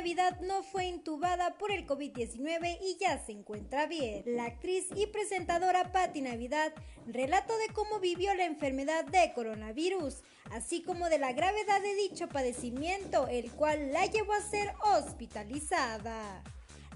Navidad 0.06 0.40
no 0.42 0.62
fue 0.62 0.84
intubada 0.84 1.58
por 1.58 1.72
el 1.72 1.84
COVID-19 1.84 2.78
y 2.80 2.96
ya 2.96 3.18
se 3.18 3.32
encuentra 3.32 3.86
bien. 3.86 4.22
La 4.24 4.44
actriz 4.44 4.86
y 4.94 5.08
presentadora 5.08 5.90
Pati 5.90 6.20
Navidad 6.20 6.72
relató 7.08 7.58
de 7.58 7.74
cómo 7.74 7.98
vivió 7.98 8.32
la 8.34 8.44
enfermedad 8.44 9.04
de 9.04 9.32
coronavirus, 9.34 10.22
así 10.52 10.84
como 10.84 11.08
de 11.08 11.18
la 11.18 11.32
gravedad 11.32 11.82
de 11.82 11.96
dicho 11.96 12.28
padecimiento, 12.28 13.26
el 13.26 13.50
cual 13.50 13.92
la 13.92 14.06
llevó 14.06 14.32
a 14.34 14.40
ser 14.42 14.72
hospitalizada. 14.94 16.44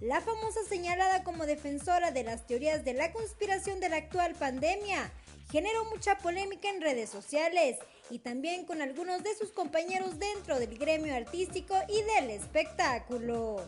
La 0.00 0.20
famosa 0.20 0.60
señalada 0.68 1.24
como 1.24 1.46
defensora 1.46 2.12
de 2.12 2.22
las 2.22 2.46
teorías 2.46 2.84
de 2.84 2.94
la 2.94 3.10
conspiración 3.10 3.80
de 3.80 3.88
la 3.88 3.96
actual 3.96 4.36
pandemia 4.36 5.10
generó 5.50 5.84
mucha 5.86 6.16
polémica 6.18 6.68
en 6.68 6.80
redes 6.80 7.10
sociales 7.10 7.76
y 8.10 8.18
también 8.18 8.64
con 8.64 8.82
algunos 8.82 9.22
de 9.22 9.34
sus 9.36 9.52
compañeros 9.52 10.18
dentro 10.18 10.58
del 10.58 10.76
gremio 10.76 11.14
artístico 11.14 11.74
y 11.88 12.02
del 12.14 12.30
espectáculo. 12.30 13.64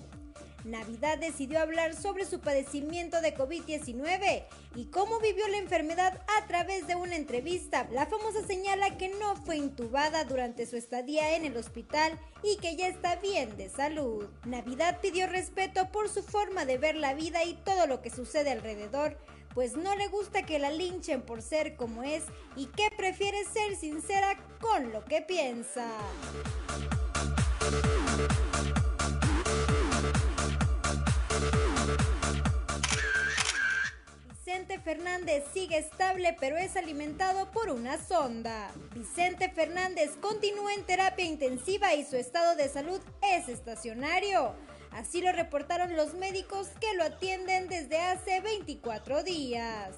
Navidad 0.64 1.18
decidió 1.18 1.60
hablar 1.60 1.94
sobre 1.94 2.24
su 2.24 2.40
padecimiento 2.40 3.20
de 3.20 3.34
COVID-19 3.36 4.44
y 4.76 4.84
cómo 4.86 5.18
vivió 5.18 5.46
la 5.48 5.58
enfermedad 5.58 6.20
a 6.38 6.46
través 6.46 6.86
de 6.86 6.94
una 6.94 7.16
entrevista. 7.16 7.88
La 7.90 8.06
famosa 8.06 8.46
señala 8.46 8.96
que 8.96 9.08
no 9.08 9.36
fue 9.44 9.56
intubada 9.56 10.24
durante 10.24 10.66
su 10.66 10.76
estadía 10.76 11.36
en 11.36 11.44
el 11.44 11.56
hospital 11.56 12.18
y 12.42 12.56
que 12.58 12.76
ya 12.76 12.86
está 12.86 13.16
bien 13.16 13.56
de 13.56 13.68
salud. 13.68 14.28
Navidad 14.44 15.00
pidió 15.00 15.26
respeto 15.26 15.90
por 15.90 16.08
su 16.08 16.22
forma 16.22 16.64
de 16.64 16.78
ver 16.78 16.94
la 16.94 17.14
vida 17.14 17.42
y 17.44 17.54
todo 17.54 17.86
lo 17.86 18.00
que 18.00 18.10
sucede 18.10 18.52
alrededor, 18.52 19.18
pues 19.54 19.76
no 19.76 19.94
le 19.96 20.08
gusta 20.08 20.44
que 20.44 20.58
la 20.58 20.70
linchen 20.70 21.22
por 21.22 21.42
ser 21.42 21.76
como 21.76 22.02
es 22.02 22.24
y 22.56 22.66
que 22.66 22.90
prefiere 22.96 23.44
ser 23.44 23.76
sincera 23.76 24.36
con 24.60 24.92
lo 24.92 25.04
que 25.04 25.22
piensa. 25.22 25.88
Vicente 34.28 34.80
Fernández 34.80 35.44
sigue 35.54 35.78
estable 35.78 36.36
pero 36.38 36.56
es 36.56 36.76
alimentado 36.76 37.50
por 37.50 37.70
una 37.70 37.96
sonda. 37.96 38.70
Vicente 38.94 39.48
Fernández 39.48 40.10
continúa 40.20 40.74
en 40.74 40.84
terapia 40.84 41.24
intensiva 41.24 41.94
y 41.94 42.04
su 42.04 42.16
estado 42.16 42.54
de 42.56 42.68
salud 42.68 43.00
es 43.22 43.48
estacionario. 43.48 44.54
Así 44.92 45.22
lo 45.22 45.32
reportaron 45.32 45.96
los 45.96 46.14
médicos 46.14 46.68
que 46.80 46.94
lo 46.94 47.04
atienden 47.04 47.68
desde 47.68 47.98
hace 47.98 48.40
24 48.40 49.22
días. 49.22 49.96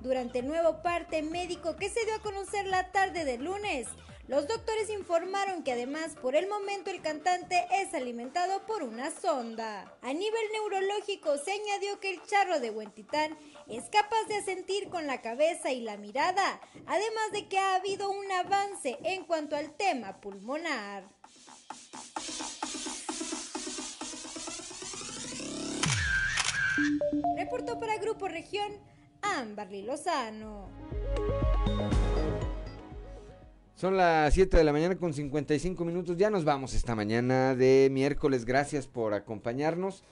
Durante 0.00 0.38
el 0.38 0.48
nuevo 0.48 0.82
parte 0.82 1.22
médico 1.22 1.76
que 1.76 1.90
se 1.90 2.04
dio 2.06 2.14
a 2.14 2.22
conocer 2.22 2.66
la 2.66 2.90
tarde 2.90 3.26
del 3.26 3.44
lunes, 3.44 3.86
los 4.28 4.46
doctores 4.46 4.88
informaron 4.88 5.62
que 5.62 5.72
además 5.72 6.14
por 6.22 6.36
el 6.36 6.48
momento 6.48 6.90
el 6.90 7.02
cantante 7.02 7.66
es 7.82 7.92
alimentado 7.92 8.64
por 8.64 8.82
una 8.82 9.10
sonda. 9.10 9.92
A 10.00 10.12
nivel 10.12 10.42
neurológico 10.52 11.36
se 11.36 11.52
añadió 11.52 12.00
que 12.00 12.10
el 12.10 12.22
charro 12.22 12.60
de 12.60 12.70
Huentitán 12.70 13.36
es 13.68 13.90
capaz 13.90 14.24
de 14.28 14.42
sentir 14.42 14.88
con 14.88 15.06
la 15.06 15.20
cabeza 15.20 15.72
y 15.72 15.80
la 15.80 15.96
mirada, 15.96 16.60
además 16.86 17.32
de 17.32 17.48
que 17.48 17.58
ha 17.58 17.74
habido 17.74 18.08
un 18.10 18.30
avance 18.32 18.98
en 19.02 19.24
cuanto 19.24 19.56
al 19.56 19.76
tema 19.76 20.20
pulmonar. 20.20 21.04
Reportó 27.40 27.80
para 27.80 27.96
Grupo 27.96 28.28
Región 28.28 28.70
Amberly 29.22 29.80
Lozano. 29.80 30.68
Son 33.74 33.96
las 33.96 34.34
7 34.34 34.58
de 34.58 34.62
la 34.62 34.74
mañana 34.74 34.98
con 34.98 35.14
55 35.14 35.82
minutos. 35.86 36.18
Ya 36.18 36.28
nos 36.28 36.44
vamos 36.44 36.74
esta 36.74 36.94
mañana 36.94 37.54
de 37.54 37.88
miércoles. 37.90 38.44
Gracias 38.44 38.86
por 38.86 39.14
acompañarnos. 39.14 40.04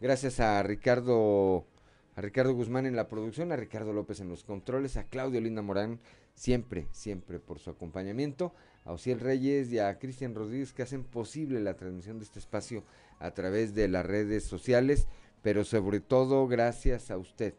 Gracias 0.00 0.38
a 0.38 0.62
Ricardo, 0.62 1.66
a 2.14 2.20
Ricardo 2.20 2.54
Guzmán 2.54 2.86
en 2.86 2.94
la 2.94 3.08
producción, 3.08 3.50
a 3.50 3.56
Ricardo 3.56 3.92
López 3.92 4.20
en 4.20 4.28
los 4.28 4.44
controles, 4.44 4.96
a 4.96 5.08
Claudio 5.08 5.40
Linda 5.40 5.62
Morán, 5.62 5.98
siempre, 6.36 6.86
siempre 6.92 7.40
por 7.40 7.58
su 7.58 7.70
acompañamiento, 7.70 8.54
a 8.84 8.92
Ociel 8.92 9.18
Reyes 9.18 9.72
y 9.72 9.80
a 9.80 9.98
Cristian 9.98 10.36
Rodríguez 10.36 10.72
que 10.72 10.84
hacen 10.84 11.02
posible 11.02 11.58
la 11.58 11.74
transmisión 11.74 12.20
de 12.20 12.26
este 12.26 12.38
espacio 12.38 12.84
a 13.18 13.32
través 13.32 13.74
de 13.74 13.88
las 13.88 14.06
redes 14.06 14.44
sociales 14.44 15.08
pero 15.46 15.62
sobre 15.62 16.00
todo 16.00 16.48
gracias 16.48 17.08
a 17.12 17.18
usted 17.18 17.54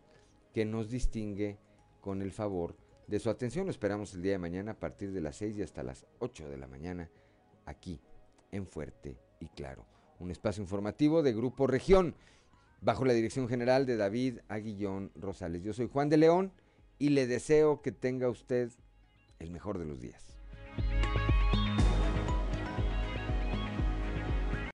que 0.53 0.65
nos 0.65 0.89
distingue 0.89 1.57
con 2.01 2.21
el 2.21 2.33
favor 2.33 2.75
de 3.07 3.17
su 3.17 3.29
atención. 3.29 3.65
Lo 3.65 3.71
esperamos 3.71 4.13
el 4.13 4.21
día 4.21 4.33
de 4.33 4.39
mañana 4.39 4.71
a 4.71 4.77
partir 4.77 5.13
de 5.13 5.21
las 5.21 5.37
6 5.37 5.55
y 5.57 5.61
hasta 5.61 5.83
las 5.83 6.05
8 6.19 6.49
de 6.49 6.57
la 6.57 6.67
mañana 6.67 7.09
aquí 7.65 8.01
en 8.51 8.67
Fuerte 8.67 9.17
y 9.39 9.47
Claro. 9.47 9.85
Un 10.19 10.31
espacio 10.31 10.61
informativo 10.61 11.23
de 11.23 11.31
Grupo 11.31 11.65
Región 11.65 12.13
bajo 12.81 13.05
la 13.05 13.13
dirección 13.13 13.47
general 13.47 13.85
de 13.85 13.95
David 13.95 14.39
Aguillón 14.49 15.13
Rosales. 15.15 15.63
Yo 15.63 15.71
soy 15.71 15.87
Juan 15.87 16.09
de 16.09 16.17
León 16.17 16.51
y 16.99 17.11
le 17.11 17.25
deseo 17.25 17.81
que 17.81 17.93
tenga 17.93 18.27
usted 18.27 18.69
el 19.39 19.49
mejor 19.49 19.77
de 19.77 19.85
los 19.85 20.01
días. 20.01 20.35